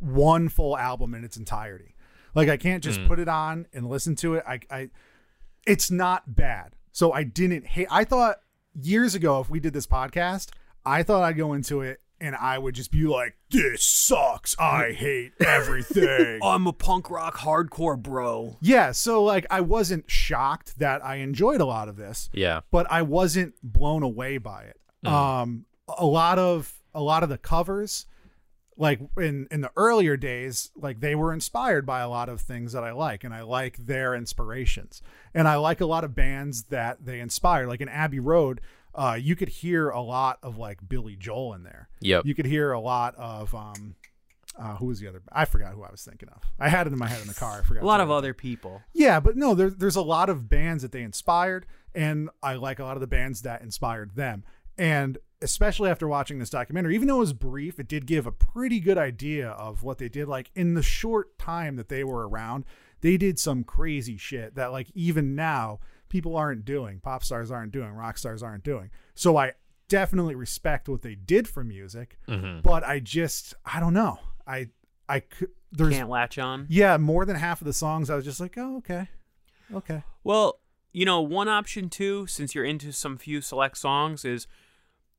one 0.00 0.48
full 0.48 0.76
album 0.78 1.14
in 1.14 1.24
its 1.24 1.36
entirety. 1.36 1.94
Like 2.34 2.48
I 2.48 2.56
can't 2.56 2.84
just 2.84 3.04
put 3.06 3.18
it 3.18 3.28
on 3.28 3.66
and 3.72 3.88
listen 3.88 4.14
to 4.16 4.34
it. 4.34 4.44
I 4.46 4.60
I 4.70 4.90
it's 5.66 5.90
not 5.90 6.34
bad. 6.36 6.74
So 6.98 7.12
I 7.12 7.22
didn't 7.22 7.64
hate. 7.64 7.86
I 7.92 8.02
thought 8.02 8.38
years 8.74 9.14
ago, 9.14 9.38
if 9.38 9.48
we 9.48 9.60
did 9.60 9.72
this 9.72 9.86
podcast, 9.86 10.48
I 10.84 11.04
thought 11.04 11.22
I'd 11.22 11.36
go 11.36 11.52
into 11.52 11.80
it 11.80 12.00
and 12.20 12.34
I 12.34 12.58
would 12.58 12.74
just 12.74 12.90
be 12.90 13.04
like, 13.04 13.36
"This 13.50 13.84
sucks. 13.84 14.58
I 14.58 14.90
hate 14.98 15.30
everything." 15.38 16.40
I'm 16.42 16.66
a 16.66 16.72
punk 16.72 17.08
rock 17.08 17.36
hardcore 17.36 17.96
bro. 18.02 18.56
yeah, 18.60 18.90
so 18.90 19.22
like 19.22 19.46
I 19.48 19.60
wasn't 19.60 20.10
shocked 20.10 20.80
that 20.80 21.04
I 21.04 21.16
enjoyed 21.18 21.60
a 21.60 21.66
lot 21.66 21.88
of 21.88 21.94
this, 21.94 22.28
Yeah. 22.32 22.62
but 22.72 22.90
I 22.90 23.02
wasn't 23.02 23.54
blown 23.62 24.02
away 24.02 24.38
by 24.38 24.64
it. 24.64 25.06
Um, 25.06 25.66
a 25.96 26.04
lot 26.04 26.40
of 26.40 26.74
a 26.94 27.00
lot 27.00 27.22
of 27.22 27.28
the 27.28 27.38
covers, 27.38 28.06
like 28.78 29.00
in 29.18 29.48
in 29.50 29.60
the 29.60 29.70
earlier 29.76 30.16
days, 30.16 30.70
like 30.76 31.00
they 31.00 31.14
were 31.14 31.32
inspired 31.32 31.84
by 31.84 32.00
a 32.00 32.08
lot 32.08 32.28
of 32.28 32.40
things 32.40 32.72
that 32.72 32.84
I 32.84 32.92
like, 32.92 33.24
and 33.24 33.34
I 33.34 33.42
like 33.42 33.76
their 33.76 34.14
inspirations, 34.14 35.02
and 35.34 35.48
I 35.48 35.56
like 35.56 35.80
a 35.80 35.86
lot 35.86 36.04
of 36.04 36.14
bands 36.14 36.64
that 36.64 37.04
they 37.04 37.20
inspire. 37.20 37.66
Like 37.66 37.80
in 37.80 37.88
Abbey 37.88 38.20
Road, 38.20 38.60
uh, 38.94 39.18
you 39.20 39.34
could 39.36 39.48
hear 39.48 39.90
a 39.90 40.00
lot 40.00 40.38
of 40.42 40.56
like 40.56 40.88
Billy 40.88 41.16
Joel 41.16 41.54
in 41.54 41.64
there. 41.64 41.88
Yep. 42.00 42.24
You 42.24 42.34
could 42.34 42.46
hear 42.46 42.72
a 42.72 42.80
lot 42.80 43.16
of 43.16 43.52
um, 43.54 43.96
uh, 44.56 44.76
who 44.76 44.86
was 44.86 45.00
the 45.00 45.08
other? 45.08 45.22
I 45.32 45.44
forgot 45.44 45.72
who 45.72 45.82
I 45.82 45.90
was 45.90 46.02
thinking 46.04 46.28
of. 46.28 46.42
I 46.58 46.68
had 46.68 46.86
it 46.86 46.92
in 46.92 46.98
my 46.98 47.08
head 47.08 47.20
in 47.20 47.28
the 47.28 47.34
car. 47.34 47.58
I 47.60 47.62
forgot. 47.62 47.82
A 47.82 47.86
lot 47.86 48.00
of 48.00 48.10
other 48.10 48.32
people. 48.32 48.82
yeah, 48.92 49.18
but 49.20 49.36
no, 49.36 49.54
there's 49.54 49.74
there's 49.76 49.96
a 49.96 50.02
lot 50.02 50.30
of 50.30 50.48
bands 50.48 50.82
that 50.82 50.92
they 50.92 51.02
inspired, 51.02 51.66
and 51.94 52.30
I 52.42 52.54
like 52.54 52.78
a 52.78 52.84
lot 52.84 52.96
of 52.96 53.00
the 53.00 53.06
bands 53.08 53.42
that 53.42 53.62
inspired 53.62 54.14
them. 54.14 54.44
And 54.76 55.18
especially 55.40 55.90
after 55.90 56.08
watching 56.08 56.38
this 56.38 56.50
documentary, 56.50 56.94
even 56.94 57.08
though 57.08 57.16
it 57.16 57.20
was 57.20 57.32
brief, 57.32 57.78
it 57.78 57.88
did 57.88 58.06
give 58.06 58.26
a 58.26 58.32
pretty 58.32 58.80
good 58.80 58.98
idea 58.98 59.50
of 59.50 59.82
what 59.82 59.98
they 59.98 60.08
did. 60.08 60.28
Like 60.28 60.50
in 60.54 60.74
the 60.74 60.82
short 60.82 61.38
time 61.38 61.76
that 61.76 61.88
they 61.88 62.04
were 62.04 62.28
around, 62.28 62.64
they 63.00 63.16
did 63.16 63.38
some 63.38 63.64
crazy 63.64 64.16
shit 64.16 64.54
that 64.56 64.72
like 64.72 64.88
even 64.94 65.34
now 65.34 65.78
people 66.08 66.36
aren't 66.36 66.64
doing, 66.64 67.00
pop 67.00 67.22
stars 67.22 67.50
aren't 67.50 67.72
doing, 67.72 67.90
rock 67.90 68.18
stars 68.18 68.42
aren't 68.42 68.64
doing. 68.64 68.90
So 69.14 69.36
I 69.36 69.52
definitely 69.88 70.34
respect 70.34 70.88
what 70.88 71.02
they 71.02 71.14
did 71.14 71.48
for 71.48 71.64
music, 71.64 72.18
mm-hmm. 72.28 72.60
but 72.60 72.84
I 72.84 73.00
just 73.00 73.54
I 73.64 73.80
don't 73.80 73.94
know. 73.94 74.18
I 74.46 74.68
I 75.08 75.20
could 75.20 75.50
there's 75.70 75.94
Can't 75.94 76.08
latch 76.08 76.38
on. 76.38 76.66
yeah, 76.68 76.96
more 76.96 77.24
than 77.24 77.36
half 77.36 77.60
of 77.60 77.66
the 77.66 77.72
songs 77.72 78.10
I 78.10 78.16
was 78.16 78.24
just 78.24 78.40
like, 78.40 78.56
oh, 78.56 78.78
okay. 78.78 79.08
Okay. 79.72 80.02
Well, 80.24 80.60
you 80.92 81.04
know, 81.04 81.20
one 81.20 81.48
option 81.48 81.90
too, 81.90 82.26
since 82.26 82.54
you're 82.54 82.64
into 82.64 82.90
some 82.92 83.18
few 83.18 83.42
select 83.42 83.76
songs, 83.76 84.24
is 84.24 84.46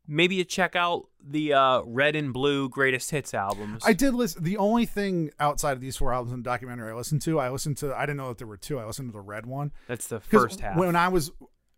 maybe 0.10 0.36
you 0.36 0.44
check 0.44 0.76
out 0.76 1.08
the 1.24 1.54
uh, 1.54 1.82
Red 1.86 2.16
and 2.16 2.34
Blue 2.34 2.68
Greatest 2.68 3.12
Hits 3.12 3.34
albums. 3.34 3.84
I 3.86 3.94
did 3.94 4.14
listen. 4.14 4.44
The 4.44 4.58
only 4.58 4.86
thing 4.86 5.30
outside 5.40 5.74
of 5.74 5.82
these 5.82 5.96
four 5.96 6.12
albums 6.12 6.34
in 6.34 6.42
the 6.42 6.50
documentary 6.50 6.92
I 6.92 6.96
listened 6.96 7.22
to, 7.22 7.40
I 7.40 7.50
listened 7.50 7.78
to, 7.78 7.96
I 7.96 8.02
didn't 8.02 8.18
know 8.18 8.30
that 8.30 8.40
there 8.40 8.48
were 8.48 8.58
two. 8.58 8.80
I 8.80 8.86
listened 8.86 9.10
to 9.10 9.14
the 9.14 9.22
red 9.22 9.46
one. 9.46 9.72
That's 9.88 10.08
the 10.08 10.20
first 10.20 10.60
half. 10.60 10.76
When 10.76 10.96
I 10.96 11.08
was, 11.08 11.32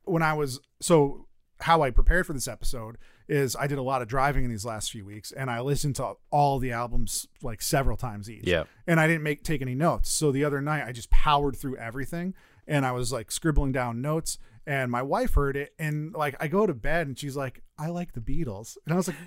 when 0.05 0.23
I 0.23 0.33
was, 0.33 0.61
so 0.79 1.27
how 1.59 1.83
I 1.83 1.91
prepared 1.91 2.25
for 2.25 2.33
this 2.33 2.47
episode 2.47 2.97
is 3.27 3.55
I 3.55 3.67
did 3.67 3.77
a 3.77 3.83
lot 3.83 4.01
of 4.01 4.07
driving 4.07 4.45
in 4.45 4.49
these 4.49 4.65
last 4.65 4.91
few 4.91 5.05
weeks 5.05 5.31
and 5.31 5.49
I 5.51 5.59
listened 5.59 5.95
to 5.97 6.13
all 6.31 6.57
the 6.57 6.71
albums 6.71 7.27
like 7.43 7.61
several 7.61 7.97
times 7.97 8.29
each. 8.29 8.47
Yeah. 8.47 8.63
And 8.87 8.99
I 8.99 9.07
didn't 9.07 9.23
make, 9.23 9.43
take 9.43 9.61
any 9.61 9.75
notes. 9.75 10.09
So 10.09 10.31
the 10.31 10.43
other 10.43 10.61
night 10.61 10.85
I 10.87 10.91
just 10.91 11.09
powered 11.09 11.55
through 11.55 11.77
everything 11.77 12.33
and 12.67 12.85
I 12.85 12.91
was 12.93 13.11
like 13.11 13.31
scribbling 13.31 13.71
down 13.71 14.01
notes 14.01 14.37
and 14.67 14.91
my 14.91 15.01
wife 15.01 15.33
heard 15.33 15.55
it 15.57 15.73
and 15.79 16.13
like 16.13 16.35
I 16.39 16.47
go 16.47 16.65
to 16.65 16.73
bed 16.73 17.07
and 17.07 17.17
she's 17.17 17.35
like, 17.35 17.61
I 17.79 17.87
like 17.87 18.13
the 18.13 18.19
Beatles. 18.21 18.77
And 18.85 18.93
I 18.93 18.97
was 18.97 19.07
like, 19.07 19.17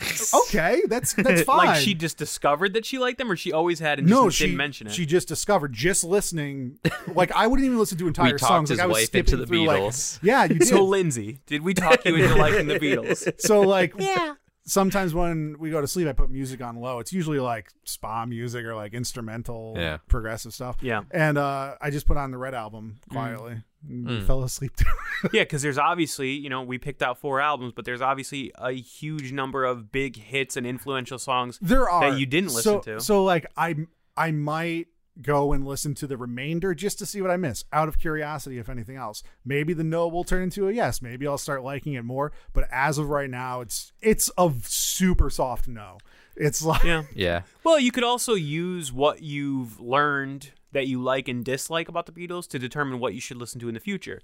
okay, 0.46 0.82
that's, 0.88 1.12
that's 1.14 1.42
fine. 1.42 1.56
like 1.66 1.80
she 1.80 1.92
just 1.94 2.16
discovered 2.18 2.74
that 2.74 2.86
she 2.86 2.98
liked 2.98 3.18
them, 3.18 3.30
or 3.30 3.36
she 3.36 3.52
always 3.52 3.80
had 3.80 3.98
and 3.98 4.06
just 4.08 4.20
no, 4.22 4.30
didn't 4.30 4.56
mention 4.56 4.86
it. 4.86 4.92
She 4.92 5.04
just 5.06 5.26
discovered 5.28 5.72
just 5.72 6.04
listening. 6.04 6.78
Like 7.08 7.32
I 7.32 7.46
wouldn't 7.46 7.66
even 7.66 7.78
listen 7.78 7.98
to 7.98 8.06
entire 8.08 8.38
talked 8.38 8.40
songs. 8.48 8.68
his 8.70 8.78
like 8.78 8.84
I 8.84 8.86
was 8.86 8.94
wife 8.96 9.06
skipping 9.06 9.32
into 9.32 9.36
the 9.38 9.46
through, 9.46 9.64
like- 9.66 9.80
Beatles. 9.82 10.18
yeah, 10.22 10.44
you 10.44 10.58
did. 10.60 10.68
so 10.68 10.84
Lindsay, 10.84 11.40
did 11.46 11.62
we 11.62 11.74
talk 11.74 12.04
you 12.04 12.14
into 12.14 12.34
liking 12.36 12.66
the 12.68 12.78
Beatles? 12.78 13.40
so 13.40 13.60
like 13.62 13.94
yeah. 13.98 14.34
Sometimes 14.64 15.14
when 15.14 15.56
we 15.58 15.70
go 15.70 15.80
to 15.80 15.86
sleep, 15.88 16.06
I 16.08 16.12
put 16.12 16.28
music 16.30 16.60
on 16.60 16.76
low. 16.76 16.98
It's 16.98 17.10
usually 17.10 17.40
like 17.40 17.70
spa 17.84 18.26
music 18.26 18.66
or 18.66 18.74
like 18.74 18.92
instrumental, 18.92 19.72
Yeah. 19.78 19.96
progressive 20.08 20.52
stuff. 20.52 20.76
Yeah. 20.82 21.04
And 21.10 21.38
uh, 21.38 21.76
I 21.80 21.88
just 21.88 22.06
put 22.06 22.18
on 22.18 22.32
the 22.32 22.36
Red 22.36 22.52
album 22.52 22.96
quietly. 23.10 23.52
and 23.52 23.62
Mm. 23.86 24.26
Fell 24.26 24.42
asleep. 24.42 24.76
to. 24.76 24.84
Yeah, 25.32 25.42
because 25.42 25.62
there's 25.62 25.78
obviously, 25.78 26.30
you 26.30 26.48
know, 26.48 26.62
we 26.62 26.78
picked 26.78 27.02
out 27.02 27.18
four 27.18 27.40
albums, 27.40 27.72
but 27.74 27.84
there's 27.84 28.00
obviously 28.00 28.52
a 28.54 28.70
huge 28.70 29.32
number 29.32 29.64
of 29.64 29.90
big 29.90 30.16
hits 30.16 30.56
and 30.56 30.64
influential 30.64 31.18
songs 31.18 31.58
there 31.60 31.90
are 31.90 32.10
that 32.10 32.20
you 32.20 32.24
didn't 32.24 32.54
listen 32.54 32.62
so, 32.62 32.80
to. 32.80 33.00
So 33.00 33.24
like 33.24 33.46
I 33.56 33.74
I 34.16 34.30
might 34.30 34.86
go 35.20 35.52
and 35.52 35.66
listen 35.66 35.94
to 35.96 36.06
the 36.06 36.16
remainder 36.16 36.74
just 36.74 36.98
to 37.00 37.06
see 37.06 37.20
what 37.20 37.30
I 37.30 37.36
miss 37.36 37.64
out 37.72 37.88
of 37.88 37.98
curiosity 37.98 38.58
if 38.58 38.68
anything 38.68 38.96
else. 38.96 39.22
Maybe 39.44 39.72
the 39.72 39.84
no 39.84 40.06
will 40.08 40.24
turn 40.24 40.42
into 40.42 40.68
a 40.68 40.72
yes. 40.72 41.02
Maybe 41.02 41.26
I'll 41.26 41.38
start 41.38 41.64
liking 41.64 41.94
it 41.94 42.04
more, 42.04 42.32
but 42.52 42.68
as 42.70 42.98
of 42.98 43.08
right 43.08 43.30
now 43.30 43.60
it's 43.60 43.92
it's 44.00 44.30
a 44.38 44.52
super 44.62 45.30
soft 45.30 45.66
no. 45.66 45.98
It's 46.36 46.62
like 46.62 46.84
yeah. 46.84 47.02
Yeah. 47.14 47.42
Well, 47.64 47.80
you 47.80 47.90
could 47.90 48.04
also 48.04 48.34
use 48.34 48.92
what 48.92 49.22
you've 49.22 49.80
learned 49.80 50.52
that 50.72 50.86
you 50.86 51.02
like 51.02 51.28
and 51.28 51.44
dislike 51.44 51.88
about 51.88 52.06
the 52.06 52.12
Beatles 52.12 52.46
to 52.48 52.58
determine 52.58 52.98
what 53.00 53.14
you 53.14 53.20
should 53.20 53.36
listen 53.38 53.60
to 53.60 53.68
in 53.68 53.74
the 53.74 53.80
future. 53.80 54.20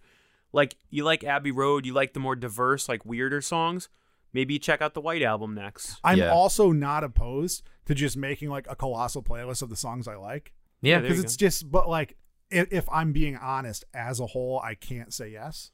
Like 0.52 0.76
you 0.90 1.04
like 1.04 1.24
Abbey 1.24 1.50
Road, 1.50 1.84
you 1.86 1.92
like 1.92 2.12
the 2.12 2.20
more 2.20 2.36
diverse, 2.36 2.88
like 2.88 3.04
weirder 3.04 3.40
songs. 3.40 3.88
Maybe 4.32 4.58
check 4.58 4.82
out 4.82 4.94
the 4.94 5.00
White 5.00 5.22
Album 5.22 5.54
next. 5.54 5.96
I'm 6.04 6.18
Yeah. 6.18 6.30
also 6.32 6.72
not 6.72 7.04
opposed 7.04 7.62
to 7.86 7.94
just 7.94 8.16
making 8.16 8.50
like 8.50 8.66
a 8.68 8.74
colossal 8.76 9.22
playlist 9.22 9.62
of 9.62 9.70
the 9.70 9.76
songs 9.76 10.06
I 10.08 10.16
like. 10.16 10.52
Yeah. 10.80 11.00
Because 11.00 11.18
you 11.18 11.22
it's 11.24 11.36
just 11.36 11.70
but 11.70 11.88
like 11.88 12.16
if, 12.50 12.72
if 12.72 12.88
I'm 12.90 13.12
being 13.12 13.36
honest 13.36 13.84
as 13.94 14.20
a 14.20 14.26
whole, 14.26 14.60
I 14.60 14.74
can't 14.74 15.12
say 15.14 15.28
yes. 15.30 15.70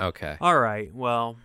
Okay. 0.00 0.36
All 0.40 0.58
right. 0.58 0.92
Well, 0.94 1.36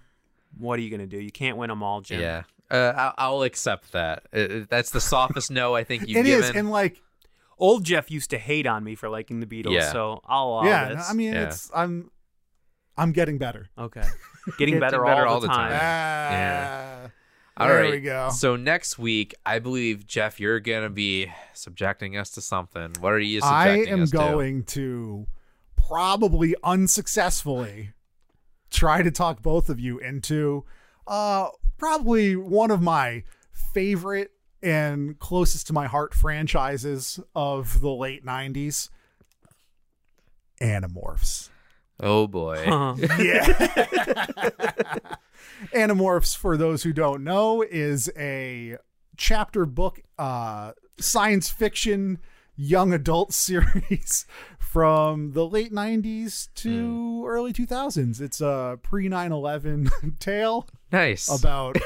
what 0.57 0.79
are 0.79 0.81
you 0.81 0.89
gonna 0.89 1.05
do? 1.07 1.17
You 1.19 1.31
can't 1.31 1.57
win 1.57 1.67
them 1.69 1.83
all, 1.83 2.01
Jim. 2.01 2.21
Yeah. 2.21 2.43
Uh, 2.71 2.93
I'll, 2.95 3.13
I'll 3.17 3.41
accept 3.43 3.91
that. 3.93 4.23
Uh, 4.33 4.37
uh, 4.37 4.65
that's 4.69 4.91
the 4.91 5.01
softest 5.01 5.49
no 5.51 5.75
I 5.75 5.83
think 5.83 6.03
you've 6.07 6.17
It 6.17 6.27
is, 6.27 6.41
given. 6.47 6.57
and 6.57 6.71
like 6.71 7.01
Old 7.59 7.83
Jeff 7.83 8.09
used 8.09 8.29
to 8.31 8.37
hate 8.39 8.65
on 8.65 8.83
me 8.83 8.95
for 8.95 9.09
liking 9.09 9.39
the 9.41 9.45
Beatles, 9.45 9.73
Yeah. 9.73 9.91
so 9.91 10.21
I'll 10.25 10.45
allow 10.47 10.63
yeah, 10.63 10.93
this. 10.95 11.09
I 11.09 11.13
mean 11.13 11.33
Yeah. 11.33 11.43
it's 11.47 11.69
I'm 11.75 12.09
I'm 12.97 13.11
getting 13.11 13.37
better. 13.37 13.69
okay. 13.77 14.01
Getting 14.57 14.75
Getting 14.75 14.79
better, 14.79 15.03
better 15.03 15.27
all, 15.27 15.35
all 15.35 15.39
the 15.41 15.47
the 15.47 15.53
time. 15.53 15.69
time. 15.71 15.79
Ah, 15.81 17.09
All 17.57 17.67
there 17.67 17.81
right. 17.83 17.91
we 17.91 17.99
go. 18.01 18.29
So 18.31 18.55
next 18.55 18.97
week, 18.97 19.35
I 19.45 19.59
believe 19.59 20.07
Jeff, 20.07 20.39
you're 20.39 20.59
gonna 20.59 20.89
be 20.89 21.31
subjecting 21.53 22.17
us 22.17 22.31
to 22.31 22.41
something. 22.41 22.93
What 22.99 23.13
are 23.13 23.19
you 23.19 23.41
I 23.43 23.67
subjecting 23.75 23.93
am 23.93 24.03
us 24.03 24.11
to? 24.11 24.17
going 24.17 24.63
to 24.63 25.27
probably 25.75 26.55
unsuccessfully 26.63 27.91
try 28.71 29.01
to 29.01 29.11
talk 29.11 29.41
both 29.41 29.69
of 29.69 29.79
you 29.79 29.97
into 29.99 30.63
uh 31.07 31.49
probably 31.77 32.35
one 32.35 32.69
of 32.71 32.81
my 32.81 33.23
favorite 33.73 34.31
and 34.61 35.17
closest 35.19 35.67
to 35.67 35.73
my 35.73 35.87
heart 35.87 36.13
franchises 36.13 37.19
of 37.35 37.81
the 37.81 37.89
late 37.91 38.25
90s 38.25 38.89
Animorphs. 40.61 41.49
Oh 41.99 42.27
boy. 42.27 42.63
Huh. 42.65 42.95
Yeah. 43.19 43.43
Animorphs, 45.73 46.35
for 46.37 46.57
those 46.57 46.83
who 46.83 46.93
don't 46.93 47.23
know, 47.23 47.61
is 47.61 48.09
a 48.17 48.77
chapter 49.17 49.65
book 49.65 49.99
uh, 50.17 50.71
science 50.99 51.49
fiction 51.49 52.19
young 52.55 52.93
adult 52.93 53.33
series 53.33 54.25
from 54.57 55.31
the 55.31 55.45
late 55.47 55.73
90s 55.73 56.49
to 56.55 57.25
early 57.27 57.51
2000s. 57.51 58.21
It's 58.21 58.39
a 58.41 58.79
pre 58.81 59.09
9 59.09 59.31
11 59.31 59.89
tale 60.19 60.67
Nice. 60.91 61.27
about 61.29 61.77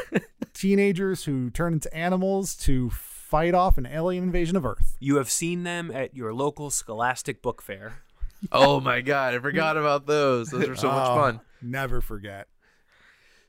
teenagers 0.54 1.26
who 1.26 1.50
turn 1.50 1.74
into 1.74 1.94
animals 1.96 2.56
to 2.58 2.90
fight 2.90 3.54
off 3.54 3.78
an 3.78 3.86
alien 3.86 4.24
invasion 4.24 4.56
of 4.56 4.66
Earth. 4.66 4.96
You 5.00 5.16
have 5.18 5.30
seen 5.30 5.64
them 5.64 5.90
at 5.92 6.16
your 6.16 6.34
local 6.34 6.70
Scholastic 6.70 7.42
Book 7.42 7.62
Fair. 7.62 8.04
oh 8.52 8.80
my 8.80 9.02
god, 9.02 9.34
I 9.34 9.40
forgot 9.40 9.78
about 9.78 10.06
those. 10.06 10.50
Those 10.50 10.70
are 10.70 10.76
so 10.76 10.90
much 10.90 11.08
Oh, 11.10 11.16
fun. 11.16 11.40
Never 11.62 12.02
forget. 12.02 12.48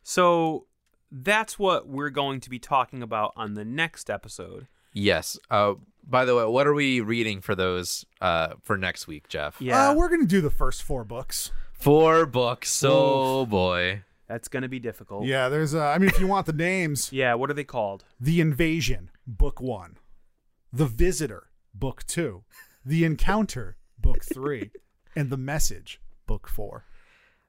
So 0.03 0.67
that's 1.11 1.59
what 1.59 1.89
we're 1.89 2.11
going 2.11 2.41
to 2.41 2.51
be 2.51 2.59
talking 2.59 3.03
about 3.03 3.33
on 3.37 3.55
the 3.55 3.65
next 3.65 4.11
episode. 4.11 4.67
Yes. 4.93 5.39
Uh, 5.51 5.75
by 6.07 6.25
the 6.25 6.35
way, 6.37 6.45
what 6.45 6.67
are 6.67 6.75
we 6.75 7.01
reading 7.01 7.41
for 7.41 7.55
those 7.55 8.05
uh, 8.21 8.55
for 8.63 8.77
next 8.77 9.07
week, 9.07 9.29
Jeff? 9.29 9.61
Yeah, 9.61 9.91
Uh, 9.91 9.95
we're 9.95 10.09
going 10.09 10.21
to 10.21 10.27
do 10.27 10.41
the 10.41 10.51
first 10.51 10.83
four 10.83 11.05
books. 11.05 11.51
Four 11.73 12.27
books. 12.27 12.83
Oh 12.87 13.45
boy. 13.47 14.03
That's 14.29 14.49
going 14.49 14.63
to 14.63 14.69
be 14.69 14.79
difficult. 14.79 15.27
Yeah, 15.27 15.49
there's, 15.49 15.75
uh, 15.75 15.85
I 15.87 15.99
mean, 15.99 16.09
if 16.09 16.19
you 16.21 16.27
want 16.27 16.47
the 16.47 16.53
names. 16.53 17.11
Yeah, 17.13 17.35
what 17.35 17.51
are 17.51 17.55
they 17.55 17.65
called? 17.65 18.05
The 18.21 18.41
Invasion, 18.41 19.11
Book 19.27 19.61
One. 19.61 19.97
The 20.73 20.87
Visitor, 20.87 21.49
Book 21.75 22.05
Two. 22.07 22.45
The 22.85 23.05
Encounter, 23.05 23.77
Book 23.99 24.25
Three. 24.25 24.71
and 25.17 25.31
The 25.31 25.37
Message, 25.37 26.01
Book 26.27 26.49
Four. 26.49 26.85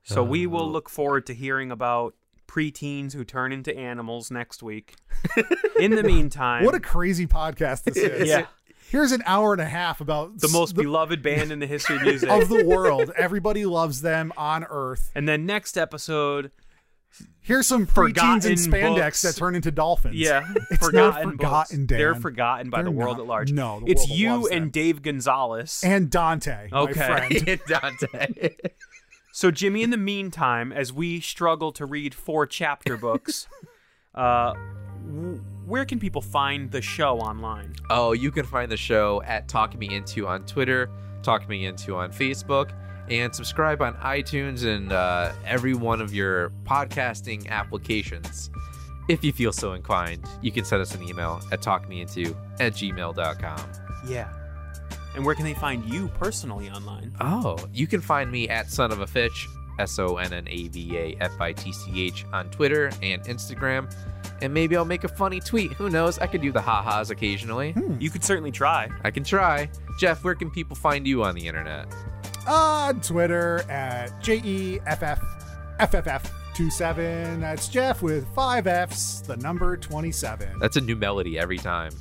So 0.03 0.23
we 0.23 0.45
Oh. 0.45 0.49
will 0.49 0.71
look 0.71 0.89
forward 0.89 1.25
to 1.27 1.33
hearing 1.33 1.71
about 1.71 2.13
preteens 2.47 3.13
who 3.13 3.23
turn 3.23 3.51
into 3.51 3.75
animals 3.75 4.29
next 4.29 4.61
week. 4.61 4.95
In 5.79 5.95
the 5.95 6.03
meantime, 6.03 6.63
What 6.63 6.75
a 6.75 6.79
crazy 6.79 7.25
podcast 7.25 7.83
this 7.83 7.97
is. 7.97 8.29
yeah, 8.29 8.45
Here's 8.87 9.11
an 9.11 9.23
hour 9.25 9.51
and 9.51 9.61
a 9.61 9.65
half 9.65 9.99
about 9.99 10.39
the 10.39 10.47
most 10.49 10.75
the, 10.75 10.83
beloved 10.83 11.23
band 11.23 11.51
in 11.51 11.57
the 11.57 11.65
history 11.65 11.95
of 11.95 12.01
music. 12.03 12.29
of 12.29 12.47
the 12.47 12.63
world. 12.63 13.11
Everybody 13.17 13.65
loves 13.65 14.01
them 14.01 14.31
on 14.37 14.63
Earth. 14.69 15.11
and 15.15 15.27
then 15.27 15.47
next 15.47 15.75
episode, 15.75 16.51
Here's 17.41 17.67
some 17.67 17.85
Forgotten 17.85 18.39
preteens 18.39 18.45
in 18.67 18.71
spandex 18.71 18.95
books. 18.97 19.21
that 19.21 19.35
turn 19.35 19.53
into 19.55 19.69
dolphins. 19.71 20.15
Yeah, 20.15 20.51
it's 20.71 20.83
forgotten 20.83 21.23
not 21.23 21.31
forgotten, 21.33 21.77
books. 21.81 21.87
Dan. 21.89 21.97
They're 21.99 22.15
forgotten 22.15 22.69
by 22.71 22.77
They're 22.77 22.85
the 22.85 22.91
world 22.91 23.17
not. 23.17 23.23
at 23.23 23.27
large. 23.27 23.51
No, 23.51 23.79
the 23.81 23.91
it's 23.91 24.01
world 24.07 24.19
you 24.19 24.29
loves 24.33 24.47
and 24.49 24.61
them. 24.63 24.69
Dave 24.71 25.01
Gonzalez. 25.03 25.81
and 25.85 26.09
Dante, 26.09 26.69
my 26.71 26.77
Okay. 26.79 26.93
friend. 26.93 27.59
Dante. 27.67 28.55
So, 29.31 29.51
Jimmy, 29.51 29.83
in 29.83 29.89
the 29.91 29.97
meantime, 29.97 30.71
as 30.71 30.91
we 30.93 31.19
struggle 31.19 31.71
to 31.73 31.85
read 31.85 32.15
four 32.15 32.47
chapter 32.47 32.97
books, 32.97 33.47
uh, 34.15 34.53
where 35.65 35.85
can 35.85 35.99
people 35.99 36.21
find 36.21 36.71
the 36.71 36.81
show 36.81 37.19
online? 37.19 37.75
Oh, 37.89 38.13
you 38.13 38.31
can 38.31 38.45
find 38.45 38.71
the 38.71 38.77
show 38.77 39.21
at 39.23 39.47
Talk 39.47 39.77
Me 39.77 39.93
Into 39.93 40.25
on 40.27 40.45
Twitter, 40.45 40.89
Talk 41.21 41.47
Me 41.49 41.65
Into 41.65 41.95
on 41.95 42.11
Facebook, 42.11 42.71
and 43.09 43.33
subscribe 43.33 43.81
on 43.81 43.93
iTunes 43.95 44.65
and 44.65 44.91
uh, 44.91 45.31
every 45.45 45.73
one 45.73 46.01
of 46.01 46.13
your 46.13 46.49
podcasting 46.63 47.47
applications. 47.49 48.49
If 49.07 49.23
you 49.23 49.31
feel 49.31 49.53
so 49.53 49.73
inclined, 49.73 50.25
you 50.41 50.51
can 50.51 50.65
send 50.65 50.81
us 50.81 50.95
an 50.95 51.03
email 51.03 51.39
at 51.51 51.61
talkmeinto 51.61 52.35
at 52.59 52.73
gmail.com. 52.73 53.71
Yeah. 54.07 54.33
And 55.15 55.25
where 55.25 55.35
can 55.35 55.45
they 55.45 55.53
find 55.53 55.85
you 55.85 56.07
personally 56.09 56.69
online? 56.69 57.15
Oh, 57.21 57.57
you 57.71 57.87
can 57.87 58.01
find 58.01 58.31
me 58.31 58.49
at 58.49 58.69
Son 58.69 58.91
of 58.91 59.01
a 59.01 59.07
Fitch, 59.07 59.47
S 59.79 59.97
O 59.99 60.17
N 60.17 60.33
N 60.33 60.47
A 60.49 60.67
V 60.69 60.97
A 60.97 61.17
F 61.21 61.39
I 61.39 61.53
T 61.53 61.71
C 61.71 62.05
H, 62.05 62.25
on 62.33 62.49
Twitter 62.49 62.91
and 63.01 63.23
Instagram. 63.23 63.93
And 64.41 64.53
maybe 64.53 64.75
I'll 64.75 64.83
make 64.83 65.05
a 65.05 65.07
funny 65.07 65.39
tweet. 65.39 65.71
Who 65.73 65.89
knows? 65.89 66.19
I 66.19 66.27
could 66.27 66.41
do 66.41 66.51
the 66.51 66.61
ha-has 66.61 67.09
occasionally. 67.09 67.73
You 67.99 68.09
could 68.09 68.23
certainly 68.23 68.51
try. 68.51 68.89
I 69.03 69.11
can 69.11 69.23
try. 69.23 69.69
Jeff, 69.97 70.23
where 70.25 70.35
can 70.35 70.51
people 70.51 70.75
find 70.75 71.07
you 71.07 71.23
on 71.23 71.35
the 71.35 71.47
internet? 71.47 71.87
On 72.47 72.99
Twitter 73.01 73.63
at 73.69 74.21
J 74.21 74.41
E 74.43 74.79
F 74.85 75.01
F 75.03 75.19
F 75.79 75.93
F 75.95 76.07
F 76.07 76.31
27. 76.55 77.41
That's 77.41 77.67
Jeff 77.67 78.01
with 78.01 78.25
five 78.33 78.65
F's, 78.65 79.19
the 79.21 79.35
number 79.37 79.75
27. 79.75 80.57
That's 80.59 80.77
a 80.77 80.81
new 80.81 80.95
melody 80.95 81.37
every 81.37 81.57
time. 81.57 81.91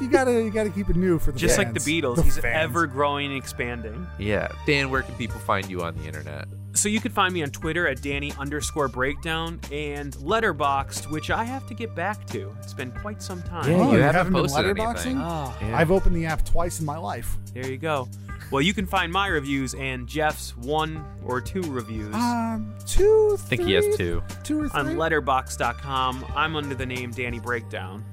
You 0.00 0.08
gotta, 0.08 0.32
you 0.42 0.50
gotta 0.50 0.70
keep 0.70 0.88
it 0.90 0.96
new 0.96 1.18
for 1.20 1.30
the 1.30 1.38
Just 1.38 1.56
fans. 1.56 1.74
like 1.74 1.84
the 1.84 2.02
Beatles, 2.02 2.16
The 2.16 2.22
he's 2.22 2.36
fans. 2.38 2.56
ever 2.70 2.86
growing 2.88 3.26
and 3.28 3.36
expanding. 3.36 4.04
Yeah. 4.18 4.48
Dan, 4.66 4.90
where 4.90 5.02
can 5.02 5.14
people 5.14 5.38
find 5.40 5.70
you 5.70 5.82
on 5.82 5.94
the 5.96 6.04
internet? 6.06 6.46
So 6.72 6.88
you 6.88 7.00
can 7.00 7.12
find 7.12 7.32
me 7.32 7.44
on 7.44 7.50
Twitter 7.50 7.86
at 7.86 8.02
Danny 8.02 8.32
underscore 8.36 8.88
breakdown 8.88 9.60
and 9.70 10.12
Letterboxd, 10.14 11.08
which 11.12 11.30
I 11.30 11.44
have 11.44 11.64
to 11.68 11.74
get 11.74 11.94
back 11.94 12.26
to. 12.28 12.52
It's 12.62 12.72
been 12.74 12.90
quite 12.90 13.22
some 13.22 13.42
time. 13.44 13.70
Yeah, 13.70 13.76
Oh, 13.76 13.90
you 13.92 13.98
you 13.98 14.02
haven't 14.02 14.14
haven't 14.16 14.32
been 14.32 14.42
posted 14.42 14.64
letterboxing? 14.76 14.96
anything. 15.06 15.20
Oh, 15.20 15.56
Yeah. 15.60 15.78
I've 15.78 15.92
opened 15.92 16.16
the 16.16 16.26
app 16.26 16.44
twice 16.44 16.80
in 16.80 16.86
my 16.86 16.96
life. 16.98 17.36
there 17.52 17.68
you 17.70 17.78
go. 17.78 18.08
Well, 18.50 18.62
you 18.62 18.74
can 18.74 18.86
find 18.86 19.12
my 19.12 19.26
reviews 19.26 19.74
and 19.74 20.06
Jeff's 20.06 20.56
one 20.56 21.04
or 21.24 21.40
two 21.40 21.62
reviews 21.62 22.14
Um, 22.14 22.74
two, 22.86 23.36
I 23.38 23.42
think 23.42 23.62
he 23.62 23.72
has 23.72 23.96
two. 23.96 24.22
Two 24.44 24.62
or 24.62 24.68
three? 24.68 24.78
on 24.80 24.86
letterboxd.com. 24.96 26.24
I'm 26.36 26.54
under 26.54 26.74
the 26.74 26.86
name 26.86 27.10
Danny 27.10 27.40
Breakdown. 27.40 28.04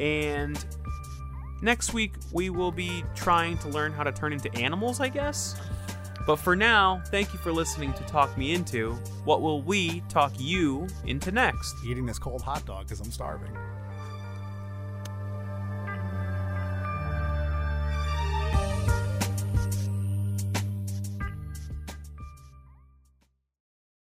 And 0.00 0.62
next 1.62 1.92
week, 1.94 2.14
we 2.32 2.50
will 2.50 2.72
be 2.72 3.04
trying 3.14 3.56
to 3.58 3.68
learn 3.68 3.92
how 3.92 4.02
to 4.02 4.12
turn 4.12 4.32
into 4.32 4.52
animals, 4.56 5.00
I 5.00 5.08
guess. 5.08 5.54
But 6.26 6.36
for 6.36 6.56
now, 6.56 7.02
thank 7.06 7.32
you 7.32 7.38
for 7.38 7.52
listening 7.52 7.92
to 7.92 8.02
Talk 8.04 8.36
Me 8.36 8.52
Into. 8.52 8.94
What 9.24 9.42
will 9.42 9.62
we 9.62 10.00
talk 10.08 10.32
you 10.38 10.88
into 11.06 11.30
next? 11.30 11.72
Eating 11.86 12.04
this 12.04 12.18
cold 12.18 12.42
hot 12.42 12.66
dog 12.66 12.86
because 12.86 12.98
I'm 13.00 13.12
starving. 13.12 13.56